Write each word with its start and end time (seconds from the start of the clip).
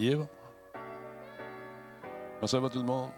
Comment 0.00 0.26
ça 2.46 2.58
va 2.58 2.70
tout 2.70 2.78
le 2.78 2.84
monde? 2.84 3.10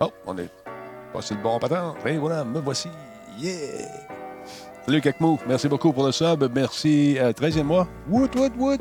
Oh, 0.00 0.10
on 0.26 0.36
est 0.38 0.50
passé 1.12 1.34
le 1.34 1.42
bon 1.42 1.58
patin. 1.60 1.94
Et 2.04 2.18
voilà, 2.18 2.44
me 2.44 2.58
voici. 2.58 2.88
Yeah! 3.38 3.52
Salut 4.84 5.00
Kakmou, 5.00 5.38
merci 5.46 5.68
beaucoup 5.68 5.92
pour 5.92 6.04
le 6.04 6.12
sub. 6.12 6.50
Merci. 6.52 7.16
Euh, 7.18 7.32
13e 7.32 7.62
mois. 7.62 7.86
Woot, 8.08 8.34
woot, 8.34 8.52
woot. 8.58 8.80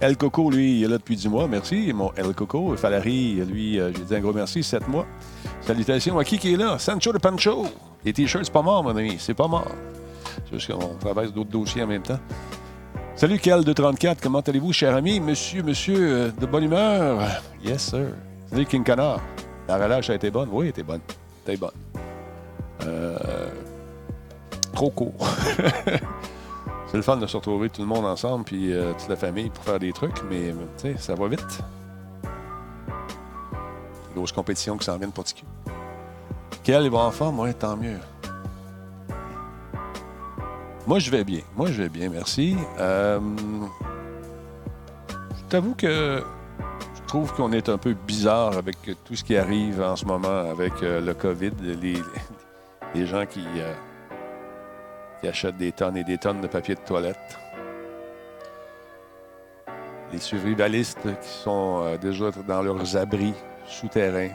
El 0.00 0.16
Coco, 0.16 0.50
lui, 0.50 0.78
il 0.78 0.84
est 0.84 0.88
là 0.88 0.98
depuis 0.98 1.16
10 1.16 1.28
mois. 1.28 1.48
Merci, 1.48 1.92
mon 1.92 2.12
El 2.16 2.32
Coco. 2.34 2.76
Falari, 2.76 3.34
lui, 3.44 3.80
euh, 3.80 3.92
j'ai 3.94 4.04
dit 4.04 4.14
un 4.14 4.20
gros 4.20 4.32
merci, 4.32 4.62
7 4.62 4.86
mois. 4.88 5.06
Salutations 5.60 6.18
à 6.18 6.24
qui 6.24 6.38
qui 6.38 6.54
est 6.54 6.56
là? 6.56 6.78
Sancho 6.78 7.12
de 7.12 7.18
Pancho. 7.18 7.66
Les 8.04 8.12
t-shirts, 8.12 8.44
c'est 8.46 8.52
pas 8.52 8.62
mort, 8.62 8.82
mon 8.84 8.96
ami. 8.96 9.16
C'est 9.18 9.34
pas 9.34 9.48
mort. 9.48 9.66
C'est 10.48 10.58
juste 10.58 10.72
qu'on 10.72 10.94
traverse 10.94 11.32
d'autres 11.32 11.50
dossiers 11.50 11.82
en 11.82 11.88
même 11.88 12.02
temps. 12.02 12.18
Salut 13.20 13.38
Cal 13.38 13.64
de 13.64 13.72
34, 13.74 14.18
comment 14.22 14.40
allez-vous, 14.40 14.72
cher 14.72 14.96
ami? 14.96 15.20
Monsieur, 15.20 15.62
monsieur, 15.62 15.98
euh, 15.98 16.30
de 16.30 16.46
bonne 16.46 16.64
humeur? 16.64 17.20
Yes, 17.62 17.90
sir. 17.90 18.14
Salut 18.48 18.64
King 18.64 18.82
Canard. 18.82 19.20
La 19.68 19.76
relâche 19.76 20.08
a 20.08 20.14
été 20.14 20.30
bonne? 20.30 20.48
Oui, 20.50 20.64
elle 20.64 20.70
était 20.70 20.82
bonne. 20.82 21.02
Elle 21.46 21.58
bonne. 21.58 21.70
Euh, 22.86 23.50
trop 24.72 24.88
court. 24.88 25.12
C'est 26.86 26.96
le 26.96 27.02
fun 27.02 27.18
de 27.18 27.26
se 27.26 27.36
retrouver 27.36 27.68
tout 27.68 27.82
le 27.82 27.88
monde 27.88 28.06
ensemble, 28.06 28.42
puis 28.42 28.72
euh, 28.72 28.94
toute 28.98 29.10
la 29.10 29.16
famille 29.16 29.50
pour 29.50 29.64
faire 29.64 29.78
des 29.78 29.92
trucs, 29.92 30.22
mais 30.30 30.54
tu 30.78 30.94
sais, 30.94 30.94
ça 30.96 31.14
va 31.14 31.28
vite. 31.28 31.60
Grosse 34.14 34.32
compétition 34.32 34.78
qui 34.78 34.86
s'en 34.86 34.96
vient 34.96 35.10
pour 35.10 35.24
TQ. 35.24 35.44
Quel 36.64 36.88
va 36.88 37.00
en 37.00 37.10
forme? 37.10 37.40
Oui, 37.40 37.52
tant 37.52 37.76
mieux. 37.76 37.98
Moi, 40.90 40.98
je 40.98 41.08
vais 41.12 41.22
bien. 41.22 41.42
Moi, 41.56 41.68
je 41.70 41.82
vais 41.82 41.88
bien, 41.88 42.08
merci. 42.08 42.56
Euh, 42.80 43.20
je 45.36 45.44
t'avoue 45.48 45.76
que 45.76 46.20
je 46.96 47.02
trouve 47.06 47.32
qu'on 47.32 47.52
est 47.52 47.68
un 47.68 47.78
peu 47.78 47.94
bizarre 47.94 48.58
avec 48.58 48.76
tout 49.04 49.14
ce 49.14 49.22
qui 49.22 49.36
arrive 49.36 49.80
en 49.80 49.94
ce 49.94 50.04
moment 50.04 50.50
avec 50.50 50.72
euh, 50.82 51.00
le 51.00 51.14
COVID. 51.14 51.52
Les, 51.80 53.06
gens 53.06 53.24
qui, 53.24 53.46
euh, 53.58 53.72
qui 55.20 55.28
achètent 55.28 55.58
des 55.58 55.70
tonnes 55.70 55.96
et 55.96 56.02
des 56.02 56.18
tonnes 56.18 56.40
de 56.40 56.48
papier 56.48 56.74
de 56.74 56.80
toilette. 56.80 57.38
Les 60.12 60.18
survivalistes 60.18 61.06
qui 61.22 61.28
sont 61.28 61.96
déjà 62.02 62.32
dans 62.48 62.62
leurs 62.62 62.96
abris 62.96 63.34
souterrains. 63.64 64.34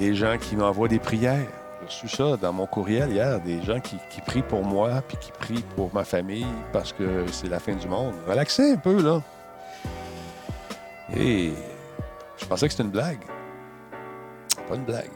Les 0.00 0.16
gens 0.16 0.36
qui 0.36 0.56
m'envoient 0.56 0.88
des 0.88 0.98
prières. 0.98 1.63
J'ai 1.84 1.88
reçu 1.88 2.08
ça 2.08 2.38
dans 2.38 2.52
mon 2.54 2.66
courriel 2.66 3.10
hier. 3.10 3.38
Des 3.40 3.62
gens 3.62 3.78
qui, 3.78 3.98
prient 4.24 4.42
pour 4.42 4.64
moi 4.64 5.02
puis 5.06 5.18
qui 5.18 5.32
prient 5.32 5.64
pour 5.76 5.92
ma 5.92 6.04
famille 6.04 6.46
parce 6.72 6.94
que 6.94 7.26
c'est 7.30 7.48
la 7.48 7.60
fin 7.60 7.74
du 7.74 7.86
monde. 7.86 8.14
Relaxez 8.26 8.72
un 8.72 8.76
peu, 8.76 9.02
là. 9.02 9.20
Et 11.14 11.52
je 12.38 12.46
pensais 12.46 12.66
que 12.66 12.72
c'était 12.72 12.84
une 12.84 12.90
blague. 12.90 13.20
Pas 14.66 14.76
une 14.76 14.84
blague. 14.84 15.10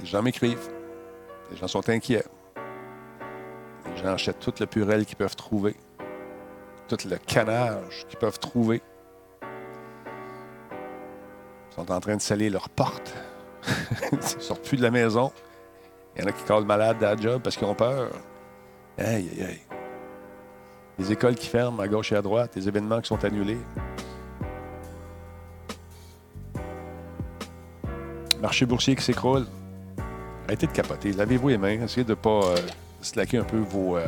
Les 0.00 0.06
gens 0.06 0.22
m'écrivent. 0.22 0.70
Les 1.52 1.56
gens 1.56 1.68
sont 1.68 1.88
inquiets. 1.88 2.24
Les 3.88 3.96
gens 4.02 4.14
achètent 4.14 4.40
toute 4.40 4.58
le 4.58 4.66
purel 4.66 5.06
qu'ils 5.06 5.16
peuvent 5.16 5.36
trouver. 5.36 5.76
Tout 6.88 6.98
le 7.08 7.16
canage 7.18 8.06
qu'ils 8.08 8.18
peuvent 8.18 8.40
trouver. 8.40 8.82
Ils 11.70 11.74
sont 11.76 11.92
en 11.92 12.00
train 12.00 12.16
de 12.16 12.20
sceller 12.20 12.50
leurs 12.50 12.70
portes. 12.70 13.14
Ils 14.12 14.18
ne 14.18 14.22
sortent 14.22 14.64
plus 14.66 14.76
de 14.76 14.82
la 14.82 14.90
maison. 14.90 15.32
Il 16.14 16.22
y 16.22 16.24
en 16.24 16.28
a 16.28 16.32
qui 16.32 16.44
collent 16.44 16.64
malades 16.64 17.02
à 17.02 17.14
la 17.14 17.20
job 17.20 17.42
parce 17.42 17.56
qu'ils 17.56 17.66
ont 17.66 17.74
peur. 17.74 18.10
Aïe, 18.98 19.28
aïe, 19.32 19.44
aïe. 19.44 19.60
Les 20.98 21.12
écoles 21.12 21.34
qui 21.34 21.46
ferment 21.46 21.80
à 21.80 21.88
gauche 21.88 22.12
et 22.12 22.16
à 22.16 22.22
droite, 22.22 22.52
les 22.56 22.68
événements 22.68 23.00
qui 23.00 23.08
sont 23.08 23.22
annulés. 23.22 23.58
Marché 28.40 28.64
boursier 28.64 28.96
qui 28.96 29.02
s'écroule. 29.02 29.46
Arrêtez 30.46 30.66
de 30.66 30.72
capoter. 30.72 31.12
Lavez-vous 31.12 31.48
les 31.48 31.58
mains. 31.58 31.82
Essayez 31.82 32.04
de 32.04 32.10
ne 32.10 32.14
pas 32.14 32.40
euh, 32.44 32.56
slacker 33.00 33.38
un 33.38 33.44
peu 33.44 33.58
vos, 33.58 33.96
euh, 33.96 34.06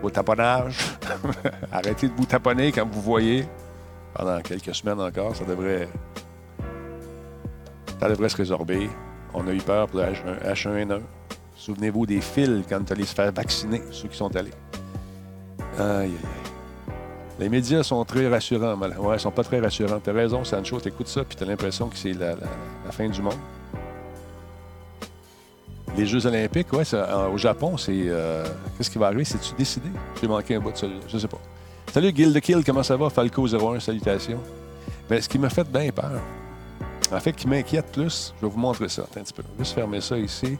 vos 0.00 0.10
taponnages. 0.10 0.78
Arrêtez 1.72 2.08
de 2.08 2.14
vous 2.14 2.26
taponner 2.26 2.72
quand 2.72 2.88
vous 2.88 3.02
voyez. 3.02 3.46
Pendant 4.14 4.40
quelques 4.40 4.74
semaines 4.74 5.00
encore, 5.00 5.36
ça 5.36 5.44
devrait, 5.44 5.88
ça 8.00 8.08
devrait 8.08 8.28
se 8.28 8.36
résorber. 8.36 8.88
On 9.34 9.46
a 9.46 9.52
eu 9.52 9.58
peur 9.58 9.86
pour 9.88 10.00
le 10.00 10.06
H1, 10.06 10.42
H1N1. 10.52 11.00
Souvenez-vous 11.56 12.06
des 12.06 12.20
fils 12.20 12.64
quand 12.68 12.82
tu 12.84 12.92
allais 12.92 13.04
se 13.04 13.14
faire 13.14 13.30
vacciner, 13.32 13.82
ceux 13.92 14.08
qui 14.08 14.16
sont 14.16 14.34
allés. 14.34 14.50
Aïe, 15.78 15.84
aïe, 15.86 16.10
aïe. 16.10 16.10
Les 17.38 17.48
médias 17.48 17.82
sont 17.82 18.04
très 18.04 18.28
rassurants. 18.28 18.76
mal- 18.76 18.98
Ouais, 18.98 19.16
ils 19.16 19.20
sont 19.20 19.30
pas 19.30 19.44
très 19.44 19.60
rassurants. 19.60 20.00
T'as 20.02 20.12
raison, 20.12 20.42
Sancho, 20.44 20.80
t'écoutes 20.80 21.08
ça, 21.08 21.22
puis 21.24 21.36
t'as 21.36 21.46
l'impression 21.46 21.88
que 21.88 21.96
c'est 21.96 22.12
la, 22.12 22.34
fin 22.90 23.08
du 23.08 23.22
monde. 23.22 23.34
Les 25.96 26.06
Jeux 26.06 26.24
olympiques, 26.26 26.72
ouais, 26.72 26.84
au 27.32 27.36
Japon, 27.36 27.76
c'est... 27.76 27.92
euh, 27.94 28.44
Qu'est-ce 28.76 28.90
qui 28.90 28.98
va 28.98 29.06
arriver? 29.06 29.24
C'est-tu 29.24 29.54
décidé? 29.56 29.88
J'ai 30.20 30.28
manqué 30.28 30.54
un 30.54 30.60
bout 30.60 30.72
de 30.72 30.76
celui-là. 30.76 31.00
Je 31.08 31.18
sais 31.18 31.28
pas. 31.28 31.40
Salut, 31.92 32.12
Guild 32.12 32.40
Kill, 32.40 32.62
comment 32.64 32.82
ça 32.82 32.96
va? 32.96 33.08
Falco01, 33.08 33.80
salutations. 33.80 34.40
Mais 35.08 35.20
ce 35.20 35.28
qui 35.28 35.38
m'a 35.38 35.50
fait 35.50 35.64
bien 35.68 35.90
peur, 35.90 36.20
en 37.12 37.20
fait, 37.20 37.32
qui 37.32 37.48
m'inquiète 37.48 37.90
plus, 37.92 38.34
je 38.40 38.46
vais 38.46 38.52
vous 38.52 38.58
montrer 38.58 38.88
ça. 38.88 39.02
Attends 39.02 39.20
un 39.20 39.24
petit 39.24 39.32
peu. 39.32 39.42
Juste 39.58 39.74
fermer 39.74 40.00
ça 40.00 40.16
ici. 40.18 40.58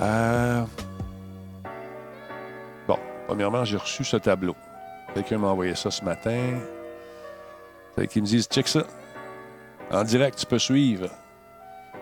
Euh, 0.00 0.62
Bon, 2.86 2.98
premièrement, 3.26 3.64
j'ai 3.64 3.76
reçu 3.76 4.04
ce 4.04 4.16
tableau. 4.16 4.54
Quelqu'un 5.14 5.38
m'a 5.38 5.48
envoyé 5.48 5.74
ça 5.74 5.90
ce 5.90 6.04
matin. 6.04 6.58
Fait 7.96 8.06
qu'ils 8.06 8.22
me 8.22 8.26
disent, 8.26 8.46
check 8.48 8.66
ça. 8.68 8.84
En 9.90 10.02
direct, 10.04 10.38
tu 10.38 10.46
peux 10.46 10.58
suivre 10.58 11.08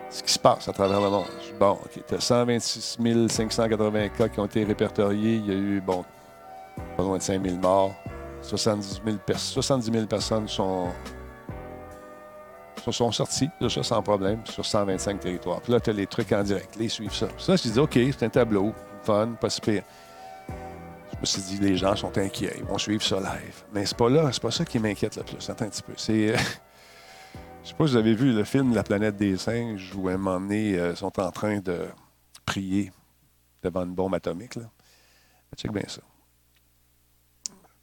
ce 0.09 0.23
qui 0.23 0.31
se 0.31 0.39
passe 0.39 0.67
à 0.67 0.73
travers 0.73 1.01
le 1.01 1.09
monde. 1.09 1.25
Je 1.45 1.53
Bon, 1.57 1.71
OK, 1.73 2.01
tu 2.07 2.15
as 2.15 2.19
126 2.21 2.97
580 3.29 4.09
cas 4.09 4.27
qui 4.29 4.39
ont 4.39 4.45
été 4.45 4.63
répertoriés. 4.63 5.35
Il 5.35 5.45
y 5.47 5.51
a 5.51 5.55
eu, 5.55 5.81
bon, 5.81 6.03
pas 6.97 7.03
loin 7.03 7.17
de 7.17 7.23
5 7.23 7.43
000 7.43 7.57
morts. 7.57 7.93
70 8.41 9.01
000, 9.05 9.17
pers- 9.25 9.37
70 9.39 9.91
000 9.91 10.05
personnes 10.07 10.47
sont, 10.47 10.87
se 12.83 12.91
sont 12.91 13.11
sorties 13.11 13.49
de 13.59 13.69
ça 13.69 13.83
sans 13.83 14.01
problème 14.01 14.45
sur 14.45 14.65
125 14.65 15.19
territoires. 15.19 15.61
Puis 15.61 15.71
là, 15.71 15.79
tu 15.79 15.89
as 15.89 15.93
les 15.93 16.07
trucs 16.07 16.31
en 16.31 16.43
direct. 16.43 16.75
Les 16.77 16.89
suivent 16.89 17.13
ça. 17.13 17.27
Ça, 17.37 17.55
je 17.55 17.69
dis, 17.69 17.79
OK, 17.79 17.93
c'est 17.93 18.23
un 18.23 18.29
tableau. 18.29 18.73
Fun, 19.03 19.29
pas 19.39 19.49
si 19.49 19.61
pire. 19.61 19.83
Je 21.13 21.19
me 21.19 21.25
suis 21.25 21.41
dit, 21.41 21.57
les 21.59 21.77
gens 21.77 21.95
sont 21.95 22.15
inquiets. 22.17 22.55
Ils 22.57 22.63
vont 22.63 22.77
suivre 22.77 23.03
ça 23.03 23.19
live. 23.19 23.63
Mais 23.73 23.85
c'est 23.85 23.97
pas 23.97 24.09
là, 24.09 24.31
c'est 24.31 24.41
pas 24.41 24.51
ça 24.51 24.65
qui 24.65 24.79
m'inquiète 24.79 25.15
le 25.15 25.23
plus. 25.23 25.47
Attends 25.49 25.65
un 25.65 25.69
petit 25.69 25.83
peu. 25.83 25.93
C'est. 25.97 26.33
euh, 26.33 26.37
Je 27.63 27.69
sais 27.69 27.75
pas 27.75 27.85
si 27.85 27.91
vous 27.91 27.97
avez 27.97 28.15
vu 28.15 28.33
le 28.33 28.43
film 28.43 28.73
La 28.73 28.81
planète 28.83 29.17
des 29.17 29.37
singes 29.37 29.91
où 29.95 30.07
à 30.07 30.13
un 30.13 30.17
moment 30.17 30.39
donné, 30.39 30.77
euh, 30.79 30.95
sont 30.95 31.19
en 31.19 31.29
train 31.31 31.59
de 31.59 31.87
prier 32.45 32.91
devant 33.61 33.83
une 33.83 33.93
bombe 33.93 34.15
atomique. 34.15 34.55
Là. 34.55 34.63
Check 35.55 35.71
bien 35.71 35.83
ça. 35.87 36.01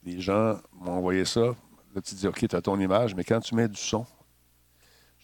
Les 0.03 0.19
gens 0.19 0.57
m'ont 0.73 0.93
envoyé 0.97 1.23
ça. 1.23 1.41
Là, 1.41 2.01
tu 2.01 2.01
te 2.01 2.15
dis, 2.15 2.27
OK, 2.27 2.45
tu 2.47 2.55
as 2.55 2.61
ton 2.61 2.79
image, 2.79 3.15
mais 3.15 3.23
quand 3.23 3.39
tu 3.39 3.55
mets 3.55 3.67
du 3.67 3.79
son, 3.79 4.05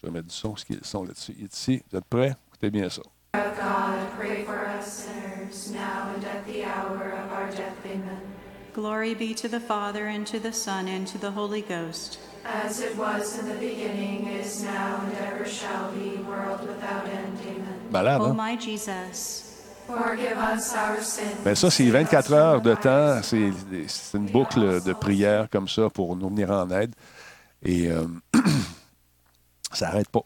je 0.00 0.06
vais 0.06 0.12
mettre 0.12 0.28
du 0.28 0.34
son, 0.34 0.56
ce 0.56 0.64
qui 0.64 0.74
est 0.74 0.76
le 0.76 0.84
son 0.84 1.04
là-dessus. 1.04 1.34
Il 1.38 1.44
est 1.44 1.54
ici. 1.54 1.82
Vous 1.90 1.98
êtes 1.98 2.04
prêts? 2.04 2.34
Écoutez 2.48 2.70
bien 2.70 2.88
ça. 2.88 3.02
of 3.34 3.56
God, 3.58 3.98
pray 4.18 4.44
for 4.44 4.66
us 4.78 4.86
sinners, 4.86 5.70
now 5.72 6.10
and 6.14 6.24
at 6.24 6.46
the 6.46 6.64
hour 6.64 7.12
of 7.12 7.32
our 7.32 7.50
death. 7.50 7.76
Amen. 7.84 8.20
Glory 8.72 9.14
be 9.14 9.34
to 9.34 9.48
the 9.48 9.60
Father, 9.60 10.06
and 10.06 10.26
to 10.26 10.38
the 10.38 10.52
Son, 10.52 10.86
and 10.88 11.06
to 11.06 11.18
the 11.18 11.30
Holy 11.30 11.62
Ghost. 11.62 12.18
As 12.44 12.80
it 12.80 12.96
was 12.96 13.38
in 13.38 13.48
the 13.48 13.54
beginning, 13.54 14.26
is 14.28 14.62
now, 14.62 15.00
and 15.02 15.12
ever 15.28 15.44
shall 15.46 15.90
be, 15.92 16.16
world 16.22 16.60
without 16.66 17.06
end. 17.08 17.38
Amen. 17.46 17.80
Malade, 17.90 18.20
O 18.20 18.26
hein? 18.26 18.36
my 18.36 18.56
Jesus, 18.56 19.42
Forgive 19.86 20.36
us 20.36 20.74
our 20.74 21.00
sins. 21.00 21.44
Ben 21.44 21.54
ça, 21.54 21.70
c'est 21.70 21.84
save 21.84 21.94
us 21.94 22.10
24 22.10 22.26
from 22.26 22.34
heures 22.38 22.60
de 22.60 22.74
temps. 22.74 23.22
c'est 23.22 24.16
une 24.16 24.26
boucle 24.26 24.82
de 24.82 24.92
prière 24.92 25.48
comme 25.50 25.68
ça 25.68 25.88
pour 25.90 26.16
nous 26.16 26.28
venir 26.28 26.50
en 26.50 26.68
aide. 26.70 26.94
Et 27.62 27.88
euh, 27.88 28.04
ça 29.76 29.86
n'arrête 29.86 30.08
pas. 30.08 30.22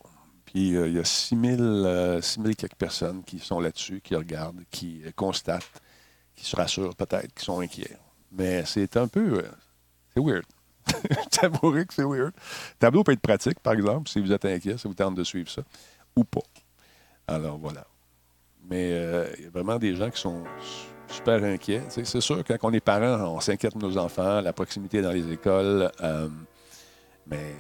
Puis 0.47 0.77
euh, 0.77 0.89
il 0.89 0.95
y 0.95 0.99
a 0.99 1.05
6 1.05 1.39
000, 1.57 1.61
euh, 1.63 2.21
6 2.21 2.41
000 2.43 2.55
quelques 2.55 2.75
personnes 2.75 3.23
qui 3.23 3.39
sont 3.39 3.61
là-dessus, 3.61 4.01
qui 4.03 4.17
regardent, 4.17 4.63
qui 4.71 5.03
euh, 5.05 5.11
constatent, 5.15 5.81
qui 6.35 6.45
se 6.45 6.57
rassurent 6.57 6.95
peut-être, 6.97 7.33
qui 7.35 7.45
sont 7.45 7.61
inquiets. 7.61 7.97
Mais 8.33 8.65
c'est 8.65 8.97
un 8.97 9.07
peu... 9.09 9.39
euh, 9.45 9.49
c'est 10.15 10.21
weird. 10.23 10.45
T'avouerai 11.31 11.87
que 11.87 11.95
c'est 11.95 12.03
weird. 12.05 12.33
Le 12.35 12.79
tableau 12.79 13.05
peut 13.05 13.13
être 13.13 13.21
pratique, 13.21 13.61
par 13.61 13.75
exemple, 13.75 14.09
si 14.09 14.21
vous 14.21 14.33
êtes 14.33 14.45
inquiet, 14.45 14.77
si 14.77 14.89
vous 14.89 14.95
tentez 14.95 15.17
de 15.17 15.25
suivre 15.25 15.49
ça, 15.51 15.63
ou 16.17 16.25
pas. 16.25 16.41
Alors 17.29 17.59
voilà. 17.59 17.87
Mais 18.69 18.91
il 19.39 19.45
y 19.45 19.47
a 19.47 19.51
vraiment 19.51 19.79
des 19.79 19.95
gens 19.95 20.11
qui 20.11 20.21
sont 20.21 20.43
su- 20.61 21.15
super 21.15 21.43
inquiets. 21.45 21.83
C'est 21.89 22.21
sûr, 22.21 22.43
quand 22.45 22.57
on 22.63 22.73
est 22.73 22.81
parents, 22.81 23.37
on 23.37 23.41
s'inquiète 23.41 23.77
de 23.77 23.81
nos 23.87 23.97
enfants, 23.99 24.41
la 24.41 24.53
proximité 24.53 25.01
dans 25.03 25.13
les 25.13 25.31
écoles. 25.33 25.91
mais 27.27 27.55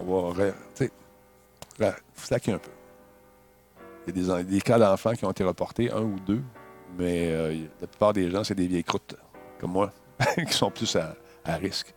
on 0.00 0.04
va 0.32 0.44
re- 0.44 0.54
tu 0.74 0.84
sais, 0.86 0.86
re- 0.86 1.63
slacker 2.14 2.52
un 2.52 2.58
peu. 2.58 2.70
Il 4.06 4.26
y 4.26 4.30
a 4.30 4.42
des, 4.42 4.60
cas 4.60 4.78
d'enfants 4.78 5.12
qui 5.12 5.24
ont 5.24 5.30
été 5.30 5.44
reportés, 5.44 5.90
un 5.90 6.02
ou 6.02 6.16
deux, 6.26 6.42
Mais 6.98 7.30
euh, 7.30 7.56
la 7.80 7.86
plupart 7.86 8.12
des 8.12 8.30
gens, 8.30 8.44
c'est 8.44 8.54
des 8.54 8.66
vieilles 8.66 8.84
croûtes, 8.84 9.16
comme 9.58 9.72
moi, 9.72 9.92
qui 10.46 10.52
sont 10.52 10.70
plus 10.70 10.96
à, 10.96 11.56
risque. 11.56 11.94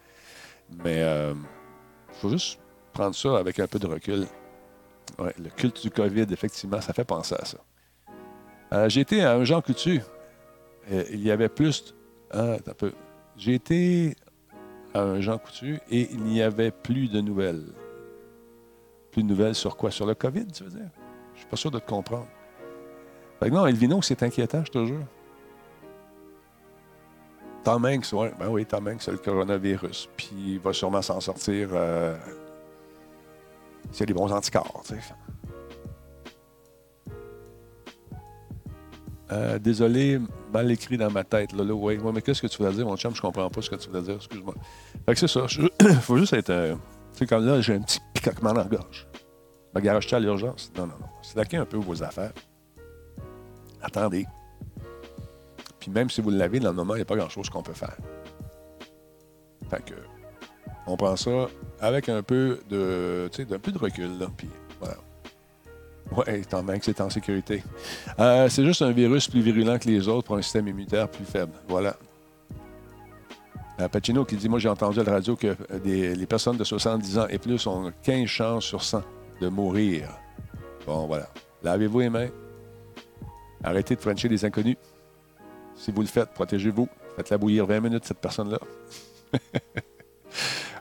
Mais 0.83 1.01
il 1.01 2.15
faut 2.15 2.29
juste 2.29 2.59
prendre 2.93 3.15
ça 3.15 3.37
avec 3.37 3.59
un 3.59 3.67
peu 3.67 3.79
de 3.79 3.87
recul. 3.87 4.25
Le 5.19 5.49
culte 5.49 5.81
du 5.81 5.91
COVID, 5.91 6.27
effectivement, 6.31 6.81
ça 6.81 6.93
fait 6.93 7.05
penser 7.05 7.35
à 7.37 7.45
ça. 7.45 7.57
Euh, 8.73 8.89
j'ai 8.89 9.01
été 9.01 9.23
à 9.23 9.33
un 9.33 9.43
Jean 9.43 9.61
Coutu. 9.61 10.01
Euh, 10.91 11.03
il 11.11 11.21
y 11.21 11.31
avait 11.31 11.49
plus. 11.49 11.95
Ah. 12.31 12.57
J'ai 13.37 13.53
été 13.53 14.15
à 14.93 15.01
un 15.01 15.21
Jean 15.21 15.37
Coutu 15.37 15.79
et 15.89 16.09
il 16.11 16.23
n'y 16.23 16.41
avait 16.41 16.71
plus 16.71 17.09
de 17.09 17.21
nouvelles. 17.21 17.63
Plus 19.17 19.23
de 19.23 19.29
nouvelles 19.29 19.55
sur 19.55 19.75
quoi? 19.75 19.89
Sur 19.89 20.05
le 20.05 20.13
COVID, 20.13 20.45
tu 20.45 20.63
veux 20.63 20.69
dire? 20.69 20.91
Je 21.33 21.39
suis 21.39 21.47
pas 21.47 21.55
sûr 21.55 21.71
de 21.71 21.79
te 21.79 21.89
comprendre. 21.89 22.27
Fait 23.39 23.49
que 23.49 23.55
non, 23.55 23.65
Elvino, 23.65 23.99
c'est 24.03 24.21
inquiétant, 24.21 24.63
je 24.63 24.71
te 24.71 24.85
jure. 24.85 25.07
Tom 27.63 27.83
Hanks, 27.83 28.13
oui. 28.13 28.27
Ben 28.37 28.47
oui, 28.47 28.63
Tom 28.67 28.87
Hanks, 28.87 29.01
c'est 29.01 29.11
le 29.11 29.17
coronavirus. 29.17 30.07
Puis 30.15 30.29
il 30.37 30.59
va 30.59 30.71
sûrement 30.71 31.01
s'en 31.01 31.19
sortir 31.19 31.69
euh, 31.73 32.15
s'il 33.89 34.01
y 34.01 34.03
a 34.03 34.05
des 34.05 34.13
bons 34.13 34.31
anticorps, 34.31 34.83
tu 34.85 34.93
sais. 34.93 35.01
Euh, 39.31 39.57
désolé, 39.57 40.21
mal 40.53 40.69
écrit 40.69 40.97
dans 40.97 41.09
ma 41.09 41.23
tête. 41.23 41.53
Là, 41.53 41.63
ouais. 41.63 41.97
Ouais, 41.97 42.11
mais 42.13 42.21
qu'est-ce 42.21 42.43
que 42.43 42.45
tu 42.45 42.59
voulais 42.59 42.71
dire, 42.75 42.85
mon 42.85 42.95
chum? 42.95 43.15
Je 43.15 43.21
comprends 43.21 43.49
pas 43.49 43.61
ce 43.63 43.71
que 43.71 43.77
tu 43.77 43.89
voulais 43.89 44.03
dire. 44.03 44.17
Excuse-moi. 44.17 44.53
Fait 45.07 45.13
que 45.15 45.19
c'est 45.19 45.27
ça. 45.27 45.47
Il 45.81 45.87
faut 46.01 46.17
juste 46.17 46.33
être. 46.33 46.51
euh, 46.51 46.75
tu 47.13 47.19
sais, 47.21 47.25
comme 47.25 47.47
là, 47.47 47.59
j'ai 47.61 47.73
un 47.73 47.81
petit 47.81 47.99
picotement 48.13 48.53
dans 48.53 48.61
la 48.61 48.67
gorge. 48.67 49.06
Ma 49.77 49.81
garage 49.81 50.11
à 50.11 50.19
l'urgence? 50.19 50.71
Non, 50.75 50.87
non, 50.87 50.95
non. 50.99 51.05
Slackez 51.21 51.57
un 51.57 51.65
peu 51.65 51.77
vos 51.77 52.01
affaires. 52.01 52.31
Attendez. 53.79 54.25
Puis 55.79 55.91
même 55.91 56.09
si 56.09 56.19
vous 56.19 56.31
l'avez, 56.31 56.59
dans 56.59 56.71
le 56.71 56.75
moment, 56.75 56.95
il 56.95 56.97
n'y 56.97 57.01
a 57.03 57.05
pas 57.05 57.15
grand-chose 57.15 57.47
qu'on 57.51 57.61
peut 57.61 57.73
faire. 57.73 57.95
Fait 59.69 59.83
que. 59.85 59.93
On 60.87 60.97
prend 60.97 61.15
ça 61.15 61.47
avec 61.79 62.09
un 62.09 62.23
peu 62.23 62.59
de. 62.71 63.29
D'un 63.47 63.59
peu 63.59 63.71
de 63.71 63.77
recul, 63.77 64.17
là. 64.17 64.25
Puis 64.35 64.49
voilà. 64.79 64.95
Ouais, 66.11 66.41
tant 66.41 66.63
bien 66.63 66.79
que 66.79 66.85
c'est 66.85 66.99
en 66.99 67.11
sécurité. 67.11 67.61
Euh, 68.17 68.49
c'est 68.49 68.65
juste 68.65 68.81
un 68.81 68.89
virus 68.91 69.27
plus 69.27 69.41
virulent 69.41 69.77
que 69.77 69.87
les 69.87 70.07
autres 70.07 70.25
pour 70.25 70.37
un 70.37 70.41
système 70.41 70.67
immunitaire 70.67 71.07
plus 71.07 71.25
faible. 71.25 71.51
Voilà. 71.67 71.97
Euh, 73.79 73.87
Pacino 73.89 74.25
qui 74.25 74.37
dit 74.37 74.49
Moi, 74.49 74.57
j'ai 74.57 74.69
entendu 74.69 74.99
à 75.01 75.03
la 75.03 75.11
radio 75.11 75.35
que 75.35 75.47
euh, 75.69 75.79
des- 75.83 76.15
les 76.15 76.25
personnes 76.25 76.57
de 76.57 76.63
70 76.63 77.19
ans 77.19 77.27
et 77.29 77.37
plus 77.37 77.67
ont 77.67 77.91
15 78.01 78.25
chances 78.25 78.63
sur 78.65 78.81
100 78.81 79.03
de 79.41 79.47
mourir. 79.47 80.09
Bon, 80.85 81.07
voilà. 81.07 81.27
Lavez-vous 81.63 81.99
les 81.99 82.09
mains. 82.09 82.29
Arrêtez 83.63 83.95
de 83.95 84.01
frencher 84.01 84.29
des 84.29 84.43
inconnus. 84.45 84.77
Si 85.75 85.91
vous 85.91 86.01
le 86.01 86.07
faites, 86.07 86.29
protégez-vous. 86.29 86.87
Faites-la 87.15 87.37
bouillir 87.37 87.65
20 87.65 87.79
minutes, 87.79 88.05
cette 88.05 88.19
personne-là. 88.19 88.59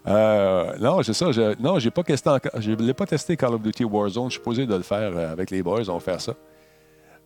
Euh, 0.09 0.77
non, 0.79 1.03
c'est 1.03 1.15
ça. 1.15 1.33
Je, 1.33 1.61
non, 1.61 1.81
j'ai 1.81 1.91
pas 1.91 2.05
testé 2.05 2.31
encore. 2.31 2.53
Je 2.61 2.71
l'ai 2.71 2.95
pas 2.95 3.07
testé 3.07 3.37
Call 3.37 3.55
of 3.55 3.61
Duty 3.63 3.83
Warzone. 3.83 4.29
Je 4.29 4.35
suis 4.35 4.41
posé 4.41 4.65
de 4.65 4.73
le 4.73 4.83
faire 4.83 5.17
euh, 5.17 5.33
avec 5.33 5.51
les 5.51 5.65
boys. 5.65 5.89
On 5.89 5.95
va 5.95 5.99
faire 5.99 6.21
ça. 6.21 6.35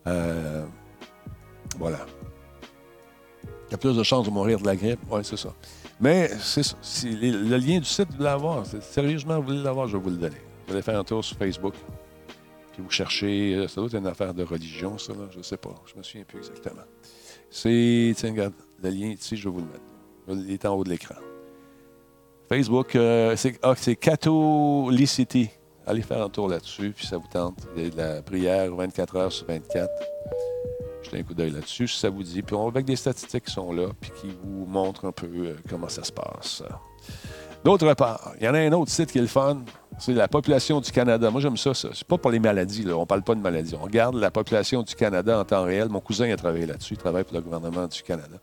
Euh, 0.07 0.65
voilà. 1.77 1.99
Il 3.67 3.71
y 3.71 3.75
a 3.75 3.77
plus 3.77 3.95
de 3.95 4.01
chances 4.01 4.25
de 4.25 4.31
mourir 4.31 4.59
de 4.59 4.65
la 4.65 4.75
grippe. 4.75 4.99
Oui, 5.11 5.21
c'est 5.23 5.37
ça. 5.37 5.53
Mais 5.99 6.31
le 7.03 7.57
lien 7.57 7.77
du 7.77 7.85
site, 7.85 8.07
vous 8.17 8.23
l'avoir. 8.23 8.65
Sérieusement, 8.65 9.35
vous 9.35 9.43
voulez 9.43 9.61
l'avoir, 9.61 9.87
je 9.87 9.95
vais 9.95 10.03
vous 10.03 10.09
le 10.09 10.17
donner. 10.17 10.41
Allez 10.71 10.81
faire 10.81 10.99
un 10.99 11.03
tour 11.03 11.23
sur 11.23 11.37
Facebook. 11.37 11.73
Puis 12.73 12.81
vous 12.81 12.89
cherchez. 12.89 13.55
euh, 13.55 13.67
Ça 13.67 13.75
doit 13.81 13.87
être 13.87 13.95
une 13.97 14.07
affaire 14.07 14.33
de 14.33 14.43
religion, 14.43 14.97
ça. 14.97 15.13
Là, 15.13 15.27
je 15.31 15.37
ne 15.39 15.43
sais 15.43 15.57
pas. 15.57 15.75
Je 15.85 15.97
me 15.97 16.03
souviens 16.03 16.23
plus 16.23 16.39
exactement. 16.39 16.83
C'est. 17.49 18.13
Tiens, 18.15 18.31
regarde. 18.31 18.53
Le 18.81 18.89
lien 18.89 19.07
ici, 19.07 19.35
je 19.35 19.47
vais 19.49 19.53
vous 19.53 19.59
le 19.59 19.65
mettre. 19.65 20.45
Il 20.47 20.51
est 20.53 20.65
en 20.65 20.73
haut 20.75 20.83
de 20.83 20.89
l'écran. 20.89 21.15
Facebook, 22.49 22.95
euh, 22.95 23.35
c'est 23.35 23.59
ah, 23.61 23.75
Catholicity. 23.99 25.49
Allez 25.85 26.01
faire 26.01 26.21
un 26.21 26.29
tour 26.29 26.47
là-dessus, 26.47 26.91
puis 26.95 27.05
ça 27.05 27.17
vous 27.17 27.27
tente. 27.31 27.57
Il 27.75 27.83
y 27.83 27.87
a 27.87 27.89
de 27.89 27.97
la 27.97 28.21
prière 28.21 28.73
24 28.75 29.15
heures 29.15 29.31
sur 29.31 29.47
24. 29.47 29.89
Jetez 31.03 31.19
un 31.19 31.23
coup 31.23 31.33
d'œil 31.33 31.51
là-dessus, 31.51 31.87
si 31.87 31.99
ça 31.99 32.09
vous 32.09 32.23
dit. 32.23 32.41
Puis 32.41 32.55
on 32.55 32.67
avec 32.67 32.85
des 32.85 32.95
statistiques 32.95 33.45
qui 33.45 33.53
sont 33.53 33.71
là, 33.73 33.87
puis 33.99 34.11
qui 34.21 34.27
vous 34.43 34.65
montrent 34.65 35.05
un 35.05 35.11
peu 35.11 35.27
euh, 35.27 35.55
comment 35.69 35.89
ça 35.89 36.03
se 36.03 36.11
passe. 36.11 36.63
D'autre 37.63 37.93
part, 37.93 38.33
il 38.39 38.45
y 38.45 38.49
en 38.49 38.53
a 38.53 38.59
un 38.59 38.71
autre 38.73 38.91
site 38.91 39.11
qui 39.11 39.17
est 39.17 39.21
le 39.21 39.27
fun. 39.27 39.63
C'est 39.99 40.13
la 40.13 40.27
population 40.27 40.79
du 40.79 40.91
Canada. 40.91 41.29
Moi, 41.29 41.41
j'aime 41.41 41.57
ça. 41.57 41.73
ça. 41.73 41.89
C'est 41.93 42.07
pas 42.07 42.17
pour 42.17 42.31
les 42.31 42.39
maladies. 42.39 42.83
Là. 42.83 42.97
On 42.97 43.05
parle 43.05 43.21
pas 43.21 43.35
de 43.35 43.41
maladies. 43.41 43.75
On 43.79 43.83
regarde 43.83 44.15
la 44.15 44.31
population 44.31 44.83
du 44.83 44.95
Canada 44.95 45.39
en 45.39 45.45
temps 45.45 45.63
réel. 45.63 45.89
Mon 45.89 45.99
cousin 45.99 46.31
a 46.31 46.35
travaillé 46.35 46.65
là-dessus. 46.65 46.95
Il 46.95 46.97
travaille 46.97 47.23
pour 47.23 47.35
le 47.35 47.41
gouvernement 47.41 47.87
du 47.87 48.01
Canada. 48.01 48.37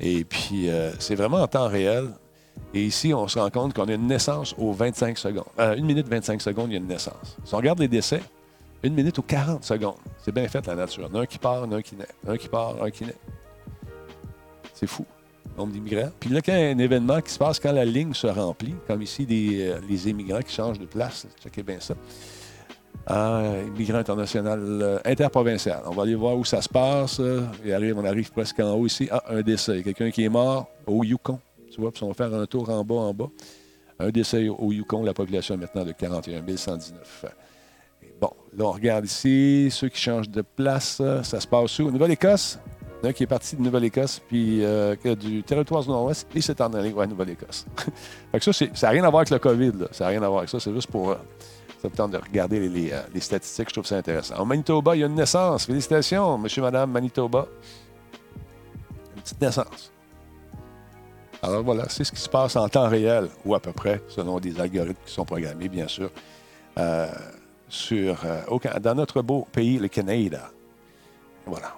Et 0.00 0.24
puis, 0.24 0.68
euh, 0.68 0.90
c'est 0.98 1.14
vraiment 1.14 1.38
en 1.38 1.46
temps 1.46 1.68
réel. 1.68 2.08
Et 2.74 2.82
ici, 2.82 3.12
on 3.14 3.28
se 3.28 3.38
rend 3.38 3.50
compte 3.50 3.74
qu'on 3.74 3.88
a 3.88 3.92
une 3.94 4.06
naissance 4.06 4.54
aux 4.58 4.72
25 4.72 5.18
secondes. 5.18 5.44
Euh, 5.58 5.76
une 5.76 5.84
minute 5.84 6.08
25 6.08 6.40
secondes, 6.40 6.70
il 6.70 6.72
y 6.72 6.76
a 6.76 6.78
une 6.78 6.86
naissance. 6.86 7.36
Si 7.44 7.54
on 7.54 7.58
regarde 7.58 7.78
les 7.78 7.88
décès, 7.88 8.22
une 8.82 8.94
minute 8.94 9.18
aux 9.18 9.22
40 9.22 9.64
secondes. 9.64 9.96
C'est 10.24 10.32
bien 10.32 10.48
fait, 10.48 10.66
la 10.66 10.74
nature. 10.74 11.04
Il 11.08 11.12
y 11.12 11.16
en 11.16 11.20
a 11.20 11.22
un 11.22 11.26
qui 11.26 11.38
part, 11.38 11.62
un 11.62 11.82
qui 11.82 11.96
naît. 11.96 12.08
Un 12.26 12.36
qui 12.36 12.48
part, 12.48 12.82
un 12.82 12.90
qui 12.90 13.04
naît. 13.04 13.16
C'est 14.74 14.86
fou, 14.86 15.06
nombre 15.56 15.72
d'immigrants. 15.72 16.10
Puis 16.20 16.30
là, 16.30 16.40
quand 16.40 16.52
il 16.52 16.60
y 16.60 16.64
a 16.64 16.68
un 16.68 16.78
événement 16.78 17.20
qui 17.20 17.32
se 17.32 17.38
passe, 17.38 17.58
quand 17.58 17.72
la 17.72 17.84
ligne 17.84 18.14
se 18.14 18.26
remplit, 18.26 18.74
comme 18.86 19.02
ici, 19.02 19.26
des, 19.26 19.68
euh, 19.68 19.80
les 19.88 20.08
immigrants 20.08 20.40
qui 20.40 20.54
changent 20.54 20.78
de 20.78 20.86
place, 20.86 21.26
checkez 21.42 21.62
bien 21.62 21.78
ça. 21.80 21.94
Ah, 23.06 23.42
immigrant 23.66 23.98
international, 23.98 24.60
euh, 24.60 24.98
interprovincial. 25.04 25.82
On 25.86 25.90
va 25.90 26.02
aller 26.04 26.14
voir 26.14 26.36
où 26.36 26.44
ça 26.44 26.62
se 26.62 26.68
passe. 26.68 27.18
euh, 27.18 27.42
arrive, 27.72 27.98
on 27.98 28.04
arrive 28.04 28.30
presque 28.30 28.60
en 28.60 28.74
haut 28.74 28.86
ici. 28.86 29.08
Ah, 29.10 29.24
un 29.28 29.42
décès. 29.42 29.82
Quelqu'un 29.82 30.10
qui 30.10 30.24
est 30.24 30.28
mort 30.28 30.68
au 30.86 31.02
Yukon. 31.02 31.40
Tu 31.72 31.80
vois, 31.80 31.90
puis 31.90 32.04
on 32.04 32.08
va 32.08 32.14
faire 32.14 32.32
un 32.32 32.46
tour 32.46 32.68
en 32.70 32.84
bas, 32.84 32.94
en 32.94 33.14
bas. 33.14 33.28
Un 33.98 34.10
décès 34.10 34.48
au 34.48 34.72
Yukon, 34.72 35.02
la 35.02 35.14
population 35.14 35.54
est 35.54 35.58
maintenant 35.58 35.84
de 35.84 35.92
41 35.92 36.42
119. 36.56 37.24
Et 38.02 38.14
bon, 38.20 38.30
là, 38.56 38.64
on 38.66 38.72
regarde 38.72 39.04
ici, 39.04 39.68
ceux 39.70 39.88
qui 39.88 40.00
changent 40.00 40.28
de 40.30 40.42
place, 40.42 40.98
euh, 41.00 41.22
ça 41.22 41.40
se 41.40 41.46
passe 41.46 41.78
où? 41.78 41.90
Nouvelle-Écosse. 41.90 42.58
Qui 43.10 43.24
est 43.24 43.26
parti 43.26 43.56
de 43.56 43.62
Nouvelle-Écosse, 43.62 44.20
puis 44.28 44.64
euh, 44.64 44.94
du 45.16 45.42
territoire 45.42 45.82
du 45.82 45.88
Nord-Ouest, 45.88 46.28
et 46.34 46.40
c'est 46.40 46.60
en 46.60 46.72
allé 46.72 46.92
ouais, 46.92 47.06
Nouvelle-Écosse. 47.06 47.66
ça, 48.40 48.52
ça 48.52 48.66
n'a 48.82 48.88
rien 48.90 49.02
à 49.02 49.10
voir 49.10 49.22
avec 49.22 49.30
le 49.30 49.40
COVID, 49.40 49.72
là. 49.72 49.86
Ça 49.90 50.04
n'a 50.04 50.10
rien 50.10 50.22
à 50.22 50.28
voir 50.28 50.40
avec 50.40 50.50
ça. 50.50 50.60
C'est 50.60 50.72
juste 50.72 50.90
pour. 50.90 51.10
euh, 51.10 51.16
ça 51.82 52.06
de 52.06 52.16
regarder 52.16 52.60
euh, 52.92 53.02
les 53.12 53.20
statistiques. 53.20 53.68
Je 53.68 53.74
trouve 53.74 53.86
ça 53.86 53.96
intéressant. 53.96 54.36
En 54.36 54.44
Manitoba, 54.44 54.94
il 54.94 55.00
y 55.00 55.02
a 55.02 55.06
une 55.06 55.14
naissance. 55.14 55.66
Félicitations, 55.66 56.38
monsieur, 56.38 56.62
madame, 56.62 56.90
Manitoba. 56.90 57.46
Une 59.16 59.22
petite 59.22 59.40
naissance. 59.40 59.92
Alors 61.42 61.64
voilà, 61.64 61.88
c'est 61.88 62.04
ce 62.04 62.12
qui 62.12 62.20
se 62.20 62.28
passe 62.28 62.54
en 62.54 62.68
temps 62.68 62.88
réel, 62.88 63.28
ou 63.44 63.54
à 63.54 63.60
peu 63.60 63.72
près, 63.72 64.00
selon 64.06 64.38
des 64.38 64.60
algorithmes 64.60 65.00
qui 65.04 65.12
sont 65.12 65.24
programmés, 65.24 65.68
bien 65.68 65.88
sûr, 65.88 66.10
euh, 66.78 67.08
sur, 67.68 68.16
dans 68.80 68.94
notre 68.94 69.22
beau 69.22 69.48
pays, 69.50 69.78
le 69.78 69.88
Canada. 69.88 70.50
Voilà. 71.44 71.74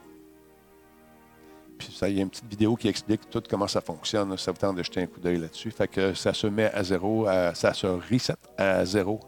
Ça, 1.93 2.09
il 2.09 2.17
y 2.17 2.19
a 2.21 2.23
une 2.23 2.31
petite 2.31 2.49
vidéo 2.49 2.77
qui 2.77 2.89
explique 2.89 3.29
tout 3.31 3.43
comment 3.49 3.67
ça 3.69 3.81
fonctionne. 3.81 4.37
Ça 4.37 4.53
vous 4.53 4.59
tente 4.59 4.77
de 4.77 4.83
jeter 4.83 5.01
un 5.03 5.07
coup 5.07 5.21
d'œil 5.21 5.39
là-dessus. 5.39 5.71
Fait 5.71 5.89
que 5.89 6.15
ça 6.15 6.33
se 6.35 6.47
met 6.47 6.71
à 6.73 6.83
zéro, 6.83 7.27
ça 7.55 7.73
se 7.75 7.87
reset 7.87 8.35
à 8.59 8.85
zéro 8.85 9.21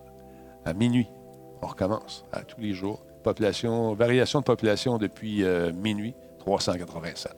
à 0.65 0.73
minuit. 0.73 1.09
On 1.63 1.67
recommence 1.69 2.25
à 2.33 2.43
tous 2.43 2.61
les 2.61 2.73
jours. 2.75 3.03
Population, 3.23 3.95
variation 3.95 4.41
de 4.41 4.45
population 4.45 4.99
depuis 4.99 5.43
euh, 5.43 5.73
minuit, 5.73 6.15
387. 6.41 7.33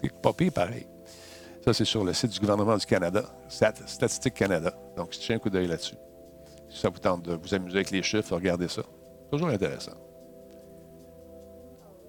c'est 0.00 0.12
pas 0.22 0.32
pire 0.32 0.52
pareil. 0.52 0.86
Ça, 1.64 1.72
c'est 1.72 1.84
sur 1.84 2.04
le 2.04 2.12
site 2.12 2.30
du 2.32 2.40
gouvernement 2.40 2.76
du 2.76 2.86
Canada, 2.86 3.24
Stat- 3.48 3.86
Statistique 3.86 4.34
Canada. 4.34 4.72
Donc, 4.96 5.12
jetez 5.12 5.34
un 5.34 5.38
coup 5.38 5.50
d'œil 5.50 5.66
là-dessus. 5.68 5.96
Si 6.68 6.80
ça 6.80 6.88
vous 6.90 6.98
tente 6.98 7.22
de 7.22 7.34
vous 7.34 7.54
amuser 7.54 7.76
avec 7.78 7.90
les 7.90 8.02
chiffres, 8.02 8.34
regardez 8.34 8.68
ça. 8.68 8.82
Toujours 9.30 9.48
intéressant. 9.48 9.92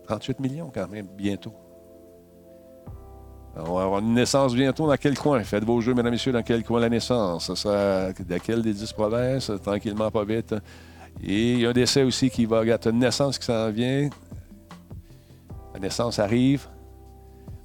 38 0.05 0.39
millions 0.39 0.71
quand 0.73 0.89
même, 0.89 1.07
bientôt. 1.07 1.53
On 3.55 3.75
va 3.75 3.83
avoir 3.83 3.99
une 3.99 4.15
naissance 4.15 4.55
bientôt 4.55 4.87
dans 4.87 4.97
quel 4.97 5.17
coin? 5.17 5.43
Faites 5.43 5.63
vos 5.63 5.79
jeux, 5.79 5.93
mesdames 5.93 6.07
et 6.07 6.11
messieurs, 6.11 6.31
dans 6.31 6.41
quel 6.41 6.63
coin 6.63 6.79
la 6.79 6.89
naissance? 6.89 7.53
Ça 7.53 8.11
dans 8.11 8.39
quelle 8.39 8.63
des 8.63 8.73
10 8.73 8.93
provinces? 8.93 9.51
Tranquillement, 9.63 10.09
pas 10.09 10.23
vite. 10.23 10.55
Et 11.21 11.53
il 11.53 11.59
y 11.59 11.65
a 11.65 11.69
un 11.69 11.73
décès 11.73 12.01
aussi 12.01 12.31
qui 12.31 12.45
va... 12.45 12.61
Regarde, 12.61 12.87
une 12.87 12.99
naissance 12.99 13.37
qui 13.37 13.45
s'en 13.45 13.69
vient. 13.69 14.09
La 15.75 15.79
naissance 15.79 16.17
arrive. 16.17 16.67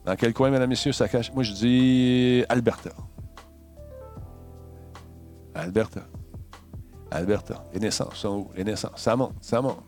Dans 0.04 0.14
quel 0.14 0.34
coin, 0.34 0.50
mesdames 0.50 0.64
et 0.64 0.68
messieurs, 0.68 0.92
ça 0.92 1.08
cache? 1.08 1.32
Moi, 1.32 1.42
je 1.42 1.52
dis 1.52 2.44
Alberta. 2.50 2.90
Alberta. 5.54 6.02
Alberta. 7.10 7.64
Les 7.72 7.80
naissances 7.80 8.16
sont 8.16 8.36
où? 8.36 8.50
Les 8.54 8.64
naissances. 8.64 8.92
Ça 8.96 9.16
monte, 9.16 9.34
ça 9.40 9.62
monte. 9.62 9.82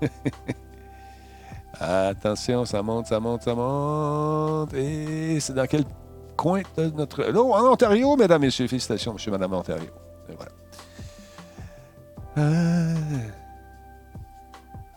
Attention, 1.80 2.64
ça 2.64 2.82
monte, 2.82 3.06
ça 3.06 3.20
monte, 3.20 3.42
ça 3.42 3.54
monte. 3.54 4.72
Et 4.74 5.40
c'est 5.40 5.54
dans 5.54 5.66
quel 5.66 5.84
coin 6.36 6.62
de 6.76 6.90
notre. 6.90 7.30
Non, 7.32 7.52
en 7.52 7.72
Ontario, 7.72 8.16
mesdames, 8.16 8.42
messieurs. 8.42 8.66
Félicitations, 8.66 9.14
monsieur, 9.14 9.30
madame 9.30 9.52
Ontario. 9.52 9.90
Et 10.28 10.34
voilà. 10.34 10.52
Euh, 12.36 12.94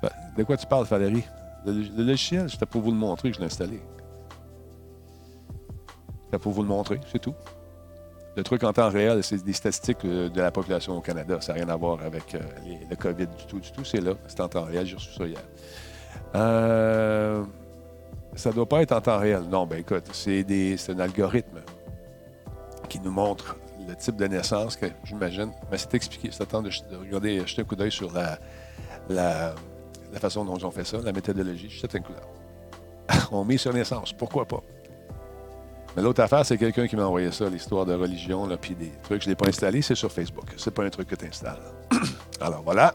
ben, 0.02 0.10
de 0.38 0.44
quoi 0.44 0.58
tu 0.58 0.66
parles, 0.66 0.86
Valérie? 0.86 1.24
Le, 1.66 2.04
logiciel, 2.04 2.50
c'était 2.50 2.66
pour 2.66 2.82
vous 2.82 2.92
le 2.92 2.98
montrer 2.98 3.30
que 3.30 3.36
je 3.36 3.40
l'ai 3.42 3.48
installé. 3.48 3.82
C'était 6.26 6.40
pour 6.40 6.54
vous 6.54 6.62
le 6.62 6.68
montrer, 6.68 7.00
c'est 7.12 7.20
tout. 7.20 7.36
Le 8.36 8.44
truc 8.44 8.64
en 8.64 8.72
temps 8.72 8.90
réel, 8.90 9.24
c'est 9.24 9.44
des 9.44 9.54
statistiques 9.54 10.06
euh, 10.06 10.30
de 10.30 10.42
la 10.42 10.52
population 10.52 10.96
au 10.96 11.02
Canada. 11.02 11.42
Ça 11.42 11.54
n'a 11.54 11.60
rien 11.60 11.70
à 11.70 11.76
voir 11.76 12.02
avec 12.04 12.36
euh, 12.36 12.40
le 12.88 12.96
COVID 12.96 13.28
du 13.28 13.46
tout, 13.48 13.60
du 13.60 13.72
tout. 13.72 13.84
C'est 13.84 14.00
là, 14.00 14.14
c'est 14.28 14.40
en 14.42 14.48
temps 14.48 14.64
réel. 14.64 14.86
J'ai 14.86 14.96
reçu 14.96 15.12
ça 15.14 15.26
hier. 15.26 15.42
Euh, 16.36 17.44
ça 18.36 18.50
ne 18.50 18.56
doit 18.56 18.68
pas 18.68 18.82
être 18.82 18.92
en 18.92 19.02
temps 19.02 19.18
réel. 19.18 19.44
Non, 19.50 19.66
ben 19.66 19.80
écoute, 19.80 20.10
c'est 20.12 20.46
un 20.90 21.00
algorithme 21.00 21.62
qui 22.90 23.00
nous 23.00 23.12
montre 23.12 23.58
le 23.88 23.96
type 23.96 24.16
de 24.18 24.28
naissance 24.28 24.76
que 24.76 24.88
j'imagine. 25.04 25.52
Mais 25.72 25.78
c'est 25.78 25.94
expliqué. 25.94 26.30
C'est 26.32 26.46
temps 26.46 26.62
de, 26.62 26.70
de 26.70 26.96
regarder, 26.98 27.46
jeter 27.46 27.62
un 27.62 27.66
coup 27.66 27.76
d'œil 27.76 27.92
sur 27.92 28.12
la, 28.14 28.38
la, 29.10 29.56
la 30.14 30.20
façon 30.20 30.46
dont 30.46 30.56
ils 30.58 30.66
ont 30.66 30.72
fait 30.72 30.84
ça, 30.86 30.98
la 31.04 31.12
méthodologie. 31.14 31.70
Jette 31.70 31.96
un 31.96 32.00
coup 32.02 32.14
d'œil. 32.14 33.20
On 33.32 33.44
met 33.44 33.58
sur 33.58 33.74
naissance. 33.74 34.14
Pourquoi 34.14 34.46
pas? 34.46 34.62
Mais 35.96 36.04
l'autre 36.04 36.22
affaire, 36.22 36.46
c'est 36.46 36.58
quelqu'un 36.58 36.88
qui 36.88 36.96
m'a 36.96 37.06
envoyé 37.06 37.32
ça, 37.32 37.50
l'histoire 37.50 37.86
de 37.86 37.94
religion, 37.94 38.48
puis 38.62 38.76
des 38.76 38.92
trucs. 39.04 39.24
Je 39.24 39.28
ne 39.28 39.32
l'ai 39.32 39.36
pas 39.36 39.48
installé, 39.48 39.82
c'est 39.82 39.96
sur 39.96 40.12
Facebook. 40.12 40.46
C'est 40.58 40.72
pas 40.72 40.84
un 40.84 40.90
truc 40.90 41.08
que 41.08 41.16
tu 41.16 41.26
installes. 41.26 41.58
Alors 42.42 42.62
voilà. 42.62 42.94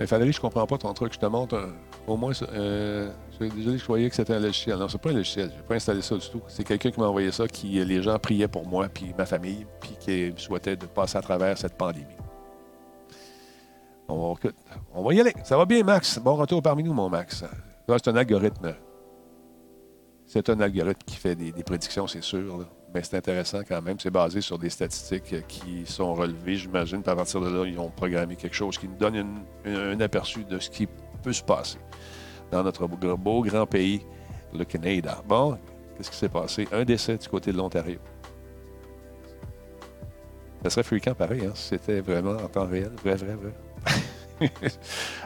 Mais 0.00 0.06
Valérie, 0.06 0.32
je 0.32 0.40
comprends 0.40 0.66
pas 0.66 0.78
ton 0.78 0.92
truc. 0.94 1.12
Je 1.12 1.18
te 1.18 1.26
montre 1.26 1.56
un- 1.56 1.74
au 2.10 2.16
moins. 2.16 2.32
Euh, 2.54 3.10
désolé, 3.38 3.76
je 3.76 3.84
croyais 3.84 4.08
que 4.08 4.16
c'était 4.16 4.32
un 4.34 4.40
logiciel. 4.40 4.78
Non, 4.78 4.88
c'est 4.88 4.96
pas 5.00 5.10
un 5.10 5.12
logiciel. 5.12 5.50
Je 5.52 5.56
n'ai 5.56 5.62
pas 5.62 5.74
installé 5.74 6.00
ça 6.00 6.16
du 6.16 6.26
tout. 6.28 6.40
C'est 6.48 6.64
quelqu'un 6.64 6.90
qui 6.90 6.98
m'a 6.98 7.06
envoyé 7.06 7.30
ça, 7.30 7.46
qui 7.46 7.84
les 7.84 8.02
gens 8.02 8.18
priaient 8.18 8.48
pour 8.48 8.66
moi, 8.66 8.88
puis 8.88 9.14
ma 9.18 9.26
famille, 9.26 9.66
puis 9.78 9.96
qui 10.00 10.32
souhaitait 10.38 10.74
de 10.76 10.86
passer 10.86 11.18
à 11.18 11.20
travers 11.20 11.58
cette 11.58 11.76
pandémie. 11.76 12.06
On 14.08 14.32
va, 14.32 14.40
on 14.94 15.04
va 15.04 15.14
y 15.14 15.20
aller. 15.20 15.34
Ça 15.44 15.56
va 15.58 15.66
bien, 15.66 15.84
Max? 15.84 16.18
Bon 16.18 16.34
retour 16.34 16.62
parmi 16.62 16.82
nous, 16.82 16.94
mon 16.94 17.08
Max. 17.10 17.44
C'est 17.86 18.08
un 18.08 18.16
algorithme. 18.16 18.74
C'est 20.26 20.48
un 20.48 20.60
algorithme 20.60 21.02
qui 21.04 21.16
fait 21.16 21.34
des, 21.34 21.52
des 21.52 21.62
prédictions, 21.62 22.06
c'est 22.06 22.22
sûr. 22.22 22.56
là. 22.58 22.64
Mais 22.94 23.02
c'est 23.02 23.16
intéressant 23.16 23.60
quand 23.66 23.80
même. 23.82 23.98
C'est 24.00 24.10
basé 24.10 24.40
sur 24.40 24.58
des 24.58 24.70
statistiques 24.70 25.46
qui 25.46 25.86
sont 25.86 26.14
relevées, 26.14 26.56
j'imagine. 26.56 27.02
À 27.06 27.14
partir 27.14 27.40
de 27.40 27.48
là, 27.48 27.64
ils 27.64 27.78
ont 27.78 27.90
programmé 27.90 28.36
quelque 28.36 28.56
chose 28.56 28.78
qui 28.78 28.88
nous 28.88 28.96
donne 28.96 29.44
un, 29.64 30.00
aperçu 30.00 30.44
de 30.44 30.58
ce 30.58 30.70
qui 30.70 30.88
peut 31.22 31.32
se 31.32 31.42
passer 31.42 31.78
dans 32.50 32.64
notre 32.64 32.86
beau, 32.88 33.42
grand 33.42 33.66
pays, 33.66 34.04
le 34.52 34.64
Canada. 34.64 35.22
Bon, 35.26 35.56
qu'est-ce 35.96 36.10
qui 36.10 36.16
s'est 36.16 36.28
passé? 36.28 36.66
Un 36.72 36.84
décès 36.84 37.16
du 37.16 37.28
côté 37.28 37.52
de 37.52 37.56
l'Ontario. 37.56 37.98
Ça 40.64 40.70
serait 40.70 40.82
fréquent 40.82 41.14
pareil, 41.14 41.46
hein, 41.46 41.52
si 41.54 41.68
c'était 41.68 42.00
vraiment 42.00 42.32
en 42.32 42.48
temps 42.48 42.66
réel. 42.66 42.92
Vrai, 43.04 43.14
vrai, 43.14 43.34
vrai. 43.34 43.52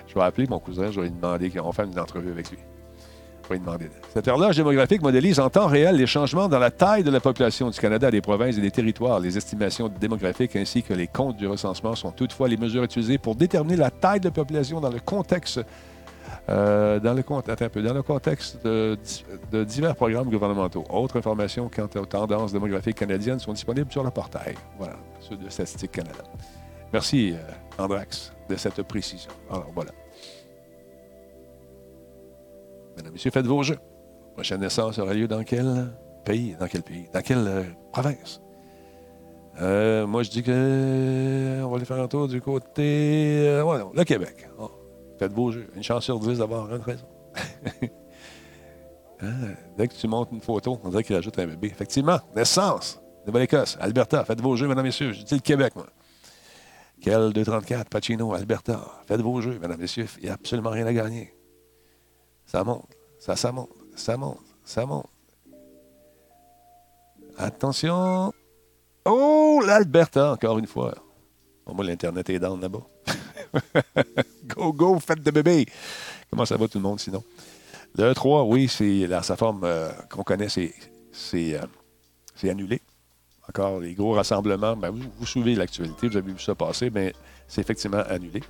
je 0.06 0.14
vais 0.14 0.20
appeler 0.20 0.46
mon 0.46 0.58
cousin, 0.58 0.90
je 0.90 1.00
vais 1.00 1.06
lui 1.06 1.12
demander 1.12 1.50
qu'on 1.50 1.72
faire 1.72 1.86
une 1.86 1.98
entrevue 1.98 2.30
avec 2.30 2.50
lui. 2.50 2.58
Cette 4.12 4.28
horloge 4.28 4.56
démographique 4.56 5.02
modélise 5.02 5.38
en 5.40 5.50
temps 5.50 5.66
réel 5.66 5.96
les 5.96 6.06
changements 6.06 6.48
dans 6.48 6.58
la 6.58 6.70
taille 6.70 7.02
de 7.02 7.10
la 7.10 7.20
population 7.20 7.70
du 7.70 7.78
Canada, 7.78 8.10
des 8.10 8.20
provinces 8.20 8.58
et 8.58 8.60
des 8.60 8.70
territoires. 8.70 9.20
Les 9.20 9.36
estimations 9.36 9.88
démographiques 9.88 10.56
ainsi 10.56 10.82
que 10.82 10.94
les 10.94 11.06
comptes 11.06 11.36
du 11.36 11.46
recensement 11.46 11.94
sont 11.94 12.10
toutefois 12.10 12.48
les 12.48 12.56
mesures 12.56 12.84
utilisées 12.84 13.18
pour 13.18 13.34
déterminer 13.34 13.76
la 13.76 13.90
taille 13.90 14.20
de 14.20 14.26
la 14.26 14.30
population 14.30 14.80
dans 14.80 14.90
le 14.90 15.00
contexte 15.00 15.60
euh, 16.48 17.00
dans, 17.00 17.14
le, 17.14 17.22
un 17.22 17.68
peu, 17.68 17.82
dans 17.82 17.94
le 17.94 18.02
contexte 18.02 18.64
de, 18.64 18.98
de 19.50 19.64
divers 19.64 19.94
programmes 19.94 20.28
gouvernementaux. 20.28 20.84
Autres 20.90 21.18
informations 21.18 21.70
quant 21.74 21.88
aux 21.96 22.06
tendances 22.06 22.52
démographiques 22.52 22.96
canadiennes 22.96 23.38
sont 23.38 23.52
disponibles 23.52 23.90
sur 23.90 24.02
le 24.02 24.10
portail. 24.10 24.54
Voilà, 24.78 24.96
ceux 25.20 25.36
de 25.36 25.48
Statistique 25.48 25.92
Canada. 25.92 26.22
Merci, 26.92 27.34
euh, 27.34 27.82
Andrax, 27.82 28.32
de 28.48 28.56
cette 28.56 28.82
précision. 28.82 29.30
Alors, 29.50 29.70
voilà. 29.74 29.90
Mesdames, 32.96 33.12
Messieurs, 33.12 33.30
faites 33.30 33.46
vos 33.46 33.62
jeux. 33.62 33.78
Prochaine 34.34 34.60
naissance 34.60 34.98
aura 34.98 35.14
lieu 35.14 35.28
dans 35.28 35.44
quel 35.44 35.92
pays? 36.24 36.56
Dans 36.58 36.66
quel 36.66 36.82
pays? 36.82 37.08
Dans 37.12 37.20
quelle 37.20 37.46
euh, 37.46 37.62
province? 37.92 38.40
Euh, 39.60 40.06
moi, 40.06 40.22
je 40.24 40.30
dis 40.30 40.42
que 40.42 41.62
on 41.62 41.68
va 41.68 41.76
aller 41.76 41.84
faire 41.84 42.00
un 42.00 42.08
tour 42.08 42.26
du 42.26 42.40
côté... 42.40 43.46
euh, 43.48 43.84
le 43.94 44.04
Québec. 44.04 44.48
Faites 45.18 45.32
vos 45.32 45.52
jeux. 45.52 45.68
Une 45.76 45.82
chance 45.82 46.04
sur 46.04 46.18
dix 46.18 46.38
d'avoir 46.38 46.74
une 46.74 46.82
raison. 46.82 47.06
Ah, 49.22 49.26
dès 49.78 49.88
que 49.88 49.94
tu 49.94 50.06
montes 50.08 50.30
une 50.32 50.40
photo, 50.40 50.78
on 50.82 50.88
dirait 50.90 51.04
qu'il 51.04 51.16
ajoute 51.16 51.38
un 51.38 51.46
bébé. 51.46 51.68
Effectivement, 51.68 52.18
naissance, 52.34 53.00
Nouvelle-Écosse, 53.26 53.78
Alberta. 53.80 54.24
Faites 54.24 54.40
vos 54.40 54.56
jeux, 54.56 54.68
mesdames, 54.68 54.84
messieurs. 54.84 55.12
Je 55.12 55.22
dis 55.22 55.34
le 55.34 55.40
Québec, 55.40 55.74
moi. 55.76 55.86
Quel 57.00 57.32
234, 57.32 57.88
Pacino, 57.88 58.34
Alberta. 58.34 58.80
Faites 59.06 59.20
vos 59.20 59.40
jeux, 59.40 59.58
mesdames, 59.60 59.78
messieurs. 59.78 60.06
Il 60.18 60.24
n'y 60.24 60.30
a 60.30 60.34
absolument 60.34 60.70
rien 60.70 60.86
à 60.86 60.92
gagner. 60.92 61.32
Ça 62.54 62.62
monte, 62.62 62.86
ça, 63.18 63.34
ça 63.34 63.50
monte, 63.50 63.68
ça 63.96 64.16
monte, 64.16 64.38
ça 64.64 64.86
monte. 64.86 65.08
Attention. 67.36 68.32
Oh, 69.04 69.60
l'Alberta, 69.66 70.34
encore 70.34 70.60
une 70.60 70.68
fois. 70.68 70.94
Bon, 71.66 71.74
moi, 71.74 71.84
l'Internet 71.84 72.30
est 72.30 72.38
down 72.38 72.60
là-bas. 72.60 72.86
go, 74.44 74.72
go, 74.72 75.00
fête 75.00 75.20
de 75.20 75.32
bébé. 75.32 75.66
Comment 76.30 76.44
ça 76.44 76.56
va 76.56 76.68
tout 76.68 76.78
le 76.78 76.84
monde 76.84 77.00
sinon? 77.00 77.24
Le 77.98 78.12
3, 78.14 78.44
oui, 78.44 78.68
c'est 78.68 79.08
sa 79.24 79.34
forme 79.34 79.64
euh, 79.64 79.90
qu'on 80.08 80.22
connaît, 80.22 80.48
c'est, 80.48 80.72
c'est, 81.10 81.56
euh, 81.56 81.66
c'est 82.36 82.50
annulé. 82.50 82.80
Encore 83.48 83.80
les 83.80 83.94
gros 83.94 84.12
rassemblements. 84.12 84.76
Ben, 84.76 84.90
vous, 84.90 85.02
vous 85.18 85.26
suivez 85.26 85.54
l'actualité, 85.54 86.08
vous 86.08 86.16
avez 86.16 86.32
vu 86.32 86.38
ça 86.38 86.54
passer, 86.54 86.90
mais 86.90 87.12
c'est 87.46 87.60
effectivement 87.60 88.02
annulé. 88.08 88.40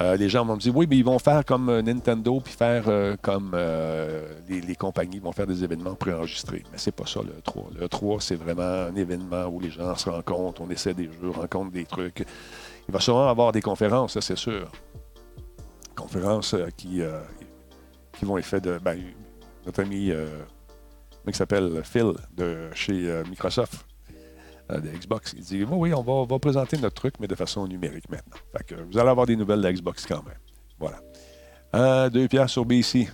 Euh, 0.00 0.16
les 0.16 0.28
gens 0.28 0.44
vont 0.44 0.54
me 0.54 0.60
dire 0.60 0.76
oui, 0.76 0.86
mais 0.88 0.96
ils 0.96 1.04
vont 1.04 1.18
faire 1.18 1.44
comme 1.44 1.68
euh, 1.68 1.80
Nintendo, 1.80 2.40
puis 2.40 2.52
faire 2.52 2.84
euh, 2.88 3.16
comme 3.22 3.56
les, 4.48 4.76
compagnies 4.76 5.20
vont 5.20 5.32
faire 5.32 5.46
des 5.46 5.62
événements 5.62 5.94
préenregistrés. 5.94 6.64
Mais 6.72 6.78
c'est 6.78 6.94
pas 6.94 7.06
ça 7.06 7.20
le 7.22 7.40
3. 7.42 7.70
Le 7.78 7.88
3, 7.88 8.20
c'est 8.20 8.34
vraiment 8.34 8.62
un 8.62 8.94
événement 8.96 9.46
où 9.46 9.60
les 9.60 9.70
gens 9.70 9.94
se 9.96 10.10
rencontrent, 10.10 10.62
on 10.62 10.70
essaie 10.70 10.94
des 10.94 11.04
jeux, 11.04 11.30
rencontre 11.30 11.70
des 11.70 11.84
trucs. 11.84 12.24
Il 12.88 12.92
va 12.92 13.00
sûrement 13.00 13.28
avoir 13.28 13.52
des 13.52 13.62
conférences, 13.62 14.18
c'est 14.18 14.36
sûr. 14.36 14.70
Conférences 15.94 16.56
qui, 16.76 17.00
qui 18.18 18.24
vont 18.24 18.36
être 18.36 18.44
faites 18.44 18.64
de 18.64 18.78
ben, 18.78 18.98
notre 19.64 19.80
ami 19.80 20.10
il 21.26 21.34
s'appelle 21.34 21.82
Phil 21.84 22.12
de 22.36 22.68
chez 22.74 23.22
Microsoft 23.30 23.86
de 24.70 24.88
Xbox. 24.88 25.34
Il 25.36 25.44
dit 25.44 25.64
Oui, 25.64 25.90
oui, 25.90 25.94
on 25.94 26.02
va, 26.02 26.38
présenter 26.38 26.78
notre 26.78 26.94
truc, 26.94 27.14
mais 27.20 27.26
de 27.26 27.34
façon 27.34 27.66
numérique 27.66 28.08
maintenant. 28.08 28.36
Vous 28.90 28.98
allez 28.98 29.10
avoir 29.10 29.26
des 29.26 29.36
nouvelles 29.36 29.60
de 29.60 29.70
Xbox 29.70 30.06
quand 30.06 30.22
même. 30.24 30.38
Voilà. 30.78 31.00
Euh, 31.74 32.10
deux 32.10 32.28
pierres 32.28 32.50
sur 32.50 32.64
BC. 32.64 33.08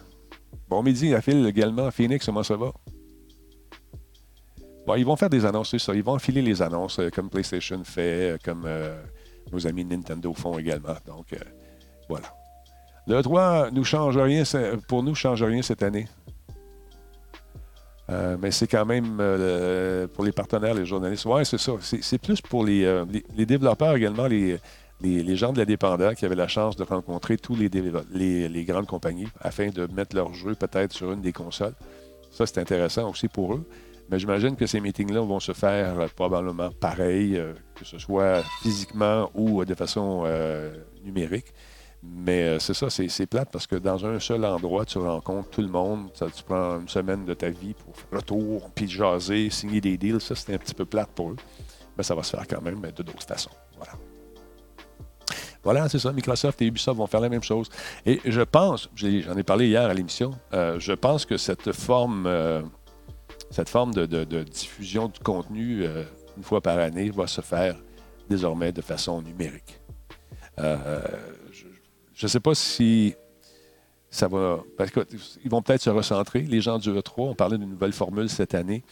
Bon 0.69 0.83
midi 0.83 1.12
Phil 1.23 1.47
également. 1.47 1.90
Phoenix, 1.90 2.26
comment 2.26 2.42
ça 2.42 2.57
va? 2.57 2.73
Bon, 4.87 4.95
ils 4.95 5.04
vont 5.04 5.16
faire 5.16 5.30
des 5.30 5.45
annonces, 5.45 5.71
c'est 5.71 5.78
ça. 5.78 5.95
Ils 5.95 6.02
vont 6.02 6.14
enfiler 6.14 6.42
les 6.42 6.62
annonces 6.62 6.99
euh, 6.99 7.11
comme 7.11 7.28
PlayStation 7.28 7.83
fait, 7.85 8.33
euh, 8.33 8.38
comme 8.42 8.64
euh, 8.66 9.00
nos 9.52 9.66
amis 9.66 9.85
Nintendo 9.85 10.33
font 10.33 10.59
également. 10.59 10.97
Donc, 11.07 11.33
euh, 11.33 11.38
voilà. 12.09 12.35
Le 13.07 13.23
3 13.23 13.71
nous 13.73 13.85
change 13.85 14.16
rien, 14.16 14.42
pour 14.88 15.02
nous, 15.02 15.14
change 15.14 15.42
rien 15.42 15.62
cette 15.62 15.83
année. 15.83 16.09
Euh, 18.11 18.37
mais 18.40 18.50
c'est 18.50 18.67
quand 18.67 18.87
même 18.87 19.19
euh, 19.21 20.07
pour 20.09 20.25
les 20.25 20.33
partenaires, 20.33 20.75
les 20.75 20.87
journalistes. 20.87 21.25
Oui, 21.26 21.45
c'est 21.47 21.59
ça. 21.59 21.73
C'est 21.81 22.19
plus 22.19 22.40
pour 22.40 22.64
les, 22.64 22.85
euh, 22.85 23.05
les, 23.37 23.47
développeurs 23.47 23.95
également, 23.95 24.26
les, 24.26 24.59
les, 25.00 25.37
gens 25.37 25.52
de 25.52 25.59
l'indépendant 25.59 26.12
qui 26.14 26.25
avaient 26.25 26.35
la 26.35 26.49
chance 26.49 26.76
de 26.76 26.83
rencontrer 26.83 27.37
tous 27.37 27.55
les, 27.55 27.69
les, 28.49 28.64
grandes 28.64 28.87
compagnies 28.87 29.29
afin 29.40 29.69
de 29.69 29.87
mettre 29.93 30.17
leur 30.17 30.35
jeu 30.35 30.55
peut-être 30.55 30.93
sur 30.93 31.12
une 31.12 31.21
des 31.21 31.33
consoles. 31.33 31.75
Ça, 32.33 32.47
c'est 32.47 32.59
intéressant 32.59 33.09
aussi 33.09 33.29
pour 33.29 33.55
eux. 33.55 33.64
Mais 34.11 34.19
j'imagine 34.19 34.57
que 34.57 34.67
ces 34.67 34.81
meetings-là 34.81 35.21
vont 35.21 35.38
se 35.38 35.52
faire 35.52 36.09
probablement 36.17 36.71
pareil, 36.73 37.40
que 37.76 37.85
ce 37.85 37.99
soit 37.99 38.43
physiquement 38.61 39.31
ou 39.35 39.64
de 39.64 39.75
façon 39.75 40.25
numérique. 41.05 41.47
Mais 42.02 42.45
euh, 42.45 42.59
c'est 42.59 42.73
ça, 42.73 42.88
c'est 42.88 43.26
plate 43.26 43.50
parce 43.52 43.66
que 43.66 43.76
dans 43.76 44.07
un 44.07 44.19
seul 44.21 44.45
endroit, 44.47 44.87
tu 44.87 44.97
rencontres 44.99 45.50
tout 45.50 45.61
le 45.61 45.69
monde. 45.69 46.09
Ça, 46.14 46.26
tu 46.35 46.42
prends 46.42 46.80
une 46.80 46.88
semaine 46.88 47.26
de 47.26 47.35
ta 47.35 47.50
vie 47.50 47.75
pour 47.75 47.95
faire 47.95 48.09
le 48.12 48.23
tour, 48.23 48.71
puis 48.75 48.88
jaser, 48.88 49.50
signer 49.50 49.80
des 49.83 49.99
deals. 49.99 50.21
Ça, 50.21 50.35
c'est 50.35 50.54
un 50.54 50.59
petit 50.59 50.75
peu 50.75 50.87
plate 50.87 51.11
pour 51.14 51.30
eux. 51.33 51.37
Mais 51.99 52.02
ça 52.02 52.14
va 52.14 52.23
se 52.23 52.35
faire 52.35 52.47
quand 52.49 52.62
même 52.62 52.78
mais 52.80 52.92
de 52.92 53.02
d'autres 53.02 53.23
façons. 53.26 53.50
Voilà. 53.76 53.92
Voilà, 55.62 55.88
c'est 55.90 55.99
ça. 55.99 56.11
Microsoft 56.12 56.62
et 56.62 56.66
Ubisoft 56.66 56.97
vont 56.97 57.07
faire 57.07 57.21
la 57.21 57.28
même 57.28 57.42
chose. 57.42 57.69
Et 58.07 58.19
je 58.25 58.40
pense, 58.40 58.88
j'en 58.95 59.37
ai 59.37 59.42
parlé 59.42 59.69
hier 59.69 59.83
à 59.83 59.92
l'émission, 59.92 60.30
euh, 60.54 60.78
je 60.80 60.95
pense 60.95 61.26
que 61.26 61.37
cette 61.37 61.73
forme, 61.73 62.25
euh, 62.26 62.62
cette 63.50 63.69
forme 63.69 63.92
de, 63.92 64.07
de- 64.07 64.42
diffusion 64.42 65.09
du 65.09 65.21
contenu 65.21 65.85
une 66.37 66.42
fois 66.42 66.62
par 66.62 66.78
année 66.78 67.11
va 67.11 67.26
se 67.26 67.42
faire 67.42 67.76
désormais 68.30 68.73
de 68.73 68.80
façon 68.80 69.21
numérique. 69.21 69.80
Je 72.21 72.27
ne 72.27 72.29
sais 72.29 72.41
pas 72.41 72.55
si 72.55 73.15
ça 74.11 74.29
va. 74.29 74.62
Parce 74.77 74.91
que, 74.91 75.00
ils 75.43 75.50
vont 75.50 75.62
peut-être 75.62 75.81
se 75.81 75.89
recentrer. 75.89 76.43
Les 76.43 76.61
gens 76.61 76.79
du 76.79 76.91
E3 76.91 77.31
ont 77.31 77.35
parlé 77.35 77.57
d'une 77.57 77.71
nouvelle 77.71 77.95
formule 77.95 78.29
cette 78.29 78.55
année. 78.55 78.85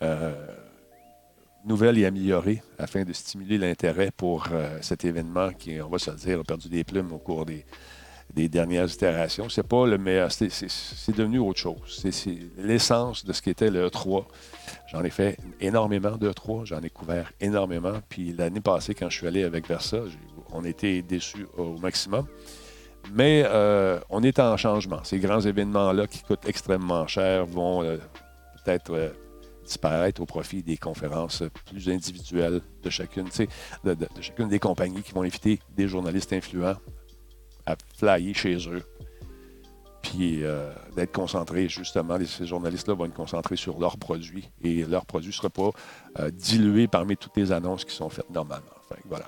Euh, 0.00 0.32
nouvelles 1.66 1.98
et 1.98 2.06
améliorées 2.06 2.62
afin 2.78 3.04
de 3.04 3.12
stimuler 3.12 3.58
l'intérêt 3.58 4.10
pour 4.16 4.46
euh, 4.50 4.78
cet 4.80 5.04
événement 5.04 5.50
qui, 5.52 5.78
on 5.82 5.90
va 5.90 5.98
se 5.98 6.10
le 6.10 6.16
dire, 6.16 6.40
a 6.40 6.42
perdu 6.42 6.70
des 6.70 6.82
plumes 6.82 7.12
au 7.12 7.18
cours 7.18 7.44
des, 7.44 7.66
dernières 8.48 8.90
itérations. 8.90 9.50
C'est 9.50 9.66
pas 9.66 9.86
le 9.86 9.98
meilleur, 9.98 10.32
c'est- 10.32 10.48
devenu 11.14 11.38
autre 11.38 11.58
chose. 11.58 12.02
C'est- 12.10 12.38
l'essence 12.56 13.26
de 13.26 13.34
ce 13.34 13.42
qu'était 13.42 13.70
le 13.70 13.88
E3. 13.88 14.24
J'en 14.90 15.04
ai 15.04 15.10
fait 15.10 15.36
énormément 15.60 16.16
de 16.16 16.30
E3, 16.30 16.64
j'en 16.64 16.80
ai 16.80 16.88
couvert 16.88 17.30
énormément. 17.42 18.00
Puis 18.08 18.32
l'année 18.32 18.62
passée, 18.62 18.94
quand 18.94 19.10
je 19.10 19.18
suis 19.18 19.26
allé 19.26 19.44
avec 19.44 19.68
Versa, 19.68 19.98
on 20.52 20.64
était 20.64 21.02
déçus 21.02 21.46
au 21.58 21.76
maximum. 21.76 22.26
Mais 23.12 23.42
euh, 23.46 23.98
on 24.08 24.22
est 24.22 24.38
en 24.38 24.56
changement. 24.56 25.02
Ces 25.04 25.18
grands 25.18 25.40
événements-là 25.40 26.06
qui 26.06 26.22
coûtent 26.22 26.46
extrêmement 26.46 27.06
cher 27.06 27.44
vont 27.46 27.82
euh, 27.82 27.96
peut-être 28.64 28.92
euh, 28.94 29.10
disparaître 29.64 30.20
au 30.20 30.26
profit 30.26 30.62
des 30.62 30.76
conférences 30.76 31.42
plus 31.66 31.88
individuelles 31.88 32.60
de 32.82 32.90
chacune, 32.90 33.28
de, 33.84 33.94
de- 33.94 34.08
de 34.14 34.20
chacune 34.22 34.48
des 34.48 34.58
compagnies 34.58 35.02
qui 35.02 35.12
vont 35.12 35.22
inviter 35.22 35.58
des 35.76 35.88
journalistes 35.88 36.32
influents 36.32 36.76
à 37.66 37.74
flyer 37.98 38.34
chez 38.34 38.56
eux. 38.68 38.82
Puis 40.02 40.42
d'être 40.96 41.12
concentrés, 41.12 41.68
justement, 41.68 42.16
ces 42.24 42.46
journalistes-là 42.46 42.94
vont 42.94 43.04
être 43.04 43.14
concentrés 43.14 43.56
sur 43.56 43.78
leurs 43.78 43.98
produits 43.98 44.48
et 44.62 44.82
leurs 44.84 45.04
produits 45.04 45.28
ne 45.28 45.34
seront 45.34 45.50
pas 45.50 46.30
dilués 46.30 46.88
parmi 46.88 47.16
toutes 47.18 47.36
les 47.36 47.52
annonces 47.52 47.84
qui 47.84 47.94
sont 47.94 48.08
faites 48.08 48.30
normalement. 48.30 48.64
Voilà. 49.08 49.26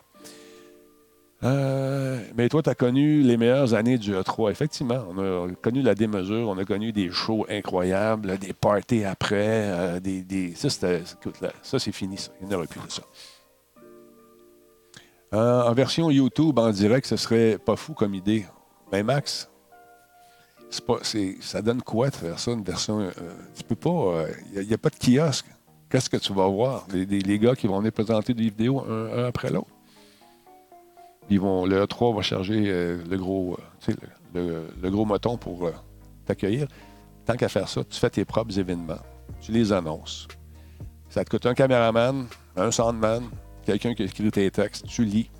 Euh, 1.45 2.21
mais 2.37 2.49
toi, 2.49 2.63
tu 2.63 2.71
as 2.71 2.75
connu 2.75 3.23
les 3.23 3.37
meilleures 3.37 3.75
années 3.75 3.99
du 3.99 4.13
E3. 4.15 4.51
Effectivement, 4.51 5.05
on 5.11 5.19
a 5.19 5.49
connu 5.61 5.83
la 5.83 5.95
démesure, 5.95 6.49
on 6.49 6.57
a 6.57 6.65
connu 6.65 6.93
des 6.93 7.11
shows 7.11 7.47
incroyables, 7.49 8.39
des 8.39 8.53
parties 8.53 9.05
après, 9.05 9.69
euh, 9.71 10.01
Ça, 10.55 11.79
c'est 11.79 11.93
fini, 11.93 12.17
ça. 12.17 12.31
Il 12.41 12.47
n'y 12.47 12.55
en 12.55 12.59
aura 12.59 12.67
plus 12.67 12.81
de 12.81 12.93
ça. 12.93 13.03
Euh, 15.35 15.63
en 15.63 15.73
version 15.73 16.11
YouTube, 16.11 16.59
en 16.59 16.71
direct, 16.71 17.07
ce 17.07 17.17
serait 17.17 17.59
pas 17.59 17.75
fou 17.75 17.95
comme 17.95 18.15
idée. 18.15 18.47
Mais 18.93 19.03
Max, 19.03 19.51
pas, 20.87 20.99
c'est- 21.03 21.37
ça 21.41 21.61
donne 21.61 21.83
quoi 21.83 22.11
de 22.11 22.15
faire 22.15 22.39
ça, 22.39 22.53
une 22.53 22.63
version. 22.63 23.11
tu 23.57 23.65
peux 23.65 23.75
pas. 23.75 24.27
Il 24.55 24.67
n'y 24.67 24.75
a, 24.75 24.79
pas 24.79 24.91
de 24.91 24.97
kiosque. 24.97 25.47
Qu'est-ce 25.91 26.09
que 26.09 26.19
tu 26.19 26.33
vas 26.33 26.47
voir? 26.47 26.87
Les, 26.93 27.39
gars 27.39 27.57
qui 27.57 27.67
vont 27.67 27.79
venir 27.79 27.93
présenter 27.93 28.33
des 28.33 28.45
vidéos 28.45 28.85
un 28.89 29.25
après 29.25 29.51
l'autre. 29.51 29.69
Ils 31.31 31.41
vont, 31.41 31.65
le 31.65 31.85
E3 31.85 32.17
va 32.17 32.23
charger 32.23 32.65
euh, 32.67 33.03
le, 33.09 33.17
gros, 33.17 33.57
euh, 34.37 34.67
le, 34.83 34.91
gros 34.91 35.05
moton 35.05 35.37
pour 35.37 35.67
euh, 35.67 35.73
t'accueillir. 36.27 36.67
Tant 37.25 37.35
qu'à 37.35 37.49
faire 37.49 37.69
ça, 37.69 37.85
tu 37.85 37.99
fais 37.99 38.11
tes 38.11 38.25
propres 38.25 38.59
événements. 38.59 39.01
Tu 39.41 39.53
les 39.53 39.73
annonces. 39.73 40.29
Ça 41.09 41.25
te 41.25 41.31
coûte 41.31 41.47
un 41.47 41.55
caméraman, 41.55 42.27
un 42.57 42.71
soundman, 42.71 43.25
quelqu'un 43.65 43.95
qui 43.95 44.03
écrit 44.03 44.31
tes 44.31 44.51
textes. 44.51 44.87
Tu 44.87 45.05
lis. 45.05 45.31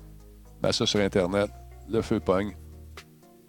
Mets 0.61 0.71
ça 0.71 0.85
sur 0.85 0.99
Internet. 0.99 1.51
Le 1.89 2.01
feu 2.01 2.19
pogne. 2.19 2.55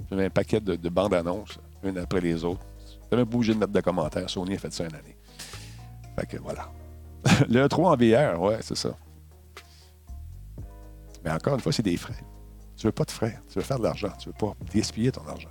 Tu 0.09 0.15
mets 0.17 0.27
un 0.27 0.31
paquet 0.31 0.61
de, 0.61 0.75
de 0.75 0.89
bandes 0.89 1.15
annonces, 1.15 1.59
une 1.83 1.99
après 1.99 2.21
les 2.21 2.45
autres. 2.45 2.67
Tu 3.11 3.17
même 3.17 3.27
pas 3.27 3.37
obligé 3.37 3.55
de 3.55 3.59
mettre 3.59 3.73
de 3.73 3.81
commentaires. 3.81 4.29
Sony 4.29 4.55
a 4.55 4.59
fait 4.59 4.73
ça 4.73 4.85
une 4.85 4.95
année. 4.95 5.17
Fait 6.19 6.27
que 6.27 6.37
voilà. 6.39 6.71
le 7.49 7.67
E3 7.67 7.87
en 7.87 7.97
VR, 7.97 8.41
ouais, 8.41 8.59
c'est 8.61 8.77
ça. 8.77 8.97
Mais 11.25 11.31
encore 11.31 11.55
une 11.55 11.61
fois, 11.61 11.73
c'est 11.73 11.83
des 11.83 11.97
frais. 11.97 12.23
Tu 12.77 12.87
veux 12.87 12.93
pas 12.93 13.05
de 13.05 13.11
frais. 13.11 13.41
Tu 13.49 13.59
veux 13.59 13.65
faire 13.65 13.79
de 13.79 13.85
l'argent. 13.85 14.13
Tu 14.19 14.29
veux 14.29 14.35
pas 14.39 14.53
gaspiller 14.75 15.11
ton 15.11 15.27
argent. 15.27 15.49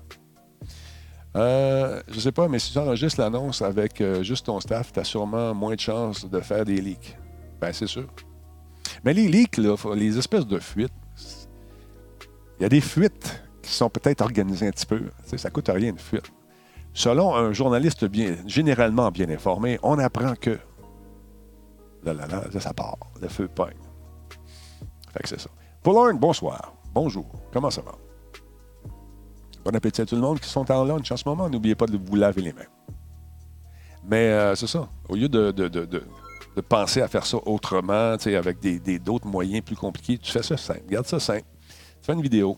Euh, 1.35 2.01
je 2.09 2.19
sais 2.19 2.31
pas, 2.31 2.47
mais 2.47 2.59
si 2.59 2.71
tu 2.71 2.77
enregistres 2.77 3.19
l'annonce 3.19 3.61
avec 3.63 3.99
euh, 4.01 4.21
juste 4.21 4.45
ton 4.45 4.59
staff, 4.59 4.91
tu 4.91 4.99
as 4.99 5.03
sûrement 5.03 5.53
moins 5.55 5.73
de 5.73 5.79
chances 5.79 6.29
de 6.29 6.39
faire 6.41 6.63
des 6.63 6.79
leaks. 6.79 7.17
Ben, 7.59 7.73
c'est 7.73 7.87
sûr. 7.87 8.07
Mais 9.03 9.13
les 9.13 9.27
leaks, 9.27 9.57
les 9.57 10.17
espèces 10.17 10.45
de 10.45 10.59
fuites, 10.59 10.93
il 12.59 12.63
y 12.63 12.65
a 12.65 12.69
des 12.69 12.81
fuites 12.81 13.43
qui 13.63 13.71
sont 13.71 13.89
peut-être 13.89 14.21
organisées 14.21 14.67
un 14.67 14.71
petit 14.71 14.85
peu. 14.85 15.09
Ça 15.35 15.49
coûte 15.49 15.69
rien 15.69 15.89
une 15.89 15.97
fuite. 15.97 16.31
Selon 16.93 17.33
un 17.33 17.51
journaliste 17.51 18.05
bien, 18.05 18.35
généralement 18.45 19.09
bien 19.09 19.29
informé, 19.29 19.79
on 19.81 19.97
apprend 19.97 20.35
que. 20.35 20.59
Là, 22.03 22.13
là, 22.13 22.27
là, 22.27 22.43
là, 22.53 22.59
ça 22.59 22.73
part. 22.73 22.97
Le 23.21 23.27
feu 23.27 23.47
pogne. 23.47 23.73
Fait 25.13 25.23
que 25.23 25.29
c'est 25.29 25.39
ça. 25.39 25.49
Paul 25.83 26.17
bonsoir. 26.17 26.73
Bonjour. 26.93 27.25
Comment 27.51 27.69
ça 27.69 27.81
va? 27.81 27.91
Bon 29.65 29.75
appétit 29.75 30.01
à 30.01 30.05
tout 30.05 30.15
le 30.15 30.21
monde 30.21 30.39
qui 30.39 30.49
sont 30.49 30.69
en 30.71 30.83
lunch 30.85 31.11
en 31.11 31.17
ce 31.17 31.27
moment. 31.27 31.49
N'oubliez 31.49 31.75
pas 31.75 31.85
de 31.85 31.97
vous 31.97 32.15
laver 32.15 32.41
les 32.41 32.53
mains. 32.53 32.61
Mais 34.05 34.27
euh, 34.29 34.55
c'est 34.55 34.67
ça. 34.67 34.87
Au 35.07 35.15
lieu 35.15 35.29
de, 35.29 35.51
penser 36.67 37.01
à 37.01 37.07
faire 37.07 37.25
ça 37.25 37.37
autrement, 37.45 38.15
avec 38.25 38.59
des- 38.59 38.79
des- 38.79 38.99
d'autres 38.99 39.27
moyens 39.27 39.63
plus 39.63 39.75
compliqués, 39.75 40.17
tu 40.17 40.31
fais 40.31 40.43
ça 40.43 40.57
simple. 40.57 40.83
Garde 40.89 41.05
ça 41.05 41.19
simple. 41.19 41.45
Tu 41.69 42.05
fais 42.05 42.13
une 42.13 42.21
vidéo. 42.21 42.57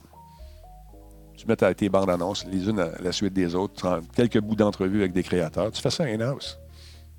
Tu 1.38 1.46
mets 1.48 1.56
tes 1.56 1.90
bandes 1.90 2.10
annonces 2.10 2.46
les 2.46 2.68
unes 2.68 2.80
à 2.80 2.90
la 3.02 3.12
suite 3.12 3.34
des 3.34 3.54
autres. 3.56 4.02
Tu 4.02 4.08
quelques 4.16 4.40
bouts 4.40 4.56
d'entrevue 4.56 5.00
avec 5.00 5.14
des 5.14 5.24
créateurs. 5.24 5.72
Tu 5.72 5.82
fais 5.82 5.90
ça 5.92 6.06
in-house. 6.06 6.60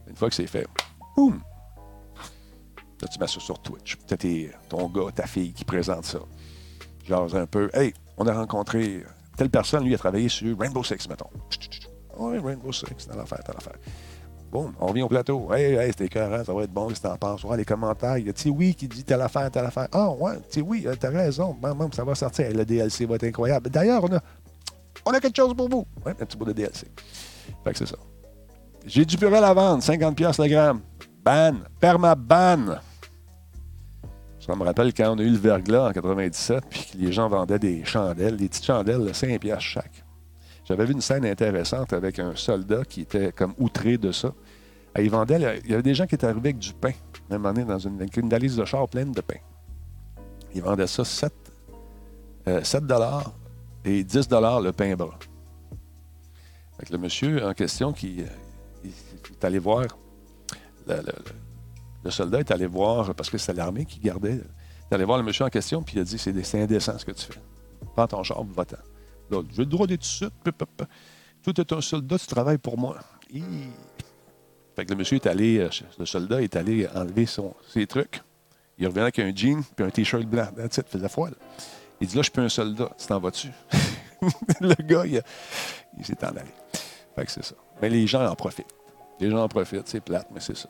Une 0.09 0.17
fois 0.17 0.29
que 0.29 0.35
c'est 0.35 0.47
fait, 0.47 0.67
boum! 1.17 1.41
Là, 3.01 3.09
tu 3.09 3.19
mets 3.19 3.27
ça 3.27 3.41
sur 3.41 3.59
Twitch. 3.59 3.99
Tu 4.07 4.15
as 4.15 4.69
ton 4.69 4.89
gars, 4.89 5.11
ta 5.15 5.27
fille 5.27 5.53
qui 5.53 5.65
présente 5.65 6.05
ça. 6.05 6.19
Genre 7.05 7.35
un 7.35 7.47
peu. 7.47 7.71
Hey, 7.75 7.93
on 8.17 8.27
a 8.27 8.33
rencontré 8.33 9.05
telle 9.37 9.51
personne, 9.51 9.85
lui, 9.85 9.95
a 9.95 9.99
travaillé 9.99 10.29
sur 10.29 10.59
Rainbow 10.59 10.83
Six, 10.83 11.09
mettons. 11.09 11.31
Oui, 12.19 12.39
Rainbow 12.39 12.73
Six, 12.73 13.07
telle 13.09 13.21
affaire, 13.21 13.43
telle 13.45 13.57
affaire. 13.57 13.77
Bon, 14.51 14.73
on 14.81 14.87
revient 14.87 15.03
au 15.03 15.09
plateau. 15.09 15.53
Hey, 15.53 15.75
hey, 15.75 15.89
c'était 15.89 16.07
écœurant, 16.07 16.43
ça 16.43 16.55
va 16.55 16.63
être 16.63 16.73
bon, 16.73 16.89
que 16.89 16.95
t'en 16.95 17.17
penses? 17.17 17.45
Ouais, 17.45 17.57
les 17.57 17.65
commentaires, 17.65 18.17
il 18.17 18.27
y 18.27 18.31
a 18.31 18.33
Tiwi 18.33 18.75
qui 18.75 18.89
dit 18.89 19.05
telle 19.05 19.21
affaire, 19.21 19.51
telle 19.51 19.67
affaire. 19.67 19.89
Ah, 19.93 20.11
ouais, 20.11 20.39
Tiwi, 20.49 20.87
euh, 20.87 20.95
t'as 20.99 21.11
raison, 21.11 21.55
bam, 21.61 21.93
ça 21.93 22.05
va 22.05 22.15
sortir. 22.15 22.51
Le 22.51 22.65
DLC 22.65 23.05
va 23.05 23.17
être 23.17 23.25
incroyable. 23.25 23.69
D'ailleurs, 23.69 24.03
on 24.05 24.15
a, 24.15 24.21
on 25.05 25.11
a 25.11 25.21
quelque 25.21 25.37
chose 25.37 25.55
pour 25.55 25.69
vous. 25.69 25.87
Ouais, 26.05 26.13
un 26.13 26.25
petit 26.25 26.37
bout 26.37 26.47
de 26.47 26.53
DLC. 26.53 26.87
Fait 27.65 27.73
que 27.73 27.79
c'est 27.79 27.87
ça. 27.87 27.97
J'ai 28.87 29.05
du 29.05 29.19
purel 29.19 29.43
à 29.43 29.53
vendre, 29.53 29.83
50$ 29.83 30.43
le 30.43 30.49
gramme. 30.49 30.81
Ban, 31.27 31.57
perma-ban. 31.81 32.79
Ça 34.39 34.55
me 34.55 34.63
rappelle 34.63 34.95
quand 34.95 35.17
on 35.17 35.19
a 35.19 35.23
eu 35.23 35.31
le 35.31 35.37
verglas 35.37 35.89
en 35.89 35.93
97, 35.93 36.63
puis 36.71 36.89
que 36.93 36.99
les 36.99 37.11
gens 37.11 37.29
vendaient 37.29 37.59
des 37.59 37.85
chandelles, 37.85 38.37
des 38.37 38.49
petites 38.49 38.65
chandelles 38.65 39.05
de 39.05 39.13
5 39.13 39.41
piastres 39.41 39.65
chaque. 39.65 40.05
J'avais 40.65 40.85
vu 40.85 40.93
une 40.93 41.01
scène 41.01 41.27
intéressante 41.27 41.93
avec 41.93 42.21
un 42.21 42.37
soldat 42.37 42.85
qui 42.85 43.01
était 43.01 43.33
comme 43.33 43.55
outré 43.59 43.99
de 43.99 44.13
ça. 44.13 44.33
Il 45.01 45.11
vendait, 45.11 45.61
il 45.65 45.71
y 45.73 45.75
avait 45.75 45.83
des 45.83 45.95
gens 45.95 46.07
qui 46.07 46.15
étaient 46.15 46.29
arrivés 46.29 46.51
avec 46.51 46.59
du 46.59 46.73
pain, 46.73 46.93
même 47.29 47.45
année 47.45 47.65
dans 47.65 47.81
une, 47.81 48.07
une 48.17 48.29
valise 48.29 48.55
de 48.55 48.65
char 48.65 48.87
pleine 48.87 49.11
de 49.11 49.21
pain. 49.21 49.41
Ils 50.55 50.63
vendaient 50.63 50.87
ça 50.87 51.05
7, 51.05 51.33
euh, 52.47 52.63
7 52.63 52.85
et 53.85 54.05
10 54.05 54.29
le 54.31 54.71
pain 54.71 54.95
brun. 54.95 55.19
Le 56.89 56.99
monsieur 56.99 57.45
en 57.45 57.53
question 57.53 57.93
qui 57.93 58.23
euh, 58.23 58.89
est 59.33 59.45
allé 59.45 59.59
voir, 59.59 59.87
le, 60.87 62.11
soldat 62.11 62.41
est 62.41 62.51
allé 62.51 62.67
voir, 62.67 63.15
parce 63.15 63.31
que 63.31 63.39
c'est 63.39 63.53
l'armée 63.53 63.85
qui 63.85 63.99
gardait, 63.99 64.35
il 64.35 64.93
est 64.93 64.95
allé 64.95 65.05
voir 65.05 65.19
le 65.19 65.25
monsieur 65.25 65.45
en 65.45 65.49
question, 65.49 65.83
puis 65.83 65.97
il 65.97 66.01
a 66.01 66.05
dit 66.05 66.19
c'est 66.19 66.63
indécent 66.63 66.99
ce 66.99 67.05
que 67.05 67.13
tu 67.13 67.27
fais. 67.27 67.41
Prends 67.95 68.07
ton 68.07 68.23
char, 68.23 68.43
va-t'en. 68.45 68.77
Là, 69.31 69.43
j'ai 69.51 69.63
le 69.63 69.67
droit 69.67 69.87
d'être 69.87 70.05
ici. 70.05 70.27
Pip, 70.45 70.57
pip, 70.57 70.69
pip. 70.77 70.89
Toi, 71.43 71.53
tu 71.53 71.61
es 71.61 71.75
un 71.75 71.81
soldat, 71.81 72.19
tu 72.19 72.27
travailles 72.27 72.59
pour 72.59 72.79
moi. 72.79 72.97
Fait 74.77 74.85
que 74.85 74.91
le 74.91 74.97
monsieur 74.97 75.17
est 75.17 75.27
allé, 75.27 75.59
euh, 75.59 75.71
le 75.99 76.07
soldat 76.07 76.43
est 76.43 76.55
allé 76.55 76.87
enlever 76.95 77.27
son, 77.27 77.55
ses 77.69 77.87
trucs. 77.87 78.21
Il 78.79 78.87
revenait 78.87 79.03
avec 79.03 79.19
un 79.19 79.35
jean 79.35 79.63
puis 79.75 79.85
un 79.85 79.91
t-shirt 79.91 80.25
blanc. 80.25 80.49
That's 80.55 80.77
it, 80.77 80.89
faisait 80.89 81.09
froid. 81.09 81.31
là. 81.31 81.37
Il 82.01 82.07
dit 82.07 82.17
là, 82.17 82.23
je 82.23 82.31
suis 82.31 82.41
un 82.41 82.49
soldat. 82.49 82.91
Tu 82.99 83.07
t'en 83.07 83.19
vas-tu? 83.19 83.49
le 84.61 84.75
gars, 84.83 85.07
il, 85.07 85.23
il 85.99 86.05
s'est 86.05 86.23
en 86.25 86.29
allé. 86.29 86.51
Fait 87.15 87.25
que 87.25 87.31
c'est 87.33 87.45
ça. 87.45 87.55
Mais 87.81 87.89
les 87.89 88.07
gens 88.07 88.27
en 88.27 88.35
profitent. 88.35 88.67
Les 89.21 89.31
gens 89.31 89.43
en 89.43 89.49
profitent, 89.49 89.89
c'est 89.89 90.01
plate, 90.01 90.29
mais 90.33 90.41
c'est 90.41 90.57
ça. 90.57 90.69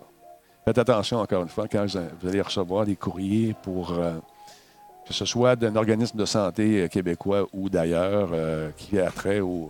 Faites 0.65 0.79
attention, 0.79 1.19
encore 1.19 1.43
une 1.43 1.49
fois, 1.49 1.69
quand 1.69 1.85
vous 1.87 2.29
allez 2.29 2.41
recevoir 2.41 2.85
des 2.85 2.97
courriers 2.97 3.55
pour 3.63 3.93
euh, 3.93 4.15
que 5.07 5.15
ce 5.15 5.25
soit 5.25 5.57
d'un 5.57 5.77
organisme 5.77 6.19
de 6.19 6.25
santé 6.25 6.83
euh, 6.83 6.89
québécois 6.89 7.47
ou 7.53 7.69
d'ailleurs 7.69 8.31
euh, 8.33 8.71
qui 8.77 8.99
a 8.99 9.11
trait 9.11 9.41
euh, 9.41 9.67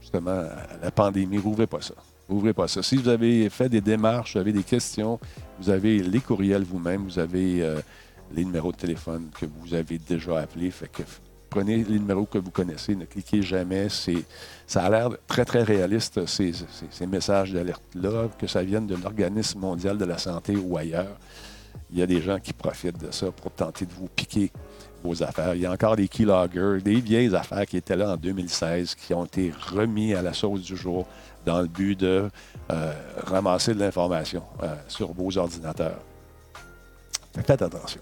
justement 0.00 0.30
à 0.30 0.84
la 0.84 0.90
pandémie, 0.90 1.38
ouvrez 1.38 1.66
pas 1.66 1.80
ça. 1.80 1.94
Ouvrez 2.28 2.54
pas 2.54 2.68
ça. 2.68 2.82
Si 2.82 2.96
vous 2.96 3.08
avez 3.08 3.50
fait 3.50 3.68
des 3.68 3.80
démarches, 3.80 4.34
vous 4.34 4.40
avez 4.40 4.52
des 4.52 4.62
questions, 4.62 5.18
vous 5.58 5.68
avez 5.68 5.98
les 5.98 6.20
courriels 6.20 6.62
vous-même, 6.62 7.02
vous 7.02 7.18
avez 7.18 7.62
les 8.32 8.44
numéros 8.46 8.72
de 8.72 8.78
téléphone 8.78 9.28
que 9.38 9.44
vous 9.44 9.74
avez 9.74 9.98
déjà 9.98 10.40
appelés. 10.40 10.70
Fait 10.70 10.88
que 10.88 11.02
prenez 11.54 11.84
les 11.84 11.98
numéros 12.00 12.26
que 12.26 12.38
vous 12.38 12.50
connaissez, 12.50 12.96
ne 12.96 13.04
cliquez 13.04 13.40
jamais. 13.42 13.86
Ça 14.66 14.82
a 14.82 14.90
l'air 14.90 15.10
très, 15.28 15.44
très 15.44 15.62
réaliste, 15.62 16.26
ces, 16.26 16.52
ces- 16.52 16.64
ces 16.90 17.06
messages 17.06 17.52
d'alerte-là, 17.52 18.28
que 18.38 18.46
ça 18.48 18.62
vienne 18.64 18.86
de 18.88 18.96
l'Organisme 18.96 19.60
mondial 19.60 19.96
de 19.96 20.04
la 20.04 20.18
santé 20.18 20.56
ou 20.56 20.76
ailleurs. 20.76 21.16
Il 21.92 21.98
y 21.98 22.02
a 22.02 22.06
des 22.06 22.20
gens 22.20 22.40
qui 22.40 22.52
profitent 22.52 22.98
de 23.00 23.12
ça 23.12 23.30
pour 23.30 23.52
tenter 23.52 23.86
de 23.86 23.92
vous 23.92 24.08
piquer 24.08 24.50
vos 25.04 25.22
affaires. 25.22 25.54
Il 25.54 25.60
y 25.60 25.66
a 25.66 25.70
encore 25.70 25.94
des 25.94 26.08
keyloggers, 26.08 26.82
des 26.82 27.00
vieilles 27.00 27.34
affaires 27.36 27.66
qui 27.66 27.76
étaient 27.76 27.94
là 27.96 28.14
en 28.14 28.16
2016, 28.16 28.96
qui 28.96 29.14
ont 29.14 29.24
été 29.26 29.52
remis 29.72 30.12
à 30.14 30.22
la 30.22 30.32
sauce 30.32 30.62
du 30.62 30.76
jour 30.76 31.06
dans 31.46 31.60
le 31.60 31.68
but 31.68 31.94
de 32.00 32.28
euh, 32.72 32.92
ramasser 33.26 33.74
de 33.74 33.78
l'information 33.80 34.42
euh, 34.62 34.74
sur 34.88 35.12
vos 35.12 35.36
ordinateurs. 35.38 36.00
Faites 37.46 37.62
attention. 37.62 38.00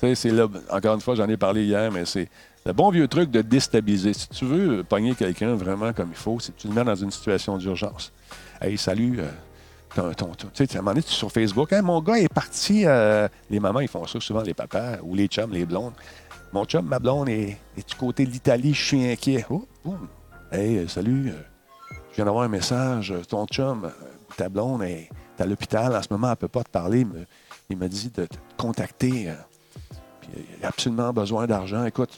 C'est 0.00 0.30
là, 0.30 0.46
encore 0.70 0.94
une 0.94 1.00
fois, 1.00 1.14
j'en 1.14 1.28
ai 1.28 1.36
parlé 1.36 1.64
hier, 1.64 1.90
mais 1.92 2.04
c'est 2.06 2.28
le 2.64 2.72
bon 2.72 2.90
vieux 2.90 3.06
truc 3.08 3.30
de 3.30 3.42
déstabiliser. 3.42 4.12
Si 4.14 4.28
tu 4.28 4.44
veux 4.46 4.82
pogner 4.82 5.14
quelqu'un 5.14 5.54
vraiment 5.54 5.92
comme 5.92 6.08
il 6.10 6.16
faut, 6.16 6.36
que 6.36 6.44
tu 6.56 6.68
le 6.68 6.74
mets 6.74 6.84
dans 6.84 6.94
une 6.94 7.10
situation 7.10 7.58
d'urgence. 7.58 8.12
Hey, 8.60 8.76
salut. 8.78 9.20
euh, 9.20 10.12
ton- 10.14 10.32
ton- 10.34 10.48
tu 10.54 10.64
sais, 10.66 10.76
à 10.76 10.78
un 10.78 10.82
moment 10.82 10.92
donné, 10.92 11.02
tu 11.02 11.10
es 11.10 11.14
sur 11.14 11.30
Facebook. 11.32 11.72
Hey, 11.72 11.82
mon 11.82 12.00
gars 12.00 12.18
est 12.18 12.32
parti. 12.32 12.86
euh, 12.86 13.28
les 13.50 13.60
mamans, 13.60 13.80
ils 13.80 13.88
font 13.88 14.06
ça 14.06 14.20
souvent, 14.20 14.42
les 14.42 14.54
papas, 14.54 14.98
ou 15.02 15.14
les 15.14 15.26
chums, 15.26 15.52
les 15.52 15.66
blondes. 15.66 15.92
Mon 16.52 16.64
chum, 16.64 16.86
ma 16.86 16.98
blonde 16.98 17.28
est, 17.28 17.58
du 17.76 17.94
côté 17.98 18.24
de 18.24 18.30
l'Italie, 18.30 18.72
je 18.74 18.84
suis 18.84 19.04
inquiet. 19.10 19.44
Oh, 19.50 19.66
boum. 19.84 20.08
Hey, 20.52 20.78
euh, 20.78 20.88
salut. 20.88 21.30
euh, 21.30 21.96
je 22.10 22.16
viens 22.16 22.24
d'avoir 22.24 22.44
un 22.44 22.48
message. 22.48 23.12
Ton 23.28 23.46
chum, 23.46 23.90
ta 24.36 24.48
blonde 24.48 24.82
est 24.82 25.08
à 25.38 25.44
l'hôpital. 25.46 25.94
En 25.94 26.02
ce 26.02 26.08
moment, 26.10 26.28
elle 26.28 26.32
ne 26.32 26.36
peut 26.36 26.48
pas 26.48 26.64
te 26.64 26.70
parler. 26.70 27.04
mais 27.04 27.26
il 27.68 27.76
m'a 27.76 27.88
dit 27.88 28.10
de 28.14 28.26
te 28.26 28.36
contacter. 28.56 29.30
Il 30.58 30.64
a 30.64 30.68
absolument 30.68 31.12
besoin 31.12 31.46
d'argent. 31.46 31.84
Écoute, 31.84 32.10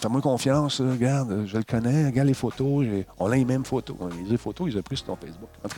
fais-moi 0.00 0.20
confiance. 0.20 0.80
regarde, 0.80 1.44
je 1.46 1.56
le 1.56 1.62
connais. 1.64 2.06
Regarde 2.06 2.28
les 2.28 2.34
photos. 2.34 2.86
On 3.18 3.30
a 3.30 3.36
les 3.36 3.44
mêmes 3.44 3.64
photos. 3.64 3.96
Les 4.28 4.36
photos, 4.36 4.68
ils 4.70 4.78
ont 4.78 4.82
pris 4.82 4.96
sur 4.96 5.06
ton 5.06 5.16
Facebook. 5.16 5.48
En. 5.64 5.68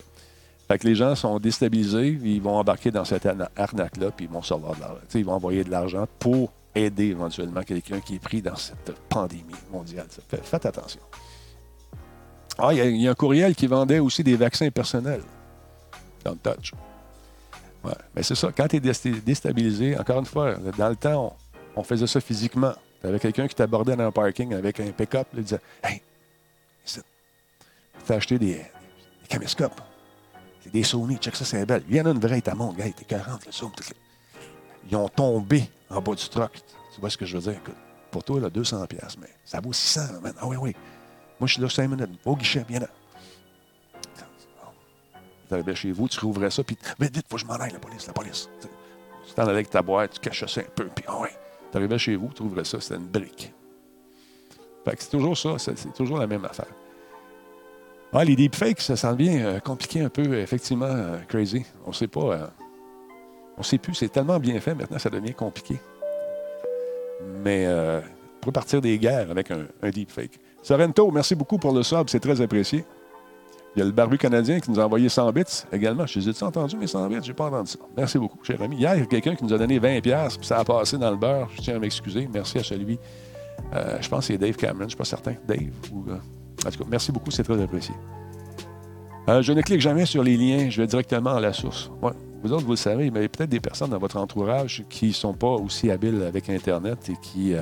Fait 0.68 0.78
que 0.78 0.86
les 0.86 0.94
gens 0.94 1.14
sont 1.16 1.38
déstabilisés, 1.38 2.18
ils 2.22 2.40
vont 2.40 2.56
embarquer 2.56 2.90
dans 2.90 3.04
cette 3.04 3.26
arna- 3.26 3.50
arnaque-là, 3.56 4.10
puis 4.12 4.26
ils 4.26 4.30
vont 4.30 4.40
recevoir 4.40 4.74
de 4.76 4.80
l'argent. 4.80 5.00
Ils 5.14 5.24
vont 5.24 5.32
envoyer 5.32 5.64
de 5.64 5.70
l'argent 5.70 6.06
pour 6.18 6.52
aider 6.74 7.06
éventuellement 7.08 7.62
quelqu'un 7.62 8.00
qui 8.00 8.14
est 8.14 8.18
pris 8.20 8.40
dans 8.40 8.56
cette 8.56 8.92
pandémie 9.08 9.42
mondiale. 9.70 10.06
Faites 10.42 10.64
attention. 10.64 11.00
Ah, 12.58 12.72
il 12.72 12.96
y, 12.96 13.02
y 13.02 13.08
a 13.08 13.10
un 13.10 13.14
courriel 13.14 13.54
qui 13.54 13.66
vendait 13.66 13.98
aussi 13.98 14.22
des 14.22 14.36
vaccins 14.36 14.70
personnels. 14.70 15.22
Don't 16.24 16.38
touch. 16.42 16.72
Ouais. 17.84 17.92
Mais 18.14 18.22
c'est 18.22 18.34
ça, 18.34 18.50
quand 18.56 18.68
tu 18.68 18.76
es 18.76 18.80
déstabilisé, 18.80 19.98
encore 19.98 20.20
une 20.20 20.26
fois, 20.26 20.54
dans 20.54 20.88
le 20.88 20.96
temps, 20.96 21.36
on, 21.74 21.82
faisait 21.82 22.06
ça 22.06 22.20
physiquement. 22.20 22.72
Tu 23.00 23.06
avais 23.06 23.18
quelqu'un 23.18 23.48
qui 23.48 23.54
t'abordait 23.54 23.96
dans 23.96 24.06
un 24.06 24.12
parking 24.12 24.54
avec 24.54 24.78
un 24.78 24.90
pick-up, 24.92 25.26
il 25.34 25.42
disait 25.42 25.60
Hey, 25.82 26.00
t'as 28.06 28.16
acheté 28.16 28.38
des, 28.38 28.54
des 28.54 29.28
caméscopes. 29.28 29.80
C'est 30.62 30.72
des 30.72 30.84
Sony, 30.84 31.16
check 31.16 31.34
ça, 31.34 31.44
c'est 31.44 31.66
belle. 31.66 31.82
Il 31.88 31.96
y 31.96 32.00
en 32.00 32.06
a 32.06 32.10
une 32.10 32.20
vraie, 32.20 32.40
ta 32.40 32.54
montre, 32.54 32.76
gars, 32.76 32.84
t'es 32.84 33.04
40, 33.04 33.46
le 33.46 33.52
zoom. 33.52 33.72
Ils 34.88 34.96
ont 34.96 35.08
tombé 35.08 35.68
en 35.90 36.00
bas 36.00 36.14
du 36.14 36.28
truck. 36.28 36.52
Tu 36.94 37.00
vois 37.00 37.10
ce 37.10 37.16
que 37.16 37.26
je 37.26 37.36
veux 37.36 37.42
dire? 37.42 37.60
Écoute, 37.60 37.74
pour 38.10 38.22
toi, 38.22 38.40
là, 38.40 38.50
200 38.50 38.86
pièces, 38.86 39.16
mais 39.20 39.28
ça 39.44 39.60
vaut 39.60 39.72
600, 39.72 40.00
là, 40.12 40.20
man. 40.20 40.34
Ah 40.40 40.46
oui, 40.46 40.56
oui. 40.60 40.76
Moi, 41.40 41.48
je 41.48 41.54
suis 41.54 41.62
là 41.62 41.68
5 41.68 41.88
minutes. 41.88 42.10
Au 42.24 42.36
guichet, 42.36 42.64
viens 42.68 42.80
là. 42.80 42.88
Tu 45.52 45.56
arrivais 45.56 45.74
chez 45.74 45.92
vous, 45.92 46.08
tu 46.08 46.18
rouvrais 46.20 46.50
ça, 46.50 46.64
puis 46.64 46.78
vite, 46.98 47.26
faut 47.28 47.36
que 47.36 47.42
je 47.42 47.44
m'en 47.44 47.56
aille, 47.56 47.72
la 47.72 47.78
police, 47.78 48.06
la 48.06 48.14
police. 48.14 48.48
Tu 49.28 49.34
t'en 49.34 49.42
allais 49.42 49.52
avec 49.52 49.68
ta 49.68 49.82
boîte, 49.82 50.12
tu 50.14 50.20
cachais 50.20 50.48
ça 50.48 50.62
un 50.62 50.70
peu, 50.74 50.86
puis 50.86 51.04
ah 51.06 51.20
ouais. 51.20 51.28
Tu 51.70 51.76
arrivais 51.76 51.98
chez 51.98 52.16
vous, 52.16 52.30
tu 52.34 52.42
ouvrais 52.42 52.64
ça, 52.64 52.80
c'était 52.80 52.94
une 52.94 53.06
brique. 53.06 53.52
Fait 54.82 54.96
que 54.96 55.02
c'est 55.02 55.10
toujours 55.10 55.36
ça, 55.36 55.58
c'est 55.58 55.92
toujours 55.92 56.16
la 56.16 56.26
même 56.26 56.46
affaire. 56.46 56.72
Ah, 58.14 58.24
les 58.24 58.34
deepfakes, 58.34 58.80
ça 58.80 58.96
s'en 58.96 59.14
vient 59.14 59.44
euh, 59.44 59.60
compliqué 59.60 60.00
un 60.00 60.08
peu, 60.08 60.38
effectivement, 60.38 60.86
euh, 60.86 61.18
crazy. 61.28 61.66
On 61.84 61.90
ne 61.90 61.94
sait 61.94 62.08
pas. 62.08 62.20
euh, 62.20 62.46
on 63.58 63.62
sait 63.62 63.76
plus, 63.76 63.94
c'est 63.94 64.08
tellement 64.08 64.38
bien 64.38 64.58
fait, 64.58 64.74
maintenant, 64.74 64.98
ça 64.98 65.10
devient 65.10 65.34
compliqué. 65.34 65.78
Mais 67.44 67.66
euh, 67.66 68.00
on 68.36 68.40
peut 68.46 68.52
partir 68.52 68.80
des 68.80 68.98
guerres 68.98 69.30
avec 69.30 69.50
un, 69.50 69.66
un 69.82 69.90
deepfake. 69.90 70.40
Sorrento, 70.62 71.10
merci 71.10 71.34
beaucoup 71.34 71.58
pour 71.58 71.74
le 71.74 71.82
sub, 71.82 72.08
c'est 72.08 72.20
très 72.20 72.40
apprécié. 72.40 72.86
Il 73.74 73.78
y 73.78 73.82
a 73.82 73.84
le 73.86 73.92
barbu 73.92 74.18
canadien 74.18 74.60
qui 74.60 74.70
nous 74.70 74.78
a 74.78 74.84
envoyé 74.84 75.08
100 75.08 75.32
bits 75.32 75.42
également. 75.72 76.06
Je 76.06 76.20
les 76.20 76.28
ai 76.28 76.42
entendu, 76.42 76.76
mes 76.76 76.86
100 76.86 77.08
bits? 77.08 77.16
J'ai 77.22 77.32
pas 77.32 77.46
entendu 77.46 77.70
ça. 77.70 77.78
Merci 77.96 78.18
beaucoup, 78.18 78.38
cher 78.44 78.60
ami. 78.60 78.76
Hier, 78.76 78.94
il 78.96 79.00
y 79.00 79.02
a 79.02 79.06
quelqu'un 79.06 79.34
qui 79.34 79.44
nous 79.44 79.52
a 79.54 79.58
donné 79.58 79.78
20 79.78 80.00
pièces 80.02 80.36
puis 80.36 80.46
ça 80.46 80.58
a 80.58 80.64
passé 80.64 80.98
dans 80.98 81.10
le 81.10 81.16
beurre. 81.16 81.48
Je 81.56 81.62
tiens 81.62 81.76
à 81.76 81.78
m'excuser. 81.78 82.28
Merci 82.32 82.58
à 82.58 82.62
celui. 82.62 82.98
euh, 83.74 83.96
je 84.00 84.08
pense 84.08 84.20
que 84.20 84.32
c'est 84.32 84.38
Dave 84.38 84.56
Cameron, 84.56 84.80
je 84.80 84.84
ne 84.84 84.88
suis 84.90 84.98
pas 84.98 85.04
certain. 85.04 85.34
Dave 85.48 85.70
ou... 85.92 86.04
euh, 86.10 86.16
en 86.66 86.70
tout 86.70 86.78
cas, 86.78 86.84
merci 86.88 87.10
beaucoup, 87.12 87.30
c'est 87.30 87.42
très 87.44 87.60
apprécié. 87.60 87.94
Euh, 89.28 89.40
je 89.40 89.52
ne 89.52 89.62
clique 89.62 89.80
jamais 89.80 90.04
sur 90.04 90.22
les 90.22 90.36
liens, 90.36 90.68
je 90.68 90.80
vais 90.80 90.86
directement 90.86 91.34
à 91.34 91.40
la 91.40 91.52
source. 91.52 91.90
Vous 92.42 92.52
autres, 92.52 92.64
vous 92.64 92.72
le 92.72 92.76
savez, 92.76 93.10
mais 93.10 93.20
il 93.20 93.22
y 93.22 93.26
a 93.26 93.28
peut-être 93.28 93.50
des 93.50 93.60
personnes 93.60 93.90
dans 93.90 93.98
votre 93.98 94.16
entourage 94.16 94.84
qui 94.90 95.08
ne 95.08 95.12
sont 95.12 95.32
pas 95.32 95.46
aussi 95.52 95.90
habiles 95.90 96.22
avec 96.26 96.50
Internet 96.50 97.08
et 97.08 97.16
qui 97.22 97.54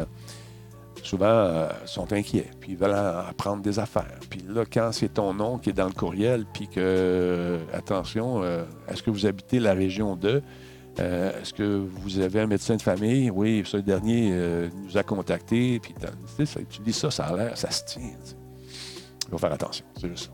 souvent 1.02 1.26
euh, 1.26 1.68
sont 1.86 2.12
inquiets, 2.12 2.50
puis 2.60 2.72
ils 2.72 2.76
veulent 2.78 2.90
en- 2.94 3.28
apprendre 3.28 3.62
des 3.62 3.78
affaires. 3.78 4.18
Puis 4.28 4.42
là, 4.48 4.64
quand 4.70 4.90
c'est 4.92 5.14
ton 5.14 5.32
nom 5.34 5.58
qui 5.58 5.70
est 5.70 5.74
dans 5.74 5.86
le 5.86 5.92
courriel, 5.92 6.44
puis 6.52 6.66
que, 6.68 6.74
euh, 6.78 7.58
attention, 7.72 8.42
euh, 8.42 8.64
est-ce 8.88 9.02
que 9.02 9.10
vous 9.10 9.26
habitez 9.26 9.60
la 9.60 9.72
région 9.72 10.16
de, 10.16 10.42
euh, 10.98 11.40
est-ce 11.40 11.54
que 11.54 11.62
vous 12.02 12.18
avez 12.18 12.40
un 12.40 12.46
médecin 12.46 12.76
de 12.76 12.82
famille? 12.82 13.30
Oui, 13.30 13.62
ce 13.64 13.76
dernier 13.78 14.32
nous 14.84 14.96
a 14.98 15.02
contactés. 15.02 15.80
Puis 15.80 15.94
tu 16.68 16.80
dis 16.82 16.92
ça, 16.92 17.10
ça 17.10 17.24
a 17.26 17.36
l'air, 17.36 17.56
ça 17.56 17.70
se 17.70 17.84
tient. 17.84 18.02
Il 18.02 19.30
faut 19.30 19.38
faire 19.38 19.52
attention, 19.52 19.84
c'est 19.98 20.08
juste 20.08 20.24
ça. 20.26 20.32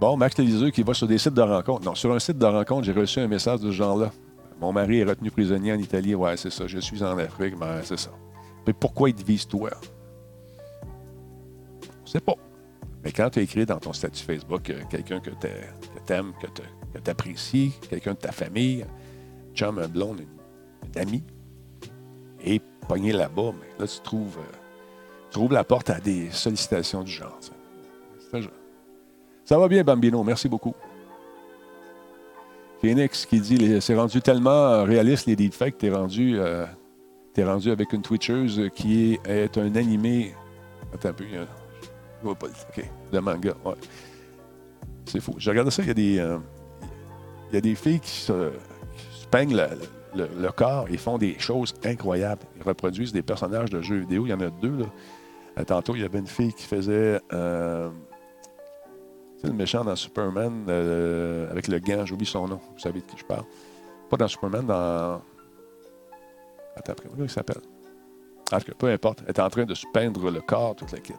Bon, 0.00 0.16
Max 0.16 0.36
Léliseux 0.36 0.70
qui 0.70 0.82
va 0.82 0.92
sur 0.92 1.06
des 1.06 1.16
sites 1.18 1.32
de 1.34 1.40
rencontres. 1.42 1.84
Non, 1.84 1.94
sur 1.94 2.12
un 2.12 2.18
site 2.18 2.36
de 2.38 2.44
rencontre, 2.46 2.84
j'ai 2.84 2.92
reçu 2.92 3.18
un 3.20 3.28
message 3.28 3.60
de 3.60 3.70
ce 3.70 3.76
genre-là. 3.76 4.10
Mon 4.60 4.72
mari 4.72 5.00
est 5.00 5.04
retenu 5.04 5.30
prisonnier 5.30 5.72
en 5.72 5.78
Italie. 5.78 6.14
Ouais, 6.14 6.36
c'est 6.36 6.50
ça. 6.50 6.66
Je 6.66 6.78
suis 6.78 7.02
en 7.02 7.18
Afrique. 7.18 7.56
Ben, 7.58 7.80
c'est 7.82 7.98
ça. 7.98 8.10
Mais 8.66 8.72
pourquoi 8.72 9.10
il 9.10 9.14
te 9.14 9.24
vise 9.24 9.46
toi? 9.46 9.70
Je 12.04 12.10
sais 12.10 12.20
pas. 12.20 12.34
Mais 13.04 13.12
quand 13.12 13.30
tu 13.30 13.38
as 13.38 13.42
écrit 13.42 13.66
dans 13.66 13.78
ton 13.78 13.92
statut 13.92 14.24
Facebook 14.24 14.70
euh, 14.70 14.82
quelqu'un 14.90 15.20
que 15.20 15.30
tu 15.30 16.12
aimes, 16.12 16.32
que 16.40 16.46
tu 16.98 17.10
apprécies, 17.10 17.72
quelqu'un 17.88 18.12
de 18.14 18.18
ta 18.18 18.32
famille, 18.32 18.84
chum, 19.54 19.78
un 19.78 19.88
blonde, 19.88 20.20
une, 20.20 20.88
une 20.88 21.00
amie, 21.00 21.24
et 22.42 22.60
pogné 22.88 23.12
là-bas, 23.12 23.52
mais 23.60 23.68
là, 23.78 23.86
tu 23.86 24.00
trouves, 24.00 24.38
euh, 24.38 24.56
tu 25.30 25.38
ouvres 25.38 25.52
la 25.54 25.64
porte 25.64 25.90
à 25.90 26.00
des 26.00 26.30
sollicitations 26.30 27.02
du 27.02 27.12
genre. 27.12 27.38
Ça 29.44 29.58
va 29.58 29.68
bien, 29.68 29.84
Bambino. 29.84 30.24
Merci 30.24 30.48
beaucoup. 30.48 30.74
Phoenix 32.80 33.26
qui 33.26 33.40
dit 33.40 33.80
c'est 33.80 33.94
rendu 33.94 34.20
tellement 34.20 34.50
euh, 34.50 34.84
réaliste 34.84 35.26
les 35.26 35.36
deepfakes, 35.36 35.78
t'es 35.78 35.90
rendu, 35.90 36.38
euh, 36.38 36.66
rendu 37.38 37.70
avec 37.70 37.92
une 37.92 38.02
Twitcheuse 38.02 38.70
qui 38.74 39.18
est, 39.26 39.58
un 39.58 39.74
animé. 39.76 40.34
Attends 40.94 41.08
un 41.10 41.12
peu, 41.12 41.24
a- 41.24 41.28
je 42.20 42.24
vois 42.24 42.34
pas. 42.34 42.46
le- 42.46 42.52
OK, 42.82 42.90
de 43.12 43.18
manga. 43.18 43.52
Ouais. 43.64 43.74
C'est 45.06 45.20
fou. 45.20 45.34
J'ai 45.38 45.50
regardé 45.50 45.70
ça, 45.70 45.82
il 45.82 45.88
y 45.88 45.90
a 45.90 45.94
des. 45.94 46.18
euh, 46.18 46.38
il 47.50 47.54
y 47.54 47.58
a 47.58 47.60
des 47.60 47.74
filles 47.74 48.00
qui 48.00 48.10
se, 48.20 48.50
peignent 49.30 49.56
le, 49.56 49.66
le- 50.16 50.28
le 50.40 50.48
corps 50.50 50.86
et 50.90 50.96
font 50.96 51.16
des 51.18 51.38
choses 51.38 51.74
incroyables. 51.84 52.42
Ils 52.56 52.62
reproduisent 52.62 53.12
des 53.12 53.22
personnages 53.22 53.70
de 53.70 53.80
jeux 53.82 53.98
vidéo. 53.98 54.26
Il 54.26 54.30
y 54.30 54.32
en 54.34 54.40
a 54.40 54.50
deux. 54.50 54.78
Là. 54.78 54.86
Euh, 55.58 55.64
tantôt, 55.64 55.94
il 55.94 56.02
y 56.02 56.04
avait 56.04 56.18
une 56.18 56.26
fille 56.26 56.52
qui 56.52 56.66
faisait. 56.66 57.20
C'est 59.38 59.46
le 59.48 59.52
méchant 59.52 59.84
dans 59.84 59.96
Superman 59.96 60.64
euh, 60.68 61.50
avec 61.50 61.68
le 61.68 61.78
gant, 61.78 62.04
j'oublie 62.06 62.26
son 62.26 62.48
nom. 62.48 62.60
Vous 62.74 62.78
savez 62.80 63.00
de 63.00 63.06
qui 63.06 63.16
je 63.18 63.24
parle. 63.24 63.44
Pas 64.10 64.16
dans 64.16 64.28
Superman, 64.28 64.66
dans. 64.66 65.20
Attends, 66.76 66.92
après, 66.92 67.08
comment 67.08 67.24
il 67.24 67.30
s'appelle? 67.30 67.60
En 68.52 68.58
tout 68.58 68.66
cas, 68.66 68.72
peu 68.78 68.88
importe. 68.90 69.20
Elle 69.24 69.30
est 69.30 69.40
en 69.40 69.48
train 69.50 69.64
de 69.64 69.74
se 69.74 69.86
peindre 69.92 70.30
le 70.30 70.40
corps, 70.40 70.76
toute 70.76 70.92
la 70.92 71.00
kit. 71.00 71.14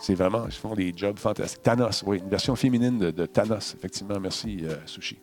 C'est 0.00 0.14
vraiment, 0.14 0.46
ils 0.46 0.52
font 0.52 0.74
des 0.74 0.92
jobs 0.96 1.18
fantastiques. 1.18 1.62
Thanos, 1.62 2.04
oui, 2.06 2.18
une 2.18 2.28
version 2.28 2.54
féminine 2.56 2.98
de, 2.98 3.10
de 3.10 3.26
Thanos, 3.26 3.74
effectivement. 3.74 4.18
Merci, 4.20 4.60
euh, 4.62 4.76
Sushi. 4.86 5.18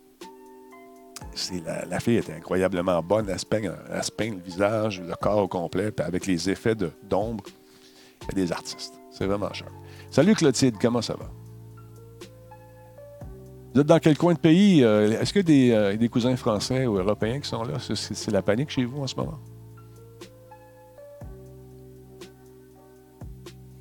La, 1.65 1.85
la 1.85 1.99
fille 1.99 2.17
est 2.17 2.29
incroyablement 2.29 3.01
bonne. 3.01 3.27
Elle 3.29 3.39
se, 3.39 3.45
peint 3.45 3.61
le 4.31 4.39
visage, 4.41 5.01
le 5.01 5.15
corps 5.15 5.37
au 5.39 5.47
complet, 5.47 5.91
avec 6.01 6.25
les 6.27 6.49
effets 6.49 6.75
de- 6.75 6.91
d'ombre. 7.03 7.43
A 8.29 8.33
des 8.33 8.51
artistes. 8.51 8.93
C'est 9.11 9.25
vraiment 9.25 9.51
cher. 9.53 9.67
Salut 10.11 10.35
Clotilde, 10.35 10.75
comment 10.79 11.01
ça 11.01 11.15
va? 11.15 11.29
Vous 13.75 13.81
êtes 13.81 13.87
dans 13.87 13.99
quel 13.99 14.17
coin 14.17 14.33
de 14.33 14.39
pays? 14.39 14.85
Euh, 14.85 15.19
Est-ce 15.19 15.37
a 15.37 15.41
des, 15.41 15.71
euh, 15.71 15.97
des 15.97 16.07
cousins 16.07 16.37
français 16.37 16.87
ou 16.87 16.95
européens 16.97 17.41
qui 17.41 17.49
sont 17.49 17.61
là? 17.63 17.73
C'est- 17.77 18.13
la 18.31 18.41
panique 18.41 18.69
chez 18.69 18.85
vous 18.85 19.01
en 19.01 19.07
ce 19.07 19.17
moment? 19.17 19.37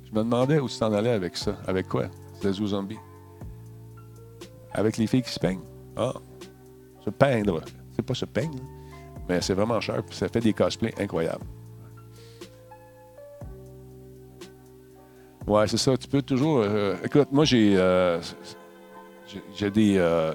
Je 0.03 0.11
me 0.11 0.17
demandais 0.17 0.59
où 0.59 0.67
tu 0.67 0.77
t'en 0.77 0.91
allais 0.91 1.11
avec 1.11 1.37
ça. 1.37 1.55
Avec 1.65 1.87
quoi? 1.87 2.07
C'est 2.41 2.51
Zoo 2.51 2.67
Zombie. 2.67 2.97
Avec 4.73 4.97
les 4.97 5.07
filles 5.07 5.21
qui 5.21 5.31
se 5.31 5.39
peignent. 5.39 5.63
Ah, 5.95 6.11
se 7.05 7.09
peindre. 7.09 7.61
C'est 7.95 8.05
pas 8.05 8.13
se 8.15 8.25
peindre, 8.25 8.59
mais 9.29 9.39
c'est 9.39 9.53
vraiment 9.53 9.79
cher. 9.79 10.03
puis 10.05 10.13
ça 10.13 10.27
fait 10.27 10.41
des 10.41 10.51
cosplays 10.51 10.93
incroyables. 10.99 11.45
Ouais, 15.47 15.65
c'est 15.69 15.77
ça. 15.77 15.95
Tu 15.95 16.09
peux 16.09 16.21
toujours. 16.21 16.57
euh, 16.59 16.95
écoute, 17.01 17.29
moi, 17.31 17.45
j'ai. 17.45 17.77
J'ai- 19.55 19.71
des. 19.71 19.97
euh, 19.97 20.33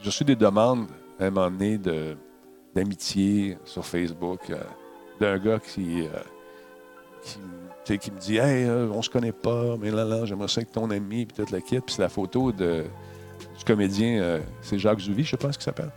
j'ai 0.00 0.06
reçu 0.10 0.24
des 0.24 0.36
demandes 0.36 0.86
à 1.18 1.26
un 1.26 1.30
moment 1.30 1.50
donné 1.50 1.78
d'amitié 2.74 3.56
sur 3.64 3.84
Facebook 3.84 4.40
euh, 4.50 4.56
d'un 5.20 5.38
gars 5.38 5.58
qui. 5.58 6.02
euh, 6.02 6.08
qui, 7.84 8.10
me 8.10 8.18
dit 8.18 8.36
Hey, 8.38 8.68
on 8.68 9.02
se 9.02 9.10
connaît 9.10 9.32
pas, 9.32 9.76
mais 9.78 9.90
là, 9.90 10.04
là, 10.04 10.24
j'aimerais 10.24 10.48
ça 10.48 10.60
être 10.60 10.72
ton 10.72 10.90
ami, 10.90 11.26
puis 11.26 11.36
toute 11.36 11.50
la 11.50 11.60
kit. 11.60 11.80
Puis 11.80 11.94
c'est 11.94 12.02
la 12.02 12.08
photo 12.08 12.50
de, 12.52 12.84
du 13.58 13.64
comédien, 13.66 14.40
c'est 14.62 14.78
Jacques 14.78 15.00
Zouvi, 15.00 15.24
je 15.24 15.36
pense 15.36 15.56
qu'il 15.56 15.64
s'appelle. 15.64 15.90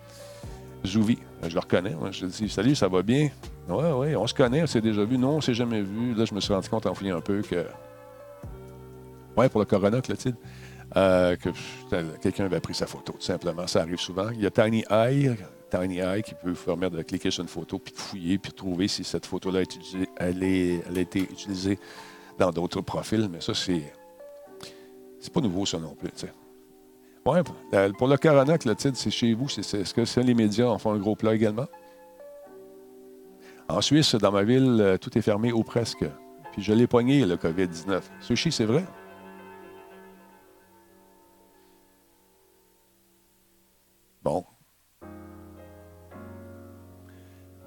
Zouvi, 0.85 1.17
je 1.43 1.53
le 1.53 1.59
reconnais. 1.59 1.95
Moi. 1.95 2.11
Je 2.11 2.25
dis 2.25 2.49
Salut, 2.49 2.75
ça 2.75 2.87
va 2.87 3.01
bien? 3.01 3.29
Ouais, 3.67 3.91
ouais, 3.91 4.15
on 4.15 4.27
se 4.27 4.33
connaît, 4.33 4.63
on 4.63 4.67
s'est 4.67 4.79
déjà 4.81 5.03
vu. 5.03 5.17
Non, 5.17 5.37
on 5.37 5.41
s'est 5.41 5.53
jamais 5.53 5.81
vu. 5.81 6.13
Là, 6.13 6.23
je 6.25 6.33
me 6.33 6.39
suis 6.39 6.53
rendu 6.53 6.69
compte 6.69 6.85
en 6.85 6.93
fouillant 6.93 7.17
un 7.17 7.21
peu 7.21 7.41
que. 7.41 7.65
Ouais, 9.35 9.49
pour 9.49 9.59
le 9.59 9.65
Corona, 9.65 10.01
Clotilde. 10.01 10.35
Euh, 10.95 11.35
que 11.35 11.49
quelqu'un 12.21 12.45
avait 12.45 12.61
pris 12.61 12.73
sa 12.73 12.87
photo, 12.87 13.13
tout 13.13 13.21
simplement. 13.21 13.67
Ça 13.67 13.81
arrive 13.81 13.99
souvent. 13.99 14.29
Il 14.29 14.41
y 14.41 14.45
a 14.45 14.51
Tiny 14.51 14.85
Eye, 14.89 15.35
Tiny 15.69 15.99
Eye 15.99 16.23
qui 16.23 16.33
peut 16.33 16.51
vous 16.51 16.63
permettre 16.63 16.95
de 16.95 17.01
cliquer 17.01 17.29
sur 17.29 17.43
une 17.43 17.49
photo, 17.49 17.77
puis 17.77 17.93
de 17.93 17.97
fouiller, 17.97 18.37
puis 18.37 18.51
de 18.51 18.55
trouver 18.55 18.87
si 18.87 19.03
cette 19.03 19.25
photo-là 19.25 19.61
est 19.61 19.77
est, 20.19 20.83
a 20.87 20.99
été 20.99 21.19
utilisée 21.19 21.77
dans 22.39 22.51
d'autres 22.51 22.81
profils. 22.81 23.27
Mais 23.29 23.41
ça, 23.41 23.53
c'est. 23.53 23.93
C'est 25.19 25.33
pas 25.33 25.41
nouveau, 25.41 25.65
ça 25.65 25.79
non 25.79 25.95
plus. 25.95 26.09
Ouais, 27.25 27.41
pour 27.97 28.07
le 28.07 28.15
Corona, 28.15 28.57
Clotilde, 28.57 28.95
c'est 28.95 29.11
chez 29.11 29.33
vous. 29.33 29.47
Est-ce 29.47 29.93
que 29.93 30.05
c'est 30.05 30.23
les 30.23 30.33
médias 30.33 30.67
en 30.67 30.77
font 30.77 30.91
un 30.93 30.97
gros 30.97 31.15
plat 31.15 31.35
également? 31.35 31.65
En 33.67 33.81
Suisse, 33.81 34.15
dans 34.15 34.31
ma 34.31 34.43
ville, 34.43 34.77
euh, 34.79 34.97
tout 34.97 35.17
est 35.17 35.21
fermé 35.21 35.51
ou 35.51 35.63
presque. 35.63 36.05
Puis 36.53 36.63
je 36.63 36.71
l'ai 36.71 36.87
pogné, 36.87 37.25
le 37.25 37.35
COVID-19. 37.35 38.01
Sushi, 38.21 38.51
c'est 38.51 38.63
vrai? 38.63 38.85
Bon. 44.27 44.43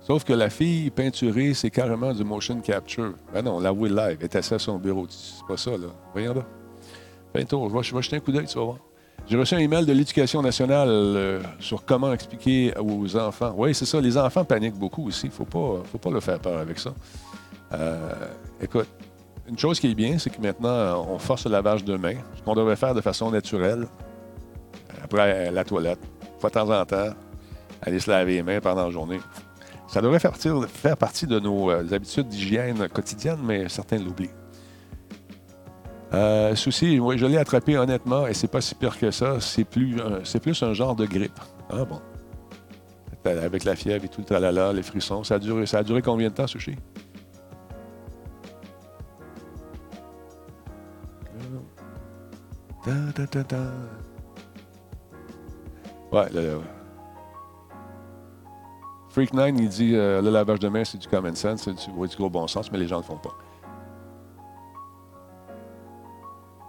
Sauf 0.02 0.24
que 0.24 0.34
la 0.34 0.50
fille 0.50 0.90
peinturée, 0.90 1.54
c'est 1.54 1.70
carrément 1.70 2.12
du 2.12 2.22
motion 2.22 2.60
capture. 2.60 3.14
Ben 3.32 3.40
non, 3.40 3.60
la 3.60 3.72
Will 3.72 3.94
Live 3.94 4.18
est 4.20 4.36
assise 4.36 4.52
à 4.52 4.58
son 4.58 4.76
bureau. 4.76 5.06
C'est 5.08 5.46
pas 5.46 5.56
ça, 5.56 5.70
là. 5.70 5.86
Voyons 6.12 6.34
là. 6.34 7.44
Tour. 7.46 7.70
Je 7.70 7.74
vais, 7.74 7.82
je 7.82 7.96
vais 7.96 8.02
jeter 8.02 8.16
un 8.16 8.20
coup 8.20 8.30
d'œil, 8.30 8.44
tu 8.44 8.58
vas 8.58 8.64
voir. 8.64 8.76
J'ai 9.26 9.38
reçu 9.38 9.54
un 9.54 9.58
email 9.58 9.86
de 9.86 9.92
l'Éducation 9.94 10.42
nationale 10.42 10.88
euh, 10.90 11.40
sur 11.60 11.82
comment 11.86 12.12
expliquer 12.12 12.74
aux 12.78 13.16
enfants. 13.16 13.54
Oui, 13.56 13.74
c'est 13.74 13.86
ça. 13.86 13.98
Les 13.98 14.18
enfants 14.18 14.44
paniquent 14.44 14.78
beaucoup 14.78 15.06
aussi. 15.06 15.28
Il 15.28 15.32
faut 15.32 15.46
pas, 15.46 15.82
faut 15.90 15.98
pas 15.98 16.10
leur 16.10 16.22
faire 16.22 16.40
peur 16.40 16.58
avec 16.58 16.78
ça. 16.78 16.92
Euh, 17.72 18.12
écoute, 18.60 18.88
une 19.48 19.58
chose 19.58 19.80
qui 19.80 19.90
est 19.90 19.94
bien, 19.94 20.18
c'est 20.18 20.28
que 20.28 20.42
maintenant, 20.42 21.06
on 21.08 21.18
force 21.18 21.46
le 21.46 21.52
lavage 21.52 21.84
de 21.84 21.96
mains, 21.96 22.18
ce 22.36 22.42
qu'on 22.42 22.54
devrait 22.54 22.76
faire 22.76 22.94
de 22.94 23.00
façon 23.00 23.30
naturelle. 23.30 23.86
Après 25.02 25.50
la 25.50 25.64
toilette, 25.64 26.00
fois 26.40 26.50
de 26.50 26.54
temps 26.54 26.70
en 26.70 26.84
temps, 26.84 27.14
aller 27.82 28.00
se 28.00 28.10
laver 28.10 28.34
les 28.34 28.42
mains 28.42 28.60
pendant 28.60 28.86
la 28.86 28.90
journée. 28.90 29.20
Ça 29.88 30.00
devrait 30.00 30.20
faire 30.20 30.30
partie, 30.30 30.50
faire 30.68 30.96
partie 30.96 31.26
de 31.26 31.40
nos 31.40 31.70
euh, 31.70 31.92
habitudes 31.92 32.28
d'hygiène 32.28 32.88
quotidienne, 32.88 33.38
mais 33.42 33.68
certains 33.68 33.98
l'oublient. 33.98 34.30
Euh, 36.12 36.56
souci, 36.56 36.96
je 36.96 37.26
l'ai 37.26 37.38
attrapé 37.38 37.76
honnêtement 37.78 38.26
et 38.26 38.34
c'est 38.34 38.48
pas 38.48 38.60
si 38.60 38.74
pire 38.74 38.98
que 38.98 39.10
ça. 39.10 39.40
C'est 39.40 39.64
plus, 39.64 39.96
c'est 40.24 40.40
plus 40.40 40.60
un 40.62 40.72
genre 40.72 40.96
de 40.96 41.06
grippe. 41.06 41.38
Ah 41.70 41.84
bon. 41.84 42.00
Avec 43.24 43.64
la 43.64 43.76
fièvre 43.76 44.04
et 44.04 44.08
tout 44.08 44.22
le 44.22 44.26
tralala, 44.26 44.72
les 44.72 44.82
frissons. 44.82 45.22
Ça 45.24 45.34
a 45.36 45.38
duré, 45.38 45.66
ça 45.66 45.78
a 45.78 45.82
duré 45.82 46.02
combien 46.02 46.30
de 46.30 46.34
temps, 46.34 46.46
Sushi? 46.46 46.76
Ta, 52.82 53.44
ta. 53.44 53.56
Ouais, 56.12 56.28
ouais. 56.32 56.60
Freak 59.10 59.34
9, 59.34 59.54
il 59.58 59.68
dit 59.68 59.94
euh, 59.94 60.22
le 60.22 60.30
lavage 60.30 60.60
de 60.60 60.68
main, 60.68 60.84
c'est 60.84 60.98
du 60.98 61.08
common 61.08 61.34
sense, 61.34 61.62
c'est 61.62 61.74
du, 61.74 62.16
gros 62.16 62.30
bon 62.30 62.46
sens, 62.46 62.70
mais 62.70 62.78
les 62.78 62.86
gens 62.86 62.96
ne 62.96 63.02
le 63.02 63.06
font 63.06 63.16
pas. 63.16 63.34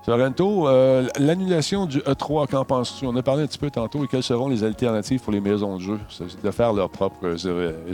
Sorrento, 0.03 0.67
euh, 0.67 1.07
l'annulation 1.19 1.85
du 1.85 1.99
E3, 1.99 2.47
qu'en 2.47 2.65
penses-tu? 2.65 3.05
On 3.05 3.15
a 3.15 3.21
parlé 3.21 3.43
un 3.43 3.45
petit 3.45 3.59
peu 3.59 3.69
tantôt 3.69 4.03
et 4.03 4.07
quelles 4.07 4.23
seront 4.23 4.49
les 4.49 4.63
alternatives 4.63 5.21
pour 5.21 5.31
les 5.31 5.39
maisons 5.39 5.77
de 5.77 5.81
jeu? 5.81 5.99
De 6.43 6.49
faire 6.49 6.73
leurs 6.73 6.89
propres 6.89 7.35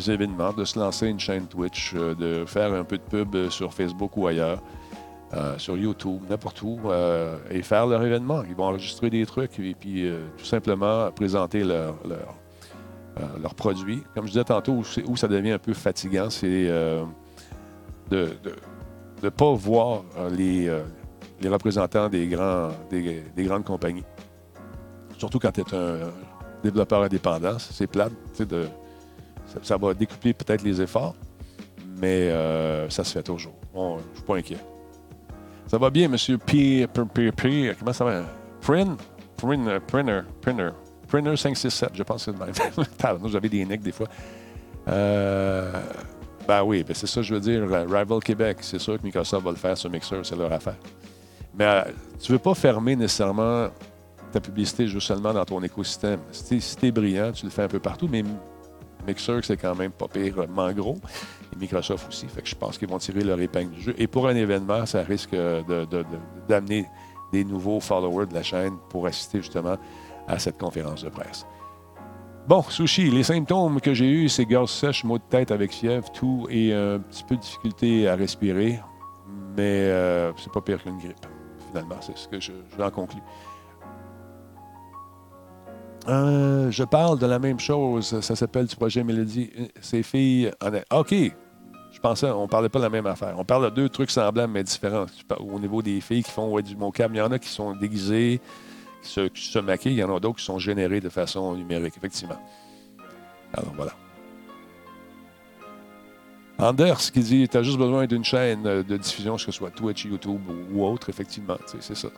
événements, 0.09 0.53
de 0.53 0.63
se 0.63 0.79
lancer 0.79 1.07
une 1.07 1.19
chaîne 1.19 1.47
Twitch, 1.47 1.93
euh, 1.95 2.15
de 2.15 2.45
faire 2.45 2.73
un 2.73 2.85
peu 2.85 2.97
de 2.97 3.03
pub 3.03 3.49
sur 3.49 3.73
Facebook 3.73 4.15
ou 4.15 4.27
ailleurs, 4.27 4.61
euh, 5.33 5.57
sur 5.57 5.75
YouTube, 5.75 6.21
n'importe 6.29 6.61
où, 6.61 6.79
euh, 6.85 7.37
et 7.51 7.61
faire 7.61 7.85
leur 7.85 8.01
événement. 8.01 8.43
Ils 8.47 8.55
vont 8.55 8.63
enregistrer 8.63 9.09
des 9.09 9.25
trucs 9.25 9.59
et 9.59 9.75
puis 9.77 10.07
euh, 10.07 10.25
tout 10.37 10.45
simplement 10.45 11.11
présenter 11.11 11.65
leur, 11.65 11.95
leur, 12.07 12.35
leurs 13.41 13.53
produits. 13.53 14.01
Comme 14.15 14.25
je 14.25 14.31
disais 14.31 14.45
tantôt, 14.45 14.83
où, 15.05 15.17
ça 15.17 15.27
devient 15.27 15.51
un 15.51 15.59
peu 15.59 15.73
fatigant, 15.73 16.29
c'est 16.29 16.67
de 18.09 18.29
ne 19.21 19.29
pas 19.29 19.51
voir 19.51 20.03
les, 20.31 20.71
représentants 21.43 22.07
des, 22.07 22.27
grandes 22.27 23.65
compagnies. 23.65 24.05
Surtout 25.17 25.39
quand 25.39 25.51
tu 25.51 25.59
es 25.59 25.75
un 25.75 26.09
développeur 26.63 27.01
indépendant, 27.01 27.59
c'est 27.59 27.87
plate. 27.87 28.13
De, 28.39 28.67
ça, 29.61 29.75
va 29.75 29.93
décupler 29.93 30.33
peut-être 30.33 30.63
les 30.63 30.79
efforts, 30.79 31.15
mais 31.99 32.29
ça 32.89 33.03
se 33.03 33.11
fait 33.11 33.23
toujours. 33.23 33.55
Je 33.75 33.79
ne 33.79 34.15
suis 34.15 34.23
pas 34.23 34.37
inquiet. 34.37 34.76
Ça 35.67 35.77
va 35.77 35.89
bien, 35.89 36.05
M. 36.11 36.37
P. 36.45 36.87
Comment 37.79 37.93
ça 37.93 38.05
va? 38.05 38.23
Prin? 38.61 38.95
Prinner, 39.37 39.79
Prinner, 39.85 40.21
Prinner. 40.41 40.69
Prinner 41.07 41.37
567, 41.37 41.91
je 41.93 42.03
pense 42.03 42.25
que 42.25 42.31
c'est 42.31 42.37
le 42.37 42.45
même. 42.45 43.27
J'avais 43.31 43.49
des 43.49 43.63
nicks 43.65 43.81
des 43.81 43.91
fois. 43.91 44.07
Euh, 44.87 45.71
ben 46.47 46.63
oui, 46.63 46.83
ben 46.83 46.93
c'est 46.93 47.07
ça, 47.07 47.21
je 47.21 47.33
veux 47.33 47.39
dire. 47.39 47.61
Rival 47.63 48.19
Québec, 48.23 48.57
c'est 48.61 48.79
sûr 48.79 48.97
que 48.97 49.03
Microsoft 49.03 49.45
va 49.45 49.51
le 49.51 49.57
faire 49.57 49.77
sur 49.77 49.89
Mixer, 49.89 50.19
c'est 50.23 50.35
leur 50.35 50.51
affaire. 50.51 50.77
Mais 51.57 51.65
euh, 51.65 51.83
tu 52.19 52.31
veux 52.31 52.39
pas 52.39 52.53
fermer 52.55 52.95
nécessairement 52.95 53.69
ta 54.31 54.41
publicité 54.41 54.87
juste 54.87 55.07
seulement 55.07 55.33
dans 55.33 55.45
ton 55.45 55.61
écosystème. 55.63 56.19
Si 56.31 56.59
si 56.59 56.75
t'es 56.75 56.91
brillant, 56.91 57.31
tu 57.31 57.45
le 57.45 57.51
fais 57.51 57.63
un 57.63 57.67
peu 57.67 57.79
partout, 57.79 58.07
mais 58.11 58.23
Mixer, 59.07 59.39
c'est 59.43 59.57
quand 59.57 59.75
même 59.75 59.91
pas 59.91 60.07
pirement 60.07 60.71
gros. 60.73 60.97
Et 61.53 61.59
Microsoft 61.59 62.09
aussi. 62.09 62.27
Fait 62.27 62.41
que 62.41 62.49
je 62.49 62.55
pense 62.55 62.77
qu'ils 62.77 62.89
vont 62.89 62.97
tirer 62.97 63.21
leur 63.21 63.39
épingle 63.39 63.71
du 63.71 63.81
jeu. 63.81 63.95
Et 63.97 64.07
pour 64.07 64.27
un 64.27 64.35
événement, 64.35 64.85
ça 64.85 65.01
risque 65.03 65.35
d'amener 66.47 66.85
des 67.31 67.43
nouveaux 67.43 67.79
followers 67.79 68.27
de 68.27 68.33
la 68.33 68.43
chaîne 68.43 68.77
pour 68.89 69.07
assister 69.07 69.39
justement 69.39 69.77
à 70.27 70.39
cette 70.39 70.57
conférence 70.57 71.03
de 71.03 71.09
presse. 71.09 71.45
Bon, 72.47 72.61
Sushi, 72.61 73.09
les 73.09 73.23
symptômes 73.23 73.81
que 73.81 73.93
j'ai 73.93 74.09
eus, 74.09 74.29
c'est 74.29 74.45
gorge 74.45 74.69
sèche, 74.69 75.03
maux 75.03 75.17
de 75.17 75.23
tête 75.29 75.51
avec 75.51 75.73
fièvre, 75.73 76.09
tout 76.13 76.47
et 76.49 76.73
un 76.73 76.99
petit 76.99 77.23
peu 77.25 77.35
de 77.35 77.41
difficulté 77.41 78.07
à 78.07 78.15
respirer. 78.15 78.79
Mais 79.57 79.89
euh, 79.89 80.31
c'est 80.37 80.51
pas 80.51 80.61
pire 80.61 80.81
qu'une 80.81 80.97
grippe, 80.97 81.25
finalement. 81.67 81.97
C'est 81.99 82.17
ce 82.17 82.27
que 82.27 82.39
je, 82.39 82.53
j'en 82.77 82.89
conclus. 82.89 83.21
Euh, 86.07 86.71
je 86.71 86.83
parle 86.83 87.19
de 87.19 87.25
la 87.25 87.39
même 87.39 87.59
chose. 87.59 88.19
Ça 88.21 88.35
s'appelle 88.35 88.65
du 88.65 88.75
projet 88.75 89.03
Mélodie. 89.03 89.49
Ces 89.81 90.03
filles. 90.03 90.51
en- 90.61 90.99
OK. 90.99 91.13
Je 91.91 91.99
pensais, 91.99 92.29
on 92.29 92.47
parlait 92.47 92.69
pas 92.69 92.79
de 92.79 92.83
la 92.83 92.89
même 92.89 93.07
affaire. 93.07 93.33
On 93.37 93.43
parle 93.43 93.65
de 93.65 93.69
deux 93.71 93.89
trucs 93.89 94.11
semblables 94.11 94.53
mais 94.53 94.63
différents. 94.63 95.07
Au 95.39 95.59
niveau 95.59 95.81
des 95.81 95.99
filles 95.99 96.23
qui 96.23 96.31
font 96.31 96.51
ouais, 96.51 96.61
du 96.61 96.75
mocap, 96.77 97.09
il 97.13 97.17
y 97.17 97.21
en 97.21 97.31
a 97.31 97.39
qui 97.39 97.49
sont 97.49 97.75
déguisées, 97.75 98.39
qui 99.01 99.09
se, 99.09 99.21
qui 99.27 99.41
se 99.47 99.57
maquillent. 99.59 99.93
Il 99.93 99.97
y 99.97 100.03
en 100.03 100.15
a 100.15 100.19
d'autres 100.19 100.37
qui 100.37 100.45
sont 100.45 100.59
générés 100.59 100.99
de 101.01 101.09
façon 101.09 101.55
numérique, 101.55 101.95
effectivement. 101.97 102.37
Alors 103.53 103.73
voilà. 103.75 103.93
Anders 106.59 106.97
qui 107.11 107.19
dit 107.21 107.47
Tu 107.49 107.57
as 107.57 107.63
juste 107.63 107.77
besoin 107.77 108.05
d'une 108.05 108.23
chaîne 108.23 108.65
euh, 108.65 108.83
de 108.83 108.97
diffusion, 108.97 109.35
que 109.35 109.41
ce 109.41 109.51
soit 109.51 109.71
Twitch, 109.71 110.05
YouTube 110.05 110.41
ou, 110.73 110.85
autre, 110.85 111.09
effectivement. 111.09 111.57
C'est 111.65 111.95
ça. 111.95 112.09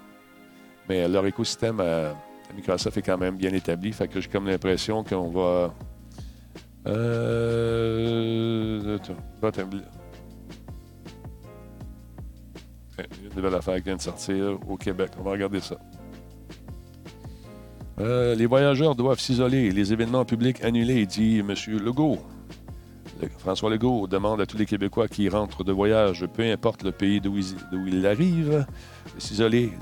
Mais 0.90 1.08
leur 1.08 1.26
écosystème 1.26 1.80
à 1.80 2.14
Microsoft 2.56 2.98
est 2.98 3.02
quand 3.02 3.18
même 3.18 3.38
bien 3.38 3.54
établi. 3.54 3.92
Fait 3.94 4.08
que 4.08 4.20
j'ai 4.22 4.30
comme 4.30 4.48
l'impression 4.48 5.04
qu'on 5.04 5.30
va. 5.30 5.74
Euh. 6.88 8.98
Il 12.98 13.04
y 13.04 13.06
a 13.26 13.28
une 13.30 13.36
nouvelle 13.36 13.56
affaire 13.56 13.76
qui 13.78 13.84
vient 13.84 13.96
de 13.96 14.02
sortir 14.02 14.58
au 14.68 14.76
Québec. 14.78 15.12
On 15.20 15.24
va 15.24 15.32
regarder 15.32 15.60
ça. 15.62 15.78
Euh, 18.00 18.36
les 18.36 18.46
voyageurs 18.46 18.96
doivent 18.96 19.20
s'isoler. 19.20 19.72
Les 19.72 19.94
événements 19.94 20.26
publics 20.26 20.64
annulés, 20.64 21.06
dit 21.06 21.40
M. 21.40 21.54
Legault. 21.84 22.18
Le- 23.22 23.30
François 23.38 23.70
Legault 23.70 24.08
demande 24.08 24.40
à 24.42 24.46
tous 24.46 24.58
les 24.58 24.66
Québécois 24.66 25.08
qui 25.08 25.28
rentrent 25.30 25.64
de 25.66 25.72
voyage, 25.74 26.26
peu 26.34 26.44
importe 26.44 26.84
le 26.84 26.92
pays 26.94 27.20
d'où 27.20 27.38
ils, 27.38 27.56
ils 27.88 28.08
arrivent, 28.08 28.66
s'isoler 29.20 29.74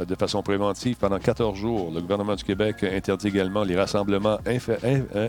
euh, 0.00 0.04
de 0.04 0.14
façon 0.14 0.42
préventive 0.42 0.96
pendant 0.96 1.18
14 1.18 1.56
jours. 1.56 1.90
Le 1.92 2.00
gouvernement 2.00 2.34
du 2.34 2.44
Québec 2.44 2.84
interdit 2.84 3.28
également 3.28 3.62
les 3.64 3.76
rassemblements, 3.76 4.38
euh, 4.46 5.28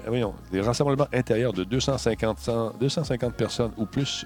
intérieurs 1.14 1.54
de 1.54 1.64
250, 1.64 2.40
cent- 2.40 2.74
250 2.80 3.34
personnes 3.36 3.72
ou 3.78 3.86
plus 3.86 4.26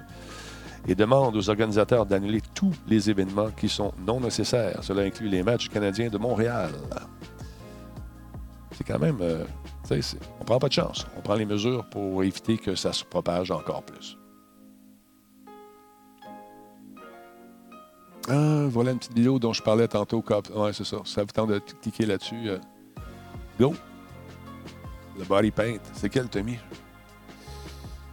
et 0.88 0.94
demande 0.96 1.36
aux 1.36 1.50
organisateurs 1.50 2.06
d'annuler 2.06 2.42
tous 2.54 2.72
les 2.88 3.10
événements 3.10 3.50
qui 3.50 3.68
sont 3.70 3.92
non 4.06 4.20
nécessaires. 4.20 4.84
Cela 4.84 5.02
inclut 5.02 5.28
les 5.30 5.42
matchs 5.42 5.68
canadiens 5.70 6.10
de 6.10 6.18
Montréal. 6.20 6.70
C'est 8.72 8.84
quand 8.84 9.00
même... 9.00 9.18
euh, 9.22 9.44
on 10.42 10.44
prend 10.46 10.60
pas 10.60 10.68
de 10.68 10.74
chance. 10.74 11.06
On 11.18 11.22
prend 11.22 11.36
les 11.36 11.46
mesures 11.46 11.86
pour 11.90 12.24
éviter 12.24 12.58
que 12.58 12.76
ça 12.76 12.92
se 12.94 13.04
propage 13.04 13.50
encore 13.52 13.84
plus. 13.84 14.18
Ah, 18.28 18.66
voilà 18.70 18.92
une 18.92 18.98
petite 18.98 19.14
vidéo 19.14 19.38
dont 19.40 19.54
je 19.54 19.62
parlais 19.62 19.88
tantôt. 19.88 20.24
Ouais, 20.56 20.74
c'est 20.74 20.84
ça. 20.86 20.98
Ça 21.06 21.22
vous 21.22 21.32
tente 21.32 21.50
de 21.50 21.60
cliquer 21.82 22.06
là-dessus. 22.06 22.50
euh, 22.50 22.58
Go! 23.60 23.76
Le 25.18 25.24
body 25.26 25.52
paint. 25.52 25.78
C'est 25.94 26.10
quel, 26.10 26.28
Tommy? 26.28 26.58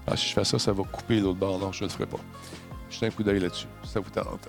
Ah, 0.06 0.16
si 0.16 0.28
je 0.28 0.34
fais 0.34 0.44
ça, 0.44 0.58
ça 0.58 0.72
va 0.72 0.82
couper 0.84 1.20
l'autre 1.20 1.38
bord. 1.38 1.58
Non, 1.58 1.72
je 1.72 1.84
ne 1.84 1.88
le 1.88 1.92
ferai 1.92 2.06
pas. 2.06 2.18
Jetez 2.90 3.06
un 3.06 3.10
coup 3.10 3.22
d'œil 3.22 3.40
là-dessus. 3.40 3.66
Ça 3.84 4.00
vous 4.00 4.10
tente. 4.10 4.48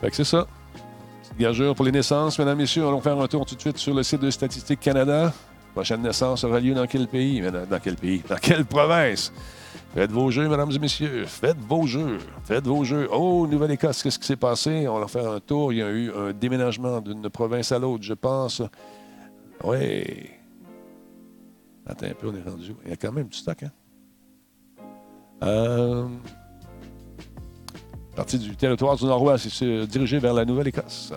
Fait 0.00 0.10
que 0.10 0.16
c'est 0.16 0.24
ça. 0.24 0.46
Petite 1.22 1.38
gageure 1.38 1.74
pour 1.74 1.84
les 1.84 1.92
naissances. 1.92 2.38
Mesdames, 2.38 2.58
Messieurs, 2.58 2.86
allons 2.86 3.00
faire 3.00 3.18
un 3.20 3.26
tour 3.26 3.44
tout 3.44 3.56
de 3.56 3.60
suite 3.60 3.78
sur 3.78 3.94
le 3.94 4.02
site 4.02 4.20
de 4.20 4.30
Statistique 4.30 4.80
Canada. 4.80 5.32
Prochaine 5.74 6.02
naissance 6.02 6.44
aura 6.44 6.60
lieu 6.60 6.74
dans 6.74 6.86
quel 6.86 7.08
pays? 7.08 7.40
Dans 7.40 7.80
quel 7.82 7.96
pays? 7.96 8.22
Dans 8.28 8.36
quelle 8.36 8.64
province? 8.64 9.32
Faites 9.94 10.12
vos 10.12 10.30
jeux, 10.30 10.48
mesdames 10.48 10.70
et 10.70 10.78
messieurs. 10.78 11.24
Faites 11.26 11.58
vos 11.58 11.86
jeux. 11.86 12.18
Faites 12.44 12.66
vos 12.66 12.84
jeux. 12.84 13.08
Oh, 13.10 13.46
Nouvelle-Écosse, 13.46 14.02
qu'est-ce 14.02 14.18
qui 14.18 14.26
s'est 14.26 14.36
passé? 14.36 14.86
On 14.86 15.00
va 15.00 15.08
faire 15.08 15.30
un 15.30 15.40
tour. 15.40 15.72
Il 15.72 15.78
y 15.78 15.82
a 15.82 15.90
eu 15.90 16.12
un 16.12 16.32
déménagement 16.32 17.00
d'une 17.00 17.28
province 17.30 17.72
à 17.72 17.78
l'autre, 17.78 18.04
je 18.04 18.14
pense. 18.14 18.62
Oui. 19.64 20.30
Attends 21.86 22.06
un 22.06 22.14
peu, 22.14 22.28
on 22.28 22.36
est 22.36 22.48
rendu. 22.48 22.74
Il 22.84 22.90
y 22.90 22.92
a 22.92 22.96
quand 22.96 23.12
même 23.12 23.28
du 23.28 23.36
stock, 23.36 23.62
hein? 23.62 23.70
Euh... 25.42 26.06
Partie 28.14 28.38
du 28.38 28.56
territoire 28.56 28.96
du 28.96 29.04
Nord-Ouest, 29.04 29.46
il 29.46 29.50
s'est 29.50 29.86
dirigé 29.86 30.18
vers 30.18 30.34
la 30.34 30.44
Nouvelle-Écosse. 30.44 31.12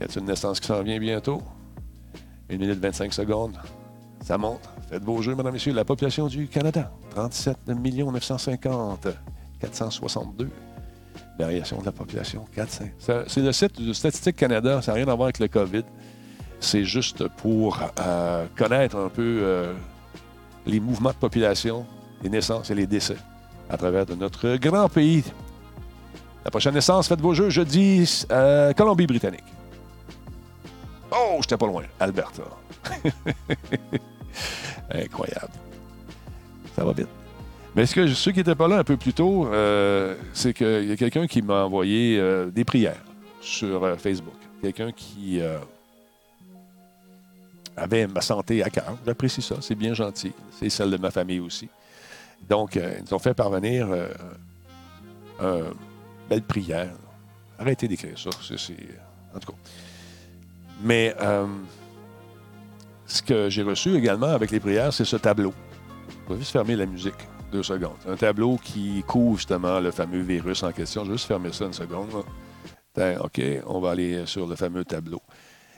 Y 0.00 0.04
a-t-il 0.04 0.20
une 0.20 0.26
naissance 0.26 0.60
qui 0.60 0.68
s'en 0.68 0.82
vient 0.82 0.98
bientôt? 0.98 1.42
1 2.50 2.56
minute 2.56 2.78
25 2.78 3.12
secondes. 3.12 3.58
Ça 4.22 4.38
monte. 4.38 4.68
Faites 4.90 5.04
vos 5.04 5.20
jeux, 5.22 5.34
mesdames 5.34 5.48
et 5.48 5.52
messieurs. 5.52 5.72
La 5.72 5.84
population 5.84 6.26
du 6.26 6.48
Canada, 6.48 6.90
37 7.10 7.56
950 7.66 9.08
462. 9.60 10.50
Variation 11.38 11.78
de 11.78 11.84
la 11.84 11.92
population, 11.92 12.44
400. 12.54 12.84
C'est 12.98 13.40
le 13.40 13.52
site 13.52 13.80
de 13.80 13.92
Statistique 13.92 14.36
Canada. 14.36 14.82
Ça 14.82 14.92
n'a 14.92 14.96
rien 14.96 15.08
à 15.08 15.14
voir 15.14 15.26
avec 15.26 15.38
le 15.38 15.48
COVID. 15.48 15.84
C'est 16.60 16.84
juste 16.84 17.28
pour 17.28 17.78
euh, 18.00 18.46
connaître 18.56 18.96
un 18.96 19.08
peu 19.08 19.40
euh, 19.42 19.72
les 20.66 20.80
mouvements 20.80 21.10
de 21.10 21.16
population, 21.16 21.86
les 22.22 22.28
naissances 22.28 22.70
et 22.70 22.74
les 22.74 22.86
décès 22.86 23.16
à 23.70 23.76
travers 23.76 24.04
notre 24.16 24.56
grand 24.56 24.88
pays. 24.88 25.22
La 26.44 26.50
prochaine 26.50 26.74
naissance, 26.74 27.08
faites 27.08 27.20
vos 27.20 27.34
jeux 27.34 27.50
jeudi, 27.50 28.24
euh, 28.32 28.72
Colombie-Britannique. 28.72 29.44
Oh, 31.12 31.38
j'étais 31.40 31.56
pas 31.56 31.66
loin. 31.66 31.84
Alberta. 32.00 32.42
Incroyable. 34.90 35.52
Ça 36.74 36.84
va 36.84 36.92
vite. 36.92 37.08
Mais 37.74 37.86
ce 37.86 37.94
que, 37.94 38.06
ceux 38.08 38.32
qui 38.32 38.38
n'étaient 38.38 38.54
pas 38.54 38.68
là 38.68 38.78
un 38.78 38.84
peu 38.84 38.96
plus 38.96 39.12
tôt, 39.12 39.46
euh, 39.46 40.16
c'est 40.32 40.52
qu'il 40.52 40.88
y 40.88 40.92
a 40.92 40.96
quelqu'un 40.96 41.26
qui 41.26 41.42
m'a 41.42 41.64
envoyé 41.64 42.18
euh, 42.18 42.50
des 42.50 42.64
prières 42.64 43.02
sur 43.40 43.84
euh, 43.84 43.96
Facebook. 43.96 44.34
Quelqu'un 44.60 44.90
qui 44.90 45.40
avait 47.76 48.08
ma 48.08 48.20
santé 48.20 48.64
à 48.64 48.70
cœur. 48.70 48.98
J'apprécie 49.06 49.42
ça. 49.42 49.56
C'est 49.60 49.76
bien 49.76 49.94
gentil. 49.94 50.32
C'est 50.50 50.68
celle 50.68 50.90
de 50.90 50.96
ma 50.96 51.12
famille 51.12 51.38
aussi. 51.38 51.68
Donc, 52.48 52.74
ils 52.74 53.04
nous 53.06 53.14
ont 53.14 53.20
fait 53.20 53.34
parvenir 53.34 53.86
une 55.40 55.64
belle 56.28 56.42
prière. 56.42 56.90
Arrêtez 57.56 57.86
d'écrire 57.86 58.18
ça. 58.18 58.30
En 59.32 59.38
tout 59.38 59.52
cas. 59.52 59.58
Mais 60.82 61.14
ce 63.08 63.22
que 63.22 63.50
j'ai 63.50 63.62
reçu 63.62 63.96
également 63.96 64.28
avec 64.28 64.50
les 64.50 64.60
prières, 64.60 64.92
c'est 64.92 65.04
ce 65.04 65.16
tableau. 65.16 65.52
On 66.28 66.34
va 66.34 66.38
juste 66.38 66.52
fermer 66.52 66.76
la 66.76 66.86
musique 66.86 67.16
deux 67.50 67.62
secondes. 67.62 67.96
Un 68.06 68.16
tableau 68.16 68.58
qui 68.62 69.02
couvre 69.06 69.36
justement 69.38 69.80
le 69.80 69.90
fameux 69.90 70.20
virus 70.20 70.62
en 70.62 70.72
question. 70.72 71.04
Je 71.04 71.10
vais 71.10 71.16
juste 71.16 71.26
fermer 71.26 71.52
ça 71.52 71.64
une 71.64 71.72
seconde. 71.72 72.10
OK, 73.22 73.40
on 73.66 73.80
va 73.80 73.90
aller 73.90 74.26
sur 74.26 74.46
le 74.46 74.56
fameux 74.56 74.84
tableau. 74.84 75.22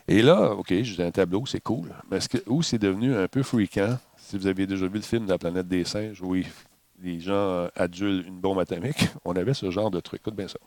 Et 0.08 0.22
là, 0.22 0.52
OK, 0.52 0.72
j'ai 0.82 1.04
un 1.04 1.10
tableau, 1.10 1.44
c'est 1.46 1.60
cool. 1.60 1.94
Mais 2.10 2.18
où 2.46 2.62
c'est 2.62 2.78
devenu 2.78 3.14
un 3.14 3.28
peu 3.28 3.42
fréquent, 3.42 3.98
si 4.16 4.38
vous 4.38 4.46
avez 4.46 4.66
déjà 4.66 4.86
vu 4.86 4.94
le 4.94 5.02
film 5.02 5.26
de 5.26 5.30
la 5.30 5.38
planète 5.38 5.68
des 5.68 5.84
singes, 5.84 6.20
où 6.22 6.34
les 6.34 7.20
gens 7.20 7.32
euh, 7.34 7.68
adulent 7.76 8.24
une 8.26 8.40
bombe 8.40 8.58
atomique, 8.58 9.08
on 9.24 9.32
avait 9.34 9.54
ce 9.54 9.70
genre 9.70 9.90
de 9.90 10.00
truc. 10.00 10.22
Écoute 10.22 10.34
bien 10.34 10.48
ça. 10.48 10.58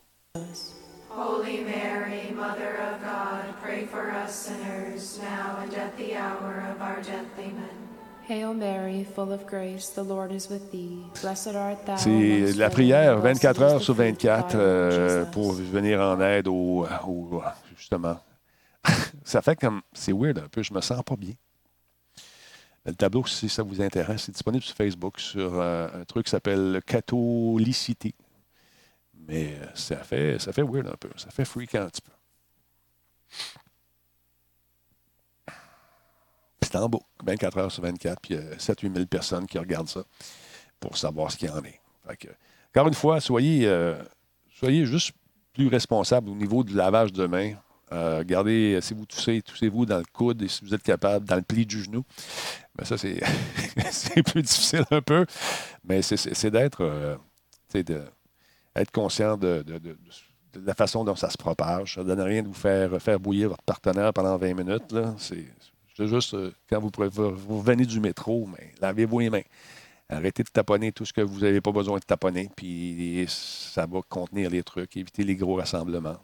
Holy 1.15 1.63
Mary, 1.63 2.32
Mother 2.36 2.76
of 2.91 3.02
God, 3.04 3.54
pray 3.62 3.86
for 3.86 4.12
us 4.12 4.34
sinners, 4.47 5.19
now 5.21 5.58
and 5.62 5.73
at 5.76 5.96
the 5.98 6.15
hour 6.15 6.65
of 6.75 6.81
our 6.81 7.02
death. 7.02 7.27
Amen. 7.38 7.69
Hail 8.27 8.54
Mary, 8.54 9.04
full 9.04 9.31
of 9.31 9.46
grace, 9.46 9.90
the 9.90 10.02
Lord 10.04 10.31
is 10.31 10.50
with 10.50 10.71
thee. 10.71 11.04
Blessed 11.21 11.56
art 11.56 11.85
thou. 11.85 11.98
C'est 11.98 12.10
la 12.56 12.67
women, 12.67 12.71
prière 12.71 13.13
and 13.15 13.21
blessed 13.21 13.42
24 13.42 13.54
is 13.54 13.62
heures 13.62 13.79
the 13.79 13.83
sur 13.85 13.96
fruit 13.96 14.10
of 14.10 14.17
24 14.17 14.48
thy 14.48 14.56
womb, 14.58 14.62
euh, 14.62 15.25
pour 15.25 15.52
venir 15.54 16.02
en 16.02 16.19
aide 16.21 16.48
au, 16.48 16.85
au- 17.08 17.44
justement. 17.77 18.17
ça 19.23 19.42
fait 19.42 19.56
comme 19.56 19.81
c'est 19.94 20.13
weird 20.13 20.40
un 20.40 20.48
peu, 20.50 20.63
je 20.63 20.73
me 20.73 20.81
sens 20.81 21.04
pas 21.04 21.15
bien. 21.15 21.33
Le 22.85 22.94
tableau, 22.94 23.25
si 23.25 23.48
ça 23.50 23.62
vous 23.63 23.81
intéresse, 23.81 24.23
c'est 24.23 24.31
disponible 24.33 24.63
sur 24.63 24.75
Facebook 24.75 25.19
sur 25.19 25.60
euh, 25.60 25.88
un 26.02 26.04
truc 26.06 26.25
qui 26.25 26.31
s'appelle 26.31 26.81
Catholicité. 26.85 28.13
Mais 29.28 29.56
euh, 29.56 29.65
ça 29.74 29.98
fait, 29.98 30.40
ça 30.40 30.52
fait 30.54 30.63
weird 30.63 30.88
un 30.88 30.98
peu, 31.00 31.10
ça 31.15 31.30
fait 31.32 31.46
freak 31.46 31.76
un 31.76 31.88
petit 31.88 32.02
peu. 32.02 32.12
C'est 36.62 36.76
en 36.76 36.90
boucle, 36.90 37.06
24 37.24 37.58
heures 37.58 37.71
sur 37.71 37.84
24, 37.84 38.19
puis 38.19 38.36
7-8 38.36 38.94
000 38.94 39.06
personnes 39.06 39.46
qui 39.46 39.60
regardent 39.60 39.90
ça 39.90 40.04
pour 40.80 40.98
savoir 40.98 41.32
ce 41.32 41.38
qu'il 41.38 41.50
en 41.52 41.63
est. 41.63 41.80
Encore 42.76 42.88
une 42.88 42.94
fois, 42.94 43.21
soyez, 43.21 43.67
euh, 43.67 43.96
soyez 44.58 44.86
juste 44.86 45.12
plus 45.54 45.67
responsable 45.67 46.30
au 46.30 46.36
niveau 46.36 46.63
du 46.63 46.74
lavage 46.74 47.13
de 47.13 47.28
mains. 47.28 47.54
Euh, 47.92 48.24
gardez, 48.26 48.80
si 48.82 48.94
vous 48.94 49.06
toussez, 49.06 49.42
toussez-vous 49.42 49.86
dans 49.86 50.00
le 50.00 50.06
coude 50.12 50.42
et 50.42 50.48
si 50.48 50.65
vous 50.65 50.74
êtes 50.74 50.82
capable, 50.82 51.26
dans 51.26 51.36
le 51.36 51.44
pli 51.44 51.65
du 51.65 51.84
genou. 51.84 52.04
Mais 52.78 52.86
ça, 52.86 52.98
c'est, 52.98 54.24
plus 54.24 54.42
difficile 54.42 54.84
un 54.90 55.02
peu. 55.02 55.26
Mais 55.84 56.02
c'est, 56.02 56.50
d'être, 56.50 56.82
euh, 56.82 57.15
être 58.76 58.92
conscient 58.92 59.38
de, 59.38 59.63
la 60.56 60.74
façon 60.74 61.04
dont 61.04 61.15
ça 61.15 61.30
se 61.30 61.38
propage. 61.38 61.96
Ça 61.96 62.02
ne 62.02 62.08
donne 62.08 62.21
rien 62.21 62.42
de 62.42 62.48
vous 62.48 62.54
faire, 62.54 63.02
faire 63.02 63.19
bouillir 63.19 63.50
votre 63.50 63.63
partenaire 63.63 64.13
pendant 64.13 64.38
20 64.38 64.54
minutes. 64.54 64.96
C'est, 65.17 66.08
juste 66.08 66.34
euh, 66.34 66.52
quand 66.69 66.80
vous, 66.80 67.62
venez 67.62 67.86
du 67.86 68.00
métro, 68.00 68.48
mais 68.48 68.71
lavez-vous 68.82 69.19
les 69.19 69.30
mains. 69.30 69.42
Arrêtez 70.10 70.44
de 70.44 70.50
taponner 70.50 70.92
tout 70.92 71.06
ce 71.06 71.13
que 71.13 71.21
vous 71.21 71.40
n'avez 71.40 71.62
pas 71.62 71.71
besoin 71.71 71.98
de 71.98 72.04
taponner, 72.04 72.50
puis 72.56 73.26
ça 73.28 73.86
va 73.86 74.02
contenir 74.08 74.50
les 74.50 74.63
trucs. 74.63 74.96
Évitez 74.98 75.24
les 75.24 75.36
gros 75.36 75.56
rassemblements. 75.56 76.17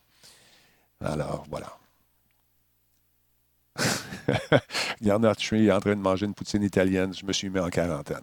Alors, 1.02 1.46
voilà. 1.50 1.78
Garner 5.02 5.32
Tree 5.38 5.68
est 5.68 5.72
en 5.72 5.80
train 5.80 5.96
de 5.96 6.02
manger 6.02 6.26
une 6.26 6.34
poutine 6.34 6.64
italienne. 6.64 7.14
Je 7.14 7.26
me 7.26 7.32
suis 7.32 7.50
mis 7.50 7.60
en 7.60 7.70
quarantaine. 7.70 8.22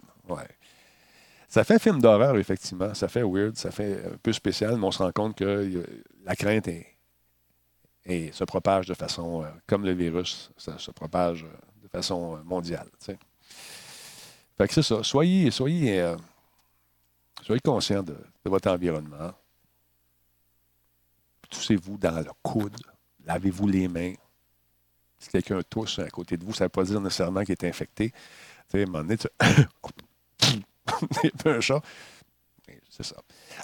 Ça 1.47 1.63
fait 1.63 1.79
film 1.79 2.01
d'horreur, 2.01 2.37
effectivement. 2.37 2.93
Ça 2.93 3.07
fait 3.07 3.23
weird, 3.23 3.55
ça 3.55 3.71
fait 3.71 4.05
un 4.05 4.17
peu 4.21 4.33
spécial, 4.33 4.77
mais 4.77 4.85
on 4.85 4.91
se 4.91 5.01
rend 5.01 5.11
compte 5.11 5.37
que 5.37 5.45
euh, 5.45 6.03
la 6.25 6.35
crainte 6.35 6.69
se 8.05 8.43
propage 8.43 8.87
de 8.87 8.93
façon, 8.93 9.43
euh, 9.43 9.47
comme 9.65 9.85
le 9.85 9.93
virus, 9.93 10.51
ça 10.57 10.77
se 10.77 10.91
propage 10.91 11.43
euh, 11.43 11.83
de 11.83 11.87
façon 11.87 12.37
mondiale. 12.43 12.87
tu 12.99 13.05
sais. 13.05 13.19
Fait 14.57 14.67
que 14.67 14.73
c'est 14.73 14.83
ça. 14.83 15.03
Soyez, 15.03 15.51
soyez, 15.51 16.15
soyez 17.43 17.61
conscient 17.61 18.03
de, 18.03 18.17
votre 18.43 18.69
environnement. 18.69 19.31
Toussez-vous 21.49 21.97
dans 21.97 22.19
le 22.19 22.31
coude. 22.41 22.75
Lavez-vous 23.25 23.67
les 23.67 23.87
mains. 23.87 24.13
Si 25.19 25.29
quelqu'un 25.29 25.61
tousse 25.69 25.99
à 25.99 26.09
côté 26.09 26.37
de 26.37 26.43
vous, 26.43 26.53
ça 26.53 26.63
ne 26.63 26.65
veut 26.65 26.69
pas 26.69 26.83
dire 26.83 26.99
nécessairement 26.99 27.43
qu'il 27.43 27.51
est 27.51 27.63
infecté. 27.65 28.11
À 28.73 28.77
un 28.77 28.85
moment 28.85 29.03
donné, 29.03 29.17
un 31.45 31.59
chat. 31.59 31.81
C'est 32.89 33.03
ça. 33.03 33.15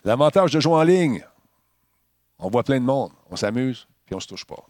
L'avantage 0.03 0.51
de 0.51 0.59
jouer 0.59 0.75
en 0.75 0.83
ligne, 0.83 1.25
on 2.39 2.49
voit 2.49 2.63
plein 2.63 2.79
de 2.79 2.85
monde, 2.85 3.11
on 3.29 3.35
s'amuse, 3.35 3.87
puis 4.05 4.15
on 4.15 4.19
se 4.19 4.27
touche 4.27 4.45
pas. 4.45 4.63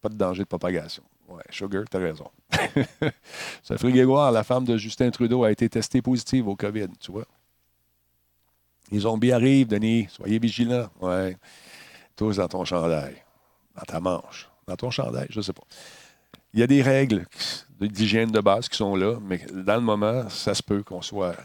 Pas 0.00 0.08
de 0.08 0.16
danger 0.16 0.42
de 0.42 0.48
propagation. 0.48 1.02
Ouais, 1.28 1.42
Sugar, 1.50 1.84
t'as 1.88 1.98
raison. 1.98 2.28
Sophie 3.62 3.92
Grégoire, 3.92 4.32
la 4.32 4.44
femme 4.44 4.64
de 4.64 4.76
Justin 4.76 5.10
Trudeau, 5.10 5.44
a 5.44 5.52
été 5.52 5.68
testée 5.68 6.02
positive 6.02 6.48
au 6.48 6.56
COVID, 6.56 6.88
tu 7.00 7.12
vois. 7.12 7.26
Les 8.90 9.00
zombies 9.00 9.32
arrivent, 9.32 9.68
Denis. 9.68 10.08
Soyez 10.10 10.38
vigilants. 10.38 10.88
Ouais. 11.00 11.36
Tous 12.16 12.36
dans 12.36 12.48
ton 12.48 12.64
chandail. 12.64 13.22
Dans 13.74 13.82
ta 13.82 14.00
manche. 14.00 14.50
Dans 14.66 14.76
ton 14.76 14.90
chandail, 14.90 15.26
je 15.30 15.38
ne 15.38 15.42
sais 15.42 15.52
pas. 15.52 15.62
Il 16.52 16.60
y 16.60 16.62
a 16.62 16.66
des 16.66 16.82
règles 16.82 17.26
d'hygiène 17.80 18.30
de 18.30 18.40
base 18.40 18.68
qui 18.68 18.76
sont 18.76 18.94
là, 18.94 19.18
mais 19.22 19.38
dans 19.50 19.76
le 19.76 19.80
moment, 19.80 20.28
ça 20.28 20.54
se 20.54 20.62
peut 20.62 20.82
qu'on 20.82 21.00
soit 21.00 21.36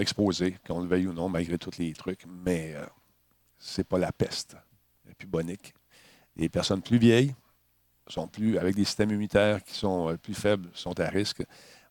exposé, 0.00 0.56
qu'on 0.66 0.80
le 0.80 0.88
veuille 0.88 1.06
ou 1.06 1.12
non, 1.12 1.28
malgré 1.28 1.58
tous 1.58 1.78
les 1.78 1.92
trucs, 1.92 2.24
mais 2.44 2.74
euh, 2.74 2.84
c'est 3.58 3.86
pas 3.86 3.98
la 3.98 4.12
peste. 4.12 4.56
La 5.06 5.12
bubonique. 5.18 5.74
Les 6.36 6.48
personnes 6.48 6.82
plus 6.82 6.98
vieilles 6.98 7.34
sont 8.06 8.28
plus, 8.28 8.58
avec 8.58 8.74
des 8.74 8.84
systèmes 8.84 9.10
immunitaires 9.10 9.62
qui 9.62 9.74
sont 9.74 10.10
euh, 10.10 10.16
plus 10.16 10.34
faibles, 10.34 10.68
sont 10.74 10.98
à 11.00 11.08
risque. 11.08 11.42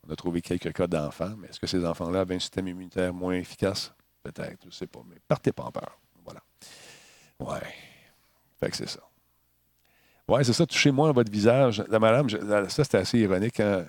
On 0.08 0.12
a 0.12 0.16
trouvé 0.16 0.42
quelques 0.42 0.74
cas 0.74 0.88
d'enfants, 0.88 1.36
mais 1.38 1.48
est-ce 1.48 1.60
que 1.60 1.68
ces 1.68 1.86
enfants-là 1.86 2.22
avaient 2.22 2.36
un 2.36 2.40
système 2.40 2.68
immunitaire 2.68 3.14
moins 3.14 3.34
efficace? 3.34 3.94
Peut-être, 4.24 4.62
je 4.62 4.68
ne 4.68 4.72
sais 4.72 4.88
pas, 4.88 5.02
mais 5.10 5.18
partez 5.28 5.52
pas 5.52 5.64
en 5.64 5.72
peur. 5.72 6.00
Voilà. 6.24 6.42
Ouais. 7.40 7.68
Fait 8.60 8.70
que 8.70 8.78
c'est 8.78 8.90
ça. 8.90 9.02
Ouais, 10.28 10.44
c'est 10.44 10.54
ça, 10.54 10.66
touchez-moi 10.66 11.12
votre 11.12 11.32
visage. 11.32 11.84
Madame, 11.90 12.30
ça 12.30 12.84
c'était 12.84 12.98
assez 12.98 13.20
ironique. 13.20 13.60
hein. 13.60 13.86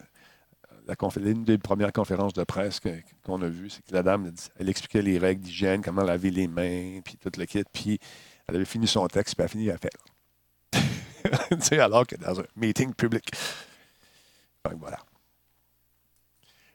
L'une 1.17 1.45
des 1.45 1.59
premières 1.59 1.93
conférences 1.93 2.33
de 2.33 2.45
presse 2.45 2.81
qu'on 3.25 3.43
a 3.43 3.49
vues, 3.49 3.71
c'est 3.71 3.85
que 3.85 3.93
la 3.93 4.03
dame, 4.03 4.27
elle, 4.27 4.33
elle 4.59 4.69
expliquait 4.69 5.03
les 5.03 5.19
règles 5.19 5.43
d'hygiène, 5.43 5.83
comment 5.83 6.03
laver 6.03 6.31
les 6.31 6.49
mains, 6.49 7.01
puis 7.05 7.17
tout 7.17 7.31
le 7.37 7.45
kit. 7.45 7.63
Puis 7.73 7.99
elle 8.47 8.57
avait 8.57 8.65
fini 8.65 8.87
son 8.87 9.07
texte, 9.09 9.35
puis 9.35 9.43
elle 9.43 9.47
a 9.47 9.49
fini 9.49 9.71
à 9.71 9.79
faire. 9.79 11.59
tu 11.69 11.81
alors 11.81 12.07
que 12.07 12.17
dans 12.17 12.41
un 12.41 12.45
meeting 12.57 12.95
public. 12.95 13.31
Donc 14.65 14.75
voilà. 14.81 14.99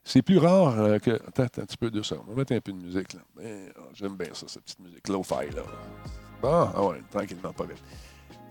C'est 0.03 0.21
plus 0.21 0.37
rare 0.37 0.79
euh, 0.79 0.99
que. 0.99 1.11
Attends, 1.11 1.43
attends 1.43 1.61
un 1.61 1.65
petit 1.65 1.77
peu 1.77 1.89
de 1.89 2.01
ça. 2.01 2.17
On 2.27 2.31
va 2.31 2.35
mettre 2.39 2.53
un 2.53 2.59
peu 2.59 2.73
de 2.73 2.77
musique. 2.77 3.13
là. 3.13 3.21
Ben, 3.35 3.71
oh, 3.79 3.89
J'aime 3.93 4.15
bien 4.15 4.33
ça, 4.33 4.47
cette 4.47 4.63
petite 4.63 4.79
musique 4.79 5.07
low-fi. 5.07 5.49
Là. 5.55 5.63
Bon, 6.41 6.69
ah 6.75 6.83
ouais, 6.83 7.01
tranquillement, 7.09 7.53
pas 7.53 7.65
vite. 7.65 7.81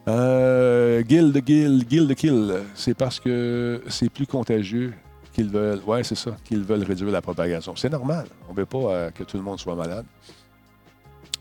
Euh, 0.09 1.03
Guild, 1.03 1.37
Guild, 1.39 1.87
Guild 1.87 2.15
Kill, 2.15 2.65
c'est 2.75 2.95
parce 2.95 3.21
que 3.21 3.83
c'est 3.89 4.09
plus 4.09 4.27
contagieux 4.27 4.95
qu'ils 5.33 5.49
veulent. 5.49 5.81
Ouais, 5.87 6.05
c'est 6.05 6.15
ça, 6.15 6.37
qu'ils 6.45 6.63
veulent 6.63 6.83
réduire 6.83 7.11
la 7.11 7.23
propagation. 7.23 7.75
C'est 7.77 7.89
normal. 7.89 8.27
On 8.49 8.53
ne 8.53 8.59
veut 8.59 8.67
pas 8.67 8.79
euh, 8.79 9.11
que 9.11 9.25
tout 9.25 9.37
le 9.37 9.43
monde 9.43 9.59
soit 9.59 9.75
malade. 9.75 10.05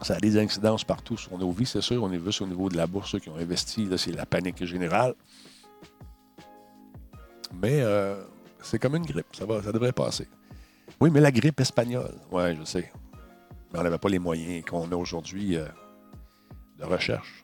Ça 0.01 0.15
a 0.15 0.19
des 0.19 0.39
incidences 0.39 0.83
partout 0.83 1.17
sur 1.17 1.37
nos 1.37 1.51
vies, 1.51 1.65
c'est 1.65 1.81
sûr. 1.81 2.01
On 2.03 2.11
est 2.11 2.17
vu 2.17 2.31
au 2.41 2.47
niveau 2.47 2.69
de 2.69 2.77
la 2.77 2.87
bourse, 2.87 3.11
ceux 3.11 3.19
qui 3.19 3.29
ont 3.29 3.37
investi, 3.37 3.85
là, 3.85 3.97
c'est 3.97 4.11
la 4.11 4.25
panique 4.25 4.63
générale. 4.65 5.13
Mais 7.53 7.81
euh, 7.81 8.15
c'est 8.61 8.79
comme 8.79 8.95
une 8.95 9.05
grippe, 9.05 9.27
ça, 9.33 9.45
va, 9.45 9.61
ça 9.61 9.71
devrait 9.71 9.91
passer. 9.91 10.27
Oui, 10.99 11.09
mais 11.11 11.19
la 11.19 11.31
grippe 11.31 11.59
espagnole, 11.59 12.15
ouais, 12.31 12.55
je 12.55 12.63
sais. 12.63 12.91
Mais 13.71 13.79
on 13.79 13.83
n'avait 13.83 13.97
pas 13.97 14.09
les 14.09 14.19
moyens 14.19 14.65
qu'on 14.65 14.91
a 14.91 14.95
aujourd'hui 14.95 15.55
euh, 15.55 15.65
de 16.79 16.85
recherche. 16.85 17.43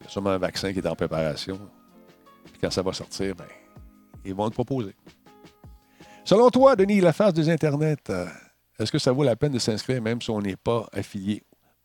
Il 0.00 0.04
y 0.04 0.06
a 0.06 0.10
sûrement 0.10 0.30
un 0.30 0.38
vaccin 0.38 0.72
qui 0.72 0.80
est 0.80 0.86
en 0.86 0.94
préparation. 0.94 1.58
Puis 2.44 2.60
quand 2.60 2.70
ça 2.70 2.82
va 2.82 2.92
sortir, 2.92 3.34
ben, 3.34 3.46
ils 4.24 4.34
vont 4.34 4.44
le 4.44 4.50
proposer. 4.50 4.94
Selon 6.24 6.48
toi, 6.48 6.74
Denis, 6.74 7.02
la 7.02 7.12
phase 7.12 7.34
des 7.34 7.50
Internets, 7.50 7.96
euh, 8.08 8.26
est-ce 8.78 8.90
que 8.90 8.98
ça 8.98 9.12
vaut 9.12 9.24
la 9.24 9.36
peine 9.36 9.52
de 9.52 9.58
s'inscrire 9.58 10.00
même 10.00 10.22
si 10.22 10.30
on 10.30 10.40
n'est 10.40 10.56
pas 10.56 10.88
affilié? 10.90 11.42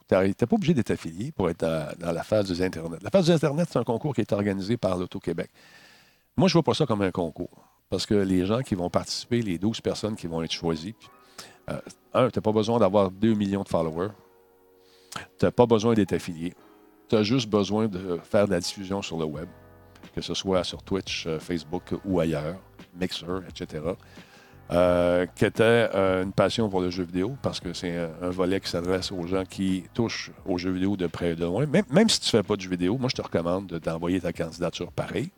Tu 0.07 0.15
n'es 0.15 0.33
pas 0.33 0.55
obligé 0.55 0.73
d'être 0.73 0.91
affilié 0.91 1.33
pour 1.33 1.49
être 1.49 1.59
dans, 1.59 2.13
la 2.13 2.23
phase 2.23 2.47
des 2.47 2.61
Internets. 2.61 2.99
La 3.01 3.09
phase 3.09 3.25
des 3.25 3.33
Internets, 3.33 3.65
c'est 3.69 3.79
un 3.79 3.83
concours 3.83 4.15
qui 4.15 4.21
est 4.21 4.31
organisé 4.31 4.77
par 4.77 4.97
l'Auto-Québec. 4.97 5.49
Moi, 6.37 6.47
je 6.47 6.53
ne 6.53 6.59
vois 6.59 6.63
pas 6.63 6.73
ça 6.73 6.85
comme 6.85 7.01
un 7.01 7.11
concours. 7.11 7.65
Parce 7.89 8.05
que 8.05 8.13
les 8.13 8.45
gens 8.45 8.61
qui 8.61 8.75
vont 8.75 8.89
participer, 8.89 9.41
les 9.41 9.57
12 9.57 9.81
personnes 9.81 10.15
qui 10.15 10.27
vont 10.27 10.41
être 10.41 10.53
choisies, 10.53 10.95
euh, 11.69 11.79
un, 12.13 12.29
tu 12.29 12.39
n'as 12.39 12.41
pas 12.41 12.53
besoin 12.53 12.79
d'avoir 12.79 13.11
2 13.11 13.33
millions 13.33 13.63
de 13.63 13.67
followers. 13.67 14.11
Tu 15.37 15.45
n'as 15.45 15.51
pas 15.51 15.65
besoin 15.65 15.95
d'être 15.95 16.13
affilié. 16.13 16.53
Tu 17.09 17.17
as 17.17 17.23
juste 17.23 17.49
besoin 17.49 17.89
de 17.89 18.19
faire 18.23 18.45
de 18.45 18.51
la 18.51 18.61
diffusion 18.61 19.01
sur 19.01 19.17
le 19.17 19.25
web, 19.25 19.49
que 20.15 20.21
ce 20.21 20.33
soit 20.33 20.63
sur 20.63 20.81
Twitch, 20.81 21.27
euh, 21.27 21.39
Facebook 21.39 21.93
ou 22.05 22.21
ailleurs, 22.21 22.55
Mixer, 22.95 23.41
etc. 23.49 23.81
Euh, 24.71 25.25
qui 25.25 25.45
était 25.45 25.89
euh, 25.95 26.23
une 26.23 26.31
passion 26.31 26.69
pour 26.69 26.81
le 26.81 26.91
jeu 26.91 27.03
vidéo, 27.03 27.35
parce 27.41 27.59
que 27.59 27.73
c'est 27.73 27.97
un, 28.21 28.29
volet 28.29 28.59
qui 28.59 28.69
s'adresse 28.69 29.11
aux 29.11 29.25
gens 29.25 29.43
qui 29.43 29.85
touchent 29.95 30.29
aux 30.45 30.59
jeux 30.59 30.69
vidéo 30.69 30.95
de 30.95 31.07
près 31.07 31.31
et 31.31 31.35
de 31.35 31.43
loin. 31.43 31.65
Même, 31.65 31.85
même 31.89 32.07
si 32.07 32.19
tu 32.19 32.35
ne 32.35 32.41
fais 32.41 32.47
pas 32.47 32.55
de 32.55 32.61
jeu 32.61 32.69
vidéo, 32.69 32.95
moi, 32.99 33.09
je 33.09 33.15
te 33.15 33.21
recommande 33.23 33.65
de 33.65 33.79
t'envoyer 33.79 34.21
ta 34.21 34.31
candidature 34.31 34.91
pareil, 34.91 35.31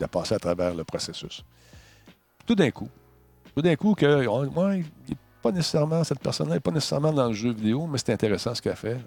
de 0.00 0.06
passer 0.06 0.34
à 0.34 0.38
travers 0.38 0.74
le 0.74 0.84
processus. 0.84 1.44
Tout 2.46 2.54
d'un 2.54 2.70
coup, 2.70 2.88
tout 3.54 3.60
d'un 3.60 3.76
coup, 3.76 3.94
que 3.94 4.26
pas 5.42 5.52
nécessairement, 5.52 6.02
cette 6.02 6.20
personne-là 6.20 6.54
n'est 6.54 6.60
pas 6.60 6.70
nécessairement 6.70 7.12
dans 7.12 7.28
le 7.28 7.34
jeu 7.34 7.52
vidéo, 7.52 7.86
mais 7.86 7.98
c'est 7.98 8.14
intéressant 8.14 8.54
ce 8.54 8.62
qu'elle 8.62 8.76
fait. 8.76 8.98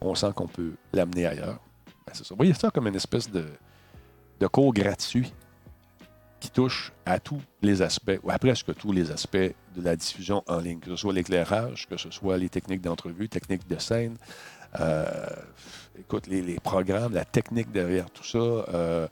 On 0.00 0.14
sent 0.14 0.30
qu'on 0.36 0.46
peut 0.46 0.74
l'amener 0.92 1.26
ailleurs. 1.26 1.58
Ben, 2.06 2.12
c'est 2.12 2.24
ça. 2.24 2.28
Vous 2.30 2.36
voyez 2.36 2.54
ça 2.54 2.70
comme 2.70 2.86
une 2.86 2.94
espèce 2.94 3.28
de, 3.28 3.44
de 4.38 4.46
cours 4.46 4.72
gratuit 4.72 5.32
qui 6.44 6.50
touche 6.50 6.92
à 7.06 7.18
tous 7.18 7.40
les 7.62 7.80
aspects, 7.80 8.20
ou 8.22 8.30
à 8.30 8.38
presque 8.38 8.74
tous 8.74 8.92
les 8.92 9.10
aspects 9.10 9.36
de 9.76 9.82
la 9.82 9.96
diffusion 9.96 10.44
en 10.46 10.58
ligne, 10.58 10.78
que 10.78 10.90
ce 10.90 10.96
soit 10.96 11.14
l'éclairage, 11.14 11.88
que 11.88 11.96
ce 11.96 12.10
soit 12.10 12.36
les 12.36 12.50
techniques 12.50 12.82
d'entrevue, 12.82 13.30
techniques 13.30 13.66
de 13.66 13.78
scène, 13.78 14.18
euh, 14.78 15.06
écoute, 15.98 16.26
les, 16.26 16.60
programmes, 16.60 17.14
la 17.14 17.24
technique 17.24 17.72
derrière 17.72 18.10
tout 18.10 18.24
ça, 18.24 18.36
euh, 18.38 19.08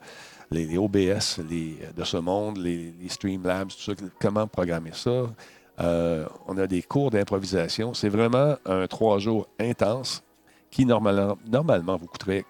les, 0.51 0.77
OBS 0.77 1.39
les, 1.49 1.79
de 1.97 2.03
ce 2.03 2.17
monde, 2.17 2.57
les, 2.57 2.93
les 3.01 3.09
Streamlabs, 3.09 3.69
tout 3.69 3.81
ça, 3.81 3.93
comment 4.21 4.45
programmer 4.45 4.91
ça? 4.93 5.23
Euh, 5.79 6.27
on 6.45 6.55
a 6.59 6.67
des 6.67 6.83
cours 6.83 7.09
d'improvisation. 7.09 7.95
C'est 7.95 8.09
vraiment 8.09 8.57
un 8.67 8.85
trois 8.85 9.17
jours 9.17 9.47
intense 9.59 10.21
qui, 10.69 10.85
normalement, 10.85 11.39
normalement, 11.47 11.97
vous 11.97 12.05
coûterait 12.05 12.45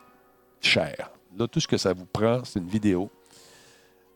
cher. 0.60 1.10
Là, 1.38 1.48
tout 1.48 1.62
ce 1.62 1.70
que 1.70 1.78
ça 1.78 1.94
vous 1.94 2.06
prend, 2.06 2.44
c'est 2.44 2.60
une 2.60 2.68
vidéo, 2.68 3.10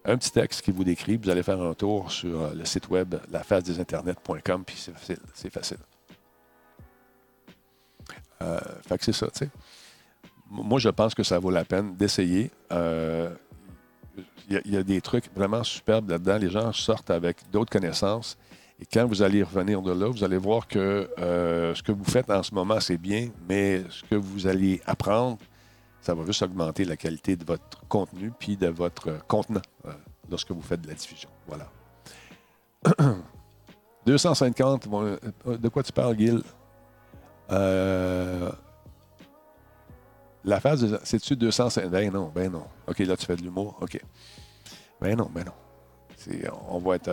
un 0.08 0.18
petit 0.18 0.32
texte 0.32 0.62
qui 0.64 0.72
vous 0.72 0.84
décrit. 0.84 1.18
Vous 1.18 1.30
allez 1.30 1.44
faire 1.44 1.62
un 1.62 1.74
tour 1.74 2.12
sur 2.12 2.42
euh, 2.42 2.54
le 2.56 2.66
site 2.66 2.90
web 2.90 3.16
lafacedesinternet.com, 3.32 4.64
puis 4.66 4.76
c'est 4.78 4.94
facile. 4.94 5.20
C'est 5.34 5.50
facile. 5.54 5.78
Euh, 8.42 8.60
fait 8.88 8.98
que 8.98 9.04
c'est 9.06 9.14
ça, 9.14 9.28
tu 9.28 9.40
sais. 9.40 9.50
Moi, 10.50 10.80
je 10.80 10.90
pense 10.90 11.14
que 11.14 11.24
ça 11.24 11.40
vaut 11.40 11.50
la 11.52 11.66
peine 11.66 11.96
d'essayer. 11.96 12.52
Euh, 12.72 13.30
Il 14.50 14.54
y, 14.54 14.58
a- 14.58 14.62
il 14.64 14.74
y 14.74 14.78
a 14.78 14.84
des 14.84 15.02
trucs 15.02 15.26
vraiment 15.36 15.62
superbes 15.62 16.10
là-dedans. 16.10 16.38
Les 16.38 16.50
gens 16.50 16.72
sortent 16.72 17.10
avec 17.12 17.38
d'autres 17.52 17.70
connaissances. 17.70 18.38
Et 18.80 18.86
quand 18.86 19.06
vous 19.06 19.22
allez 19.22 19.44
revenir 19.44 19.82
de 19.82 19.92
là, 19.92 20.08
vous 20.08 20.24
allez 20.24 20.38
voir 20.38 20.68
que 20.70 21.10
euh, 21.20 21.76
ce 21.76 21.84
que 21.84 21.92
vous 21.92 22.06
faites 22.06 22.30
en 22.30 22.42
ce 22.44 22.54
moment, 22.56 22.80
c'est 22.80 22.98
bien, 22.98 23.30
mais 23.50 23.84
ce 23.90 24.04
que 24.06 24.16
vous 24.16 24.48
allez 24.48 24.82
apprendre, 24.86 25.38
ça 26.02 26.14
va 26.14 26.26
juste 26.26 26.42
augmenter 26.42 26.86
la 26.86 26.96
qualité 26.98 27.36
de 27.36 27.44
votre 27.46 27.86
contenu 27.88 28.32
puis 28.38 28.56
de 28.58 28.68
votre 28.68 29.10
euh, 29.10 29.18
contenant 29.28 29.62
euh, 29.86 29.92
lorsque 30.30 30.52
vous 30.52 30.62
faites 30.62 30.82
de 30.82 30.88
la 30.88 30.94
diffusion. 30.94 31.30
Voilà. 31.48 31.68
250, 34.06 34.88
bon, 34.88 35.18
euh, 35.46 35.58
de 35.58 35.68
quoi 35.70 35.84
tu 35.84 35.92
parles, 35.92 36.18
Gil? 36.18 36.42
La 40.44 40.60
phase, 40.62 40.82
de- 40.82 41.00
c'est-tu 41.04 41.36
250? 41.36 41.92
Ben 41.92 42.12
non, 42.12 42.32
ben 42.34 42.52
non. 42.52 42.64
OK, 42.88 43.00
là, 43.00 43.18
tu 43.18 43.26
fais 43.26 43.36
de 43.36 43.42
l'humour. 43.42 43.78
OK. 43.82 44.00
Ben 45.02 45.16
non, 45.18 45.30
ben 45.34 45.44
non. 45.46 45.52
On 46.70 46.80
va 46.80 46.96
être 46.96 47.10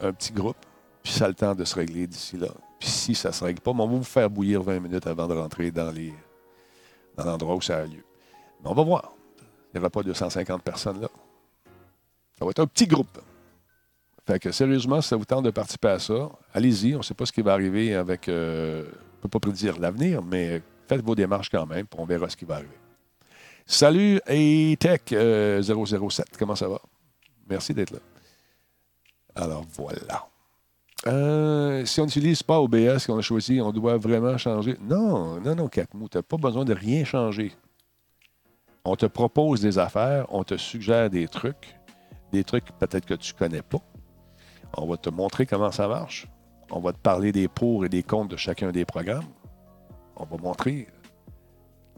un 0.00 0.12
petit 0.12 0.32
groupe, 0.32 0.56
puis 1.02 1.12
ça 1.12 1.26
a 1.26 1.28
le 1.28 1.34
temps 1.34 1.54
de 1.54 1.64
se 1.64 1.74
régler 1.74 2.06
d'ici 2.06 2.36
là. 2.36 2.48
Puis 2.80 2.88
si 2.88 3.14
ça 3.14 3.28
ne 3.28 3.34
se 3.34 3.44
règle 3.44 3.60
pas, 3.60 3.70
on 3.70 3.74
va 3.76 3.84
vous 3.86 4.02
faire 4.02 4.28
bouillir 4.28 4.62
20 4.62 4.80
minutes 4.80 5.06
avant 5.06 5.26
de 5.28 5.34
rentrer 5.34 5.70
dans 5.70 5.90
les 5.90 6.12
dans 7.16 7.24
l'endroit 7.24 7.54
où 7.54 7.60
ça 7.60 7.78
a 7.78 7.84
lieu. 7.86 8.04
Mais 8.62 8.70
on 8.70 8.74
va 8.74 8.82
voir. 8.82 9.12
Il 9.72 9.78
n'y 9.78 9.80
aura 9.80 9.90
pas 9.90 10.02
250 10.02 10.62
personnes 10.62 11.00
là. 11.00 11.08
Ça 12.38 12.44
va 12.44 12.50
être 12.50 12.60
un 12.60 12.66
petit 12.66 12.86
groupe. 12.86 13.18
Fait 14.26 14.38
que 14.38 14.50
sérieusement, 14.50 15.00
si 15.00 15.08
ça 15.08 15.16
vous 15.16 15.24
tente 15.24 15.44
de 15.44 15.50
participer 15.50 15.88
à 15.88 15.98
ça, 15.98 16.30
allez-y. 16.52 16.94
On 16.94 16.98
ne 16.98 17.02
sait 17.02 17.14
pas 17.14 17.26
ce 17.26 17.32
qui 17.32 17.42
va 17.42 17.52
arriver 17.52 17.94
avec. 17.94 18.28
euh, 18.28 18.82
on 18.84 19.16
ne 19.16 19.22
peut 19.22 19.28
pas 19.28 19.40
prédire 19.40 19.78
l'avenir, 19.78 20.22
mais 20.22 20.62
faites 20.88 21.02
vos 21.02 21.14
démarches 21.14 21.48
quand 21.50 21.66
même, 21.66 21.86
puis 21.86 21.98
on 22.00 22.04
verra 22.04 22.28
ce 22.28 22.36
qui 22.36 22.44
va 22.44 22.56
arriver. 22.56 22.76
Salut 23.64 24.20
Tech 24.78 25.00
007, 25.10 26.36
comment 26.38 26.54
ça 26.54 26.68
va? 26.68 26.80
Merci 27.48 27.74
d'être 27.74 27.90
là. 27.92 27.98
Alors 29.34 29.64
voilà. 29.74 30.26
Euh, 31.06 31.84
si 31.84 32.00
on 32.00 32.04
n'utilise 32.04 32.42
pas 32.42 32.60
OBS 32.60 33.06
qu'on 33.06 33.18
a 33.18 33.22
choisi, 33.22 33.60
on 33.60 33.72
doit 33.72 33.96
vraiment 33.96 34.36
changer. 34.38 34.76
Non, 34.80 35.40
non, 35.40 35.54
non, 35.54 35.68
Catmou, 35.68 36.08
tu 36.08 36.16
n'as 36.18 36.22
pas 36.22 36.36
besoin 36.36 36.64
de 36.64 36.72
rien 36.74 37.04
changer. 37.04 37.52
On 38.88 38.94
te 38.94 39.06
propose 39.06 39.60
des 39.60 39.78
affaires, 39.78 40.26
on 40.30 40.44
te 40.44 40.56
suggère 40.56 41.10
des 41.10 41.26
trucs, 41.26 41.76
des 42.32 42.44
trucs 42.44 42.66
peut-être 42.78 43.04
que 43.04 43.14
tu 43.14 43.32
ne 43.34 43.38
connais 43.38 43.62
pas. 43.62 43.78
On 44.76 44.86
va 44.86 44.96
te 44.96 45.10
montrer 45.10 45.44
comment 45.44 45.72
ça 45.72 45.88
marche. 45.88 46.28
On 46.70 46.78
va 46.80 46.92
te 46.92 46.98
parler 46.98 47.32
des 47.32 47.48
pour 47.48 47.84
et 47.84 47.88
des 47.88 48.02
contre 48.04 48.28
de 48.28 48.36
chacun 48.36 48.70
des 48.70 48.84
programmes. 48.84 49.26
On 50.16 50.24
va 50.24 50.36
montrer 50.36 50.86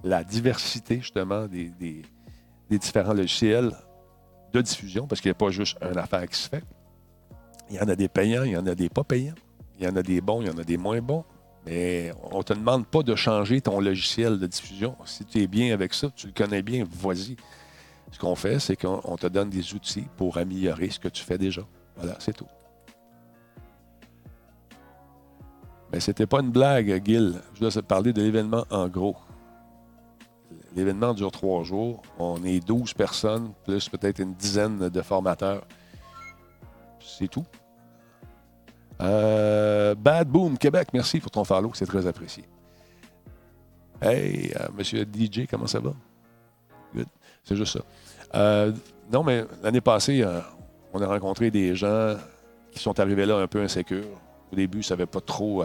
la 0.03 0.24
diversité, 0.24 0.97
justement, 1.01 1.47
des, 1.47 1.68
des- 1.70 2.03
des 2.70 2.78
différents 2.78 3.14
logiciels 3.14 3.72
de 4.53 4.61
diffusion, 4.62 5.07
parce 5.07 5.20
qu'il 5.20 5.28
n'y 5.30 5.32
a 5.36 5.39
pas 5.39 5.51
juste 5.51 5.76
une 5.82 5.99
affaire 5.99 6.26
qui 6.26 6.39
se 6.39 6.49
fait. 6.49 6.64
Il 7.70 7.76
y 7.76 7.80
en 7.80 7.89
a 7.89 7.97
des 7.97 8.09
payants, 8.09 8.45
il 8.45 8.53
y 8.53 8.57
en 8.57 8.66
a 8.66 8.74
des 8.74 8.89
pas 8.89 9.05
payants. 9.05 9.34
Il 9.78 9.84
y 9.84 9.89
en 9.89 9.97
a 9.97 10.03
des 10.03 10.20
bons, 10.22 10.41
il 10.43 10.49
y 10.49 10.51
en 10.51 10.59
a 10.59 10.64
des 10.64 10.76
moins 10.78 11.01
bons. 11.01 11.24
On 11.70 12.38
ne 12.38 12.42
te 12.42 12.54
demande 12.54 12.86
pas 12.86 13.02
de 13.02 13.14
changer 13.14 13.60
ton 13.60 13.80
logiciel 13.80 14.38
de 14.38 14.46
diffusion. 14.46 14.96
Si 15.04 15.24
tu 15.24 15.42
es 15.42 15.46
bien 15.46 15.74
avec 15.74 15.92
ça, 15.92 16.08
tu 16.14 16.26
le 16.26 16.32
connais 16.32 16.62
bien, 16.62 16.84
vas-y. 16.90 17.36
Ce 18.10 18.18
qu'on 18.18 18.34
fait, 18.34 18.58
c'est 18.58 18.76
qu'on 18.76 19.00
on 19.04 19.16
te 19.16 19.26
donne 19.26 19.50
des 19.50 19.74
outils 19.74 20.06
pour 20.16 20.38
améliorer 20.38 20.88
ce 20.88 20.98
que 20.98 21.08
tu 21.08 21.22
fais 21.22 21.36
déjà. 21.36 21.62
Voilà, 21.96 22.16
c'est 22.20 22.32
tout. 22.32 22.46
Mais 25.92 26.00
c'était 26.00 26.26
pas 26.26 26.40
une 26.40 26.50
blague, 26.50 27.02
Gil. 27.04 27.40
Je 27.54 27.60
dois 27.60 27.70
te 27.70 27.80
parler 27.80 28.12
de 28.12 28.22
l'événement 28.22 28.64
en 28.70 28.88
gros. 28.88 29.16
L'événement 30.74 31.12
dure 31.12 31.32
trois 31.32 31.64
jours. 31.64 32.02
On 32.18 32.42
est 32.44 32.60
12 32.66 32.94
personnes, 32.94 33.52
plus 33.64 33.88
peut-être 33.88 34.20
une 34.20 34.34
dizaine 34.34 34.88
de 34.88 35.02
formateurs. 35.02 35.66
C'est 37.00 37.28
tout. 37.28 37.44
Euh, 39.01 39.94
Bad 39.94 40.28
Boom 40.28 40.59
Québec, 40.59 40.88
merci 40.92 41.20
pour 41.20 41.30
ton 41.30 41.44
follow, 41.44 41.70
c'est 41.74 41.86
très 41.86 42.07
apprécié. 42.07 42.44
Hey, 44.01 44.53
euh, 44.59 44.68
monsieur 44.76 45.03
DJ, 45.03 45.46
comment 45.49 45.66
ça 45.66 45.80
va? 45.80 45.92
Good. 46.94 47.07
C'est 47.44 47.57
juste 47.57 47.78
ça. 47.78 47.84
Euh, 48.34 48.72
non, 49.12 49.22
mais 49.22 49.44
l'année 49.62 49.80
passée, 49.80 50.24
on 50.92 51.01
a 51.01 51.07
rencontré 51.07 51.51
des 51.51 51.74
gens 51.74 52.16
qui 52.72 52.78
sont 52.78 52.99
arrivés 53.01 53.26
là 53.26 53.36
un 53.36 53.46
peu 53.46 53.61
insécures. 53.61 54.05
Au 54.53 54.57
début, 54.57 54.78
ils 54.78 54.80
ne 54.80 54.84
savaient 54.84 55.07
pas 55.07 55.20
trop 55.20 55.64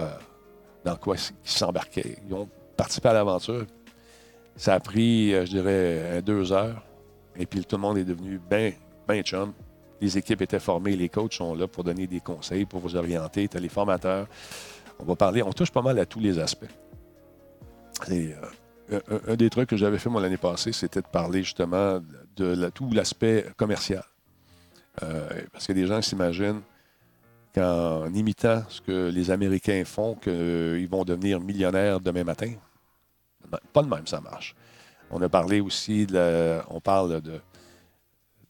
dans 0.84 0.96
quoi 0.96 1.16
ils 1.18 1.50
s'embarquaient. 1.50 2.18
Ils 2.28 2.34
ont 2.34 2.48
participé 2.78 3.10
à 3.10 3.14
l'aventure. 3.14 3.66
Ça 4.56 4.76
a 4.76 4.80
pris, 4.80 5.32
je 5.32 5.50
dirais, 5.50 6.22
deux 6.22 6.52
heures. 6.52 6.84
Et 7.36 7.46
puis 7.46 7.66
tout 7.66 7.76
le 7.76 7.82
monde 7.82 7.98
est 7.98 8.04
devenu 8.04 8.40
bien 8.50 8.72
ben 9.08 9.22
chum. 9.24 9.54
Les 10.04 10.18
équipes 10.18 10.42
étaient 10.42 10.60
formées, 10.60 10.98
les 10.98 11.08
coachs 11.08 11.34
sont 11.34 11.56
là 11.56 11.66
pour 11.66 11.86
donner 11.86 12.08
des 12.08 12.20
conseils, 12.20 12.66
pour 12.66 12.82
vous 12.82 12.98
orienter. 12.98 13.50
Les 13.54 13.70
formateurs. 13.70 14.28
On 15.00 15.06
va 15.06 15.16
parler, 15.16 15.42
on 15.42 15.54
touche 15.54 15.72
pas 15.72 15.82
mal 15.82 15.98
à 15.98 16.06
tous 16.06 16.20
les 16.20 16.38
aspects. 16.40 16.70
Euh, 18.12 18.36
un, 19.28 19.36
des 19.36 19.50
trucs 19.50 19.70
que 19.70 19.78
j'avais 19.78 19.98
fait 19.98 20.10
moi 20.10 20.22
l'année 20.22 20.36
passée, 20.36 20.74
c'était 20.74 21.02
de 21.02 21.08
parler 21.08 21.42
justement 21.42 22.02
de 22.36 22.70
tout 22.72 22.90
l'aspect 22.92 23.46
commercial. 23.56 24.04
Euh, 25.04 25.30
parce 25.54 25.68
que 25.68 25.74
des 25.74 25.88
gens 25.88 26.02
s'imaginent 26.02 26.62
qu'en 27.56 28.14
imitant 28.14 28.62
ce 28.68 28.82
que 28.82 29.10
les 29.10 29.32
Américains 29.32 29.84
font, 29.86 30.16
qu'ils 30.16 30.90
vont 30.90 31.06
devenir 31.06 31.40
millionnaires 31.40 32.02
demain 32.02 32.26
matin. 32.26 32.52
Pas 33.72 33.84
de 33.84 33.88
même, 33.88 34.06
ça 34.06 34.20
marche. 34.20 34.54
On 35.12 35.22
a 35.22 35.30
parlé 35.30 35.62
aussi, 35.62 36.06
de 36.06 36.14
la- 36.14 36.66
on 36.70 36.82
parle 36.82 37.22
de, 37.22 37.40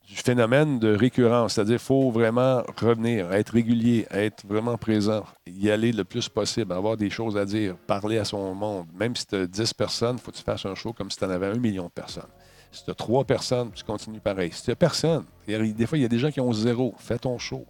du 0.07 0.15
phénomène 0.15 0.79
de 0.79 0.93
récurrence, 0.95 1.53
c'est-à-dire 1.53 1.77
qu'il 1.77 1.85
faut 1.85 2.11
vraiment 2.11 2.61
revenir, 2.79 3.31
être 3.31 3.51
régulier, 3.51 4.05
être 4.11 4.45
vraiment 4.45 4.77
présent, 4.77 5.23
y 5.47 5.69
aller 5.69 5.91
le 5.91 6.03
plus 6.03 6.27
possible, 6.27 6.73
avoir 6.73 6.97
des 6.97 7.09
choses 7.09 7.37
à 7.37 7.45
dire, 7.45 7.75
parler 7.87 8.17
à 8.17 8.25
son 8.25 8.53
monde. 8.53 8.87
Même 8.93 9.15
si 9.15 9.25
tu 9.25 9.35
as 9.35 9.47
10 9.47 9.73
personnes, 9.73 10.17
il 10.17 10.21
faut 10.21 10.31
que 10.31 10.37
tu 10.37 10.43
fasses 10.43 10.65
un 10.65 10.75
show 10.75 10.91
comme 10.91 11.09
si 11.09 11.17
tu 11.17 11.23
en 11.23 11.29
avais 11.29 11.47
un 11.47 11.55
million 11.55 11.85
de 11.85 11.91
personnes. 11.91 12.29
Si 12.71 12.83
tu 12.83 12.91
as 12.91 12.95
trois 12.95 13.23
personnes, 13.23 13.71
tu 13.71 13.83
continues 13.83 14.19
pareil. 14.19 14.51
Si 14.51 14.63
tu 14.63 14.71
n'as 14.71 14.75
personne, 14.75 15.23
des 15.47 15.85
fois, 15.85 15.97
il 15.97 16.01
y 16.01 16.05
a 16.05 16.09
des 16.09 16.19
gens 16.19 16.31
qui 16.31 16.41
ont 16.41 16.51
zéro, 16.51 16.93
fais 16.97 17.17
ton 17.17 17.37
show, 17.37 17.65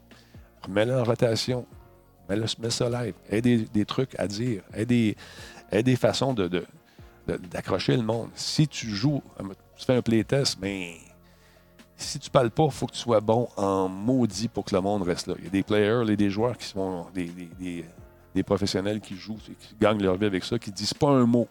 remets-le 0.65 0.99
en 0.99 1.03
rotation, 1.03 1.67
mets-le, 2.29 2.45
mets 2.59 2.69
ça 2.71 2.89
live, 2.89 3.13
aie 3.29 3.41
des, 3.41 3.57
des 3.57 3.85
trucs 3.85 4.17
à 4.17 4.27
dire, 4.27 4.63
aie 4.73 4.85
des, 4.85 5.15
aie 5.71 5.83
des 5.83 5.95
façons 5.95 6.33
de, 6.33 6.65
d'accrocher 7.27 7.95
le 7.95 8.03
monde. 8.03 8.29
Si 8.33 8.67
tu 8.67 8.89
joues, 8.89 9.21
tu 9.75 9.85
fais 9.85 9.95
un 9.95 10.01
playtest, 10.01 10.57
mais 10.61 10.95
si 11.95 12.19
tu 12.19 12.29
parles 12.29 12.51
pas, 12.51 12.65
il 12.65 12.71
faut 12.71 12.87
que 12.87 12.93
tu 12.93 12.99
sois 12.99 13.21
bon 13.21 13.47
en 13.55 13.87
maudit 13.87 14.47
pour 14.47 14.65
que 14.65 14.75
le 14.75 14.81
monde 14.81 15.03
reste 15.03 15.27
là. 15.27 15.35
Il 15.37 15.45
y 15.45 15.47
a 15.47 15.49
des 15.49 15.63
players, 15.63 16.11
et 16.11 16.17
des 16.17 16.29
joueurs 16.29 16.57
qui 16.57 16.67
sont 16.67 17.07
des, 17.13 18.43
professionnels 18.43 18.99
qui 18.99 19.15
jouent, 19.15 19.37
qui 19.37 19.75
gagnent 19.79 20.01
leur 20.01 20.17
vie 20.17 20.25
avec 20.25 20.43
ça, 20.43 20.57
qui 20.57 20.71
disent 20.71 20.93
pas 20.93 21.09
un 21.09 21.25
mot, 21.25 21.47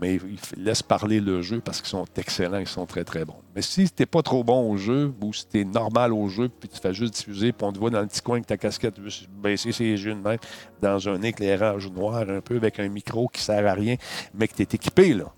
mais 0.00 0.16
ils 0.16 0.62
laissent 0.62 0.82
parler 0.82 1.20
le 1.20 1.42
jeu 1.42 1.60
parce 1.60 1.80
qu'ils 1.80 1.90
sont 1.90 2.06
excellents, 2.16 2.58
ils 2.58 2.66
sont 2.66 2.86
très 2.86 3.04
très 3.04 3.24
bons. 3.24 3.36
Mais 3.54 3.62
si 3.62 3.90
tu 3.90 4.02
n'es 4.02 4.06
pas 4.06 4.22
trop 4.22 4.44
bon 4.44 4.70
au 4.70 4.76
jeu, 4.76 5.12
ou 5.20 5.32
si 5.32 5.46
tu 5.46 5.60
es 5.60 5.64
normal 5.64 6.12
au 6.12 6.28
jeu, 6.28 6.48
puis 6.48 6.68
tu 6.68 6.78
fais 6.78 6.94
juste 6.94 7.14
diffuser, 7.14 7.52
puis 7.52 7.66
on 7.66 7.72
te 7.72 7.78
voit 7.78 7.90
dans 7.90 8.00
le 8.00 8.06
petit 8.06 8.22
coin 8.22 8.36
avec 8.36 8.46
ta 8.46 8.56
casquette, 8.56 8.96
baisser 9.30 9.72
ses 9.72 9.84
yeux 9.84 10.14
de 10.14 10.20
même, 10.20 10.38
dans 10.80 11.08
un 11.08 11.20
éclairage 11.22 11.90
noir 11.90 12.28
un 12.28 12.40
peu, 12.40 12.56
avec 12.56 12.78
un 12.80 12.88
micro 12.88 13.28
qui 13.28 13.42
sert 13.42 13.66
à 13.66 13.74
rien, 13.74 13.96
mais 14.34 14.48
que 14.48 14.54
tu 14.54 14.62
es 14.62 14.68
équipé, 14.70 15.14
là. 15.14 15.32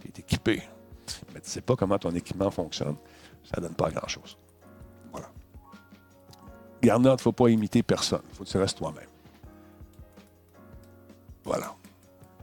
Tu 0.00 0.08
es 0.08 0.20
équipé. 0.20 0.62
Mais 1.32 1.40
tu 1.40 1.48
sais 1.48 1.60
pas 1.60 1.76
comment 1.76 1.98
ton 1.98 2.10
équipement 2.10 2.50
fonctionne 2.50 2.96
ça 3.52 3.60
donne 3.60 3.74
pas 3.74 3.90
grand-chose. 3.90 4.38
Voilà. 5.12 5.28
Garde 6.82 7.02
note, 7.02 7.20
il 7.20 7.22
ne 7.22 7.22
faut 7.22 7.32
pas 7.32 7.48
imiter 7.48 7.82
personne. 7.82 8.22
Il 8.30 8.36
faut 8.36 8.44
que 8.44 8.48
tu 8.48 8.58
restes 8.58 8.78
toi-même. 8.78 9.08
Voilà. 11.44 11.74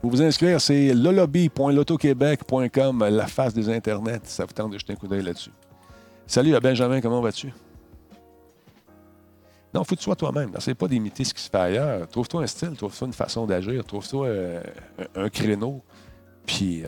Pour 0.01 0.11
vous 0.11 0.21
inscrire, 0.21 0.61
c'est 0.61 0.93
lolobby.lotoquebec.com, 0.93 3.05
la 3.09 3.27
face 3.27 3.53
des 3.53 3.69
internets. 3.69 4.25
Ça 4.25 4.45
vous 4.45 4.53
tente 4.53 4.71
de 4.71 4.77
jeter 4.77 4.93
un 4.93 4.95
coup 4.95 5.07
d'œil 5.07 5.23
là-dessus. 5.23 5.51
Salut 6.27 6.55
à 6.55 6.59
Benjamin, 6.59 7.01
comment 7.01 7.21
vas-tu? 7.21 7.53
Non, 9.73 9.83
faut 9.83 9.95
que 9.95 9.99
tu 9.99 10.05
sois 10.05 10.15
toi-même. 10.15 10.51
C'est 10.59 10.73
pas 10.73 10.87
d'imiter 10.87 11.23
ce 11.23 11.33
qui 11.33 11.41
se 11.41 11.49
fait 11.49 11.57
ailleurs. 11.57 12.07
Trouve-toi 12.07 12.43
un 12.43 12.47
style, 12.47 12.77
trouve-toi 12.77 13.07
une 13.07 13.13
façon 13.13 13.45
d'agir, 13.45 13.83
trouve-toi 13.83 14.27
euh, 14.27 14.61
un, 15.15 15.25
un 15.25 15.29
créneau. 15.29 15.83
Puis, 16.45 16.85
euh, 16.85 16.87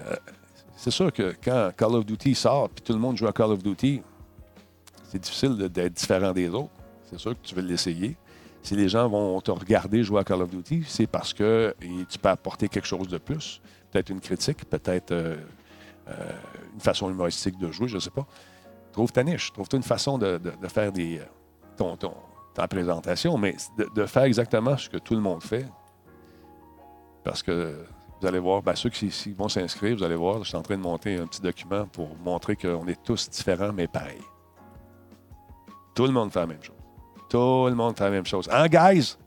c'est 0.78 0.91
sûr 0.91 1.11
que 1.11 1.36
quand 1.43 1.71
Call 1.75 1.95
of 1.95 2.05
Duty 2.05 2.36
sort, 2.36 2.69
puis 2.69 2.84
tout 2.84 2.93
le 2.93 2.99
monde 2.99 3.17
joue 3.17 3.28
à 3.28 3.34
Call 3.34 3.51
of 3.51 3.63
Duty, 3.63 4.01
c'est 5.09 5.17
difficile 5.17 5.57
d'être 5.57 5.93
différent 5.93 6.32
des 6.32 6.49
autres. 6.49 6.69
C'est 7.09 7.17
sûr 7.17 7.32
que 7.32 7.45
tu 7.45 7.55
veux 7.55 7.63
l'essayer. 7.63 8.15
Si 8.61 8.75
les 8.75 8.88
gens 8.88 9.09
vont 9.09 9.41
te 9.41 9.49
regarder 9.49 10.03
jouer 10.03 10.19
à 10.19 10.23
Call 10.23 10.43
of 10.43 10.51
Duty, 10.51 10.84
c'est 10.88 11.07
parce 11.07 11.34
que 11.34 11.75
tu 12.07 12.19
peux 12.19 12.30
apporter 12.30 12.69
quelque 12.69 12.86
chose 12.86 13.07
de 13.07 13.17
plus. 13.17 13.59
Peut-être 13.91 14.09
une 14.11 14.19
critique, 14.19 14.69
peut-être 14.69 15.11
euh, 15.11 15.38
euh, 16.09 16.13
une 16.73 16.80
façon 16.80 17.09
humoristique 17.09 17.57
de 17.57 17.71
jouer, 17.71 17.88
je 17.88 17.95
ne 17.95 17.99
sais 17.99 18.11
pas. 18.11 18.28
Trouve 18.91 19.11
ta 19.11 19.23
niche, 19.23 19.51
trouve-toi 19.53 19.78
une 19.78 19.84
façon 19.84 20.19
de, 20.19 20.39
faire 20.67 20.91
des, 20.91 21.21
euh, 21.80 21.95
ta 22.53 22.67
présentation, 22.67 23.36
mais 23.38 23.55
de, 23.80 23.89
de 23.95 24.05
faire 24.05 24.23
exactement 24.23 24.78
ce 24.78 24.89
que 24.89 24.97
tout 24.97 25.15
le 25.15 25.21
monde 25.21 25.41
fait. 25.41 25.65
Parce 27.23 27.41
que 27.41 27.84
vous 28.20 28.28
allez 28.28 28.39
voir, 28.39 28.63
ben, 28.63 28.76
ceux 28.76 28.89
qui, 28.89 29.11
vont 29.34 29.47
s'inscrire, 29.47 29.97
vous 29.97 30.03
allez 30.03 30.15
voir, 30.15 30.43
je 30.43 30.49
suis 30.49 30.57
en 30.57 30.63
train 30.63 30.76
de 30.76 30.82
monter 30.82 31.18
un 31.18 31.28
petit 31.28 31.41
document 31.41 31.86
pour 31.86 32.15
montrer 32.18 32.55
qu'on 32.55 32.88
est 32.88 33.01
tous 33.03 33.30
différents, 33.30 33.72
mais 33.72 33.88
pareils. 33.88 34.22
Tout 35.93 36.05
le 36.05 36.13
monde 36.13 36.32
fait 36.32 36.39
la 36.39 36.47
même 36.47 36.63
chose. 36.63 36.76
Tout 37.30 37.68
le 37.68 37.76
monde 37.76 37.97
fait 37.97 38.03
la 38.03 38.11
même 38.11 38.26
chose. 38.26 38.49
Hein, 38.51 38.68
guys? 38.68 39.18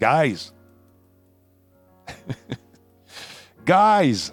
Guys? 0.00 0.52
guys! 3.66 4.32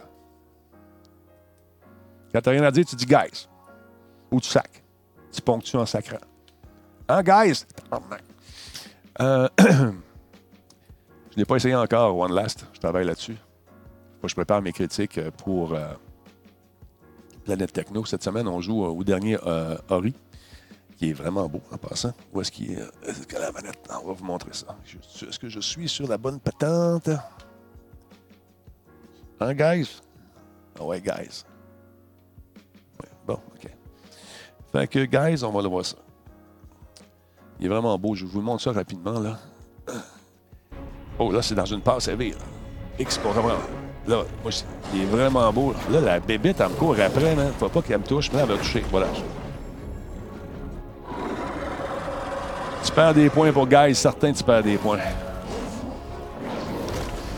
Quand 2.34 2.41
t'as 2.41 2.51
rien 2.51 2.64
à 2.64 2.72
dire, 2.72 2.86
tu 2.86 2.95
dis 2.95 3.05
guys. 3.05 3.47
Ou 4.32 4.39
tu 4.39 4.49
sacs. 4.49 4.84
Tu 5.32 5.41
ponctues 5.41 5.78
en 5.78 5.86
sacrant. 5.86 6.18
Hein, 7.08 7.24
guys? 7.24 7.66
Euh, 9.20 9.47
je 9.60 9.93
n'ai 11.38 11.45
pas 11.45 11.55
essayé 11.55 11.76
encore 11.76 12.16
One 12.18 12.34
Last. 12.34 12.66
Je 12.74 12.80
travaille 12.80 13.05
là-dessus. 13.05 13.38
Moi, 14.22 14.30
je 14.30 14.36
prépare 14.36 14.61
mes 14.61 14.72
critiques 14.72 15.18
euh, 15.18 15.32
pour 15.32 15.74
euh, 15.74 15.93
Planète 17.45 17.72
Techno. 17.72 18.03
Cette 18.05 18.24
semaine, 18.24 18.47
on 18.47 18.59
joue 18.61 18.84
euh, 18.84 18.89
au 18.89 19.03
dernier 19.03 19.38
euh, 19.45 19.78
Ori, 19.89 20.15
qui 20.97 21.11
est 21.11 21.13
vraiment 21.13 21.47
beau 21.47 21.61
en 21.72 21.78
passant. 21.78 22.13
Où 22.34 22.41
est-ce 22.41 22.51
qu'il 22.51 22.72
est? 22.72 23.34
la 23.39 23.51
manette? 23.51 23.88
On 24.03 24.07
va 24.07 24.13
vous 24.13 24.26
montrer 24.26 24.53
ça. 24.53 24.76
Est-ce 24.86 25.39
que 25.39 25.49
je 25.49 25.59
suis 25.59 25.88
sur 25.88 26.07
la 26.07 26.18
bonne 26.18 26.39
patente? 26.39 27.09
Hein, 29.39 29.53
guys? 29.53 30.01
Ah 30.80 30.84
ouais, 30.84 30.99
guys. 30.99 31.43
Ouais, 32.99 33.09
bon, 33.26 33.36
OK. 33.36 33.70
Fait 34.72 34.88
que, 34.88 35.05
guys, 35.05 35.43
on 35.43 35.51
va 35.51 35.61
le 35.61 35.70
voir 35.70 35.86
ça. 35.86 35.97
Il 37.59 37.68
est 37.68 37.70
vraiment 37.70 37.97
beau. 37.97 38.15
Je 38.15 38.26
vous 38.26 38.41
montre 38.41 38.63
ça 38.63 38.72
rapidement, 38.72 39.20
là. 39.20 39.39
Oh, 41.20 41.32
là, 41.32 41.41
c'est 41.41 41.55
dans 41.55 41.65
une 41.65 41.82
passe 41.82 42.07
AV, 42.07 42.32
là. 42.32 42.38
X. 42.99 43.20
Là, 44.08 44.24
moi, 44.41 44.51
il 44.93 45.01
est 45.01 45.05
vraiment 45.05 45.51
beau. 45.51 45.74
Là, 45.91 45.99
la 45.99 46.20
bébête, 46.20 46.58
elle 46.62 46.70
me 46.70 46.74
court 46.76 46.95
après, 47.03 47.36
man. 47.36 47.51
Faut 47.60 47.68
pas 47.70 47.82
qu'elle 47.82 47.99
me 47.99 48.03
touche, 48.05 48.32
mais 48.32 48.39
elle 48.39 48.47
va 48.47 48.55
toucher. 48.58 48.86
Voilà. 48.89 49.08
Tu 52.84 52.91
perds 52.93 53.14
des 53.14 53.30
points 53.30 53.51
pour 53.51 53.68
Guys, 53.68 53.95
certain 53.95 54.32
tu 54.32 54.43
perds 54.43 54.64
des 54.64 54.78
points. 54.78 54.99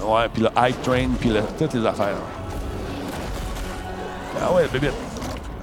Ouais, 0.02 0.28
puis 0.34 0.44
le 0.44 0.50
Hike 0.56 0.82
Train, 0.82 1.08
puis 1.20 1.30
le- 1.30 1.42
toutes 1.58 1.74
les 1.74 1.86
affaires. 1.86 2.16
Ah 4.42 4.54
ouais, 4.54 4.68
bébête. 4.72 4.94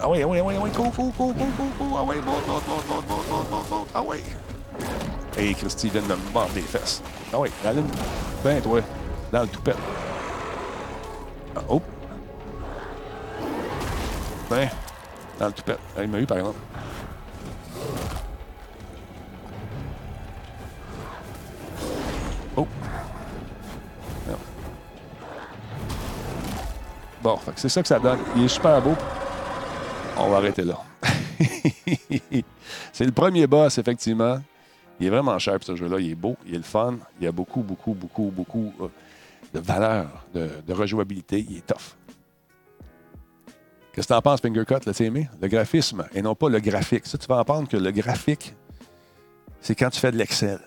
Ah 0.02 0.08
ouais, 0.08 0.22
ah 0.22 0.26
ouais, 0.26 0.40
ah 0.40 0.44
ouais, 0.44 0.54
ah 0.58 0.62
ouais, 0.62 0.70
go, 0.70 0.84
go, 0.84 0.90
go, 1.16 1.32
go, 1.32 1.32
go, 1.34 1.44
go. 1.78 1.96
Ah 1.98 2.02
ouais, 2.02 2.16
monte, 2.16 2.46
monte, 2.46 2.68
monte, 2.68 2.88
monte, 2.88 3.08
monte, 3.30 3.70
monte. 3.70 3.88
Ah 3.94 4.02
ouais. 4.02 4.22
Hey, 5.36 5.54
Christy 5.54 5.88
vient 5.88 6.02
de 6.02 6.08
me 6.08 6.16
mordre 6.34 6.50
les 6.54 6.62
fesses. 6.62 7.02
Ah 7.32 7.38
ouais, 7.38 7.50
allume. 7.64 7.86
Ben, 8.44 8.60
toi, 8.60 8.80
dans 9.32 9.42
le 9.42 9.48
toupette. 9.48 9.76
Ah, 11.56 11.62
oh. 11.70 11.80
Ben, 14.50 14.68
dans 15.38 15.46
le 15.46 15.52
toupette. 15.52 15.78
Ah, 15.96 16.02
Il 16.02 16.10
m'a 16.10 16.20
eu, 16.20 16.26
par 16.26 16.36
exemple. 16.36 16.58
Oh. 22.56 22.66
Non. 24.28 24.36
Bon, 27.22 27.38
c'est 27.56 27.70
ça 27.70 27.80
que 27.80 27.88
ça 27.88 27.98
donne. 27.98 28.18
Il 28.36 28.44
est 28.44 28.48
super 28.48 28.82
beau. 28.82 28.94
On 30.18 30.28
va 30.28 30.36
arrêter 30.36 30.62
là. 30.62 30.78
c'est 32.92 33.04
le 33.04 33.12
premier 33.12 33.46
boss, 33.46 33.78
effectivement. 33.78 34.40
Il 35.00 35.06
est 35.06 35.10
vraiment 35.10 35.38
cher, 35.38 35.58
ce 35.62 35.74
jeu-là. 35.74 35.98
Il 36.00 36.10
est 36.10 36.14
beau, 36.14 36.36
il 36.46 36.54
est 36.54 36.58
le 36.58 36.62
fun. 36.62 36.96
Il 37.18 37.24
y 37.24 37.26
a 37.26 37.32
beaucoup, 37.32 37.60
beaucoup, 37.60 37.94
beaucoup, 37.94 38.30
beaucoup 38.34 38.72
euh, 38.80 38.88
de 39.52 39.60
valeur, 39.60 40.26
de, 40.34 40.72
rejouabilité. 40.72 41.44
Il 41.48 41.58
est 41.58 41.66
tough. 41.66 41.96
Qu'est-ce 43.92 44.08
que 44.08 44.12
tu 44.12 44.16
en 44.16 44.22
penses, 44.22 44.40
Fingercut? 44.40 44.84
L'as-tu 44.84 45.04
aimé? 45.04 45.28
Le 45.40 45.48
graphisme 45.48 46.06
et 46.14 46.20
non 46.20 46.34
pas 46.34 46.48
le 46.48 46.60
graphique. 46.60 47.06
Ça, 47.06 47.16
tu 47.16 47.26
vas 47.26 47.38
entendre 47.38 47.68
que 47.68 47.76
le 47.76 47.90
graphique, 47.90 48.54
c'est 49.60 49.74
quand 49.74 49.88
tu 49.88 49.98
fais 49.98 50.12
de 50.12 50.18
l'Excel, 50.18 50.60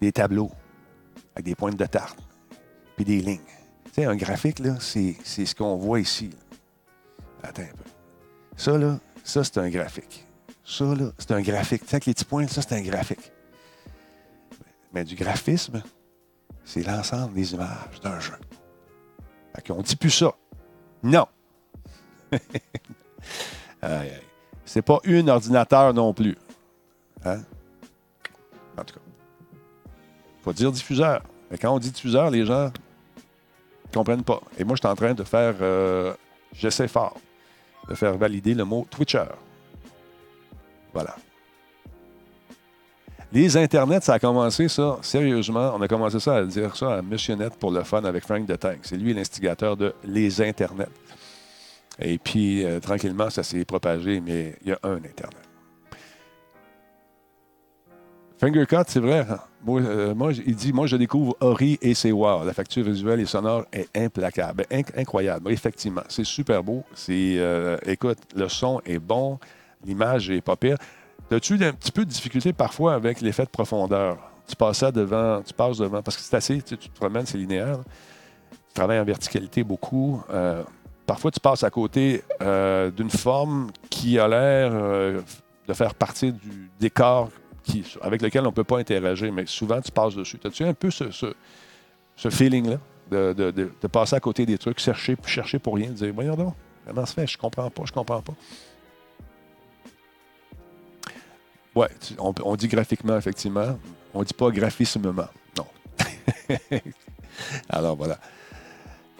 des 0.00 0.10
tableaux 0.10 0.50
avec 1.34 1.44
des 1.44 1.54
pointes 1.54 1.76
de 1.76 1.86
tarte, 1.86 2.18
puis 2.96 3.04
des 3.04 3.20
lignes. 3.20 3.40
Tu 3.86 3.92
sais, 3.92 4.04
un 4.04 4.16
graphique, 4.16 4.58
là, 4.58 4.76
c'est, 4.80 5.16
c'est 5.24 5.46
ce 5.46 5.54
qu'on 5.54 5.76
voit 5.76 6.00
ici. 6.00 6.30
là. 6.30 7.48
Attends 7.48 7.62
un 7.62 7.66
peu. 7.66 7.90
Ça, 8.56 8.78
là, 8.78 8.98
ça, 9.22 9.44
c'est 9.44 9.58
un 9.58 9.68
graphique. 9.68 10.26
Ça, 10.64 10.84
là, 10.84 11.10
c'est 11.18 11.32
un 11.32 11.42
graphique. 11.42 11.82
Tu 11.82 11.88
sais, 11.88 11.96
avec 11.96 12.06
les 12.06 12.14
petits 12.14 12.24
points, 12.24 12.46
ça, 12.48 12.62
c'est 12.62 12.74
un 12.74 12.82
graphique. 12.82 13.32
Mais 14.92 15.04
du 15.04 15.14
graphisme, 15.14 15.82
c'est 16.64 16.82
l'ensemble 16.86 17.34
des 17.34 17.54
images 17.54 18.00
d'un 18.02 18.18
jeu. 18.20 18.34
Fait 19.54 19.66
qu'on 19.66 19.82
dit 19.82 19.96
plus 19.96 20.10
ça. 20.10 20.32
Non. 21.02 21.26
C'est 24.64 24.82
pas 24.82 24.98
un 25.06 25.28
ordinateur 25.28 25.92
non 25.94 26.12
plus. 26.14 26.36
Hein? 27.24 27.42
En 28.76 28.82
tout 28.84 28.94
cas. 28.94 29.00
faut 30.42 30.52
dire 30.52 30.72
diffuseur. 30.72 31.22
Mais 31.50 31.58
quand 31.58 31.72
on 31.74 31.78
dit 31.78 31.90
diffuseur, 31.90 32.30
les 32.30 32.44
gens 32.46 32.64
ne 32.66 33.92
comprennent 33.92 34.24
pas. 34.24 34.40
Et 34.58 34.64
moi, 34.64 34.74
je 34.76 34.80
suis 34.80 34.88
en 34.88 34.96
train 34.96 35.14
de 35.14 35.22
faire. 35.22 35.54
euh, 35.60 36.14
J'essaie 36.52 36.88
fort 36.88 37.16
de 37.88 37.94
faire 37.94 38.16
valider 38.16 38.54
le 38.54 38.64
mot 38.64 38.86
Twitcher. 38.90 39.26
Voilà. 40.92 41.14
Les 43.34 43.56
internets, 43.56 44.00
ça 44.04 44.14
a 44.14 44.18
commencé 44.20 44.68
ça, 44.68 44.98
sérieusement, 45.02 45.72
on 45.74 45.82
a 45.82 45.88
commencé 45.88 46.20
ça 46.20 46.36
à 46.36 46.44
dire 46.44 46.76
ça 46.76 46.98
à 46.98 47.02
Net 47.02 47.56
pour 47.58 47.72
le 47.72 47.82
fun 47.82 48.04
avec 48.04 48.22
Frank 48.22 48.46
de 48.46 48.54
Tank. 48.54 48.78
C'est 48.82 48.96
lui 48.96 49.12
l'instigateur 49.12 49.76
de 49.76 49.92
les 50.04 50.40
internets. 50.40 50.86
Et 51.98 52.16
puis, 52.18 52.64
euh, 52.64 52.78
tranquillement, 52.78 53.30
ça 53.30 53.42
s'est 53.42 53.64
propagé, 53.64 54.20
mais 54.20 54.54
il 54.62 54.68
y 54.68 54.72
a 54.72 54.78
un 54.84 54.98
Internet. 54.98 55.42
Fingercut, 58.38 58.84
c'est 58.86 59.00
vrai. 59.00 59.26
hein. 59.28 59.40
Moi, 59.64 59.80
euh, 59.80 60.32
il 60.46 60.54
dit 60.54 60.72
Moi, 60.72 60.86
je 60.86 60.96
découvre 60.96 61.36
Ori 61.40 61.76
et 61.82 61.94
c'est. 61.94 62.12
La 62.12 62.52
facture 62.52 62.84
visuelle 62.84 63.18
et 63.18 63.26
sonore 63.26 63.64
est 63.72 63.88
implacable, 63.96 64.64
Inc- 64.70 64.96
incroyable. 64.96 65.50
Effectivement, 65.50 66.02
c'est 66.08 66.24
super 66.24 66.62
beau. 66.62 66.84
C'est, 66.94 67.34
euh, 67.38 67.78
écoute, 67.86 68.18
le 68.36 68.48
son 68.48 68.80
est 68.86 68.98
bon, 69.00 69.40
l'image 69.84 70.30
est 70.30 70.40
pas 70.40 70.54
pire. 70.54 70.76
As-tu 71.30 71.54
un 71.54 71.72
petit 71.72 71.92
peu 71.92 72.04
de 72.04 72.10
difficulté 72.10 72.52
parfois 72.52 72.94
avec 72.94 73.20
l'effet 73.20 73.44
de 73.44 73.50
profondeur? 73.50 74.18
Tu 74.46 74.56
devant, 74.92 75.42
tu 75.42 75.54
passes 75.54 75.78
devant, 75.78 76.02
parce 76.02 76.16
que 76.16 76.22
c'est 76.22 76.36
assez, 76.36 76.60
tu, 76.60 76.76
te 76.76 76.94
promènes, 76.94 77.24
c'est 77.24 77.38
linéaire. 77.38 77.78
Tu 78.50 78.74
travailles 78.74 79.00
en 79.00 79.04
verticalité 79.04 79.64
beaucoup. 79.64 80.22
Euh, 80.30 80.62
parfois, 81.06 81.30
tu 81.30 81.40
passes 81.40 81.64
à 81.64 81.70
côté 81.70 82.22
euh, 82.42 82.90
d'une 82.90 83.10
forme 83.10 83.70
qui 83.88 84.18
a 84.18 84.28
l'air 84.28 84.70
euh, 84.74 85.22
de 85.66 85.72
faire 85.72 85.94
partie 85.94 86.32
du 86.32 86.70
décor 86.78 87.30
avec 88.02 88.22
lequel 88.22 88.42
on 88.42 88.50
ne 88.50 88.54
peut 88.54 88.64
pas 88.64 88.78
interagir, 88.78 89.32
mais 89.32 89.46
souvent, 89.46 89.80
tu 89.80 89.90
passes 89.90 90.14
dessus. 90.14 90.38
As-tu 90.44 90.64
un 90.64 90.74
peu 90.74 90.90
ce, 90.90 91.34
feeling-là 92.28 92.78
de, 93.10 93.88
passer 93.90 94.16
à 94.16 94.20
côté 94.20 94.44
des 94.44 94.58
trucs, 94.58 94.78
chercher, 94.78 95.16
chercher 95.26 95.58
pour 95.58 95.76
rien, 95.76 95.88
de 95.88 95.94
dire 95.94 96.12
Voyons 96.14 96.36
donc, 96.36 96.54
comment 96.86 97.06
ça 97.06 97.14
fait? 97.14 97.26
Je 97.26 97.38
comprends 97.38 97.70
pas, 97.70 97.84
je 97.84 97.92
comprends 97.92 98.20
pas. 98.20 98.34
Tu- 102.00 102.14
on, 102.18 102.32
on 102.44 102.56
dit 102.56 102.68
graphiquement, 102.68 103.16
effectivement. 103.16 103.78
On 104.12 104.22
dit 104.22 104.32
pas 104.34 104.50
graphismement. 104.50 105.26
Non. 105.58 105.66
Alors 107.68 107.96
voilà. 107.96 108.18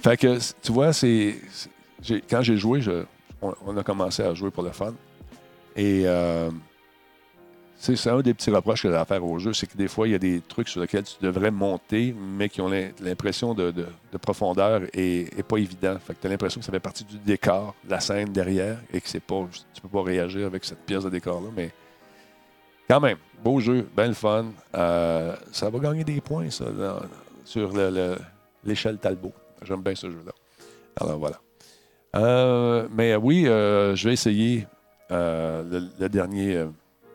Fait 0.02 0.16
que, 0.16 0.38
tu 0.62 0.72
vois, 0.72 0.92
c'est. 0.92 1.36
Quand 2.28 2.42
j'ai 2.42 2.56
joué, 2.56 2.80
je- 2.80 3.04
on, 3.42 3.76
a 3.76 3.82
commencé 3.82 4.22
à 4.22 4.34
jouer 4.34 4.50
pour 4.50 4.62
le 4.62 4.70
fun. 4.70 4.94
Et 5.76 6.02
euh, 6.06 6.50
c'est 7.76 8.08
un 8.08 8.20
des 8.20 8.32
petits 8.32 8.50
reproches 8.50 8.82
que 8.82 8.88
j'ai 8.90 8.94
à 8.96 9.04
faire 9.04 9.24
au 9.24 9.38
jeu, 9.38 9.52
c'est 9.52 9.66
que 9.66 9.76
des 9.76 9.88
fois, 9.88 10.06
il 10.08 10.12
y 10.12 10.14
a 10.14 10.18
des 10.18 10.40
trucs 10.40 10.68
sur 10.68 10.80
lesquels 10.80 11.02
tu 11.04 11.16
devrais 11.20 11.50
monter, 11.50 12.14
mais 12.18 12.48
qui 12.48 12.60
ont 12.60 12.68
l'im- 12.68 12.92
l'impression 13.00 13.52
de, 13.54 13.70
de- 13.70 13.88
de 14.12 14.18
profondeur 14.18 14.82
et, 14.94 15.28
pas 15.48 15.56
évident. 15.58 15.96
Fait 15.98 16.14
que 16.14 16.20
tu 16.20 16.26
as 16.26 16.30
l'impression 16.30 16.60
que 16.60 16.64
ça 16.66 16.72
fait 16.72 16.80
partie 16.80 17.04
du 17.04 17.18
décor, 17.18 17.74
la 17.88 18.00
scène 18.00 18.32
derrière, 18.32 18.78
et 18.92 19.00
que 19.00 19.08
c'est 19.08 19.20
pas, 19.20 19.46
tu 19.74 19.80
peux 19.82 19.88
pas 19.88 20.02
réagir 20.02 20.46
avec 20.46 20.64
cette 20.64 20.84
pièce 20.86 21.04
de 21.04 21.10
décor-là. 21.10 21.48
Mais 21.56 21.70
quand 22.88 23.00
même, 23.00 23.18
beau 23.42 23.60
jeu, 23.60 23.86
bien 23.96 24.08
le 24.08 24.14
fun. 24.14 24.46
Euh, 24.74 25.34
ça 25.52 25.70
va 25.70 25.78
gagner 25.78 26.04
des 26.04 26.20
points, 26.20 26.50
ça, 26.50 26.64
sur 27.44 27.72
le- 27.72 27.90
le- 27.90 28.18
l'échelle 28.64 28.98
Talbot. 28.98 29.32
J'aime 29.62 29.82
bien 29.82 29.94
ce 29.94 30.10
jeu-là. 30.10 30.32
Alors 31.00 31.18
voilà. 31.18 31.40
Euh, 32.16 32.86
mais 32.92 33.12
euh, 33.12 33.18
oui, 33.18 33.44
je 33.44 34.04
vais 34.08 34.12
essayer 34.12 34.66
le, 35.10 36.08
dernier 36.08 36.64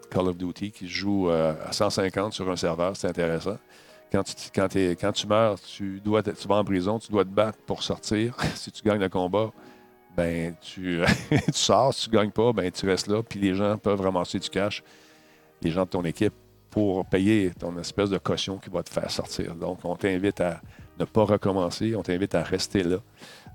Call 0.09 0.27
of 0.27 0.37
Duty 0.37 0.71
qui 0.71 0.87
joue 0.87 1.29
à 1.29 1.71
150 1.71 2.33
sur 2.33 2.49
un 2.49 2.55
serveur. 2.55 2.95
C'est 2.95 3.07
intéressant. 3.07 3.57
Quand 4.11 4.23
tu, 4.23 4.33
quand, 4.53 4.67
quand 4.73 5.11
tu 5.11 5.27
meurs, 5.27 5.59
tu, 5.61 6.01
dois 6.03 6.23
tu 6.23 6.47
vas 6.47 6.55
en 6.55 6.63
prison, 6.63 6.97
tu 6.97 7.11
dois 7.11 7.23
te 7.23 7.29
battre 7.29 7.59
pour 7.67 7.83
sortir. 7.83 8.35
si 8.55 8.71
tu 8.71 8.81
gagnes 8.83 8.99
le 9.01 9.09
combat, 9.09 9.51
ben 10.17 10.55
tu, 10.61 11.01
tu 11.29 11.53
sors. 11.53 11.93
Si 11.93 12.09
tu 12.09 12.15
ne 12.15 12.21
gagnes 12.21 12.31
pas, 12.31 12.51
ben 12.51 12.71
tu 12.71 12.87
restes 12.87 13.07
là. 13.07 13.21
Puis 13.21 13.39
les 13.39 13.53
gens 13.53 13.77
peuvent 13.77 14.01
ramasser 14.01 14.39
du 14.39 14.49
cash, 14.49 14.83
les 15.61 15.71
gens 15.71 15.83
de 15.83 15.89
ton 15.89 16.03
équipe, 16.03 16.33
pour 16.69 17.05
payer 17.05 17.51
ton 17.57 17.77
espèce 17.79 18.09
de 18.09 18.17
caution 18.17 18.57
qui 18.57 18.69
va 18.69 18.83
te 18.83 18.89
faire 18.89 19.09
sortir. 19.09 19.55
Donc, 19.55 19.79
on 19.83 19.95
t'invite 19.95 20.39
à 20.41 20.61
ne 20.99 21.05
pas 21.05 21.23
recommencer. 21.23 21.95
On 21.95 22.03
t'invite 22.03 22.35
à 22.35 22.43
rester 22.43 22.83
là 22.83 22.97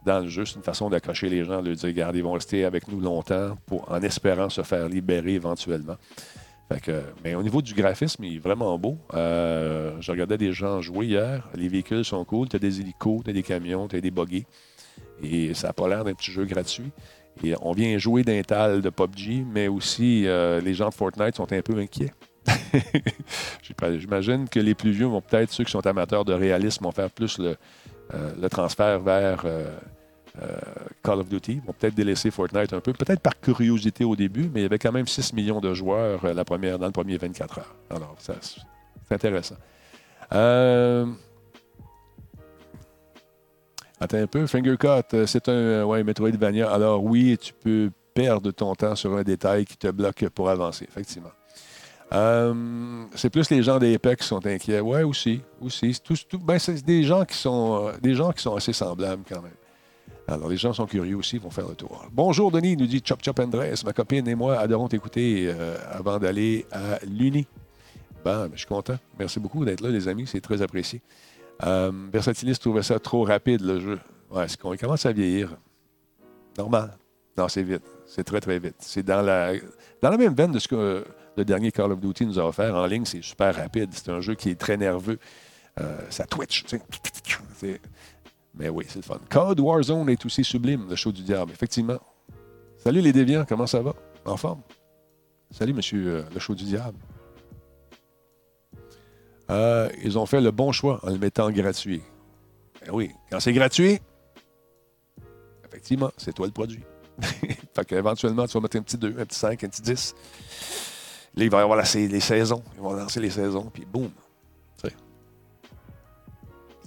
dans 0.04 0.20
le 0.20 0.28
jeu. 0.28 0.44
C'est 0.44 0.56
une 0.56 0.62
façon 0.62 0.90
d'accrocher 0.90 1.28
les 1.28 1.44
gens, 1.44 1.62
de 1.62 1.74
dire, 1.74 1.88
regarde, 1.88 2.16
ils 2.16 2.22
vont 2.22 2.32
rester 2.32 2.64
avec 2.64 2.88
nous 2.88 3.00
longtemps 3.00 3.56
en 3.70 4.02
espérant 4.02 4.48
se 4.48 4.62
faire 4.62 4.88
libérer 4.88 5.34
éventuellement. 5.34 5.96
Fait 6.72 6.80
que, 6.80 7.02
mais 7.22 7.34
au 7.34 7.42
niveau 7.42 7.60
du 7.60 7.74
graphisme, 7.74 8.24
il 8.24 8.36
est 8.36 8.38
vraiment 8.38 8.78
beau. 8.78 8.96
Euh, 9.12 9.96
je 10.00 10.10
regardais 10.10 10.38
des 10.38 10.52
gens 10.52 10.80
jouer 10.80 11.06
hier. 11.06 11.48
Les 11.54 11.68
véhicules 11.68 12.04
sont 12.04 12.24
cool. 12.24 12.48
Tu 12.48 12.56
as 12.56 12.58
des 12.58 12.80
hélicos, 12.80 13.22
tu 13.22 13.30
as 13.30 13.32
des 13.32 13.42
camions, 13.42 13.86
tu 13.86 13.96
as 13.96 14.00
des 14.00 14.10
buggies. 14.10 14.46
Et 15.22 15.54
ça 15.54 15.68
n'a 15.68 15.72
pas 15.72 15.88
l'air 15.88 16.04
d'un 16.04 16.14
petit 16.14 16.32
jeu 16.32 16.44
gratuit. 16.44 16.90
On 17.60 17.72
vient 17.72 17.98
jouer 17.98 18.22
d'un 18.22 18.42
tal 18.42 18.80
de 18.80 18.90
PUBG, 18.90 19.44
mais 19.52 19.68
aussi 19.68 20.26
euh, 20.26 20.60
les 20.60 20.74
gens 20.74 20.88
de 20.88 20.94
Fortnite 20.94 21.36
sont 21.36 21.52
un 21.52 21.62
peu 21.62 21.78
inquiets. 21.78 22.12
J'imagine 23.98 24.48
que 24.48 24.60
les 24.60 24.74
plus 24.74 24.92
vieux 24.92 25.06
vont 25.06 25.20
peut-être, 25.20 25.52
ceux 25.52 25.64
qui 25.64 25.70
sont 25.70 25.86
amateurs 25.86 26.24
de 26.24 26.32
réalisme, 26.32 26.84
vont 26.84 26.92
faire 26.92 27.10
plus 27.10 27.38
le, 27.38 27.56
euh, 28.14 28.48
transfert 28.48 29.00
vers 29.00 29.44
euh, 29.44 29.66
Call 31.02 31.20
of 31.20 31.28
Duty. 31.28 31.60
Vont 31.66 31.74
peut-être 31.78 31.94
délaisser 31.94 32.30
Fortnite 32.30 32.72
un 32.72 32.80
peu, 32.80 32.92
peut-être 32.92 33.20
par 33.20 33.38
curiosité 33.40 34.04
au 34.04 34.16
début, 34.16 34.50
mais 34.52 34.60
il 34.60 34.62
y 34.62 34.66
avait 34.66 34.78
quand 34.78 34.92
même 34.92 35.06
6 35.06 35.32
millions 35.32 35.60
de 35.60 35.74
joueurs 35.74 36.26
la 36.34 36.44
première, 36.44 36.78
dans 36.78 36.86
le 36.86 36.92
premier 36.92 37.16
24 37.16 37.58
heures. 37.58 37.74
Alors, 37.90 38.16
c'est 38.18 38.34
intéressant. 39.10 39.56
Euh, 40.32 41.06
Un 44.12 44.26
peu. 44.26 44.46
Fingercut, 44.46 45.14
euh, 45.14 45.26
c'est 45.26 45.48
un 45.48 45.52
euh, 45.52 45.84
ouais, 45.84 46.04
Metroidvania. 46.04 46.70
Alors 46.70 47.02
oui, 47.02 47.36
tu 47.40 47.52
peux 47.54 47.90
perdre 48.12 48.50
ton 48.52 48.74
temps 48.74 48.94
sur 48.94 49.16
un 49.16 49.22
détail 49.22 49.64
qui 49.64 49.76
te 49.76 49.88
bloque 49.90 50.28
pour 50.28 50.48
avancer, 50.50 50.84
effectivement. 50.88 51.30
Euh, 52.12 53.04
c'est 53.14 53.30
plus 53.30 53.50
les 53.50 53.62
gens 53.62 53.78
d'Apex 53.78 54.22
qui 54.22 54.28
sont 54.28 54.44
inquiets. 54.46 54.80
Ouais, 54.80 55.02
aussi. 55.02 55.40
aussi. 55.60 55.94
C'est 55.94 56.02
tous- 56.02 56.28
tout- 56.28 56.38
ben, 56.38 56.58
c'est 56.58 56.84
des 56.84 57.02
gens 57.02 57.24
qui 57.24 57.36
sont 57.36 57.90
des 58.02 58.14
gens 58.14 58.30
qui 58.32 58.42
sont 58.42 58.54
assez 58.54 58.72
semblables 58.72 59.22
quand 59.28 59.42
même. 59.42 59.52
Alors, 60.28 60.48
les 60.48 60.56
gens 60.56 60.72
sont 60.72 60.86
curieux 60.86 61.16
aussi, 61.16 61.36
ils 61.36 61.42
vont 61.42 61.50
faire 61.50 61.68
le 61.68 61.74
tour. 61.74 62.06
Bonjour, 62.12 62.50
Denis, 62.52 62.76
nous 62.76 62.86
dit 62.86 63.02
Chop 63.04 63.20
Chop 63.24 63.38
Andrés. 63.40 63.74
Ma 63.84 63.92
copine 63.92 64.26
et 64.28 64.34
moi 64.34 64.58
adorons 64.58 64.88
t'écouter 64.88 65.52
avant 65.90 66.18
d'aller 66.18 66.66
à 66.70 66.98
l'Uni. 67.06 67.46
Ben, 68.24 68.48
je 68.52 68.58
suis 68.58 68.66
content. 68.66 68.96
Merci 69.18 69.38
beaucoup 69.40 69.64
d'être 69.64 69.80
là, 69.80 69.90
les 69.90 70.08
amis. 70.08 70.26
C'est 70.26 70.40
très 70.40 70.62
apprécié. 70.62 71.02
Euh, 71.62 71.92
Versatilis 72.12 72.58
trouvait 72.58 72.82
ça 72.82 72.98
trop 72.98 73.24
rapide, 73.24 73.60
le 73.60 73.80
jeu. 73.80 74.00
Ouais, 74.30 74.48
c'est 74.48 74.60
qu'on 74.60 74.76
commence 74.76 75.06
à 75.06 75.12
vieillir. 75.12 75.56
Normal. 76.58 76.96
Non, 77.36 77.48
c'est 77.48 77.62
vite. 77.62 77.84
C'est 78.06 78.24
très, 78.24 78.40
très 78.40 78.58
vite. 78.58 78.76
C'est 78.78 79.02
dans 79.02 79.22
la, 79.22 79.54
dans 80.02 80.10
la 80.10 80.16
même 80.16 80.34
veine 80.34 80.52
de 80.52 80.58
ce 80.58 80.68
que 80.68 80.74
euh, 80.74 81.04
le 81.36 81.44
dernier 81.44 81.72
Call 81.72 81.92
of 81.92 82.00
Duty 82.00 82.26
nous 82.26 82.38
a 82.38 82.46
offert. 82.46 82.74
En 82.74 82.86
ligne, 82.86 83.04
c'est 83.04 83.22
super 83.22 83.54
rapide. 83.54 83.90
C'est 83.92 84.10
un 84.10 84.20
jeu 84.20 84.34
qui 84.34 84.50
est 84.50 84.60
très 84.60 84.76
nerveux. 84.76 85.18
Euh, 85.80 85.98
ça 86.10 86.24
twitch. 86.26 86.64
Mais 88.54 88.68
oui, 88.68 88.84
c'est 88.88 88.96
le 88.96 89.02
fun. 89.02 89.18
Code 89.28 89.58
Warzone 89.58 90.08
est 90.10 90.24
aussi 90.24 90.44
sublime, 90.44 90.88
le 90.88 90.94
show 90.94 91.10
du 91.10 91.22
diable, 91.22 91.50
effectivement. 91.52 91.98
Salut 92.78 93.00
les 93.00 93.12
déviants, 93.12 93.44
comment 93.48 93.66
ça 93.66 93.80
va? 93.82 93.94
En 94.24 94.36
forme? 94.36 94.60
Salut, 95.50 95.72
monsieur 95.72 96.06
euh, 96.06 96.22
le 96.32 96.38
show 96.38 96.54
du 96.54 96.64
diable. 96.64 96.98
Euh, 99.50 99.90
ils 100.02 100.18
ont 100.18 100.26
fait 100.26 100.40
le 100.40 100.50
bon 100.50 100.72
choix 100.72 101.00
en 101.02 101.10
le 101.10 101.18
mettant 101.18 101.50
gratuit. 101.50 102.02
Ben 102.84 102.92
oui, 102.92 103.10
quand 103.30 103.40
c'est 103.40 103.52
gratuit, 103.52 104.00
effectivement, 105.66 106.10
c'est 106.16 106.32
toi 106.32 106.46
le 106.46 106.52
produit. 106.52 106.82
fait 107.74 107.84
qu'éventuellement, 107.86 108.46
tu 108.46 108.54
vas 108.54 108.60
mettre 108.60 108.76
un 108.76 108.82
petit 108.82 108.98
2, 108.98 109.08
un 109.18 109.24
petit 109.24 109.38
5, 109.38 109.64
un 109.64 109.68
petit 109.68 109.82
10. 109.82 110.14
Là, 111.36 111.44
il 111.44 111.50
va 111.50 111.58
y 111.58 111.62
avoir 111.62 111.76
la- 111.76 111.84
les 111.94 112.20
saisons. 112.20 112.62
Ils 112.74 112.80
vont 112.80 112.92
lancer 112.92 113.20
les 113.20 113.30
saisons, 113.30 113.70
puis 113.72 113.84
boum. 113.84 114.10
C'est 114.82 114.92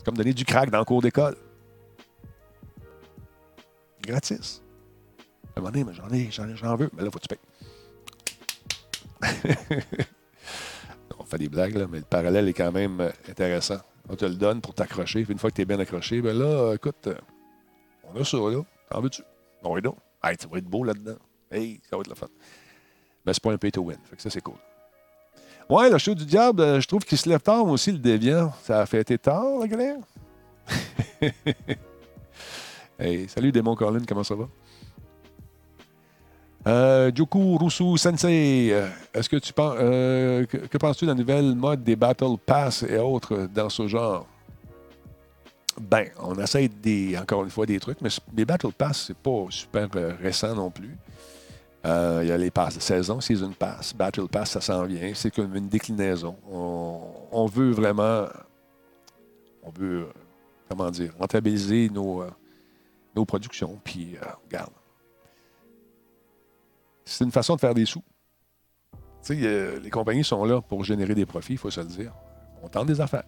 comme 0.05 0.15
donner 0.15 0.33
du 0.33 0.45
crack 0.45 0.69
dans 0.69 0.79
le 0.79 0.85
cours 0.85 1.01
d'école. 1.01 1.35
Gratis. 4.01 4.61
À 5.55 5.59
un 5.59 5.61
moment 5.61 5.71
donné, 5.71 5.85
j'en 6.31 6.47
ai, 6.47 6.55
j'en 6.55 6.75
veux. 6.77 6.89
Mais 6.95 7.03
là, 7.03 7.09
faut 7.11 7.19
que 7.19 7.27
tu 7.27 7.35
payes. 7.35 7.39
On 11.19 11.25
fait 11.25 11.37
des 11.37 11.49
blagues, 11.49 11.75
là, 11.75 11.87
mais 11.89 11.99
le 11.99 12.03
parallèle 12.03 12.47
est 12.47 12.53
quand 12.53 12.71
même 12.71 13.01
euh, 13.01 13.11
intéressant. 13.29 13.79
On 14.09 14.15
te 14.15 14.25
le 14.25 14.35
donne 14.35 14.61
pour 14.61 14.73
t'accrocher. 14.73 15.25
Une 15.27 15.37
fois 15.37 15.49
que 15.49 15.55
tu 15.55 15.61
es 15.61 15.65
bien 15.65 15.79
accroché, 15.79 16.21
ben 16.21 16.37
là, 16.37 16.45
euh, 16.45 16.75
écoute, 16.75 17.07
euh, 17.07 17.15
on 18.03 18.19
a 18.19 18.23
ça, 18.23 18.37
là. 18.37 18.61
T'en 18.89 19.01
veux-tu? 19.01 19.21
Bon, 19.63 19.73
oui, 19.73 19.81
donc. 19.81 19.97
Hey, 20.23 20.37
tu 20.37 20.47
vas 20.47 20.57
être 20.57 20.65
beau 20.65 20.83
là-dedans. 20.83 21.17
Hey, 21.51 21.81
ça 21.89 21.95
va 21.95 22.01
être 22.01 22.09
le 22.09 22.15
fun. 22.15 22.27
Mais 23.25 23.33
c'est 23.33 23.43
pas 23.43 23.51
un 23.51 23.57
pay 23.57 23.71
to 23.71 23.81
win. 23.81 23.97
Fait 24.09 24.15
que 24.15 24.21
ça, 24.21 24.29
c'est 24.29 24.41
cool. 24.41 24.55
Ouais, 25.69 25.89
le 25.89 25.97
show 25.97 26.15
du 26.15 26.25
diable, 26.25 26.79
je 26.79 26.87
trouve 26.87 27.03
qu'il 27.03 27.17
se 27.17 27.27
lève 27.27 27.41
tard 27.41 27.65
aussi, 27.65 27.91
le 27.91 27.97
déviant. 27.97 28.53
Ça 28.63 28.81
a 28.81 28.85
fêté 28.85 29.17
tard, 29.17 29.59
la 29.59 29.67
galère? 29.67 29.97
hey, 32.99 33.27
salut 33.27 33.51
Démon 33.51 33.75
Colin, 33.75 34.03
comment 34.07 34.23
ça 34.23 34.35
va? 34.35 34.47
Euh, 36.67 37.11
Joku 37.15 37.57
Rusu 37.57 37.97
Sensei, 37.97 38.69
euh, 38.73 38.89
est-ce 39.13 39.29
que 39.29 39.37
tu 39.37 39.53
penses, 39.53 39.77
euh, 39.79 40.45
que, 40.45 40.77
penses-tu 40.77 41.05
de 41.05 41.11
la 41.11 41.15
nouvelle 41.15 41.55
mode 41.55 41.81
des 41.81 41.95
Battle 41.95 42.35
Pass 42.45 42.83
et 42.83 42.97
autres 42.97 43.47
dans 43.53 43.69
ce 43.69 43.87
genre? 43.87 44.27
Ben, 45.79 46.09
on 46.19 46.37
essaie 46.39 46.69
encore 47.21 47.45
une 47.45 47.51
fois 47.51 47.65
des 47.65 47.79
trucs, 47.79 48.01
mais 48.01 48.09
les 48.35 48.43
Battle 48.43 48.73
Pass, 48.77 49.05
c'est 49.07 49.17
pas 49.17 49.45
super 49.49 49.87
euh, 49.95 50.11
récent 50.21 50.53
non 50.55 50.69
plus. 50.69 50.97
Il 51.85 52.27
y 52.27 52.31
a 52.33 52.37
les 52.37 52.51
passes 52.51 52.75
de 52.75 52.81
saison, 52.81 53.21
Season 53.21 53.53
Pass, 53.57 53.95
Battle 53.95 54.27
Pass, 54.27 54.51
ça 54.51 54.59
s'en 54.59 54.83
vient. 54.83 55.13
C'est 55.13 55.33
comme 55.33 55.55
une 55.55 55.69
déclinaison. 55.69 56.35
On, 56.51 57.45
veut 57.45 57.71
vraiment, 57.71 58.25
on 59.63 59.69
veut, 59.69 60.09
comment 60.67 60.91
dire, 60.91 61.13
rentabiliser 61.17 61.89
nos, 61.89 62.25
nos 63.17 63.25
productions. 63.25 63.79
Puis, 63.83 64.15
euh, 64.15 64.25
regarde, 64.45 64.71
c'est 67.07 67.23
une 67.23 67.31
façon 67.31 67.55
de 67.55 67.61
faire 67.61 67.73
des 67.73 67.85
sous. 67.85 68.03
Euh, 69.31 69.79
les 69.79 69.89
compagnies 69.89 70.23
sont 70.23 70.43
là 70.45 70.61
pour 70.61 70.83
générer 70.83 71.15
des 71.15 71.25
profits, 71.25 71.53
il 71.53 71.57
faut 71.57 71.69
se 71.69 71.81
le 71.81 71.87
dire. 71.87 72.13
On 72.61 72.69
tente 72.69 72.87
des 72.87 73.01
affaires. 73.01 73.23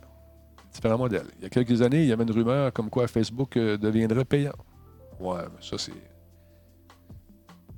Différents 0.73 0.97
modèles. 0.97 1.27
Il 1.37 1.43
y 1.43 1.45
a 1.45 1.49
quelques 1.49 1.81
années, 1.81 2.01
il 2.01 2.07
y 2.07 2.13
avait 2.13 2.23
une 2.23 2.31
rumeur 2.31 2.71
comme 2.73 2.89
quoi 2.89 3.07
Facebook 3.07 3.57
euh, 3.57 3.77
deviendrait 3.77 4.25
payant. 4.25 4.53
Ouais, 5.19 5.41
mais 5.43 5.61
ça, 5.61 5.77
c'est. 5.77 5.91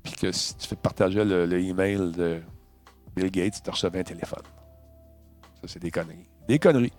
Puis 0.03 0.13
que 0.13 0.31
si 0.31 0.55
tu 0.57 0.67
fais 0.67 0.75
partager 0.75 1.23
le, 1.23 1.45
le 1.45 1.59
email 1.59 2.11
de 2.11 2.41
Bill 3.15 3.31
Gates, 3.31 3.61
tu 3.63 3.69
recevais 3.69 3.99
un 3.99 4.03
téléphone. 4.03 4.43
Ça, 5.61 5.67
c'est 5.67 5.79
des 5.79 5.91
conneries. 5.91 6.27
Des 6.47 6.59
conneries. 6.59 6.93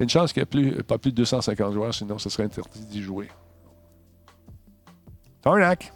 Une 0.00 0.08
chance 0.08 0.32
qu'il 0.32 0.40
n'y 0.40 0.44
ait 0.44 0.72
plus, 0.72 0.82
pas 0.84 0.98
plus 0.98 1.10
de 1.10 1.16
250 1.16 1.72
joueurs, 1.72 1.94
sinon 1.94 2.18
ce 2.18 2.30
serait 2.30 2.44
interdit 2.44 2.86
d'y 2.86 3.02
jouer. 3.02 3.28
Tarnac! 5.42 5.92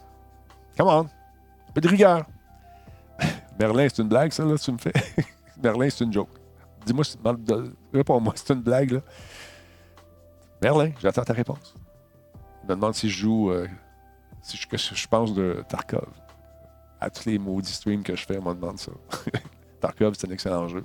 Come 0.77 0.87
on! 0.87 0.99
Un 1.69 1.71
peu 1.73 1.81
de 1.81 1.87
rigueur! 1.87 2.25
Merlin, 3.59 3.87
c'est 3.89 4.01
une 4.01 4.07
blague, 4.07 4.31
ça, 4.31 4.45
là, 4.45 4.57
tu 4.57 4.71
me 4.71 4.77
fais? 4.77 4.93
Merlin, 5.61 5.89
c'est 5.89 6.05
une 6.05 6.13
joke. 6.13 6.29
Dis-moi, 6.85 7.03
réponds-moi, 7.93 8.33
c'est 8.35 8.53
une 8.53 8.61
blague, 8.61 8.91
là. 8.91 9.01
Merlin, 10.61 10.91
j'attends 11.01 11.23
ta 11.23 11.33
réponse. 11.33 11.75
Il 12.63 12.69
me 12.69 12.75
demande 12.75 12.95
si 12.95 13.09
je 13.09 13.19
joue, 13.19 13.51
euh, 13.51 13.67
si 14.41 14.57
je, 14.57 14.67
que 14.67 14.77
je 14.77 15.07
pense 15.07 15.33
de 15.33 15.63
Tarkov. 15.67 16.07
À 17.01 17.09
tous 17.09 17.25
les 17.25 17.37
maudits 17.37 17.71
streams 17.71 18.03
que 18.03 18.15
je 18.15 18.25
fais, 18.25 18.37
on 18.37 18.49
me 18.49 18.53
demande 18.53 18.77
ça. 18.77 18.91
Tarkov, 19.81 20.15
c'est 20.17 20.27
un 20.27 20.31
excellent 20.31 20.67
jeu. 20.67 20.83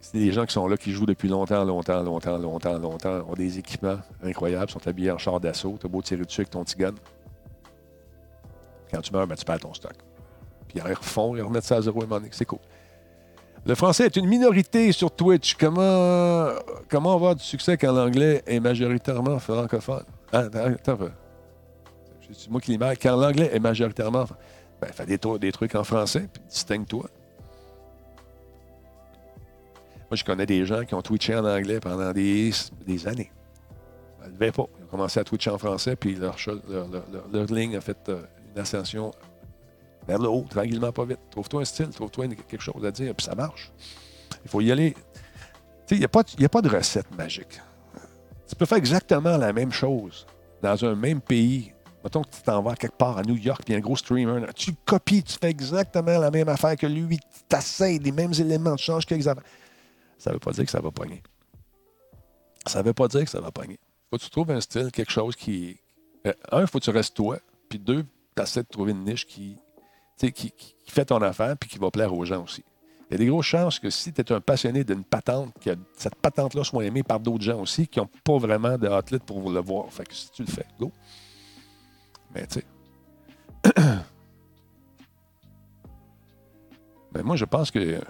C'est 0.00 0.18
des 0.18 0.32
gens 0.32 0.44
qui 0.44 0.52
sont 0.52 0.66
là, 0.66 0.76
qui 0.76 0.92
jouent 0.92 1.06
depuis 1.06 1.28
longtemps, 1.28 1.64
longtemps, 1.64 2.02
longtemps, 2.02 2.36
longtemps, 2.36 2.78
longtemps, 2.78 3.24
ont 3.28 3.34
des 3.34 3.58
équipements 3.58 3.98
incroyables, 4.22 4.70
sont 4.70 4.86
habillés 4.86 5.10
en 5.10 5.18
char 5.18 5.40
d'assaut, 5.40 5.78
t'as 5.80 5.88
beau 5.88 6.02
tirer 6.02 6.24
dessus 6.24 6.42
avec 6.42 6.50
ton 6.50 6.62
petit 6.64 6.76
gun. 6.76 6.94
Quand 8.92 9.00
tu 9.00 9.12
meurs, 9.12 9.26
ben, 9.26 9.34
tu 9.34 9.44
perds 9.44 9.60
ton 9.60 9.72
stock. 9.72 9.96
Ils 10.74 10.82
refont, 10.82 11.36
ils 11.36 11.42
remettent 11.42 11.64
ça 11.64 11.76
à 11.76 11.80
zéro 11.82 12.04
donné. 12.04 12.28
C'est 12.32 12.44
cool. 12.44 12.58
Le 13.66 13.74
français 13.74 14.06
est 14.06 14.16
une 14.16 14.26
minorité 14.26 14.92
sur 14.92 15.10
Twitch. 15.10 15.54
Comment, 15.54 16.48
comment 16.90 17.14
avoir 17.14 17.34
du 17.34 17.42
succès 17.42 17.78
quand 17.78 17.92
l'anglais 17.92 18.42
est 18.46 18.60
majoritairement 18.60 19.38
francophone? 19.38 20.04
Ah, 20.32 20.38
attends. 20.40 20.98
C'est 22.32 22.50
moi 22.50 22.60
qui 22.60 22.76
l'ai. 22.76 22.96
Quand 22.96 23.16
l'anglais 23.16 23.50
est 23.52 23.60
majoritairement. 23.60 24.24
Ben, 24.80 24.88
fais 24.92 25.06
des, 25.06 25.16
tru- 25.18 25.38
des 25.38 25.52
trucs 25.52 25.74
en 25.76 25.84
français, 25.84 26.28
puis 26.32 26.42
distingue-toi. 26.48 27.06
Moi, 30.10 30.16
je 30.16 30.24
connais 30.24 30.46
des 30.46 30.66
gens 30.66 30.84
qui 30.84 30.94
ont 30.94 31.02
twitché 31.02 31.34
en 31.34 31.44
anglais 31.44 31.80
pendant 31.80 32.12
des, 32.12 32.52
années. 33.06 33.30
Ils 34.26 34.32
ne 34.32 34.36
pas. 34.50 34.64
Ils 34.78 34.84
ont 34.84 34.88
commencé 34.90 35.20
à 35.20 35.24
twitcher 35.24 35.50
en 35.50 35.58
français, 35.58 35.96
puis 35.96 36.14
leur, 36.16 36.36
leur- 36.68 36.88
leur- 36.88 37.28
leur 37.32 37.46
ligne 37.46 37.76
a 37.76 37.80
fait 37.80 38.08
euh, 38.08 38.22
une 38.54 38.60
ascension 38.60 39.12
vers 40.06 40.18
le 40.18 40.28
haut, 40.28 40.46
tranquillement, 40.48 40.92
pas 40.92 41.04
vite. 41.04 41.20
Trouve-toi 41.30 41.62
un 41.62 41.64
style, 41.64 41.88
trouve-toi 41.88 42.28
quelque 42.28 42.60
chose 42.62 42.84
à 42.84 42.90
dire, 42.90 43.14
puis 43.14 43.24
ça 43.24 43.34
marche. 43.34 43.72
Il 44.44 44.50
faut 44.50 44.60
y 44.60 44.70
aller. 44.70 44.94
Il 45.90 45.98
n'y 45.98 46.04
a, 46.04 46.06
a 46.06 46.48
pas 46.48 46.62
de 46.62 46.68
recette 46.68 47.14
magique. 47.16 47.60
Tu 48.48 48.54
peux 48.56 48.66
faire 48.66 48.78
exactement 48.78 49.36
la 49.36 49.52
même 49.52 49.72
chose 49.72 50.26
dans 50.62 50.84
un 50.84 50.94
même 50.94 51.20
pays. 51.20 51.72
Mettons 52.02 52.22
que 52.22 52.28
tu 52.30 52.42
t'en 52.42 52.62
vas 52.62 52.74
quelque 52.74 52.96
part 52.96 53.16
à 53.16 53.22
New 53.22 53.36
York, 53.36 53.62
puis 53.64 53.74
un 53.74 53.80
gros 53.80 53.96
streamer. 53.96 54.44
Tu 54.54 54.72
copies, 54.84 55.22
tu 55.22 55.36
fais 55.40 55.48
exactement 55.48 56.18
la 56.18 56.30
même 56.30 56.48
affaire 56.50 56.76
que 56.76 56.86
lui, 56.86 57.18
tu 57.18 57.56
essaies 57.56 57.98
les 57.98 58.12
mêmes 58.12 58.32
éléments, 58.38 58.76
tu 58.76 58.84
changes 58.84 59.06
quelques 59.06 59.26
affaires. 59.26 59.44
Ça 60.18 60.30
ne 60.30 60.34
veut 60.34 60.40
pas 60.40 60.52
dire 60.52 60.64
que 60.66 60.70
ça 60.70 60.80
va 60.80 60.90
pogner. 60.90 61.22
Ça 62.66 62.80
ne 62.80 62.84
veut 62.84 62.92
pas 62.92 63.08
dire 63.08 63.24
que 63.24 63.30
ça 63.30 63.40
va 63.40 63.50
pogner. 63.50 63.78
faut 64.10 64.18
que 64.18 64.22
tu 64.22 64.30
trouves 64.30 64.50
un 64.50 64.60
style, 64.60 64.90
quelque 64.92 65.10
chose 65.12 65.34
qui. 65.36 65.78
euh, 66.26 66.32
un, 66.52 66.60
il 66.62 66.66
faut 66.66 66.78
que 66.78 66.84
tu 66.84 66.90
restes 66.90 67.14
toi, 67.16 67.38
puis 67.68 67.78
deux, 67.78 68.04
tu 68.36 68.42
essaies 68.42 68.62
de 68.62 68.68
trouver 68.68 68.92
une 68.92 69.04
niche 69.04 69.26
qui, 69.26 69.56
qui, 70.18 70.30
qui- 70.32 70.74
fait 70.86 71.04
ton 71.06 71.20
affaire 71.22 71.56
puis 71.58 71.68
qui 71.68 71.78
va 71.78 71.90
plaire 71.90 72.12
aux 72.14 72.24
gens 72.24 72.44
aussi. 72.44 72.62
Il 73.10 73.12
y 73.12 73.16
a 73.16 73.18
des 73.18 73.26
grosses 73.26 73.46
chances 73.46 73.78
que 73.78 73.90
si 73.90 74.12
tu 74.12 74.20
es 74.20 74.32
un 74.32 74.40
passionné 74.40 74.84
d'une 74.84 75.04
patente, 75.04 75.52
que 75.60 75.70
cette 75.96 76.14
patente-là 76.16 76.62
soit 76.64 76.84
aimée 76.84 77.02
par 77.02 77.20
d'autres 77.20 77.42
gens 77.44 77.60
aussi 77.60 77.86
qui 77.88 77.98
n'ont 77.98 78.08
pas 78.22 78.38
vraiment 78.38 78.78
de 78.78 78.88
outlet 78.88 79.18
pour 79.18 79.50
le 79.50 79.60
voir. 79.60 79.92
Fait 79.92 80.04
que 80.04 80.14
si 80.14 80.30
tu 80.30 80.42
le 80.42 80.48
fais, 80.48 80.66
go. 80.78 80.90
Mais 82.34 82.46
tu 82.46 82.60
sais. 82.60 82.64
Mais 87.14 87.22
moi, 87.22 87.36
je 87.36 87.44
pense 87.44 87.70
que 87.70 88.00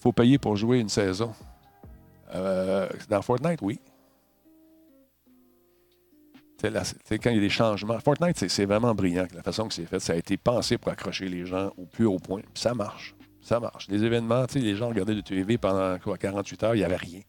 faut 0.00 0.12
payer 0.12 0.38
pour 0.38 0.56
jouer 0.56 0.78
une 0.80 0.88
saison. 0.88 1.32
Euh, 2.34 2.88
dans 3.08 3.22
Fortnite, 3.22 3.60
oui. 3.62 3.80
Sais, 6.60 7.18
quand 7.18 7.30
il 7.30 7.36
y 7.36 7.38
a 7.38 7.40
des 7.40 7.48
changements. 7.48 7.98
Fortnite, 8.00 8.48
c'est- 8.48 8.64
vraiment 8.66 8.94
brillant. 8.94 9.26
La 9.34 9.42
façon 9.42 9.66
que 9.68 9.74
c'est 9.74 9.86
fait, 9.86 9.98
ça 10.00 10.12
a 10.12 10.16
été 10.16 10.36
pensé 10.36 10.76
pour 10.78 10.92
accrocher 10.92 11.28
les 11.28 11.46
gens 11.46 11.70
au 11.78 11.86
plus 11.86 12.04
haut 12.06 12.18
point. 12.18 12.42
Ça 12.54 12.74
marche. 12.74 13.14
Ça 13.40 13.58
marche. 13.58 13.88
Les 13.88 14.04
événements, 14.04 14.44
les 14.54 14.76
gens 14.76 14.88
regardaient 14.88 15.14
le 15.14 15.22
TV 15.22 15.56
pendant 15.58 15.98
quoi, 15.98 16.18
48 16.18 16.62
heures, 16.62 16.74
il 16.74 16.78
n'y 16.78 16.84
avait 16.84 16.96
rien. 16.96 17.20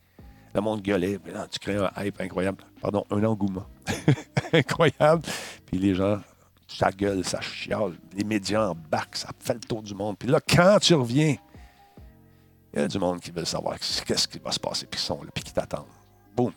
Le 0.54 0.60
monde 0.60 0.82
gueulait. 0.82 1.18
Là, 1.34 1.48
tu 1.50 1.60
crées 1.60 1.78
un 1.78 1.90
hype 2.04 2.20
incroyable. 2.20 2.64
Pardon, 2.82 3.06
un 3.10 3.24
engouement. 3.24 3.66
incroyable. 4.54 5.24
Puis 5.66 5.78
les 5.80 5.96
gens, 5.96 6.20
ça 6.68 6.92
gueule, 6.92 7.24
ça 7.24 7.40
chiale. 7.40 7.94
Les 8.16 8.26
médias 8.26 8.68
embarquent, 8.70 9.16
ça 9.16 9.30
fait 9.40 9.54
le 9.54 9.60
tour 9.62 9.82
du 9.82 9.96
monde. 9.96 10.18
Puis 10.18 10.28
là, 10.28 10.40
quand 10.42 10.78
tu 10.82 10.94
reviens, 10.94 11.36
il 12.74 12.80
y 12.80 12.84
a 12.84 12.88
du 12.88 13.00
monde 13.00 13.22
qui 13.22 13.32
veut 13.32 13.46
savoir 13.46 13.78
qu'est-ce 13.80 14.28
qui 14.28 14.40
va 14.40 14.52
se 14.52 14.60
passer, 14.60 14.86
puis 14.88 15.00
ils 15.00 15.04
sont 15.04 15.24
là, 15.24 15.30
puis 15.34 15.44
qui 15.44 15.54
t'attendent. 15.54 15.86
Boum. 16.36 16.52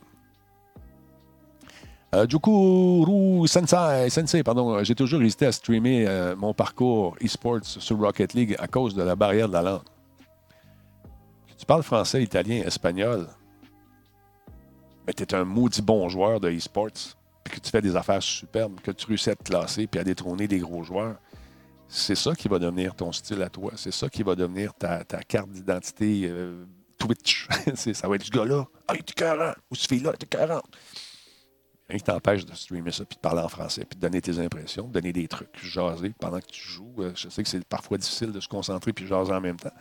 Euh, 2.15 2.27
Jukuru 2.29 3.49
Sensei, 3.49 4.09
Sensei, 4.09 4.45
pardon, 4.45 4.75
euh, 4.75 4.85
j'ai 4.85 4.95
toujours 4.95 5.21
hésité 5.23 5.47
à 5.47 5.53
streamer 5.53 6.07
euh, 6.07 6.37
mon 6.37 6.55
parcours 6.55 7.17
e-sports 7.21 7.65
sur 7.65 7.99
Rocket 7.99 8.35
League 8.35 8.55
à 8.61 8.69
cause 8.69 8.95
de 8.95 9.03
la 9.03 9.17
barrière 9.17 9.49
de 9.49 9.55
la 9.55 9.63
langue. 9.63 9.83
Tu 11.59 11.67
parles 11.67 11.83
français, 11.83 12.23
italien, 12.23 12.63
espagnol, 12.65 13.27
mais 15.07 15.13
tu 15.13 15.25
es 15.25 15.35
un 15.35 15.45
maudit 15.45 15.83
bon 15.83 16.09
joueur 16.09 16.39
de 16.39 16.51
e-sports, 16.51 17.17
puis 17.43 17.57
que 17.57 17.61
tu 17.61 17.71
fais 17.71 17.83
des 17.83 17.97
affaires 17.97 18.23
superbes, 18.23 18.79
que 18.81 18.93
tu 18.93 19.07
réussis 19.07 19.31
à 19.31 19.35
te 19.35 19.43
classer 19.43 19.89
puis 19.89 20.01
à 20.01 20.05
détrôner 20.05 20.47
des 20.47 20.59
gros 20.59 20.85
joueurs, 20.85 21.17
c'est 21.89 22.15
ça 22.15 22.33
qui 22.37 22.47
va 22.47 22.61
devenir 22.61 22.95
ton 22.95 23.11
style 23.11 23.43
à 23.43 23.49
toi. 23.49 23.73
C'est 23.75 23.93
ça 23.93 24.09
qui 24.09 24.23
va 24.23 24.37
devenir 24.37 24.73
ta, 24.75 25.05
carte 25.27 25.51
d'identité 25.51 26.33
Twitch. 26.97 27.49
Ça 27.75 28.09
va 28.09 28.17
être 28.17 28.25
ce 28.25 28.31
gars-là. 28.31 28.65
Ah, 28.89 28.95
il 28.95 29.01
est 29.01 29.15
40. 29.15 29.57
Ou 29.71 29.75
ce 29.75 29.87
fille-là, 29.87 30.13
il 30.19 30.23
est 30.23 30.27
40. 30.27 30.63
Rien 31.89 31.99
qui 31.99 32.05
t'empêche 32.05 32.47
de 32.47 32.55
streamer 32.55 32.93
ça, 32.93 33.05
puis 33.05 33.17
de 33.17 33.21
parler 33.21 33.43
en 33.43 33.49
français, 33.49 33.85
puis 33.85 33.97
de 33.97 34.01
donner 34.01 34.23
tes 34.23 34.39
impressions, 34.39 34.87
de 34.89 34.93
donner 34.93 35.13
des 35.13 35.29
trucs, 35.29 35.51
jaser 35.63 36.13
pendant 36.19 36.41
que 36.41 36.47
tu 36.47 36.61
joues. 36.63 36.95
Euh, 37.01 37.13
Je 37.15 37.29
sais 37.29 37.43
que 37.43 37.49
c'est 37.49 37.63
parfois 37.67 37.99
difficile 37.99 38.33
de 38.33 38.41
se 38.41 38.49
concentrer 38.49 38.93
puis 38.95 39.07
jaser 39.07 39.33
en 39.33 39.41
même 39.41 39.57
temps. 39.59 39.73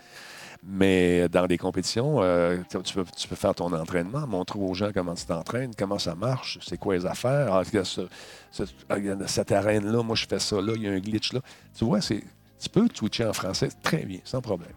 Mais 0.65 1.27
dans 1.29 1.45
des 1.47 1.57
compétitions, 1.57 2.21
euh, 2.21 2.57
tu, 2.83 2.93
peux, 2.93 3.35
faire 3.35 3.55
ton 3.55 3.71
entraînement, 3.73 4.25
montrer 4.27 4.59
aux 4.59 4.73
gens 4.73 4.91
comment 4.93 5.13
tu 5.13 5.25
t'entraînes, 5.25 5.71
comment 5.77 5.99
ça 5.99 6.15
marche, 6.15 6.59
c'est 6.61 6.77
quoi 6.77 6.95
les 6.95 7.05
affaires. 7.05 7.53
Ah, 7.53 7.63
ce- 7.65 8.07
ce- 8.51 8.63
ah, 8.89 8.95
cette 9.27 9.51
arène-là, 9.51 10.03
moi 10.03 10.15
je 10.15 10.25
fais 10.25 10.39
ça 10.39 10.61
là, 10.61 10.73
il 10.75 10.83
y 10.83 10.87
a 10.87 10.91
un 10.91 10.99
glitch 10.99 11.33
là. 11.33 11.39
Tu 11.77 11.83
vois, 11.85 11.99
c'est, 12.01 12.23
tu 12.59 12.69
peux 12.69 12.87
twitcher 12.89 13.25
en 13.25 13.33
français 13.33 13.69
très 13.81 14.05
bien, 14.05 14.19
sans 14.25 14.41
problème. 14.41 14.71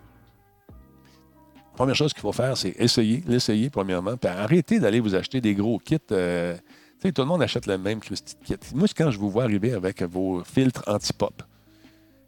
Première 1.74 1.94
chose 1.94 2.12
qu'il 2.12 2.22
faut 2.22 2.32
faire, 2.32 2.56
c'est 2.56 2.74
essayer, 2.78 3.22
l'essayer 3.26 3.68
premièrement, 3.68 4.16
puis 4.16 4.30
arrêter 4.30 4.80
d'aller 4.80 4.98
vous 5.00 5.14
acheter 5.14 5.40
des 5.40 5.54
gros 5.54 5.78
kits. 5.78 5.98
euh, 6.12 6.56
tout 7.12 7.22
le 7.22 7.28
monde 7.28 7.42
achète 7.42 7.66
le 7.66 7.78
même 7.78 8.00
de 8.00 8.44
kit. 8.44 8.56
Moi, 8.74 8.88
quand 8.96 9.10
je 9.10 9.18
vous 9.18 9.30
vois 9.30 9.44
arriver 9.44 9.72
avec 9.72 10.02
vos 10.02 10.42
filtres 10.44 10.82
anti-pop 10.86 11.42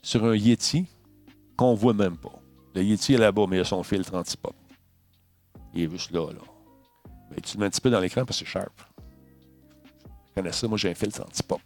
sur 0.02 0.24
un 0.24 0.34
Yeti 0.34 0.86
qu'on 1.56 1.74
voit 1.74 1.94
même 1.94 2.16
pas. 2.16 2.38
Le 2.74 2.82
Yeti 2.82 3.14
est 3.14 3.18
là-bas, 3.18 3.46
mais 3.48 3.56
il 3.56 3.60
a 3.60 3.64
son 3.64 3.82
filtre 3.82 4.14
anti-pop. 4.14 4.54
Il 5.74 5.82
est 5.82 5.90
juste 5.90 6.12
là, 6.12 6.32
là. 6.32 6.40
Tu 7.42 7.56
le 7.56 7.60
mets 7.60 7.66
un 7.66 7.70
petit 7.70 7.80
peu 7.80 7.90
dans 7.90 8.00
l'écran 8.00 8.24
parce 8.24 8.38
que 8.40 8.46
c'est 8.46 8.50
sharp. 8.50 8.72
Je 10.28 10.34
connais 10.34 10.52
ça, 10.52 10.66
moi 10.66 10.78
j'ai 10.78 10.90
un 10.90 10.94
filtre 10.94 11.22
anti-pop. 11.22 11.60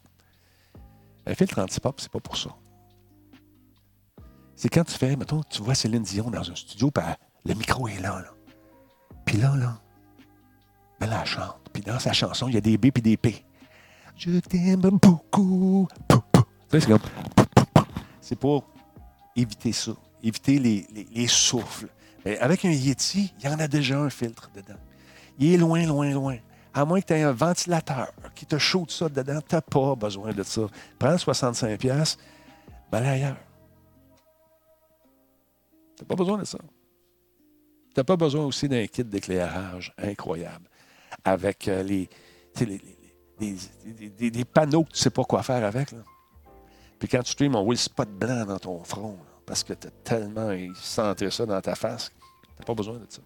Un 1.26 1.34
filtre 1.34 1.58
anti-pop, 1.60 2.00
c'est 2.00 2.10
pas 2.10 2.20
pour 2.20 2.36
ça. 2.36 2.50
C'est 4.56 4.68
quand 4.68 4.84
tu 4.84 4.94
fais, 4.94 5.16
mettons, 5.16 5.42
tu 5.42 5.62
vois 5.62 5.74
Céline 5.74 6.02
Dion 6.02 6.30
dans 6.30 6.50
un 6.50 6.54
studio, 6.54 6.90
le 7.44 7.54
micro 7.54 7.88
est 7.88 8.00
là, 8.00 8.20
là. 8.20 8.32
Puis 9.24 9.36
là, 9.36 9.56
là, 9.56 9.80
chante. 11.24 11.56
Puis 11.72 11.82
dans 11.82 11.98
sa 11.98 12.12
chanson, 12.12 12.48
il 12.48 12.54
y 12.54 12.58
a 12.58 12.60
des 12.60 12.76
B 12.78 12.90
puis 12.92 13.02
des 13.02 13.16
P. 13.16 13.44
Je 14.16 14.38
t'aime 14.40 14.80
beaucoup. 14.80 15.88
C'est 16.70 16.86
comme. 16.86 16.98
C'est 18.20 18.36
pour 18.38 18.64
éviter 19.36 19.72
ça, 19.72 19.92
éviter 20.22 20.58
les, 20.58 20.86
les- 20.94 21.08
les 21.12 21.26
souffles. 21.26 21.88
Mais 22.24 22.38
avec 22.38 22.64
un 22.64 22.70
Yeti, 22.70 23.32
il 23.38 23.44
y 23.44 23.48
en 23.48 23.58
a 23.58 23.66
déjà 23.68 23.98
un 23.98 24.10
filtre 24.10 24.50
dedans. 24.54 24.78
Il 25.38 25.52
est 25.54 25.56
loin, 25.56 25.84
loin, 25.86 26.10
loin. 26.10 26.36
À 26.74 26.84
moins 26.84 27.00
que 27.00 27.06
tu 27.06 27.12
aies 27.14 27.22
un 27.22 27.32
ventilateur 27.32 28.12
qui 28.34 28.46
te 28.46 28.56
shoot 28.58 28.90
ça 28.90 29.08
dedans, 29.08 29.40
tu 29.46 29.54
n'as 29.54 29.60
pas 29.60 29.94
besoin 29.94 30.32
de 30.32 30.42
ça. 30.42 30.62
Prends 30.98 31.16
65$, 31.16 31.76
piastres, 31.78 32.22
ben 32.90 32.98
allez 32.98 33.08
ailleurs. 33.08 33.36
Tu 35.96 36.02
n'as 36.02 36.06
pas 36.06 36.14
besoin 36.14 36.38
de 36.38 36.44
ça. 36.44 36.58
Tu 36.58 37.94
n'as 37.98 38.04
pas 38.04 38.16
besoin 38.16 38.44
aussi 38.46 38.68
d'un 38.68 38.86
kit 38.86 39.04
d'éclairage 39.04 39.92
incroyable 39.98 40.68
avec 41.24 41.68
euh, 41.68 41.82
les, 41.82 42.08
les- 42.60 42.80
les- 43.40 44.30
les- 44.30 44.44
panneaux 44.44 44.84
que 44.84 44.90
tu 44.90 44.94
ne 44.98 45.02
sais 45.02 45.10
pas 45.10 45.24
quoi 45.24 45.42
faire 45.42 45.64
avec. 45.64 45.92
là. 45.92 45.98
Puis 46.98 47.08
quand 47.08 47.22
tu 47.22 47.32
streams, 47.32 47.54
on 47.56 47.64
voit 47.64 47.74
le 47.74 47.78
spot 47.78 48.08
blanc 48.08 48.44
dans 48.46 48.58
ton 48.58 48.82
front 48.84 49.18
parce 49.46 49.64
que 49.64 49.72
tu 49.72 49.88
as 49.88 49.90
tellement 50.04 50.50
centré 50.76 51.30
ça 51.30 51.44
dans 51.46 51.60
ta 51.60 51.74
face. 51.74 52.12
Tu 52.56 52.64
pas 52.64 52.74
besoin 52.74 52.98
de 52.98 53.06
ça. 53.08 53.20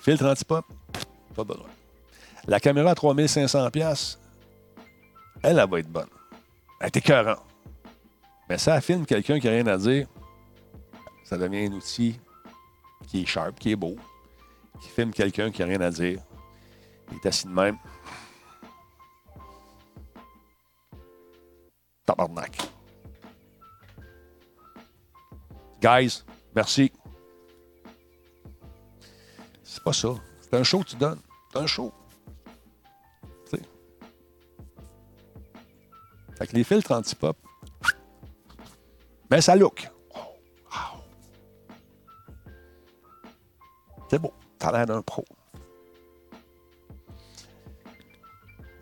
Filtre 0.00 0.26
anti-pop, 0.26 0.64
pas 1.34 1.44
besoin. 1.44 1.66
La 2.46 2.60
caméra 2.60 2.92
à 2.92 2.94
3500$, 2.94 3.70
piastres, 3.70 4.18
elle, 5.42 5.58
elle 5.58 5.68
va 5.68 5.80
être 5.80 5.88
bonne. 5.90 6.08
Elle 6.80 6.86
est 6.86 6.96
écœurante. 6.96 7.44
Mais 8.48 8.56
ça 8.58 8.80
filme 8.80 9.04
quelqu'un 9.04 9.38
qui 9.38 9.46
n'a 9.46 9.52
rien 9.52 9.66
à 9.66 9.76
dire. 9.76 10.06
Ça 11.24 11.36
devient 11.36 11.66
un 11.66 11.72
outil 11.72 12.18
qui 13.08 13.22
est 13.22 13.26
sharp, 13.26 13.58
qui 13.58 13.72
est 13.72 13.76
beau, 13.76 13.96
qui 14.80 14.88
filme 14.88 15.10
quelqu'un 15.10 15.50
qui 15.50 15.62
n'a 15.62 15.66
rien 15.66 15.80
à 15.80 15.90
dire. 15.90 16.20
Il 17.10 17.16
est 17.16 17.26
assis 17.26 17.46
de 17.46 17.52
même. 17.52 17.78
Tabarnak. 22.04 22.56
Guys, 25.80 26.24
merci. 26.54 26.92
C'est 29.62 29.82
pas 29.82 29.92
ça. 29.92 30.08
C'est 30.40 30.54
un 30.54 30.62
show 30.62 30.80
que 30.80 30.90
tu 30.90 30.96
donnes. 30.96 31.20
C'est 31.50 31.58
un 31.58 31.66
show. 31.66 31.92
Tu 33.44 33.56
sais. 33.56 33.62
Fait 36.36 36.46
que 36.46 36.56
les 36.56 36.64
filtres 36.64 36.92
anti-pop, 36.92 37.36
mais 39.30 39.40
ça 39.40 39.56
look. 39.56 39.90
C'est 44.08 44.18
beau. 44.18 44.32
T'as 44.58 44.72
l'air 44.72 44.86
d'un 44.86 45.02
pro. 45.02 45.24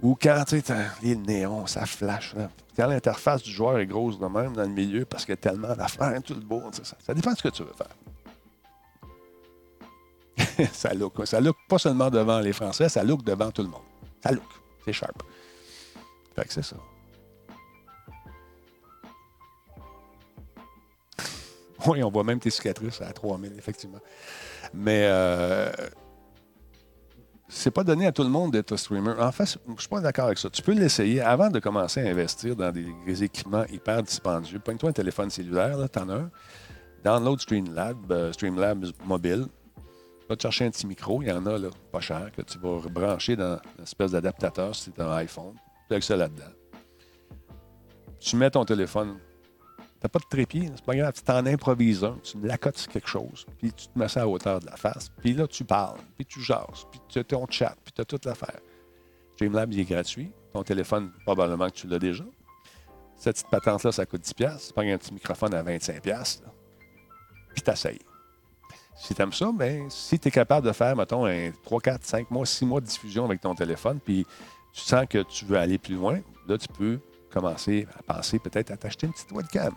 Ou 0.02 0.16
quand 0.20 0.44
tu 0.46 0.56
sais, 0.56 0.62
t'as 0.62 0.84
les 1.02 1.16
néons, 1.16 1.66
ça 1.66 1.86
flash. 1.86 2.34
Là. 2.34 2.50
Quand 2.76 2.86
l'interface 2.86 3.42
du 3.42 3.50
joueur 3.50 3.78
est 3.78 3.86
grosse 3.86 4.18
de 4.18 4.26
même 4.26 4.52
dans 4.52 4.62
le 4.62 4.68
milieu 4.68 5.04
parce 5.04 5.24
qu'il 5.24 5.32
y 5.32 5.38
a 5.38 5.38
tellement 5.38 5.74
d'affaires, 5.74 6.22
tout 6.22 6.34
le 6.34 6.40
beau. 6.40 6.62
Ça, 6.72 6.96
ça 6.98 7.14
dépend 7.14 7.32
de 7.32 7.38
ce 7.38 7.42
que 7.42 7.48
tu 7.48 7.62
veux 7.62 7.72
faire. 7.72 7.96
ça 10.72 10.92
look. 10.94 11.26
Ça 11.26 11.40
look 11.40 11.56
pas 11.68 11.78
seulement 11.78 12.10
devant 12.10 12.40
les 12.40 12.52
Français, 12.52 12.88
ça 12.88 13.02
look 13.02 13.24
devant 13.24 13.50
tout 13.50 13.62
le 13.62 13.68
monde. 13.68 13.82
Ça 14.22 14.32
look. 14.32 14.44
C'est 14.84 14.92
sharp. 14.92 15.22
Fait 16.34 16.44
que 16.44 16.52
c'est 16.52 16.62
ça. 16.62 16.76
Oui, 21.86 22.02
on 22.02 22.10
voit 22.10 22.24
même 22.24 22.40
tes 22.40 22.50
cicatrices 22.50 23.00
à 23.00 23.12
3000, 23.12 23.52
effectivement. 23.58 24.00
Mais 24.74 25.02
euh, 25.04 25.70
c'est 27.48 27.70
pas 27.70 27.84
donné 27.84 28.06
à 28.06 28.12
tout 28.12 28.22
le 28.22 28.28
monde 28.28 28.52
d'être 28.52 28.76
streamer. 28.76 29.14
En 29.18 29.32
fait, 29.32 29.44
je 29.44 29.80
suis 29.80 29.88
pas 29.88 30.00
d'accord 30.00 30.26
avec 30.26 30.38
ça. 30.38 30.50
Tu 30.50 30.62
peux 30.62 30.72
l'essayer 30.72 31.20
avant 31.20 31.48
de 31.48 31.58
commencer 31.60 32.06
à 32.06 32.10
investir 32.10 32.56
dans 32.56 32.72
des, 32.72 33.22
équipements 33.22 33.64
hyper 33.66 34.02
dispendieux. 34.02 34.58
Pogne-toi 34.58 34.90
un 34.90 34.92
téléphone 34.92 35.30
cellulaire, 35.30 35.76
t'en 35.90 36.08
as 36.08 36.14
un. 36.14 36.30
Download 37.04 37.40
Streamlab, 37.40 38.10
euh, 38.10 38.32
Streamlab 38.32 38.84
mobile. 39.04 39.46
Va 40.28 40.34
te 40.34 40.42
chercher 40.42 40.66
un 40.66 40.70
petit 40.70 40.88
micro, 40.88 41.22
il 41.22 41.28
y 41.28 41.32
en 41.32 41.46
a 41.46 41.56
là, 41.56 41.68
pas 41.92 42.00
cher, 42.00 42.32
que 42.36 42.42
tu 42.42 42.58
vas 42.58 42.80
brancher 42.90 43.36
dans 43.36 43.60
une 43.78 43.84
espèce 43.84 44.10
d'adaptateur 44.10 44.74
si 44.74 44.90
c'est 44.92 45.00
un 45.00 45.12
iPhone. 45.12 45.54
Tu 45.88 46.02
ça 46.02 46.16
là-dedans. 46.16 46.50
Tu 48.18 48.34
mets 48.34 48.50
ton 48.50 48.64
téléphone. 48.64 49.18
T'as 50.06 50.10
pas 50.10 50.18
de 50.20 50.28
trépied, 50.30 50.70
c'est 50.72 50.84
pas 50.84 50.94
grave. 50.94 51.12
Tu 51.14 51.22
t'en 51.22 51.44
improvises 51.46 52.04
un, 52.04 52.16
tu 52.22 52.38
l'accotes 52.40 52.78
sur 52.78 52.92
quelque 52.92 53.08
chose, 53.08 53.44
puis 53.58 53.72
tu 53.72 53.88
te 53.88 53.98
mets 53.98 54.06
ça 54.06 54.22
à 54.22 54.26
hauteur 54.28 54.60
de 54.60 54.66
la 54.66 54.76
face. 54.76 55.08
Puis 55.20 55.32
là, 55.32 55.48
tu 55.48 55.64
parles, 55.64 55.98
puis 56.16 56.24
tu 56.24 56.40
jases, 56.40 56.86
puis 56.92 57.00
tu 57.08 57.24
ton 57.24 57.44
chat, 57.50 57.74
puis 57.82 57.92
tu 57.92 58.02
as 58.02 58.04
toute 58.04 58.24
l'affaire. 58.24 58.60
Streamlab, 59.34 59.72
il 59.72 59.80
est 59.80 59.84
gratuit. 59.84 60.30
Ton 60.52 60.62
téléphone, 60.62 61.10
probablement 61.24 61.68
que 61.68 61.74
tu 61.74 61.88
l'as 61.88 61.98
déjà. 61.98 62.22
Cette 63.16 63.34
petite 63.34 63.50
patente-là, 63.50 63.90
ça 63.90 64.06
coûte 64.06 64.22
10$. 64.22 64.68
Tu 64.68 64.72
prends 64.72 64.82
un 64.82 64.96
petit 64.96 65.12
microphone 65.12 65.52
à 65.54 65.64
25$, 65.64 66.06
là, 66.06 66.52
puis 67.52 67.62
t'essayes. 67.62 67.98
Si 68.94 69.12
tu 69.12 69.20
aimes 69.20 69.32
ça, 69.32 69.50
ben, 69.52 69.90
si 69.90 70.20
tu 70.20 70.28
es 70.28 70.30
capable 70.30 70.68
de 70.68 70.72
faire, 70.72 70.94
mettons, 70.94 71.26
un 71.26 71.50
3, 71.64 71.80
4, 71.80 72.04
5 72.04 72.30
mois, 72.30 72.46
6 72.46 72.64
mois 72.64 72.80
de 72.80 72.86
diffusion 72.86 73.24
avec 73.24 73.40
ton 73.40 73.56
téléphone, 73.56 73.98
puis 73.98 74.24
tu 74.72 74.82
sens 74.82 75.04
que 75.10 75.24
tu 75.24 75.46
veux 75.46 75.58
aller 75.58 75.78
plus 75.78 75.96
loin, 75.96 76.20
là, 76.46 76.56
tu 76.56 76.68
peux 76.68 77.00
commencer 77.30 77.86
à 77.98 78.02
penser 78.14 78.38
peut-être 78.38 78.70
à 78.70 78.76
t'acheter 78.76 79.06
une 79.06 79.12
petite 79.12 79.32
webcam. 79.32 79.74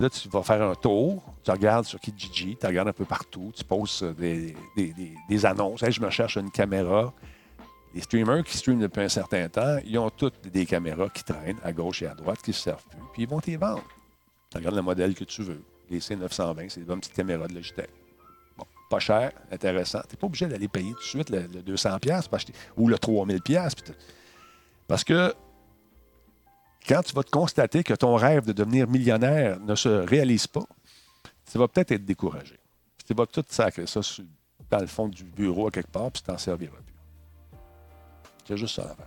Là, 0.00 0.08
tu 0.08 0.28
vas 0.28 0.42
faire 0.42 0.62
un 0.62 0.74
tour, 0.74 1.22
tu 1.44 1.50
regardes 1.50 1.84
sur 1.84 2.00
Kijiji, 2.00 2.56
tu 2.58 2.66
regardes 2.66 2.88
un 2.88 2.92
peu 2.94 3.04
partout, 3.04 3.52
tu 3.54 3.62
poses 3.62 4.02
des, 4.18 4.56
des- 4.76 4.94
des- 5.28 5.46
annonces. 5.46 5.84
Je 5.86 6.00
me 6.00 6.08
cherche 6.10 6.36
une 6.36 6.50
caméra. 6.50 7.12
Les 7.94 8.00
streamers 8.00 8.42
qui 8.42 8.56
streament 8.56 8.80
depuis 8.80 9.02
un 9.02 9.08
certain 9.10 9.46
temps, 9.50 9.76
ils 9.84 9.98
ont 9.98 10.08
toutes 10.08 10.48
des 10.48 10.64
caméras 10.64 11.10
qui 11.10 11.22
traînent 11.24 11.58
à 11.62 11.72
gauche 11.74 12.00
et 12.00 12.06
à 12.06 12.14
droite, 12.14 12.40
qui 12.42 12.50
ne 12.50 12.54
se 12.54 12.62
servent 12.62 12.84
plus, 12.88 12.98
puis 13.12 13.22
ils 13.24 13.28
vont 13.28 13.38
t'y 13.38 13.54
vendre. 13.56 13.84
Tu 14.50 14.56
regardes 14.56 14.76
le 14.76 14.82
modèle 14.82 15.14
que 15.14 15.24
tu 15.24 15.42
veux. 15.42 15.60
Les 15.90 15.98
C920, 16.00 16.70
c'est 16.70 16.80
des 16.80 16.86
bonnes 16.86 17.00
petites 17.00 17.12
caméras 17.14 17.46
de 17.48 17.54
Logitech. 17.54 17.90
Bon, 18.56 18.64
pas 18.88 18.98
cher, 18.98 19.32
intéressant. 19.50 20.00
Tu 20.08 20.14
n'es 20.14 20.16
pas 20.18 20.26
obligé 20.26 20.46
d'aller 20.46 20.68
payer 20.68 20.92
tout 20.92 21.00
de 21.00 21.04
suite 21.04 21.28
le, 21.28 21.40
le 21.40 21.60
200$ 21.60 21.98
pour 22.24 22.34
acheter, 22.34 22.54
ou 22.78 22.88
le 22.88 22.96
3000$. 22.96 23.74
puis 23.74 23.92
tout. 23.92 23.98
Parce 24.88 25.04
que 25.04 25.34
quand 26.86 27.02
tu 27.02 27.14
vas 27.14 27.22
te 27.22 27.30
constater 27.30 27.84
que 27.84 27.94
ton 27.94 28.16
rêve 28.16 28.44
de 28.44 28.52
devenir 28.52 28.88
millionnaire 28.88 29.60
ne 29.60 29.74
se 29.74 29.88
réalise 29.88 30.46
pas, 30.46 30.64
tu 31.50 31.58
vas 31.58 31.68
peut-être 31.68 31.92
être 31.92 32.04
découragé. 32.04 32.58
Puis 32.96 33.06
tu 33.06 33.14
vas 33.14 33.26
tout 33.26 33.44
sacrer 33.48 33.86
ça 33.86 34.00
dans 34.70 34.78
le 34.78 34.86
fond 34.86 35.08
du 35.08 35.24
bureau 35.24 35.68
à 35.68 35.70
quelque 35.70 35.90
part, 35.90 36.10
puis 36.10 36.22
tu 36.22 36.26
t'en 36.26 36.38
serviras 36.38 36.76
plus. 36.76 36.94
C'est 38.46 38.56
juste 38.56 38.76
ça 38.76 38.82
l'affaire. 38.82 39.06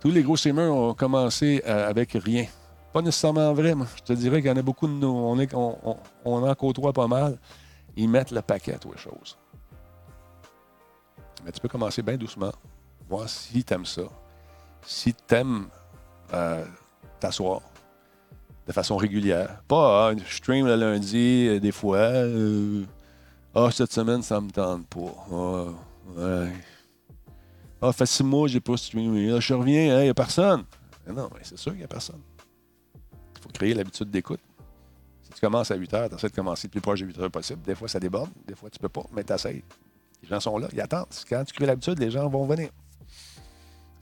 Tous 0.00 0.10
les 0.10 0.22
gros 0.22 0.36
streamers 0.36 0.72
ont 0.72 0.94
commencé 0.94 1.62
euh, 1.66 1.88
avec 1.88 2.12
rien. 2.12 2.46
Pas 2.92 3.02
nécessairement 3.02 3.52
vrai, 3.52 3.74
moi. 3.74 3.86
Je 3.96 4.02
te 4.02 4.12
dirais 4.12 4.40
qu'il 4.40 4.50
y 4.50 4.52
en 4.52 4.56
a 4.56 4.62
beaucoup 4.62 4.86
de 4.86 4.92
nous. 4.92 5.08
On 6.24 6.42
en 6.42 6.54
côtoie 6.54 6.92
pas 6.92 7.08
mal. 7.08 7.38
Ils 7.96 8.08
mettent 8.08 8.30
le 8.30 8.42
paquet 8.42 8.74
à 8.74 8.78
toutes 8.78 8.92
les 8.92 8.98
choses. 8.98 9.36
Mais 11.44 11.52
tu 11.52 11.60
peux 11.60 11.68
commencer 11.68 12.02
bien 12.02 12.16
doucement. 12.16 12.52
Voir 13.08 13.28
si 13.28 13.64
tu 13.64 13.74
aimes 13.74 13.86
ça. 13.86 14.02
Si 14.86 15.14
tu 15.14 15.34
aimes 15.34 15.66
t'asseoir 17.20 17.60
de 18.66 18.72
façon 18.72 18.96
régulière. 18.96 19.62
Pas, 19.68 20.08
ah, 20.08 20.14
je 20.16 20.34
stream 20.36 20.66
le 20.66 20.74
lundi, 20.76 21.46
euh, 21.48 21.60
des 21.60 21.72
fois. 21.72 21.98
euh, 21.98 22.84
Ah, 23.54 23.68
cette 23.70 23.92
semaine, 23.92 24.22
ça 24.22 24.40
me 24.40 24.50
tente 24.50 24.86
pas. 24.86 25.70
Ah. 26.18 26.46
Ah, 27.82 27.92
fait 27.92 28.06
six 28.06 28.24
mois, 28.24 28.48
j'ai 28.48 28.60
pas 28.60 28.76
streamé. 28.76 29.26
Là, 29.26 29.38
je 29.40 29.52
reviens, 29.54 30.00
il 30.00 30.04
n'y 30.04 30.08
a 30.08 30.14
personne. 30.14 30.64
Mais 31.06 31.12
non, 31.12 31.28
mais 31.34 31.40
c'est 31.42 31.58
sûr 31.58 31.72
qu'il 31.72 31.80
n'y 31.80 31.84
a 31.84 31.88
personne. 31.88 32.20
Il 33.36 33.42
faut 33.42 33.50
créer 33.50 33.74
l'habitude 33.74 34.10
d'écoute. 34.10 34.40
Si 35.22 35.30
tu 35.30 35.40
commences 35.40 35.70
à 35.70 35.74
8 35.76 35.92
heures, 35.94 36.08
tu 36.08 36.14
essaies 36.14 36.30
de 36.30 36.34
commencer 36.34 36.66
le 36.66 36.70
plus 36.70 36.80
proche 36.80 37.00
de 37.00 37.06
8 37.06 37.18
heures 37.18 37.30
possible. 37.30 37.60
Des 37.62 37.74
fois, 37.74 37.88
ça 37.88 38.00
déborde, 38.00 38.30
des 38.46 38.54
fois, 38.54 38.70
tu 38.70 38.78
peux 38.78 38.88
pas, 38.88 39.04
mais 39.14 39.22
tu. 39.24 39.34
Les 39.44 40.28
gens 40.28 40.40
sont 40.40 40.56
là, 40.56 40.68
ils 40.72 40.80
attendent. 40.80 41.06
Quand 41.28 41.44
tu 41.44 41.52
crées 41.52 41.66
l'habitude, 41.66 41.98
les 41.98 42.10
gens 42.10 42.26
vont 42.28 42.46
venir. 42.46 42.70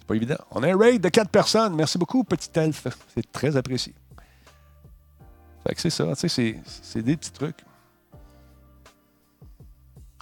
C'est 0.03 0.07
pas 0.09 0.16
évident. 0.16 0.34
On 0.50 0.64
a 0.64 0.72
un 0.72 0.76
raid 0.76 1.00
de 1.00 1.09
4 1.09 1.30
personnes. 1.30 1.76
Merci 1.76 1.96
beaucoup, 1.96 2.24
petit 2.24 2.50
elfe. 2.59 2.88
C'est 3.14 3.30
très 3.30 3.57
apprécié. 3.57 3.94
Fait 5.64 5.76
que 5.76 5.80
c'est 5.80 5.90
ça, 5.90 6.07
tu 6.16 6.28
sais, 6.28 6.61
c'est- 6.66 7.03
des 7.03 7.16
petits 7.16 7.30
trucs. 7.30 7.64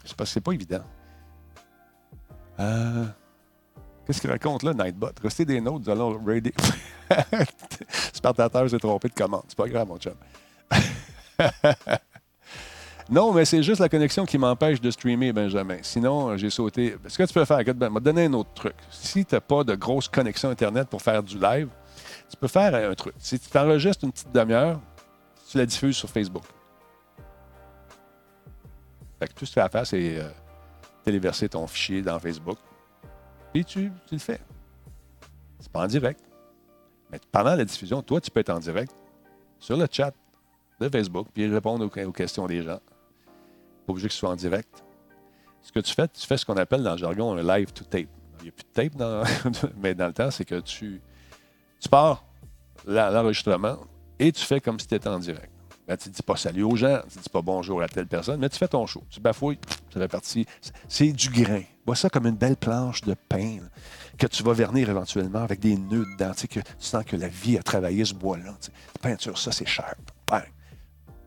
C'est 0.04 0.22
c'est 0.26 0.40
pas 0.42 0.52
évident. 0.52 0.84
Euh, 2.58 3.06
Qu'est-ce 4.04 4.20
qu'il 4.20 4.30
raconte 4.30 4.64
là, 4.64 4.74
Nightbot? 4.74 5.12
Restez 5.22 5.46
des 5.46 5.62
notes, 5.62 5.82
nous 5.86 5.90
allons 5.90 6.22
raider. 6.22 6.52
Spartateur 8.12 8.68
s'est 8.68 8.78
trompé 8.78 9.08
de 9.08 9.14
commande. 9.14 9.44
C'est 9.48 9.56
pas 9.56 9.66
grave, 9.68 9.88
mon 9.88 9.96
chum. 9.98 10.12
non, 13.10 13.32
mais 13.32 13.44
c'est 13.44 13.62
juste 13.62 13.80
la 13.80 13.88
connexion 13.88 14.24
qui 14.24 14.38
m'empêche 14.38 14.80
de 14.80 14.88
streamer, 14.90 15.32
Benjamin. 15.32 15.78
Sinon, 15.82 16.28
euh, 16.28 16.36
j'ai 16.36 16.48
sauté. 16.48 16.96
Ce 17.08 17.18
que 17.18 17.24
tu 17.24 17.34
peux 17.34 17.44
faire, 17.44 17.58
regarde, 17.58 17.76
ben, 17.76 17.90
m'a 17.90 17.98
donné 17.98 18.26
un 18.26 18.32
autre 18.34 18.52
truc. 18.54 18.76
Si 18.88 19.24
tu 19.24 19.34
n'as 19.34 19.40
pas 19.40 19.64
de 19.64 19.74
grosse 19.74 20.06
connexion 20.08 20.48
Internet 20.50 20.88
pour 20.88 21.02
faire 21.02 21.22
du 21.22 21.38
live, 21.38 21.68
Tu 22.30 22.36
peux 22.36 22.46
faire 22.46 22.72
un 22.88 22.94
truc. 22.94 23.14
Si 23.18 23.38
tu 23.40 23.50
t'enregistres 23.50 24.04
une 24.04 24.12
petite 24.12 24.32
demi-heure, 24.32 24.80
tu 25.50 25.58
la 25.58 25.66
diffuses 25.66 25.96
sur 25.96 26.08
Facebook. 26.08 26.44
Fait 29.18 29.26
tout 29.34 29.44
ce 29.44 29.50
que 29.50 29.54
tu 29.54 29.60
as 29.60 29.64
à 29.64 29.68
faire, 29.68 29.86
c'est 29.86 30.20
euh, 30.20 30.30
téléverser 31.04 31.48
ton 31.48 31.66
fichier 31.66 32.02
dans 32.02 32.18
Facebook. 32.20 32.58
Puis 33.52 33.64
tu, 33.64 33.90
le 34.12 34.18
fais. 34.18 34.40
C'est 35.58 35.72
pas 35.72 35.82
en 35.82 35.86
direct. 35.88 36.20
Mais 37.10 37.18
pendant 37.32 37.56
la 37.56 37.64
diffusion, 37.64 38.00
toi, 38.02 38.20
tu 38.20 38.30
peux 38.30 38.38
être 38.38 38.50
en 38.50 38.60
direct 38.60 38.94
sur 39.58 39.76
le 39.76 39.88
chat 39.90 40.14
de 40.80 40.88
Facebook, 40.88 41.26
puis 41.34 41.46
répondre 41.48 41.84
aux 41.84 42.12
questions 42.12 42.46
des 42.46 42.62
gens. 42.62 42.78
Obligé 43.90 44.08
que 44.08 44.14
ce 44.14 44.20
soit 44.20 44.30
en 44.30 44.36
direct. 44.36 44.84
Ce 45.62 45.72
que 45.72 45.80
tu 45.80 45.92
fais, 45.92 46.08
tu 46.08 46.26
fais 46.26 46.36
ce 46.36 46.46
qu'on 46.46 46.56
appelle 46.56 46.82
dans 46.82 46.92
le 46.92 46.98
jargon 46.98 47.36
un 47.36 47.42
live 47.42 47.72
to 47.72 47.84
tape. 47.84 48.08
Il 48.40 48.44
n'y 48.44 48.48
a 48.48 48.52
plus 48.52 48.64
de 48.64 48.72
tape, 48.72 48.96
dans, 48.96 49.22
mais 49.76 49.94
dans 49.94 50.06
le 50.06 50.12
temps, 50.12 50.30
c'est 50.30 50.44
que 50.44 50.60
tu, 50.60 51.00
tu 51.80 51.88
pars 51.88 52.24
l'enregistrement 52.86 53.76
et 54.18 54.32
tu 54.32 54.42
fais 54.42 54.60
comme 54.60 54.78
si 54.80 54.86
tu 54.86 54.94
étais 54.94 55.08
en 55.08 55.18
direct. 55.18 55.50
Ben, 55.86 55.96
tu 55.96 56.08
ne 56.08 56.14
dis 56.14 56.22
pas 56.22 56.36
salut 56.36 56.62
aux 56.62 56.76
gens, 56.76 57.00
tu 57.10 57.18
ne 57.18 57.22
dis 57.24 57.28
pas 57.28 57.42
bonjour 57.42 57.82
à 57.82 57.88
telle 57.88 58.06
personne, 58.06 58.38
mais 58.38 58.48
tu 58.48 58.56
fais 58.56 58.68
ton 58.68 58.86
show. 58.86 59.02
Tu 59.10 59.18
bafouilles, 59.20 59.58
ça 59.92 59.98
fait 59.98 60.08
partie. 60.08 60.46
C'est- 60.88 61.12
du 61.12 61.30
grain. 61.30 61.62
Vois 61.84 61.96
ça 61.96 62.08
comme 62.08 62.26
une 62.26 62.36
belle 62.36 62.56
planche 62.56 63.00
de 63.00 63.14
pain 63.28 63.58
que 64.16 64.28
tu 64.28 64.44
vas 64.44 64.52
vernir 64.52 64.88
éventuellement 64.88 65.40
avec 65.42 65.58
des 65.58 65.76
nœuds 65.76 66.06
dedans. 66.12 66.32
Tu, 66.36 66.46
sens 66.78 67.04
que 67.04 67.16
la 67.16 67.26
vie 67.28 67.58
a 67.58 67.62
travaillé 67.62 68.04
ce 68.04 68.14
bois-là. 68.14 68.54
peinture, 69.02 69.36
ça, 69.36 69.50
c'est 69.50 69.66
cher. 69.66 69.94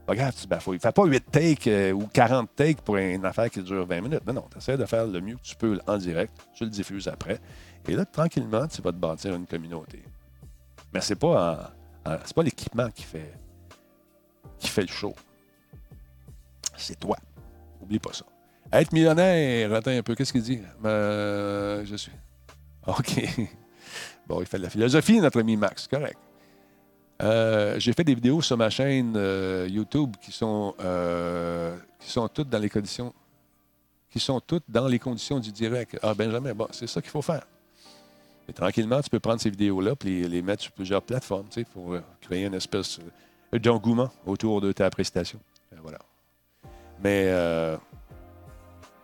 Pas 0.06 0.16
grave, 0.16 0.34
tu 0.40 0.48
bafouilles. 0.48 0.80
Fais 0.80 0.92
pas 0.92 1.06
8 1.06 1.32
takes 1.32 1.68
euh, 1.68 1.92
ou 1.94 2.08
40 2.08 2.50
takes 2.56 2.82
pour 2.82 2.98
une 2.98 3.26
affaire 3.26 3.50
qui 3.50 3.62
dure 3.62 3.86
20 3.86 4.02
minutes. 4.02 4.28
Non, 4.28 4.34
non, 4.34 4.46
tu 4.52 4.58
essaies 4.58 4.78
de 4.78 4.86
faire 4.86 5.08
le 5.08 5.22
mieux 5.22 5.36
que 5.38 5.42
tu 5.44 5.56
peux 5.56 5.80
en 5.88 5.98
direct. 5.98 6.34
Tu 6.54 6.66
le 6.66 6.70
diffuses 6.70 7.08
après. 7.08 7.40
Et 7.88 7.96
là, 7.96 8.06
tranquillement, 8.06 8.68
tu 8.68 8.82
vas 8.82 8.92
te 8.92 8.98
bâtir 8.98 9.34
une 9.34 9.46
communauté. 9.46 10.04
Mais 10.94 11.02
c'est 11.02 11.16
pas, 11.16 11.72
pas 12.04 12.44
l'équipement 12.44 12.90
qui 12.90 13.04
fait, 13.04 13.34
qui 14.60 14.68
fait 14.68 14.82
le 14.82 14.88
show. 14.88 15.16
C'est 16.76 17.00
toi. 17.00 17.18
Oublie 17.82 18.00
pas 18.00 18.14
ça. 18.14 18.26
Être 18.72 18.92
millionnaire, 18.92 19.74
attends 19.74 19.92
un 19.92 20.02
peu, 20.02 20.16
qu'est-ce 20.16 20.34
qu'il 20.34 20.42
dit? 20.42 20.62
Euh, 20.84 21.86
je 21.86 21.96
suis. 21.96 22.12
OK. 22.88 23.24
Bon, 24.26 24.40
il 24.40 24.48
fait 24.48 24.58
de 24.58 24.64
la 24.64 24.70
philosophie, 24.70 25.20
notre 25.20 25.42
ami 25.42 25.58
Max, 25.58 25.86
correct. 25.86 26.18
Euh, 27.22 27.80
J'ai 27.80 27.94
fait 27.94 28.04
des 28.04 28.16
vidéos 28.16 28.42
sur 28.42 28.58
ma 28.58 28.70
chaîne 28.70 29.14
euh, 29.16 29.68
YouTube 29.70 30.16
qui 30.22 30.32
sont, 30.32 30.74
euh, 30.80 31.78
qui 32.00 32.10
sont 32.10 32.28
toutes 32.28 32.50
dans 32.50 32.60
les 32.60 32.70
conditions 32.70 33.14
qui 34.10 34.20
sont 34.20 34.40
toutes 34.40 34.66
dans 34.70 34.88
les 34.88 35.00
conditions 35.00 35.40
du 35.40 35.52
direct. 35.52 35.98
Ah, 36.04 36.14
Benjamin, 36.14 36.54
bon, 36.54 36.68
c'est 36.70 36.86
ça 36.86 37.02
qu'il 37.02 37.10
faut 37.10 37.24
faire. 37.24 37.44
Tranquillement, 38.54 39.02
tu 39.02 39.10
peux 39.10 39.20
prendre 39.20 39.42
ces 39.42 39.50
vidéos-là 39.50 39.94
et 40.06 40.28
les, 40.28 40.42
mettre 40.44 40.62
sur 40.62 40.72
plusieurs 40.72 41.02
plateformes 41.02 41.48
pour 41.74 41.96
créer 42.22 42.46
une 42.46 42.54
espèce 42.54 43.00
d'engouement 43.52 44.12
autour 44.28 44.62
de 44.62 44.72
ta 44.72 44.88
prestation. 44.92 45.40
Euh, 45.72 45.78
voilà. 45.82 45.98
Mais, 47.02 47.26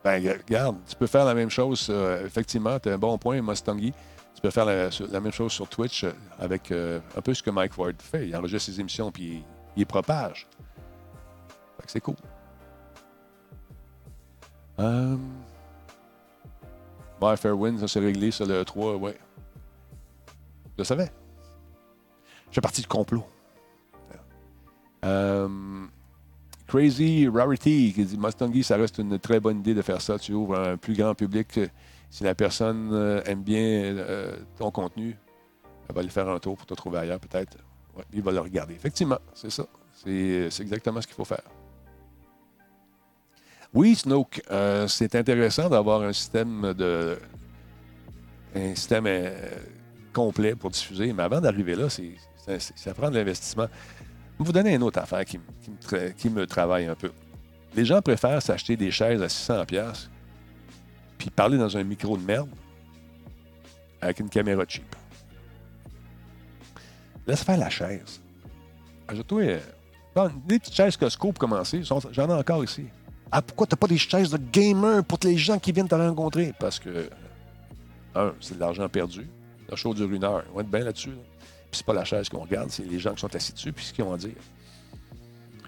ben, 0.03 0.37
regarde, 0.47 0.77
tu 0.87 0.95
peux 0.95 1.07
faire 1.07 1.25
la 1.25 1.33
même 1.33 1.49
chose. 1.49 1.91
effectivement, 2.23 2.77
tu 2.79 2.89
as 2.89 2.93
un 2.93 2.99
bon 2.99 3.17
point, 3.17 3.41
Mustangi. 3.41 3.91
Tu 4.39 4.43
peux 4.43 4.51
faire 4.51 4.63
la, 4.63 5.19
même 5.19 5.33
chose 5.33 5.51
sur 5.51 5.67
Twitch 5.67 6.05
euh, 6.05 6.13
avec 6.39 6.71
euh, 6.71 7.01
un 7.17 7.19
peu 7.19 7.33
ce 7.33 7.43
que 7.43 7.49
Mike 7.49 7.77
Ward 7.77 8.01
fait. 8.01 8.25
Il 8.25 8.33
enregistre 8.37 8.71
ses 8.71 8.79
émissions 8.79 9.11
puis 9.11 9.43
il, 9.75 9.79
les 9.79 9.83
propage. 9.83 10.47
Fait 11.75 11.85
que 11.85 11.91
c'est 11.91 11.99
cool. 11.99 12.15
Euh... 14.79 15.17
Ouais, 17.21 17.35
Fairwind, 17.35 17.79
ça 17.79 17.89
s'est 17.89 17.99
réglé 17.99 18.31
sur 18.31 18.45
le 18.45 18.63
3, 18.63 18.95
ouais. 18.95 19.17
Je 20.27 20.77
le 20.77 20.83
savais. 20.85 21.11
Je 22.49 22.55
fais 22.55 22.61
partie 22.61 22.79
du 22.79 22.87
complot. 22.87 23.25
Euh, 25.03 25.49
Crazy 26.65 27.27
Rarity 27.27 27.91
qui 27.93 28.05
dit 28.05 28.17
Mustangi, 28.17 28.63
ça 28.63 28.77
reste 28.77 28.99
une 28.99 29.19
très 29.19 29.41
bonne 29.41 29.59
idée 29.59 29.73
de 29.73 29.81
faire 29.81 29.99
ça. 29.99 30.17
Tu 30.17 30.31
ouvres 30.31 30.57
un 30.57 30.77
plus 30.77 30.93
grand 30.93 31.13
public. 31.13 31.59
Si 32.09 32.23
la 32.23 32.33
personne 32.35 32.89
euh, 32.93 33.21
aime 33.25 33.43
bien 33.43 33.59
euh, 33.61 34.35
ton 34.57 34.71
contenu, 34.71 35.15
elle 35.87 35.95
va 35.95 36.01
aller 36.01 36.09
faire 36.09 36.27
un 36.29 36.39
tour 36.39 36.57
pour 36.57 36.65
te 36.65 36.73
trouver 36.73 36.99
ailleurs, 36.99 37.19
peut-être. 37.19 37.57
Il 38.13 38.21
va 38.23 38.31
le 38.31 38.39
regarder. 38.39 38.73
Effectivement, 38.75 39.19
c'est 39.33 39.49
ça. 39.51 39.65
C'est 39.93 40.49
c'est 40.49 40.63
exactement 40.63 41.01
ce 41.01 41.07
qu'il 41.07 41.15
faut 41.15 41.25
faire. 41.25 41.41
Oui, 43.73 43.95
Snoke, 43.95 44.41
euh, 44.49 44.87
c'est 44.87 45.13
intéressant 45.15 45.69
d'avoir 45.69 46.01
un 46.01 46.13
système 46.13 46.73
de 46.73 47.19
un 48.55 48.73
système 48.73 49.05
euh, 49.07 49.31
complet 50.13 50.55
pour 50.55 50.71
diffuser, 50.71 51.13
mais 51.13 51.21
avant 51.23 51.39
d'arriver 51.39 51.75
là, 51.75 51.87
c'est, 51.89 52.13
c'est- 52.37 52.75
ça 52.75 52.93
prend 52.95 53.11
de 53.11 53.15
l'investissement. 53.17 53.67
Je 54.39 54.43
vais 54.43 54.45
vous 54.47 54.51
donner 54.51 54.73
une 54.73 54.81
autre 54.83 54.99
affaire 54.99 55.23
qui 55.25 55.37
me, 55.37 55.43
tra- 55.87 56.13
qui 56.15 56.29
me 56.31 56.47
travaille 56.47 56.85
un 56.87 56.95
peu. 56.95 57.11
Les 57.75 57.85
gens 57.85 58.01
préfèrent 58.01 58.41
s'acheter 58.41 58.75
des 58.75 58.89
chaises 58.89 59.21
à 59.21 59.27
600$ 59.27 60.09
puis 61.19 61.29
parler 61.29 61.59
dans 61.59 61.77
un 61.77 61.83
micro 61.83 62.17
de 62.17 62.23
merde 62.23 62.49
avec 64.01 64.19
une 64.19 64.29
caméra 64.29 64.63
cheap. 64.67 64.95
Laisse 67.27 67.43
faire 67.43 67.57
la 67.57 67.69
chaise. 67.69 68.19
Ajoute-toi 69.07 69.41
euh, 70.17 70.29
des 70.47 70.57
petites 70.57 70.73
chaises 70.73 70.97
Costco 70.97 71.31
pour 71.31 71.39
commencer. 71.39 71.83
J'en 71.83 72.29
ai 72.29 72.33
encore 72.33 72.63
ici. 72.63 72.85
Ah, 73.31 73.43
pourquoi 73.43 73.67
t'as 73.67 73.75
pas 73.75 73.87
des 73.87 73.97
chaises 73.97 74.31
de 74.31 74.37
gamer 74.37 75.03
pour 75.03 75.19
les 75.23 75.37
gens 75.37 75.59
qui 75.59 75.71
viennent 75.71 75.87
te 75.87 75.93
rencontrer? 75.93 76.53
Parce 76.59 76.79
que, 76.79 77.09
un, 78.15 78.33
c'est 78.41 78.55
de 78.55 78.59
l'argent 78.59 78.89
perdu. 78.89 79.27
Le 79.69 79.75
show 79.75 79.93
dure 79.93 80.11
une 80.11 80.23
heure. 80.23 80.43
On 80.51 80.55
va 80.55 80.61
être 80.61 80.71
bien 80.71 80.79
là-dessus. 80.79 81.11
là. 81.11 81.21
Puis 81.69 81.77
c'est 81.77 81.85
pas 81.85 81.93
la 81.93 82.05
chaise 82.05 82.29
qu'on 82.29 82.39
regarde, 82.39 82.71
c'est 82.71 82.83
les 82.83 82.97
gens 82.97 83.13
qui 83.13 83.19
sont 83.19 83.35
assis 83.35 83.53
dessus, 83.53 83.71
puis 83.71 83.85
ce 83.85 83.93
qu'ils 83.93 84.03
ont 84.03 84.13
à 84.13 84.17
dire. 84.17 84.33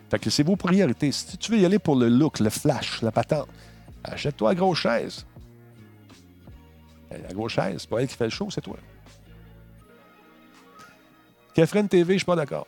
Fait 0.10 0.18
que 0.18 0.32
c'est 0.32 0.42
vos 0.44 0.56
priorités. 0.56 1.12
Si 1.12 1.38
tu 1.38 1.52
veux 1.52 1.60
y 1.60 1.66
aller 1.66 1.78
pour 1.78 1.96
le 1.96 2.10
look, 2.10 2.40
le 2.40 2.50
flash, 2.50 3.04
la 3.04 3.12
patente, 3.12 3.48
achète-toi 4.04 4.50
la 4.50 4.56
grosse 4.56 4.80
chaise. 4.80 5.26
La 7.12 7.34
grosse 7.34 7.54
chaise, 7.54 7.78
c'est 7.80 7.90
pas 7.90 8.02
elle 8.02 8.08
qui 8.08 8.16
fait 8.16 8.26
le 8.26 8.30
show, 8.30 8.50
c'est 8.50 8.62
toi. 8.62 8.78
Catherine 11.54 11.88
TV, 11.88 12.14
je 12.14 12.20
suis 12.20 12.26
pas 12.26 12.36
d'accord. 12.36 12.68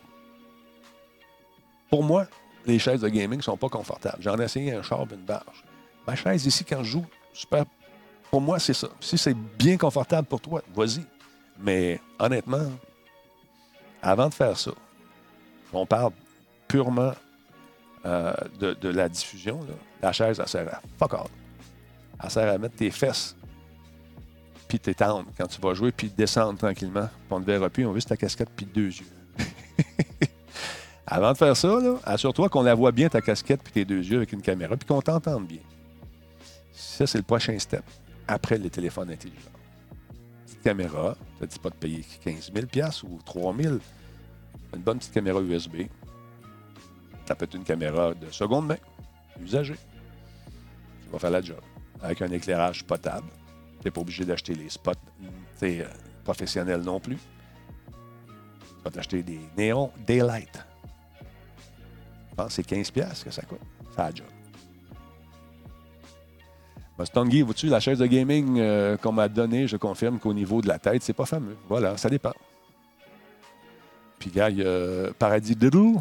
Pour 1.88 2.02
moi, 2.02 2.26
les 2.66 2.78
chaises 2.78 3.00
de 3.00 3.08
gaming 3.08 3.40
sont 3.40 3.56
pas 3.56 3.68
confortables. 3.68 4.18
J'en 4.20 4.38
ai 4.38 4.44
essayé 4.44 4.74
un 4.74 4.82
char 4.82 5.00
une 5.10 5.24
barge. 5.24 5.64
Ma 6.06 6.14
chaise 6.14 6.44
ici, 6.44 6.64
quand 6.64 6.82
je 6.82 6.90
joue, 6.90 7.06
super. 7.32 7.64
Pour 8.30 8.40
moi, 8.40 8.58
c'est 8.58 8.74
ça. 8.74 8.88
Si 9.00 9.16
c'est 9.16 9.34
bien 9.34 9.76
confortable 9.76 10.26
pour 10.26 10.40
toi, 10.40 10.62
vas-y. 10.74 11.04
Mais 11.58 12.00
honnêtement, 12.18 12.70
avant 14.02 14.28
de 14.28 14.34
faire 14.34 14.58
ça, 14.58 14.72
on 15.72 15.86
parle 15.86 16.12
purement 16.68 17.12
euh, 18.04 18.34
de, 18.58 18.88
la 18.88 19.08
diffusion. 19.08 19.60
La 20.02 20.12
chaise, 20.12 20.40
elle 20.40 20.48
sert 20.48 20.74
à 20.74 20.80
fuck 20.98 21.14
all. 21.14 21.26
Elle 22.22 22.30
sert 22.30 22.52
à 22.52 22.58
mettre 22.58 22.76
tes 22.76 22.90
fesses 22.90 23.36
puis 24.74 24.92
t'étendre 24.92 25.26
quand 25.38 25.46
tu 25.46 25.60
vas 25.60 25.72
jouer, 25.74 25.92
puis 25.92 26.08
descendre 26.08 26.58
tranquillement. 26.58 27.06
Puis 27.06 27.28
on 27.30 27.38
ne 27.38 27.44
verra 27.44 27.70
plus, 27.70 27.86
on 27.86 27.92
veut 27.92 28.02
ta 28.02 28.16
casquette 28.16 28.50
puis 28.54 28.66
deux 28.66 28.88
yeux. 28.88 29.06
Avant 31.06 31.32
de 31.32 31.36
faire 31.36 31.56
ça, 31.56 31.78
assure-toi 32.04 32.48
qu'on 32.48 32.62
la 32.62 32.74
voit 32.74 32.90
bien, 32.90 33.08
ta 33.08 33.20
casquette 33.20 33.62
puis 33.62 33.72
tes 33.72 33.84
deux 33.84 34.04
yeux 34.04 34.16
avec 34.16 34.32
une 34.32 34.42
caméra, 34.42 34.76
puis 34.76 34.86
qu'on 34.86 35.00
t'entende 35.00 35.46
bien. 35.46 35.60
Ça, 36.72 37.06
c'est 37.06 37.18
le 37.18 37.24
prochain 37.24 37.56
step, 37.58 37.84
après 38.26 38.58
les 38.58 38.70
téléphones 38.70 39.10
intelligents. 39.10 39.38
Petite 40.46 40.62
caméra, 40.62 41.16
ça 41.38 41.44
ne 41.44 41.46
dit 41.46 41.58
pas 41.58 41.70
de 41.70 41.76
payer 41.76 42.04
15 42.24 42.50
000 42.52 42.66
ou 43.04 43.18
3 43.24 43.54
000 43.56 43.76
Une 44.74 44.82
bonne 44.82 44.98
petite 44.98 45.12
caméra 45.12 45.40
USB. 45.40 45.82
Ça 47.26 47.36
peut 47.36 47.44
être 47.44 47.54
une 47.54 47.64
caméra 47.64 48.12
de 48.12 48.28
seconde 48.32 48.66
main, 48.66 48.78
usagée, 49.40 49.76
qui 51.02 51.12
va 51.12 51.18
faire 51.20 51.30
la 51.30 51.42
job, 51.42 51.60
avec 52.02 52.22
un 52.22 52.30
éclairage 52.32 52.82
potable. 52.84 53.28
Tu 53.84 53.88
n'es 53.88 53.92
pas 53.92 54.00
obligé 54.00 54.24
d'acheter 54.24 54.54
les 54.54 54.70
spots 54.70 54.92
euh, 55.62 55.84
professionnels 56.24 56.80
non 56.80 56.98
plus. 57.00 57.18
Tu 57.18 58.82
vas 58.82 58.90
t'acheter 58.90 59.22
des 59.22 59.40
néons 59.58 59.90
Daylight. 60.06 60.64
Je 62.30 62.34
pense 62.34 62.46
que 62.46 62.52
c'est 62.54 62.66
15$ 62.66 62.90
piastres 62.92 63.26
que 63.26 63.30
ça 63.30 63.42
coûte. 63.42 63.60
Ça 63.94 64.06
a 64.06 64.10
job. 64.10 64.24
Mustangi, 66.98 67.42
vois-tu, 67.42 67.66
la 67.66 67.78
chaise 67.78 67.98
de 67.98 68.06
gaming 68.06 68.58
euh, 68.58 68.96
qu'on 68.96 69.12
m'a 69.12 69.28
donnée, 69.28 69.68
je 69.68 69.76
confirme 69.76 70.18
qu'au 70.18 70.32
niveau 70.32 70.62
de 70.62 70.68
la 70.68 70.78
tête, 70.78 71.02
c'est 71.02 71.12
pas 71.12 71.26
fameux. 71.26 71.56
Voilà, 71.68 71.98
ça 71.98 72.08
dépend. 72.08 72.32
Puis, 74.18 74.30
gars, 74.30 74.48
il 74.48 74.60
y 74.60 74.64
a 74.64 75.12
Paradis 75.18 75.56
Diddle, 75.56 76.00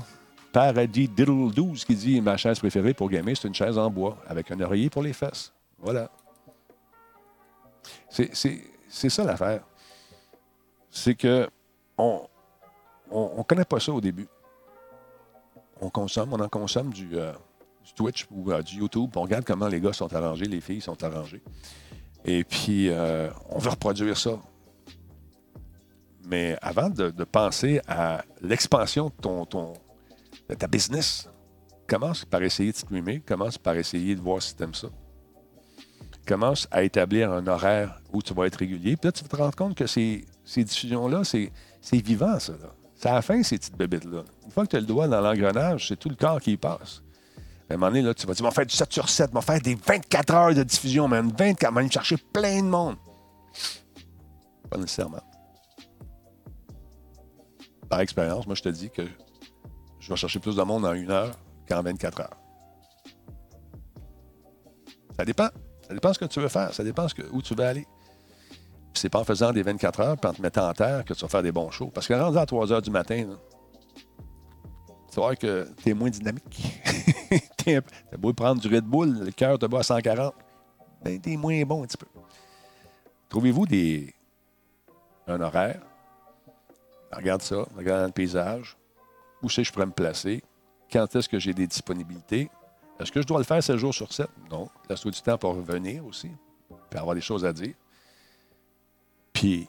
Paradis 0.53 1.09
Diddle 1.09 1.51
12 1.53 1.83
qui 1.83 1.95
dit 1.95 2.21
Ma 2.21 2.37
chaise 2.37 2.59
préférée 2.59 2.93
pour 2.93 3.09
gamer, 3.09 3.35
c'est 3.35 3.49
une 3.49 3.53
chaise 3.53 3.77
en 3.77 3.89
bois 3.89 4.19
avec 4.25 4.51
un 4.51 4.61
oreiller 4.61 4.89
pour 4.89 5.03
les 5.03 5.11
fesses. 5.11 5.51
Voilà. 5.79 6.09
C'est- 8.33 9.09
ça 9.09 9.23
l'affaire. 9.23 9.63
C'est 10.91 11.15
que 11.15 11.49
on 11.97 12.27
ne 13.11 13.43
connaît 13.43 13.65
pas 13.65 13.79
ça 13.79 13.91
au 13.91 14.01
début. 14.01 14.27
On 15.81 15.89
consomme, 15.89 16.31
on 16.33 16.39
en 16.39 16.49
consomme 16.49 16.91
du, 16.93 17.17
euh, 17.17 17.33
Twitch 17.95 18.25
ou 18.31 18.51
euh, 18.51 18.61
du 18.61 18.77
YouTube. 18.77 19.11
On 19.15 19.21
regarde 19.23 19.43
comment 19.43 19.67
les 19.67 19.81
gars 19.81 19.93
sont 19.93 20.11
arrangés, 20.13 20.45
les 20.45 20.61
filles 20.61 20.81
sont 20.81 21.01
arrangées. 21.03 21.41
Et 22.25 22.43
puis, 22.43 22.89
euh, 22.89 23.29
on 23.49 23.57
veut 23.59 23.69
reproduire 23.71 24.17
ça. 24.17 24.39
Mais 26.25 26.57
avant 26.61 26.89
de, 26.89 27.09
de 27.09 27.23
penser 27.25 27.81
à 27.87 28.23
l'expansion 28.41 29.07
de, 29.07 29.21
ton, 29.21 29.45
ton- 29.45 29.73
de 30.49 30.55
ta 30.55 30.67
business, 30.67 31.27
commence 31.87 32.23
par 32.23 32.41
essayer 32.43 32.71
de 32.71 32.77
streamer, 32.77 33.19
commence 33.19 33.57
par 33.57 33.75
essayer 33.75 34.15
de 34.15 34.21
voir 34.21 34.41
si 34.41 34.55
tu 34.55 34.63
aimes 34.63 34.73
ça. 34.73 34.87
Commence 36.25 36.67
à 36.71 36.83
établir 36.83 37.31
un 37.31 37.45
horaire 37.47 37.99
où 38.13 38.21
tu 38.21 38.33
vas 38.33 38.45
être 38.45 38.55
régulier. 38.55 38.95
Puis 38.95 39.07
là, 39.07 39.11
tu 39.11 39.23
vas 39.23 39.29
te 39.29 39.35
rendre 39.35 39.55
compte 39.55 39.75
que 39.75 39.87
ces, 39.87 40.25
ces 40.45 40.63
diffusions-là, 40.63 41.23
c'est 41.23 41.51
vivant, 41.91 42.39
ça. 42.39 42.53
C'est 42.95 43.09
à 43.09 43.15
la 43.15 43.21
fin, 43.21 43.43
ces 43.43 43.57
petites 43.57 43.77
bébites-là. 43.77 44.23
Une 44.45 44.51
fois 44.51 44.63
que 44.65 44.71
tu 44.71 44.75
as 44.77 44.79
le 44.79 44.85
doigt 44.85 45.09
dans 45.09 45.19
l'engrenage, 45.19 45.89
c'est 45.89 45.97
tout 45.97 46.07
le 46.07 46.15
corps 46.15 46.39
qui 46.39 46.53
y 46.53 46.57
passe. 46.57 47.01
À 47.69 47.73
un 47.73 47.77
moment 47.77 47.87
donné, 47.87 48.01
là, 48.01 48.13
tu 48.13 48.25
vas 48.25 48.33
dire, 48.33 48.45
on 48.45 48.47
va 48.47 48.53
faire 48.53 48.65
du 48.65 48.75
7 48.75 48.93
sur 48.93 49.09
7, 49.09 49.31
on 49.33 49.35
va 49.35 49.41
faire 49.41 49.59
des 49.59 49.75
24 49.75 50.33
heures 50.33 50.53
de 50.53 50.63
diffusion, 50.63 51.07
man. 51.07 51.31
24, 51.37 51.71
on 51.71 51.75
va 51.75 51.89
chercher 51.89 52.17
plein 52.17 52.61
de 52.61 52.67
monde. 52.67 52.95
Pas 54.69 54.77
nécessairement. 54.77 55.23
Par 57.89 57.99
expérience, 57.99 58.45
moi, 58.47 58.55
je 58.55 58.61
te 58.61 58.69
dis 58.69 58.89
que 58.89 59.03
je 59.99 60.09
vais 60.09 60.15
chercher 60.15 60.39
plus 60.39 60.55
de 60.55 60.63
monde 60.63 60.85
en 60.85 60.93
une 60.93 61.11
heure 61.11 61.37
qu'en 61.67 61.81
24 61.81 62.21
heures. 62.21 62.37
Ça 65.17 65.25
dépend. 65.25 65.49
Ça 65.93 65.95
dépend 65.95 66.13
ce 66.13 66.19
que 66.19 66.25
tu 66.25 66.39
veux 66.39 66.47
faire. 66.47 66.73
Ça 66.73 66.83
dépend 66.83 67.05
où 67.31 67.41
tu 67.43 67.53
veux 67.53 67.63
aller. 67.63 67.85
C'est 68.95 69.09
pas 69.09 69.19
en 69.19 69.23
faisant 69.23 69.51
des 69.51 69.61
24 69.61 69.99
heures 69.99 70.17
puis 70.17 70.27
en 70.27 70.33
te 70.33 70.41
mettant 70.41 70.67
en 70.67 70.73
terre 70.73 71.05
que 71.05 71.13
tu 71.13 71.21
vas 71.21 71.27
faire 71.27 71.43
des 71.43 71.51
bons 71.51 71.69
shows. 71.69 71.91
Parce 71.93 72.07
que 72.07 72.13
rendu 72.13 72.37
à 72.37 72.45
3 72.47 72.71
heures 72.71 72.81
du 72.81 72.89
matin, 72.89 73.25
tu 75.11 75.15
vas 75.15 75.21
voir 75.21 75.37
que 75.37 75.67
tu 75.83 75.89
es 75.89 75.93
moins 75.93 76.09
dynamique. 76.09 76.81
t'as 77.57 78.17
beau 78.17 78.33
prendre 78.33 78.59
du 78.59 78.73
Red 78.73 78.85
Bull, 78.85 79.25
le 79.25 79.31
cœur 79.31 79.59
te 79.59 79.67
bat 79.67 79.79
à 79.79 79.83
140, 79.83 80.33
ben 81.03 81.19
t'es 81.19 81.37
moins 81.37 81.61
bon 81.63 81.83
un 81.83 81.85
petit 81.85 81.97
peu. 81.97 82.07
Trouvez-vous 83.29 83.67
des 83.67 84.13
un 85.27 85.41
horaire? 85.41 85.81
Regarde 87.11 87.43
ça, 87.43 87.67
regarde 87.75 88.07
le 88.07 88.11
paysage. 88.11 88.77
Où 89.43 89.49
c'est 89.49 89.61
que 89.61 89.67
je 89.67 89.73
pourrais 89.73 89.85
me 89.85 89.91
placer? 89.91 90.43
Quand 90.91 91.15
est-ce 91.15 91.29
que 91.29 91.37
j'ai 91.37 91.53
des 91.53 91.67
disponibilités? 91.67 92.49
Est-ce 93.03 93.11
que 93.11 93.21
je 93.21 93.27
dois 93.27 93.39
le 93.39 93.43
faire 93.43 93.61
7 93.61 93.75
jours 93.75 93.93
sur 93.93 94.11
7? 94.11 94.27
Non. 94.49 94.69
Laisse-toi 94.89 95.11
du 95.11 95.21
temps 95.21 95.37
pour 95.37 95.55
revenir 95.55 96.05
aussi, 96.05 96.31
puis 96.89 96.99
avoir 96.99 97.13
des 97.13 97.21
choses 97.21 97.43
à 97.43 97.51
dire. 97.51 97.73
Puis, 99.33 99.67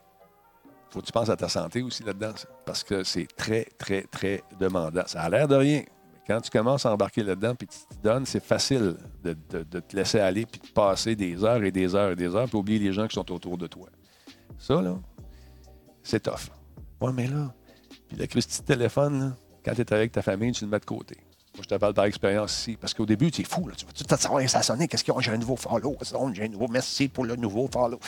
faut 0.91 1.01
que 1.01 1.07
tu 1.07 1.13
penses 1.13 1.29
à 1.29 1.37
ta 1.37 1.49
santé 1.49 1.83
aussi 1.83 2.05
là-dedans, 2.05 2.33
parce 2.65 2.85
que 2.85 3.03
c'est 3.03 3.27
très, 3.37 3.65
très, 3.77 4.03
très 4.03 4.45
demandant. 4.61 5.03
Ça 5.07 5.23
a 5.23 5.29
l'air 5.29 5.49
de 5.49 5.57
rien. 5.57 5.83
Mais 6.13 6.21
quand 6.29 6.41
tu 6.41 6.51
commences 6.51 6.87
à 6.87 6.93
embarquer 6.93 7.25
là-dedans, 7.25 7.57
puis 7.57 7.67
tu 7.67 7.97
te 7.97 8.01
donnes, 8.01 8.25
c'est 8.25 8.43
facile 8.43 8.97
de, 9.25 9.33
te 9.33 9.97
laisser 9.97 10.21
aller, 10.21 10.47
puis 10.47 10.61
de 10.61 10.69
passer 10.69 11.17
des 11.17 11.43
heures 11.43 11.65
et 11.65 11.73
des 11.73 11.93
heures 11.97 12.13
et 12.13 12.17
des 12.17 12.37
heures, 12.37 12.47
puis 12.47 12.57
oublier 12.57 12.79
les 12.79 12.93
gens 12.93 13.09
qui 13.09 13.15
sont 13.15 13.33
autour 13.33 13.59
de 13.59 13.67
toi. 13.67 13.89
Ça, 14.59 14.81
là, 14.81 14.97
c'est 16.05 16.23
tough. 16.23 16.53
Ouais, 17.01 17.13
mais 17.13 17.27
là, 17.27 17.53
puis 18.09 18.17
le 18.17 18.27
Christy 18.27 18.61
de 18.61 18.67
téléphone, 18.67 19.35
quand 19.65 19.75
tu 19.75 19.81
es 19.81 19.93
avec 19.93 20.13
ta 20.13 20.23
famille, 20.23 20.53
tu 20.53 20.65
le 20.65 20.71
mets 20.71 20.79
de 20.79 20.85
côté. 20.85 21.17
Moi, 21.55 21.63
je 21.63 21.69
te 21.69 21.75
parle 21.77 21.95
par 21.95 22.05
expérience 22.05 22.59
ici. 22.59 22.77
Parce 22.81 22.93
qu'au 22.93 23.07
début, 23.07 23.31
tu 23.31 23.43
es 23.43 23.45
fou. 23.45 23.71
Tu 23.77 23.87
vas 23.87 23.93
tout 23.93 24.17
savoir, 24.17 24.49
ça 24.49 24.59
a 24.59 24.63
sonné. 24.63 24.89
Qu'est-ce 24.89 25.05
qu'il 25.05 25.15
y 25.15 25.17
a? 25.17 25.21
J'ai 25.21 25.31
un 25.31 25.37
nouveau 25.37 25.57
follow. 25.57 25.97
J'ai 26.33 26.45
un 26.45 26.49
nouveau 26.49 26.69
merci 26.69 27.09
pour 27.09 27.25
le 27.25 27.37
nouveau 27.37 27.69
follow. 27.73 28.01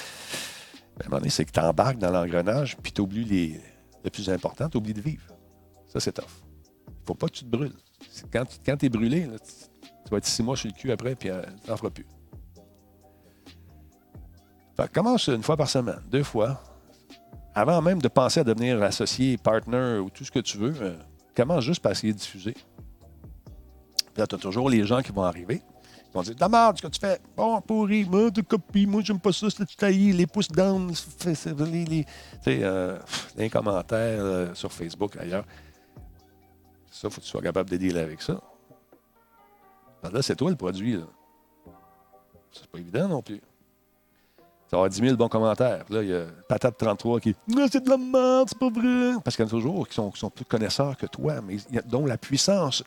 Mais 0.97 1.05
à 1.05 1.07
un 1.07 1.11
moment 1.11 1.19
donné, 1.19 1.31
c'est 1.31 1.45
que 1.45 1.53
tu 1.53 1.61
embarques 1.61 1.99
dans 1.99 2.11
l'engrenage, 2.11 2.77
puis 2.83 2.91
tu 2.91 3.01
oublies 3.03 3.25
les... 3.25 3.61
le 4.03 4.11
plus 4.11 4.29
important, 4.31 4.69
tu 4.69 4.79
oublies 4.79 4.95
de 4.95 5.01
vivre. 5.01 5.25
Ça, 5.87 6.01
c'est 6.01 6.13
tough. 6.13 6.25
Il 6.89 7.07
faut 7.07 7.15
pas 7.15 7.29
que 7.29 7.35
tu 7.35 7.45
te 7.45 7.51
brûles. 7.51 7.75
Quand 8.33 8.45
tu 8.45 8.59
quand 8.65 8.83
es 8.83 8.89
brûlé, 8.89 9.29
tu, 10.05 10.11
vas 10.11 10.19
être 10.19 10.27
six 10.27 10.43
mois 10.43 10.57
sur 10.57 10.69
le 10.69 10.75
cul 10.75 10.91
après, 10.91 11.15
puis 11.15 11.31
euh, 11.31 11.43
tu 11.65 11.71
n'en 11.71 11.77
feras 11.77 11.91
plus. 11.91 12.07
Commence 14.93 15.29
une 15.29 15.43
fois 15.43 15.57
par 15.57 15.69
semaine, 15.69 16.01
deux 16.11 16.23
fois. 16.23 16.63
Avant 17.55 17.81
même 17.81 18.01
de 18.03 18.09
penser 18.09 18.41
à 18.41 18.45
devenir 18.45 18.83
associé, 18.83 19.39
partner 19.39 19.99
ou 19.99 20.11
tout 20.11 20.25
ce 20.25 20.31
que 20.31 20.41
tu 20.41 20.59
veux, 20.59 20.75
euh, 20.81 20.97
commence 21.35 21.65
juste 21.65 21.83
par 21.83 21.93
essayer 21.93 22.13
de 22.13 22.19
diffuser. 22.19 22.55
Puis 24.17 24.23
là, 24.23 24.27
tu 24.27 24.35
as 24.35 24.39
toujours 24.39 24.71
les 24.71 24.83
gens 24.87 25.03
qui 25.03 25.13
vont 25.13 25.25
arriver. 25.25 25.61
Ils 26.09 26.15
vont 26.15 26.23
dire 26.23 26.35
De 26.35 26.41
la 26.41 26.49
merde, 26.49 26.79
ce 26.79 26.83
que 26.83 26.89
tu 26.89 26.99
fais? 26.99 27.21
Bon, 27.37 27.61
pourri, 27.61 28.07
moi, 28.07 28.31
tu 28.31 28.43
copies, 28.43 28.87
moi, 28.87 29.03
j'aime 29.05 29.21
pas 29.21 29.31
ça, 29.31 29.51
c'est 29.51 29.67
tu 29.67 29.77
taillis, 29.77 30.15
les 30.15 30.27
pouces 30.27 30.49
down, 30.49 30.89
les, 30.89 30.95
tu 30.95 32.11
sais, 32.41 32.61
euh, 32.63 32.99
les 33.37 33.51
commentaires 33.51 34.25
euh, 34.25 34.55
sur 34.55 34.73
Facebook, 34.73 35.19
ailleurs. 35.19 35.45
Ça, 36.91 37.11
faut 37.11 37.21
que 37.21 37.27
tu 37.27 37.31
sois 37.31 37.43
capable 37.43 37.69
de 37.69 37.77
dealer 37.77 38.05
avec 38.05 38.23
ça. 38.23 38.41
Que 40.03 40.09
là, 40.09 40.23
c'est 40.23 40.35
toi 40.35 40.49
le 40.49 40.57
produit. 40.57 40.99
C'est 42.53 42.69
pas 42.69 42.79
évident 42.79 43.09
non 43.09 43.21
plus. 43.21 43.37
Tu 43.37 44.71
vas 44.73 44.79
avoir 44.79 44.89
10 44.89 44.99
000 44.99 45.17
bons 45.17 45.29
commentaires. 45.29 45.85
Là, 45.91 46.03
il 46.03 46.09
y 46.09 46.15
a 46.15 46.25
Patate 46.49 46.79
33 46.79 47.21
qui 47.21 47.37
Non, 47.49 47.67
c'est 47.71 47.85
de 47.85 47.91
la 47.91 47.99
merde, 47.99 48.49
c'est 48.49 48.59
pas 48.59 48.71
vrai. 48.71 49.13
Parce 49.23 49.37
qu'il 49.37 49.45
y 49.45 49.47
en 49.47 49.49
a 49.49 49.51
toujours 49.51 49.87
qui 49.87 49.95
sont, 49.95 50.31
plus 50.31 50.47
connaisseurs 50.47 50.97
que 50.97 51.05
toi, 51.05 51.43
mais 51.43 51.59
dont 51.85 52.07
la 52.07 52.17
puissance 52.17 52.83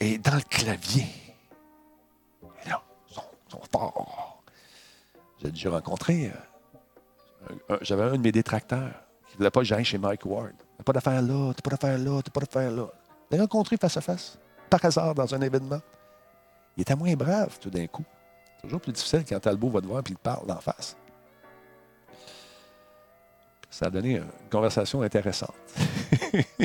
est 0.00 0.18
dans 0.18 0.34
le 0.36 0.42
clavier. 0.42 1.06
Et 2.64 2.68
là, 2.68 2.82
ils 3.10 3.14
sont 3.14 3.60
forts. 3.72 4.42
J'ai 5.42 5.50
déjà 5.50 5.70
rencontré. 5.70 6.32
euh, 7.70 7.78
J'avais 7.82 8.04
un 8.04 8.12
de 8.12 8.16
mes 8.18 8.32
détracteurs 8.32 8.90
qui 9.26 9.34
ne 9.34 9.38
voulait 9.38 9.50
pas 9.50 9.62
que 9.62 9.82
chez 9.84 9.98
Mike 9.98 10.24
Ward. 10.26 10.52
T'as 10.78 10.84
pas 10.84 10.92
d'affaire 10.92 11.22
là, 11.22 11.52
t'as 11.54 11.62
pas 11.62 11.70
d'affaire 11.70 11.98
là, 11.98 12.20
t'as 12.22 12.30
pas 12.30 12.40
d'affaire 12.40 12.70
là. 12.70 12.86
Je 13.30 13.36
l'ai 13.36 13.42
rencontré 13.42 13.76
face 13.76 13.96
à 13.96 14.00
face, 14.00 14.38
par 14.70 14.84
hasard, 14.84 15.14
dans 15.14 15.34
un 15.34 15.40
événement. 15.40 15.80
Il 16.76 16.82
était 16.82 16.94
moins 16.96 17.14
brave 17.14 17.58
tout 17.60 17.70
d'un 17.70 17.86
coup. 17.86 18.04
C'est 18.56 18.62
toujours 18.62 18.80
plus 18.80 18.92
difficile 18.92 19.24
quand 19.28 19.38
Talbot 19.40 19.70
va 19.70 19.80
te 19.80 19.86
voir 19.86 20.00
et 20.00 20.04
il 20.10 20.16
parle 20.16 20.46
d'en 20.46 20.60
face. 20.60 20.96
Ça 23.70 23.86
a 23.86 23.90
donné 23.90 24.16
une 24.16 24.24
conversation 24.50 25.02
intéressante. 25.02 25.54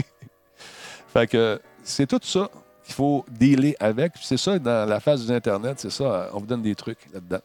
fait 1.08 1.28
que 1.28 1.62
c'est 1.84 2.08
tout 2.08 2.20
ça 2.24 2.50
qu'il 2.84 2.94
faut 2.94 3.26
dealer 3.30 3.76
avec. 3.80 4.14
C'est 4.22 4.38
ça, 4.38 4.60
dans 4.60 4.88
la 4.88 5.00
phase 5.00 5.26
du 5.26 5.32
Internet, 5.32 5.80
c'est 5.80 5.90
ça, 5.90 6.30
on 6.34 6.40
vous 6.40 6.46
donne 6.46 6.62
des 6.62 6.76
trucs 6.76 7.12
là-dedans. 7.14 7.42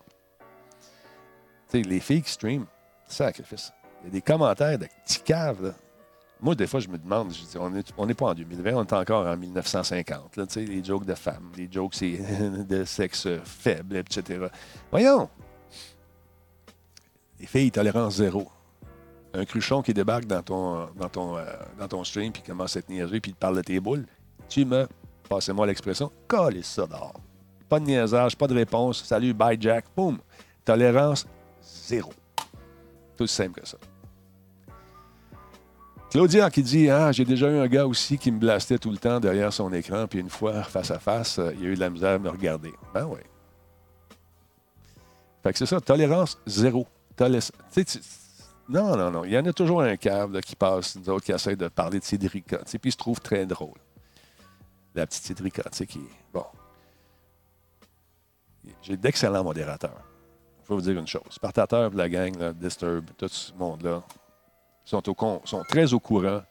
Tu 1.71 1.83
sais, 1.83 1.89
les 1.89 2.01
filles 2.01 2.23
qui 2.23 2.33
streament, 2.33 2.67
sacrifice. 3.07 3.73
Il 4.03 4.07
y 4.07 4.09
a 4.09 4.13
des 4.13 4.23
commentaires 4.23 4.79
de 4.79 4.87
petits 5.05 5.21
caves, 5.21 5.63
là. 5.63 5.75
Moi, 6.41 6.55
des 6.55 6.69
fois, 6.69 6.79
je 6.79 6.89
me 6.89 6.97
demande, 6.99 7.33
je 7.33 7.41
dis, 7.41 7.59
on 7.97 8.07
n'est 8.07 8.15
pas 8.15 8.27
en 8.27 8.35
2020, 8.35 8.75
on 8.75 8.85
est 8.85 8.93
encore 8.93 9.27
en 9.27 9.37
1950. 9.37 10.37
Là, 10.37 10.45
les 10.57 10.85
jokes 10.85 11.05
de 11.05 11.15
femmes, 11.15 11.51
les 11.57 11.69
jokes 11.71 12.01
de 12.01 12.85
sexe 12.85 13.27
faible, 13.45 13.97
etc. 13.97 14.47
Voyons! 14.91 15.29
Les 17.41 17.47
filles, 17.47 17.73
tolérance 17.73 18.17
zéro. 18.17 18.49
Un 19.35 19.45
cruchon 19.45 19.83
qui 19.83 19.93
débarque 19.93 20.27
dans 20.27 20.43
ton, 20.43 20.89
dans 20.97 21.09
ton, 21.09 21.37
euh, 21.37 21.45
dans 21.79 21.89
ton 21.89 22.05
stream 22.05 22.33
puis 22.33 22.43
commence 22.43 22.77
à 22.77 22.83
te 22.83 22.91
niaiser 22.91 23.21
puis 23.21 23.33
te 23.33 23.39
parle 23.39 23.57
de 23.57 23.63
tes 23.63 23.79
boules, 23.81 24.07
tu 24.49 24.65
me, 24.65 24.89
passez-moi 25.29 25.67
l'expression, 25.67 26.11
colle 26.27 26.63
ça 26.63 26.87
dehors. 26.87 27.21
Pas 27.69 27.81
de 27.81 27.85
niaisage, 27.85 28.37
pas 28.37 28.47
de 28.47 28.55
réponse. 28.55 29.05
Salut, 29.05 29.35
bye 29.35 29.59
Jack, 29.61 29.85
boum. 29.95 30.19
Tolérance 30.65 31.27
zéro. 31.63 32.13
Tout 33.17 33.27
simple 33.27 33.61
que 33.61 33.69
ça. 33.69 33.79
Claudia 36.11 36.49
qui 36.51 36.63
dit 36.63 36.89
Ah, 36.89 37.13
j'ai 37.13 37.25
déjà 37.25 37.51
eu 37.51 37.59
un 37.59 37.67
gars 37.67 37.87
aussi 37.87 38.17
qui 38.17 38.33
me 38.33 38.39
blastait 38.39 38.79
tout 38.79 38.91
le 38.91 38.97
temps 38.97 39.21
derrière 39.21 39.53
son 39.53 39.73
écran, 39.73 40.07
puis 40.07 40.21
une 40.21 40.31
fois, 40.31 40.63
face 40.63 40.91
à 40.91 40.99
face, 40.99 41.39
euh, 41.39 41.53
il 41.59 41.67
a 41.67 41.69
eu 41.69 41.75
de 41.75 41.81
la 41.81 41.91
misère 41.91 42.13
à 42.13 42.19
me 42.19 42.31
regarder. 42.31 42.73
Ben 42.95 43.05
oui. 43.05 43.21
Fait 45.43 45.53
que 45.53 45.59
c'est 45.59 45.67
ça, 45.67 45.81
tolérance 45.81 46.39
zéro. 46.47 46.87
Non, 48.69 48.97
non, 48.97 49.11
non. 49.11 49.25
Il 49.25 49.33
y 49.33 49.39
en 49.39 49.45
a 49.45 49.53
toujours 49.53 49.83
un 49.83 49.97
câble 49.97 50.35
là, 50.35 50.41
qui 50.41 50.55
passe, 50.55 50.99
qui 51.25 51.33
essaie 51.33 51.57
de 51.57 51.69
parler 51.69 51.99
de 52.01 52.05
sais, 52.05 52.19
puis 52.19 52.45
il 52.85 52.93
se 52.93 52.97
trouve 52.97 53.21
très 53.21 53.45
drôle. 53.45 53.79
La 54.99 55.07
petite 55.07 55.33
tu 55.33 55.53
sais, 55.71 55.87
qui 55.87 55.99
est. 56.01 56.33
Bon. 56.33 56.45
J'ai 58.83 58.97
d'excellents 58.97 59.45
modérateurs. 59.45 60.03
Je 60.65 60.69
vais 60.69 60.75
vous 60.75 60.81
dire 60.81 60.99
une 60.99 61.07
chose. 61.07 61.23
Spartateur, 61.31 61.93
la 61.95 62.09
gang, 62.09 62.53
Disturb, 62.55 63.05
tout 63.17 63.29
ce 63.29 63.53
monde-là, 63.53 64.03
sont, 64.85 65.09
au 65.09 65.41
sont 65.45 65.63
très 65.69 65.95
au 65.95 66.01
courant 66.01 66.43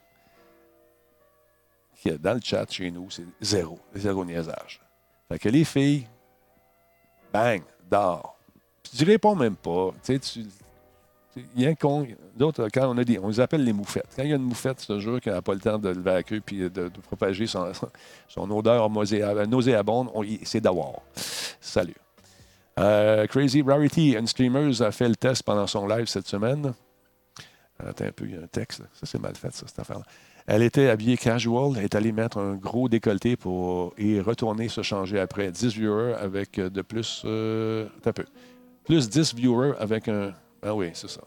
que 2.02 2.08
dans 2.16 2.32
le 2.32 2.40
chat 2.42 2.64
chez 2.70 2.90
nous, 2.90 3.10
c'est 3.10 3.26
zéro, 3.38 3.78
zéro 3.94 4.24
niaisage. 4.24 4.80
Fait 5.28 5.38
que 5.38 5.50
les 5.50 5.64
filles, 5.66 6.08
bang, 7.30 7.62
dors. 7.90 8.34
Tu 8.96 9.04
réponds 9.04 9.36
même 9.36 9.56
pas. 9.56 9.90
Tu 10.02 10.14
sais, 10.14 10.18
tu. 10.18 10.46
Tu- 11.38 11.46
Il 11.56 11.62
y 11.62 11.66
a 11.66 11.70
un 11.70 11.74
con. 11.74 12.06
D'autres, 12.36 12.68
quand 12.72 12.88
on 12.88 12.98
a 12.98 13.04
des. 13.04 13.18
On 13.18 13.28
les 13.28 13.40
appelle 13.40 13.64
les 13.64 13.72
moufettes. 13.72 14.08
Quand 14.16 14.22
il 14.22 14.30
y 14.30 14.32
a 14.32 14.36
une 14.36 14.42
moufette, 14.42 14.80
c'est 14.80 14.92
un 14.92 14.98
jour 14.98 15.20
qui 15.20 15.28
n'a 15.28 15.42
pas 15.42 15.54
le 15.54 15.60
temps 15.60 15.78
de 15.78 15.88
lever 15.88 16.12
la 16.12 16.22
queue 16.22 16.40
puis 16.44 16.58
de, 16.70 16.88
propager 17.06 17.46
son, 17.46 17.70
odeur 18.50 18.88
nauséa- 18.90 19.46
nauséabonde, 19.46 20.10
c'est 20.44 20.60
d'avoir. 20.60 21.00
Salut. 21.60 21.96
Euh, 22.78 23.26
Crazy 23.26 23.62
Rarity, 23.62 24.12
une 24.16 24.26
streamer, 24.28 24.70
a 24.82 24.92
fait 24.92 25.08
le 25.08 25.16
test 25.16 25.42
pendant 25.42 25.66
son 25.66 25.86
live 25.88 26.06
cette 26.06 26.28
semaine. 26.28 26.72
Attends 27.80 28.04
un 28.06 28.12
peu, 28.12 28.24
il 28.26 28.34
y 28.34 28.36
a 28.36 28.40
un 28.42 28.46
texte. 28.46 28.82
Ça, 28.92 29.04
c'est 29.06 29.20
mal 29.20 29.34
fait, 29.36 29.52
ça, 29.52 29.66
cette 29.66 29.78
affaire-là. 29.78 30.04
Elle 30.46 30.62
était 30.62 30.88
habillée 30.88 31.16
casual, 31.16 31.76
est 31.78 31.94
allée 31.94 32.10
mettre 32.12 32.38
un 32.38 32.54
gros 32.54 32.88
décolleté 32.88 33.36
pour 33.36 33.92
et 33.98 34.20
retourner 34.20 34.68
se 34.68 34.82
changer 34.82 35.18
après. 35.20 35.50
10 35.52 35.74
viewers 35.74 36.14
avec 36.14 36.58
euh, 36.58 36.70
de 36.70 36.82
plus. 36.82 37.22
Euh, 37.24 37.86
un 38.04 38.12
peu. 38.12 38.24
Plus 38.84 39.08
10 39.10 39.34
viewers 39.34 39.72
avec 39.78 40.08
un. 40.08 40.32
Ah 40.62 40.74
oui, 40.74 40.90
c'est 40.94 41.08
ça. 41.08 41.22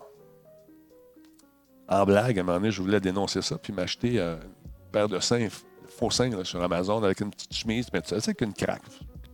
en 1.87 2.05
blague, 2.05 2.37
à 2.37 2.41
un 2.41 2.43
moment 2.43 2.57
donné, 2.59 2.71
je 2.71 2.81
voulais 2.81 2.99
dénoncer 2.99 3.41
ça, 3.41 3.57
puis 3.57 3.73
m'acheter 3.73 4.19
euh, 4.19 4.35
une 4.35 4.91
paire 4.91 5.07
de 5.07 5.19
seins, 5.19 5.47
faux 5.87 6.11
seins 6.11 6.43
sur 6.43 6.61
Amazon 6.61 7.03
avec 7.03 7.19
une 7.21 7.29
petite 7.31 7.53
chemise, 7.53 7.87
mais 7.93 8.01
tu 8.01 8.09
sais, 8.09 8.15
avec 8.15 8.41
une 8.41 8.53
craque. 8.53 8.83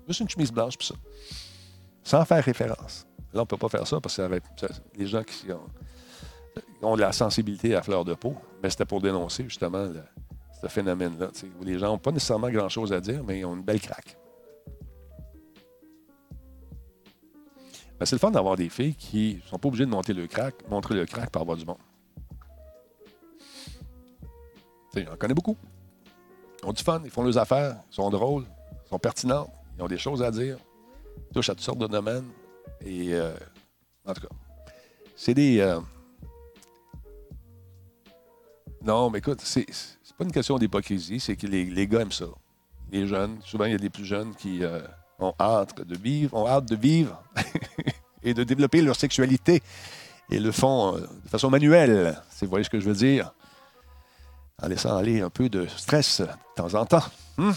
Juste 0.07 0.21
une 0.21 0.29
chemise 0.29 0.51
blanche, 0.51 0.77
puis 0.77 0.87
ça. 0.87 0.95
Sans 2.03 2.23
faire 2.25 2.43
référence. 2.43 3.05
Là, 3.33 3.41
on 3.41 3.43
ne 3.43 3.47
peut 3.47 3.57
pas 3.57 3.69
faire 3.69 3.85
ça 3.85 3.99
parce 3.99 4.15
que 4.15 4.39
les 4.95 5.07
gens 5.07 5.23
qui 5.23 5.47
ont, 6.81 6.95
de 6.95 7.01
la 7.01 7.11
sensibilité 7.11 7.75
à 7.75 7.81
fleur 7.81 8.05
de 8.05 8.13
peau, 8.13 8.35
mais 8.63 8.69
c'était 8.69 8.85
pour 8.85 9.01
dénoncer 9.01 9.43
justement 9.43 9.89
ce 10.61 10.67
phénomène-là, 10.67 11.29
où 11.59 11.63
les 11.63 11.77
gens 11.77 11.87
n'ont 11.87 11.97
pas 11.97 12.11
nécessairement 12.11 12.49
grand-chose 12.49 12.93
à 12.93 13.01
dire, 13.01 13.23
mais 13.23 13.39
ils 13.39 13.45
ont 13.45 13.55
une 13.55 13.63
belle 13.63 13.81
craque. 13.81 14.17
Ben, 17.99 18.05
c'est 18.05 18.15
le 18.15 18.19
fun 18.19 18.31
d'avoir 18.31 18.55
des 18.55 18.69
filles 18.69 18.95
qui 18.95 19.41
sont 19.49 19.57
pas 19.57 19.67
obligées 19.67 19.85
de 19.85 19.91
monter 19.91 20.13
le 20.13 20.27
crack, 20.27 20.55
montrer 20.69 20.95
le 20.95 21.05
crack 21.05 21.29
pour 21.31 21.41
avoir 21.41 21.57
du 21.57 21.65
monde. 21.65 21.77
Tu 24.93 25.01
sais, 25.01 25.07
on 25.09 25.13
en 25.13 25.17
connaît 25.17 25.33
beaucoup. 25.33 25.57
Ils 26.61 26.65
ont 26.69 26.73
du 26.73 26.83
fun, 26.83 27.01
ils 27.03 27.09
font 27.11 27.23
leurs 27.23 27.37
affaires, 27.37 27.77
ils 27.91 27.95
sont 27.95 28.09
drôles, 28.09 28.45
ils 28.85 28.89
sont 28.89 28.99
pertinents, 28.99 29.51
ils 29.77 29.83
ont 29.83 29.87
des 29.87 29.97
choses 29.97 30.21
à 30.21 30.31
dire, 30.31 30.57
ils 31.29 31.33
touchent 31.33 31.49
à 31.49 31.55
toutes 31.55 31.63
sortes 31.63 31.79
de 31.79 31.87
domaines. 31.87 32.27
Et 32.81 33.13
euh, 33.13 33.33
en 34.05 34.13
tout 34.13 34.21
cas, 34.21 34.33
c'est 35.15 35.33
des. 35.33 35.59
euh, 35.59 35.79
Non, 38.83 39.09
mais 39.09 39.19
écoute, 39.19 39.41
c'est 39.41 39.65
pas 40.17 40.23
une 40.23 40.31
question 40.31 40.57
d'hypocrisie, 40.57 41.19
c'est 41.19 41.35
que 41.35 41.45
les, 41.47 41.65
les 41.65 41.87
gars 41.87 42.01
aiment 42.01 42.11
ça. 42.11 42.25
Les 42.91 43.05
jeunes, 43.07 43.39
souvent 43.41 43.65
il 43.65 43.71
y 43.71 43.75
a 43.75 43.79
des 43.79 43.89
plus 43.89 44.05
jeunes 44.05 44.33
qui 44.35 44.63
euh, 44.63 44.79
ont 45.19 45.33
hâte 45.39 45.81
de 45.81 45.97
vivre, 45.97 46.35
ont 46.35 46.47
hâte 46.47 46.65
de 46.65 46.75
vivre 46.75 47.21
et 48.23 48.33
de 48.33 48.43
développer 48.43 48.81
leur 48.81 48.95
sexualité 48.95 49.61
et 50.29 50.39
le 50.39 50.51
font 50.51 50.95
euh, 50.95 51.01
de 51.01 51.29
façon 51.29 51.49
manuelle. 51.49 52.21
Si 52.29 52.45
vous 52.45 52.49
voyez 52.49 52.63
ce 52.63 52.69
que 52.69 52.79
je 52.79 52.85
veux 52.85 52.95
dire. 52.95 53.33
En 54.61 54.67
laissant 54.67 54.97
aller 54.97 55.21
un 55.21 55.29
peu 55.29 55.49
de 55.49 55.67
stress 55.67 56.21
de 56.21 56.27
temps 56.55 56.73
en 56.73 56.85
temps. 56.85 57.03
Hmm? 57.37 57.51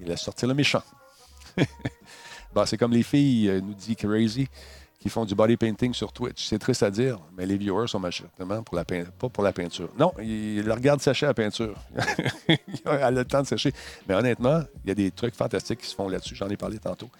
Il 0.00 0.08
laisse 0.08 0.20
sortir 0.20 0.48
le 0.48 0.54
méchant. 0.54 0.82
Bon, 2.54 2.66
c'est 2.66 2.76
comme 2.76 2.92
les 2.92 3.02
filles, 3.02 3.48
euh, 3.48 3.60
nous 3.62 3.72
dit 3.72 3.96
Crazy, 3.96 4.46
qui 5.02 5.08
font 5.08 5.24
du 5.24 5.34
body 5.34 5.56
painting 5.56 5.92
sur 5.92 6.12
Twitch. 6.12 6.46
C'est 6.46 6.60
triste 6.60 6.84
à 6.84 6.90
dire, 6.90 7.18
mais 7.36 7.44
les 7.44 7.56
viewers 7.58 7.88
sont 7.88 7.98
majoritairement 7.98 8.62
pour 8.62 8.76
la 8.76 8.84
pein- 8.84 9.04
pas 9.18 9.28
pour 9.28 9.42
la 9.42 9.52
peinture. 9.52 9.88
Non, 9.98 10.12
ils 10.22 10.62
regardent 10.70 11.00
sécher 11.00 11.26
la 11.26 11.34
peinture. 11.34 11.74
Elle 12.84 13.02
a 13.02 13.10
le 13.10 13.24
temps 13.24 13.42
de 13.42 13.46
sécher. 13.48 13.72
Mais 14.08 14.14
honnêtement, 14.14 14.62
il 14.84 14.88
y 14.88 14.92
a 14.92 14.94
des 14.94 15.10
trucs 15.10 15.34
fantastiques 15.34 15.80
qui 15.80 15.86
se 15.88 15.94
font 15.96 16.08
là-dessus. 16.08 16.36
J'en 16.36 16.48
ai 16.48 16.56
parlé 16.56 16.78
tantôt. 16.78 17.10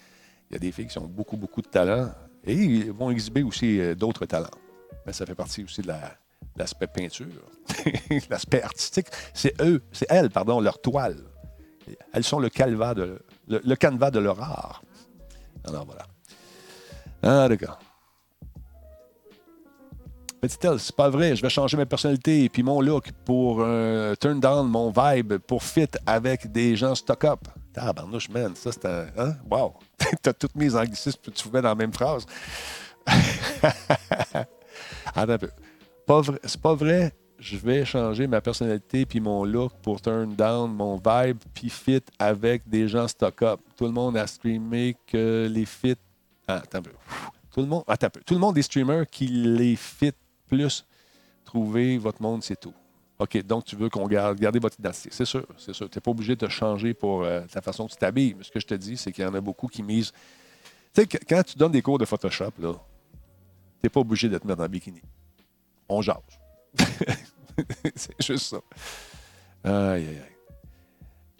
Il 0.48 0.52
y 0.52 0.56
a 0.56 0.58
des 0.60 0.70
filles 0.70 0.86
qui 0.86 0.96
ont 0.98 1.06
beaucoup, 1.08 1.36
beaucoup 1.36 1.60
de 1.60 1.66
talent 1.66 2.10
et 2.44 2.54
ils 2.54 2.92
vont 2.92 3.10
exhiber 3.10 3.42
aussi 3.42 3.80
euh, 3.80 3.96
d'autres 3.96 4.26
talents. 4.26 4.46
Mais 5.04 5.12
ça 5.12 5.26
fait 5.26 5.34
partie 5.34 5.64
aussi 5.64 5.82
de 5.82 5.88
la- 5.88 6.16
de 6.54 6.58
l'aspect 6.58 6.86
peinture, 6.86 7.26
l'aspect 8.30 8.62
artistique. 8.62 9.06
C'est 9.34 9.60
eux, 9.60 9.82
c'est 9.90 10.06
elles, 10.08 10.30
pardon, 10.30 10.60
leur 10.60 10.80
toile. 10.80 11.16
Elles 12.12 12.24
sont 12.24 12.38
le, 12.38 12.48
calva 12.48 12.94
de, 12.94 13.18
le 13.48 13.74
canevas 13.74 14.10
de 14.12 14.20
leur 14.20 14.40
art. 14.40 14.82
Alors 15.64 15.84
voilà. 15.84 16.06
Ah, 17.22 17.48
d'accord. 17.48 17.78
Petite 20.40 20.64
elle, 20.64 20.80
c'est 20.80 20.96
pas 20.96 21.08
vrai, 21.08 21.36
je 21.36 21.42
vais 21.42 21.48
changer 21.48 21.76
ma 21.76 21.86
personnalité 21.86 22.42
et 22.42 22.48
puis 22.48 22.64
mon 22.64 22.80
look 22.80 23.12
pour 23.24 23.58
euh, 23.60 24.16
turn 24.16 24.40
down 24.40 24.66
mon 24.66 24.90
vibe 24.90 25.36
pour 25.36 25.62
fit 25.62 25.86
avec 26.04 26.50
des 26.50 26.74
gens 26.74 26.96
stock 26.96 27.22
up. 27.22 27.38
Tabarnouche, 27.72 28.28
man, 28.28 28.56
ça 28.56 28.72
c'est 28.72 28.84
un. 28.86 29.06
Hein? 29.16 29.36
Wow! 29.48 29.74
T'as 30.22 30.32
toutes 30.32 30.56
mes 30.56 30.74
anglicismes 30.74 31.20
que 31.24 31.30
tu 31.30 31.48
mets 31.48 31.62
dans 31.62 31.68
la 31.68 31.74
même 31.76 31.92
phrase. 31.92 32.26
Attends 35.14 35.32
un 35.32 35.38
peu. 35.38 35.50
C'est 36.44 36.60
pas 36.60 36.74
vrai, 36.74 37.12
je 37.38 37.56
vais 37.56 37.84
changer 37.84 38.26
ma 38.26 38.40
personnalité 38.40 39.06
puis 39.06 39.20
mon 39.20 39.44
look 39.44 39.72
pour 39.80 40.00
turn 40.00 40.34
down 40.34 40.72
mon 40.72 40.96
vibe 40.96 41.38
puis 41.54 41.70
fit 41.70 42.02
avec 42.18 42.68
des 42.68 42.88
gens 42.88 43.06
stock 43.06 43.42
up. 43.42 43.60
Tout 43.76 43.84
le 43.84 43.92
monde 43.92 44.16
a 44.16 44.26
streamé 44.26 44.96
que 45.06 45.48
les 45.48 45.66
fit. 45.66 45.94
Ah, 46.48 46.62
un 46.72 46.82
peu. 46.82 46.90
Tout 47.52 47.60
le 47.60 47.66
monde. 47.66 47.84
Attends 47.86 48.06
un 48.06 48.10
peu. 48.10 48.20
Tout 48.20 48.34
le 48.34 48.40
monde 48.40 48.54
des 48.54 48.62
streamers 48.62 49.06
qui 49.06 49.26
les 49.26 49.76
fit 49.76 50.12
plus. 50.48 50.84
Trouvez 51.44 51.98
votre 51.98 52.22
monde, 52.22 52.42
c'est 52.42 52.58
tout. 52.58 52.74
OK, 53.18 53.40
donc 53.44 53.64
tu 53.64 53.76
veux 53.76 53.88
qu'on 53.88 54.06
garde 54.08 54.38
garder 54.38 54.58
votre 54.58 54.78
identité. 54.80 55.10
C'est 55.12 55.24
sûr, 55.24 55.46
c'est 55.56 55.72
sûr. 55.72 55.88
Tu 55.88 55.98
n'es 55.98 56.00
pas 56.00 56.10
obligé 56.10 56.34
de 56.34 56.48
changer 56.48 56.94
pour 56.94 57.22
euh, 57.22 57.42
ta 57.50 57.60
façon 57.60 57.86
que 57.86 57.92
tu 57.92 57.98
t'habilles. 57.98 58.34
Mais 58.36 58.42
ce 58.44 58.50
que 58.50 58.58
je 58.58 58.66
te 58.66 58.74
dis, 58.74 58.96
c'est 58.96 59.12
qu'il 59.12 59.22
y 59.22 59.26
en 59.26 59.34
a 59.34 59.40
beaucoup 59.40 59.68
qui 59.68 59.82
misent. 59.82 60.12
Tu 60.92 61.02
sais, 61.02 61.06
quand 61.06 61.42
tu 61.42 61.56
donnes 61.56 61.72
des 61.72 61.82
cours 61.82 61.98
de 61.98 62.04
Photoshop, 62.04 62.52
là, 62.58 62.72
tu 62.72 63.18
n'es 63.84 63.90
pas 63.90 64.00
obligé 64.00 64.28
de 64.28 64.38
te 64.38 64.46
mettre 64.46 64.62
en 64.62 64.68
bikini. 64.68 65.02
On 65.88 66.02
jase. 66.02 66.16
c'est 67.94 68.20
juste 68.22 68.46
ça. 68.46 68.60
Aïe, 69.64 70.06
aïe, 70.06 70.08
aïe. 70.08 70.32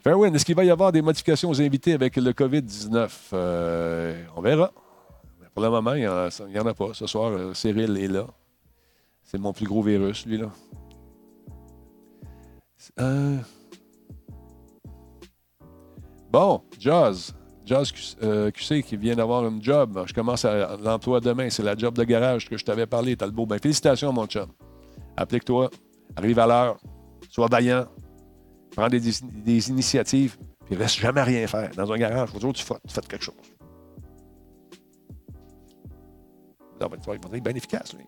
Fairwin, 0.02 0.34
est-ce 0.34 0.44
qu'il 0.44 0.56
va 0.56 0.64
y 0.64 0.70
avoir 0.70 0.90
des 0.92 1.00
modifications 1.00 1.50
aux 1.50 1.60
invités 1.60 1.92
avec 1.92 2.16
le 2.16 2.32
COVID-19? 2.32 3.10
Euh, 3.32 4.24
on 4.36 4.40
verra. 4.40 4.72
Pour 5.54 5.62
le 5.62 5.70
moment, 5.70 5.94
il 5.94 6.00
n'y 6.00 6.58
en, 6.58 6.66
a 6.66 6.74
pas. 6.74 6.94
Ce 6.94 7.06
soir, 7.06 7.32
euh, 7.32 7.54
Cyril 7.54 7.96
est 7.98 8.08
là. 8.08 8.26
C'est 9.22 9.38
mon 9.38 9.52
plus 9.52 9.66
gros 9.66 9.82
virus, 9.82 10.26
lui, 10.26 10.38
là. 10.38 10.50
Euh, 13.00 13.38
Bon, 16.32 16.62
Jazz. 16.78 17.34
Jazz 17.66 17.92
euh, 18.22 18.50
QC 18.50 18.82
qui 18.82 18.96
vient 18.96 19.14
d'avoir 19.14 19.44
un 19.44 19.60
job. 19.60 20.02
Je 20.06 20.14
commence 20.14 20.46
à 20.46 20.78
l'emploi 20.78 21.20
demain. 21.20 21.50
C'est 21.50 21.62
la 21.62 21.76
job 21.76 21.94
de 21.94 22.04
garage 22.04 22.48
que 22.48 22.56
je 22.56 22.64
t'avais 22.64 22.86
parlé, 22.86 23.16
Talbot. 23.16 23.44
Ben, 23.44 23.58
félicitations, 23.58 24.14
mon 24.14 24.26
chum. 24.26 24.46
Applique-toi. 25.14 25.68
Arrive 26.16 26.38
à 26.38 26.46
l'heure. 26.46 26.78
Sois 27.28 27.48
vaillant. 27.48 27.84
Prends 28.74 28.88
des, 28.88 29.00
des 29.00 29.68
initiatives. 29.68 30.38
Puis 30.64 30.74
reste 30.74 31.00
jamais 31.00 31.20
à 31.20 31.24
rien 31.24 31.46
faire. 31.46 31.70
Dans 31.76 31.92
un 31.92 31.98
garage, 31.98 32.30
faut 32.30 32.36
toujours 32.36 32.54
que 32.54 32.58
tu 32.58 32.64
fasses 32.64 33.06
quelque 33.06 33.24
chose. 33.24 33.34
Non, 36.82 36.90
il 37.14 37.28
va 37.30 37.36
être 37.36 37.44
bien 37.44 37.54
efficace, 37.54 37.94
lui. 37.94 38.06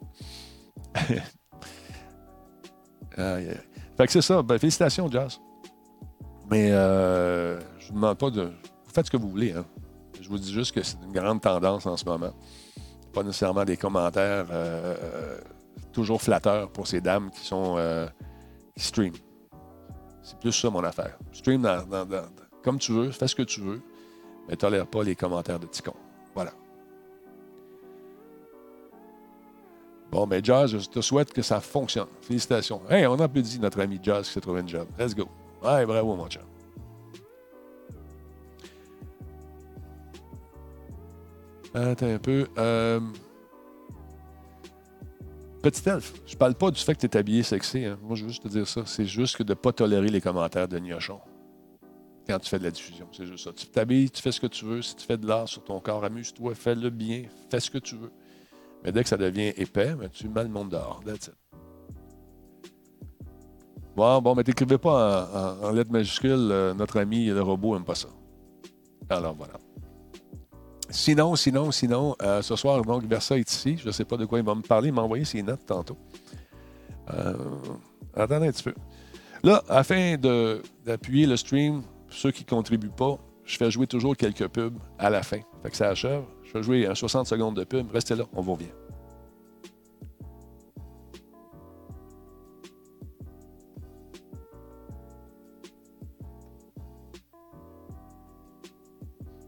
Fait 3.17 4.07
que 4.07 4.13
c'est 4.13 4.23
ça. 4.23 4.43
Ben, 4.43 4.59
félicitations, 4.59 5.11
Jazz. 5.11 5.41
Mais 6.51 6.71
euh, 6.73 7.59
je 7.79 7.87
ne 7.87 7.89
vous 7.89 7.95
demande 7.95 8.19
pas 8.19 8.31
de. 8.31 8.43
Vous 8.43 8.93
faites 8.93 9.07
ce 9.07 9.11
que 9.11 9.17
vous 9.17 9.31
voulez. 9.31 9.53
Hein. 9.53 9.65
Je 10.21 10.29
vous 10.29 10.39
dis 10.39 10.53
juste 10.53 10.73
que 10.75 10.83
c'est 10.83 10.97
une 11.05 11.13
grande 11.13 11.41
tendance 11.41 11.87
en 11.87 11.97
ce 11.97 12.05
moment. 12.05 12.33
Pas 13.13 13.23
nécessairement 13.23 13.65
des 13.65 13.77
commentaires 13.77 14.47
euh, 14.51 15.39
toujours 15.93 16.21
flatteurs 16.21 16.71
pour 16.71 16.87
ces 16.87 17.01
dames 17.01 17.31
qui 17.31 17.45
sont 17.47 17.77
euh, 17.79 18.07
qui 18.77 18.83
streament. 18.85 19.15
C'est 20.23 20.39
plus 20.39 20.53
ça 20.53 20.71
mon 20.71 20.83
affaire. 20.83 21.19
Stream 21.33 21.63
dans- 21.63 21.85
comme 22.63 22.79
tu 22.79 22.93
veux, 22.93 23.11
fais 23.11 23.29
ce 23.29 23.35
que 23.35 23.43
tu 23.43 23.61
veux, 23.61 23.83
mais 24.49 24.57
tolère 24.57 24.87
pas 24.87 25.03
les 25.03 25.15
commentaires 25.15 25.61
de 25.61 25.67
Ticon. 25.67 25.95
Bon, 30.15 30.29
mais 30.29 30.39
Jazz, 30.45 30.79
je 30.79 30.89
te 30.89 31.01
souhaite 31.01 31.33
que 31.33 31.43
ça 31.43 31.61
fonctionne. 31.61 32.07
Félicitations. 32.23 32.81
Hey, 32.89 33.05
on 33.09 33.19
applaudit 33.19 33.59
notre 33.59 33.81
ami 33.81 33.99
Jazz 34.01 34.29
qui 34.29 34.35
s'est 34.35 34.41
trouvé 34.41 34.61
un 34.61 34.67
job. 34.67 34.87
Let's 34.97 35.13
go. 35.13 35.29
Ouais, 35.61 35.85
bravo, 35.85 36.15
mon 36.15 36.29
chum. 36.29 36.43
Attends 41.75 42.07
un 42.07 42.19
peu. 42.21 42.47
Euh... 42.59 43.01
Petit 45.63 45.89
elfe, 45.89 46.13
je 46.27 46.37
parle 46.37 46.55
pas 46.55 46.71
du 46.71 46.81
fait 46.81 46.95
que 46.95 47.01
tu 47.01 47.07
es 47.07 47.17
habillé 47.17 47.43
sexy. 47.43 47.85
hein. 47.85 47.99
Moi, 48.01 48.15
je 48.15 48.23
veux 48.23 48.29
juste 48.29 48.45
te 48.45 48.49
dire 48.49 48.69
ça. 48.69 48.83
C'est 48.87 49.07
juste 49.07 49.37
que 49.37 49.43
de 49.43 49.51
ne 49.51 49.55
pas 49.55 49.73
tolérer 49.73 50.11
les 50.11 50.21
commentaires 50.21 50.69
de 50.69 50.79
Niochon 50.79 51.19
quand 52.29 52.39
tu 52.39 52.49
fais 52.49 52.61
de 52.61 52.65
la 52.65 52.71
diffusion. 52.71 53.09
C'est 53.11 53.27
juste 53.27 53.43
ça. 53.47 53.53
Tu 53.53 53.67
t'habilles, 53.67 54.13
tu 54.13 54.23
fais 54.23 54.31
ce 54.31 54.41
que 54.41 54.47
tu 54.47 54.65
veux. 54.65 54.81
Si 54.81 54.95
tu 54.95 55.05
fais 55.05 55.19
de 55.19 55.27
l'art 55.27 55.49
sur 55.49 55.65
ton 55.65 55.81
corps, 55.81 56.05
amuse-toi, 56.05 56.55
fais-le 56.55 56.91
bien, 56.91 57.25
fais 57.51 57.59
ce 57.59 57.69
que 57.69 57.79
tu 57.79 57.97
veux. 57.97 58.13
Mais 58.85 58.93
dès 58.93 59.03
que 59.03 59.09
ça 59.09 59.17
devient 59.17 59.53
épais, 59.57 59.95
ben, 59.95 60.09
tu 60.11 60.29
mets 60.29 60.43
le 60.43 60.51
monde 60.51 60.71
dehors. 60.71 61.03
Bon, 63.97 64.21
bon, 64.21 64.35
mais 64.35 64.45
t'écrivais 64.45 64.79
pas 64.79 65.59
en, 65.63 65.71
lettres 65.71 65.93
majuscules, 65.93 66.49
euh, 66.51 66.75
notre 66.75 66.99
ami 66.99 67.27
le 67.27 67.41
robot 67.41 67.77
aime 67.77 67.85
pas 67.85 67.95
ça. 67.95 68.09
Alors 69.09 69.35
voilà. 69.35 69.55
Sinon, 70.91 71.37
sinon, 71.37 71.71
sinon, 71.71 72.17
euh, 72.23 72.43
ce 72.43 72.57
soir, 72.57 72.83
donc, 72.83 73.05
Versa 73.05 73.39
est 73.39 73.51
ici. 73.51 73.77
Je 73.79 73.87
ne 73.87 73.93
sais 73.93 74.05
pas 74.05 74.17
de 74.17 74.27
quoi 74.27 74.39
il 74.39 74.45
va 74.45 74.55
me 74.55 74.63
parler. 74.63 74.89
Il 74.89 74.95
m'a 74.95 75.03
envoyé 75.03 75.25
ses 75.25 75.43
notes 75.43 75.65
tantôt. 75.67 75.97
Euh, 77.13 77.35
attendez 78.15 78.49
un 78.49 78.53
petit 78.53 78.65
peu. 78.65 78.75
Là, 79.43 79.63
afin 79.69 80.17
d'appuyer 80.85 81.27
le 81.27 81.37
stream, 81.37 81.83
ceux 82.11 82.31
qui 82.31 82.45
ne 82.45 82.49
contribuent 82.49 82.89
pas, 82.89 83.19
je 83.45 83.57
fais 83.57 83.71
jouer 83.71 83.87
toujours 83.87 84.17
quelques 84.17 84.49
pubs 84.49 84.79
à 84.99 85.11
la 85.11 85.23
fin. 85.23 85.41
Fait 85.63 85.71
que 85.71 85.77
ça 85.77 85.89
achève. 85.89 86.23
Je 86.55 86.61
fais 86.61 86.63
jouer 86.63 86.87
un 86.87 86.95
60 86.95 87.27
secondes 87.27 87.57
de 87.57 87.65
pub. 87.65 87.91
Restez 87.91 88.15
là, 88.15 88.27
on 88.33 88.41
vous 88.41 88.53
revient. 88.55 88.71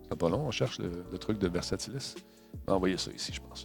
C'est 0.09 0.19
pas 0.19 0.29
long, 0.29 0.47
on 0.47 0.51
cherche 0.51 0.81
le, 0.81 1.17
truc 1.19 1.39
de 1.39 1.47
Versatilis. 1.47 2.17
On 2.67 2.73
va 2.73 2.77
envoyer 2.77 2.97
ça 2.97 3.13
ici, 3.13 3.33
je 3.33 3.41
pense. 3.41 3.65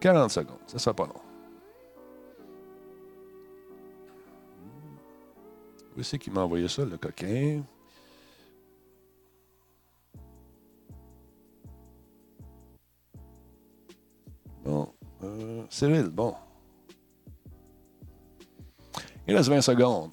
40 0.00 0.30
secondes. 0.30 0.58
Ça 0.66 0.80
sera 0.80 0.94
pas 0.94 1.06
long. 1.06 1.20
Où 5.96 6.02
c'est 6.02 6.18
qui 6.18 6.32
m'a 6.32 6.40
envoyé 6.40 6.66
ça, 6.66 6.84
le 6.84 6.96
coquin? 6.96 7.62
Bon. 14.68 14.86
Euh, 15.24 15.62
Cyril, 15.70 16.10
bon. 16.10 16.34
Il 19.26 19.34
reste 19.34 19.48
20 19.48 19.62
secondes. 19.62 20.12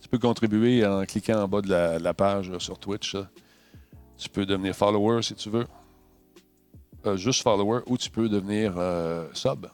Tu 0.00 0.08
peux 0.08 0.18
contribuer 0.18 0.86
en 0.86 1.04
cliquant 1.06 1.42
en 1.42 1.48
bas 1.48 1.60
de 1.60 1.98
la, 2.00 2.14
page 2.14 2.56
sur 2.58 2.78
Twitch. 2.78 3.16
Tu 4.16 4.28
peux 4.28 4.46
devenir 4.46 4.76
follower 4.76 5.22
si 5.22 5.34
tu 5.34 5.50
veux. 5.50 5.66
Euh, 7.04 7.16
juste 7.16 7.42
follower 7.42 7.80
ou 7.86 7.98
tu 7.98 8.10
peux 8.10 8.28
devenir 8.28 8.74
euh, 8.78 9.28
sub. 9.32 9.66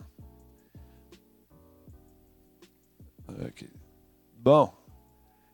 OK. 3.28 3.66
Bon. 4.38 4.70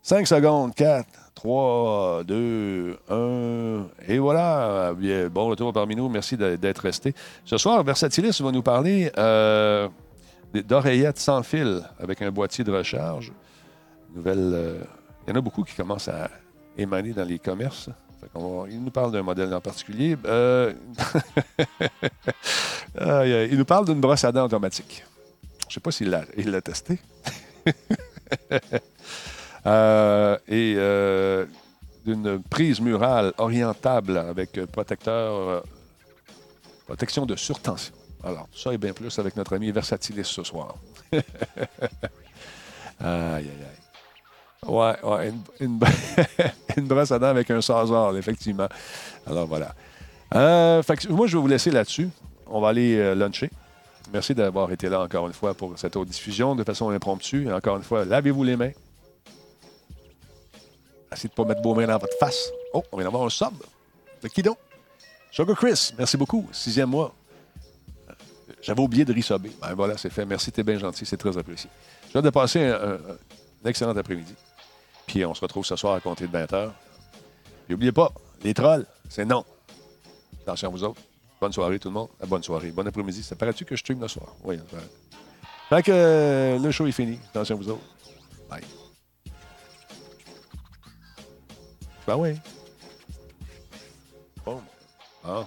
5 0.03 0.25
secondes. 0.25 0.73
4, 0.73 1.26
3, 1.37 2.25
2, 2.25 2.99
1. 3.09 3.87
Et 4.09 4.19
voilà. 4.19 4.93
Bon 5.31 5.47
retour 5.47 5.73
parmi 5.73 5.95
nous. 5.95 6.09
Merci 6.09 6.37
d'être 6.37 6.79
resté. 6.81 7.15
Ce 7.45 7.59
soir, 7.59 7.85
Versatilis 7.85 8.41
va 8.41 8.51
nous 8.51 8.63
parler 8.63 9.13
euh, 9.19 9.89
d'oreillettes 10.53 11.19
sans 11.19 11.43
fil 11.43 11.83
avec 12.01 12.23
un 12.23 12.31
boîtier 12.33 12.65
de 12.65 12.73
recharge. 12.73 13.33
Nouvelle. 14.15 14.39
euh, 14.55 14.79
il 15.27 15.31
y 15.31 15.33
en 15.35 15.39
a 15.39 15.41
beaucoup 15.41 15.63
qui 15.63 15.75
commencent 15.75 16.09
à 16.09 16.31
émaner 16.79 17.13
dans 17.13 17.25
les 17.25 17.39
commerces. 17.39 17.91
Il 18.71 18.83
nous 18.83 18.91
parle 18.91 19.13
d'un 19.13 19.23
modèle 19.23 19.53
en 19.53 19.61
particulier. 19.61 20.17
Euh, 20.25 20.73
il 23.51 23.59
nous 23.59 23.65
parle 23.65 23.87
d'une 23.87 24.01
brosse 24.01 24.25
à 24.25 24.33
dents 24.33 24.45
automatique. 24.45 25.05
Je 25.63 25.67
ne 25.67 25.73
sais 25.75 25.81
pas 25.81 25.91
s'il 25.91 26.11
l'a 26.11 26.23
il 26.37 26.51
l'a 26.51 26.63
testé. 26.63 26.99
Euh, 29.67 30.39
et 30.47 30.75
euh, 30.77 31.45
d'une 32.05 32.41
prise 32.43 32.81
murale 32.81 33.33
orientable 33.39 34.17
avec 34.17 34.65
protecteur, 34.67 35.35
euh, 35.35 35.61
protection 36.87 37.27
de 37.27 37.35
surtension. 37.35 37.93
Alors, 38.23 38.47
tout 38.53 38.59
ça 38.59 38.73
et 38.73 38.79
bien 38.79 38.93
plus 38.93 39.19
avec 39.19 39.37
notre 39.37 39.57
ami 39.57 39.73
Versatilis 39.73 40.25
ce 40.25 40.45
soir. 40.45 40.77
aïe, 41.13 41.23
aïe, 43.01 43.49
aïe. 43.49 44.69
Ouais, 44.69 44.97
ouais, 45.03 45.33
une, 45.61 45.79
une, 46.77 46.87
brosse 46.89 47.13
à 47.13 47.19
dents 47.19 47.27
avec 47.27 47.51
un 47.51 47.61
sazor, 47.61 48.17
effectivement. 48.17 48.69
Alors, 49.27 49.47
voilà. 49.47 49.75
Moi, 50.33 51.27
je 51.27 51.37
vais 51.37 51.41
vous 51.41 51.47
laisser 51.47 51.71
là-dessus. 51.71 52.09
On 52.47 52.61
va 52.61 52.69
aller 52.69 53.15
luncher. 53.15 53.51
Merci 54.13 54.35
d'avoir 54.35 54.71
été 54.73 54.89
là 54.89 55.01
encore 55.01 55.27
une 55.27 55.33
fois 55.33 55.55
pour 55.55 55.79
cette 55.79 55.97
autre 55.97 56.11
diffusion 56.11 56.55
de 56.55 56.65
façon 56.65 56.91
impromptue. 56.91 57.51
Encore 57.53 57.77
une 57.77 57.83
fois, 57.83 58.05
lavez-vous 58.05 58.45
les 58.45 58.57
mains. 58.57 58.73
Essayez 61.13 61.29
de 61.29 61.41
ne 61.41 61.45
pas 61.45 61.49
mettre 61.49 61.63
vos 61.63 61.75
mains 61.75 61.87
dans 61.87 61.99
votre 61.99 62.17
face. 62.19 62.51
Oh, 62.73 62.83
on 62.93 62.97
vient 62.97 63.05
d'avoir 63.05 63.25
un 63.25 63.31
sub. 63.31 63.55
De 64.23 64.29
qui 64.29 64.43
donc? 64.43 64.59
Sugar 65.31 65.57
Chris, 65.57 65.93
merci 65.99 66.17
beaucoup. 66.17 66.49
Sixième 66.53 66.91
mois. 66.91 67.15
J'avais 68.63 68.81
oublié 68.81 69.05
de 69.05 69.15
resubber. 69.15 69.53
Ben 69.61 69.75
voilà, 69.75 69.97
c'est 69.97 70.11
fait. 70.11 70.25
Merci, 70.25 70.51
t'es 70.51 70.63
bien 70.63 70.79
gentil. 70.79 71.07
C'est 71.07 71.17
très 71.17 71.37
apprécié. 71.37 71.71
J'ai 72.11 72.19
hâte 72.19 72.25
de 72.25 72.31
passer 72.31 72.65
un, 72.65 72.99
excellent 73.65 73.97
après-midi. 73.97 74.35
Puis 75.07 75.25
on 75.25 75.35
se 75.35 75.41
retrouve 75.41 75.65
ce 75.65 75.77
soir 75.77 75.95
à 75.95 76.01
compter 76.01 76.27
de 76.27 76.37
20h. 76.37 76.71
Puis 77.67 77.75
n'oubliez 77.75 77.93
pas, 77.93 78.11
les 78.43 78.55
trolls, 78.55 78.87
c'est 79.09 79.25
non. 79.25 79.45
Attention 80.43 80.69
à 80.69 80.71
vous 80.71 80.85
autres. 80.85 81.01
Bonne 81.41 81.53
soirée 81.53 81.79
tout 81.79 81.89
le 81.89 81.95
monde. 81.95 82.09
Ah, 82.21 82.27
bonne 82.27 82.43
soirée. 82.43 82.71
Bon 82.71 82.87
après-midi. 82.87 83.23
Ça 83.23 83.37
paraît-tu 83.37 83.65
que 83.65 83.77
je 83.77 83.81
stream 83.81 84.01
le 84.01 84.09
soir? 84.09 84.35
Oui. 84.43 84.59
ça. 84.71 84.79
Fait 85.69 85.83
que 85.83 85.93
euh, 85.93 86.59
le 86.59 86.71
show 86.71 86.87
est 86.87 86.93
fini. 86.93 87.19
Attention 87.31 87.57
à 87.57 87.59
vous 87.59 87.69
autres. 87.69 87.85
Bye. 88.49 88.63
Ben 92.07 92.17
oui. 92.17 92.35
Bon. 94.45 94.63
Ah. 95.25 95.45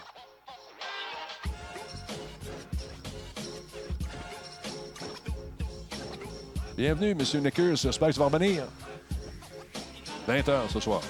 Bienvenue, 6.75 7.11
M. 7.11 7.43
Nickers. 7.43 7.77
J'espère 7.77 8.09
que 8.09 8.13
tu 8.13 8.19
vas 8.19 8.25
revenir. 8.25 8.63
20h 10.27 10.69
ce 10.69 10.79
soir. 10.81 11.01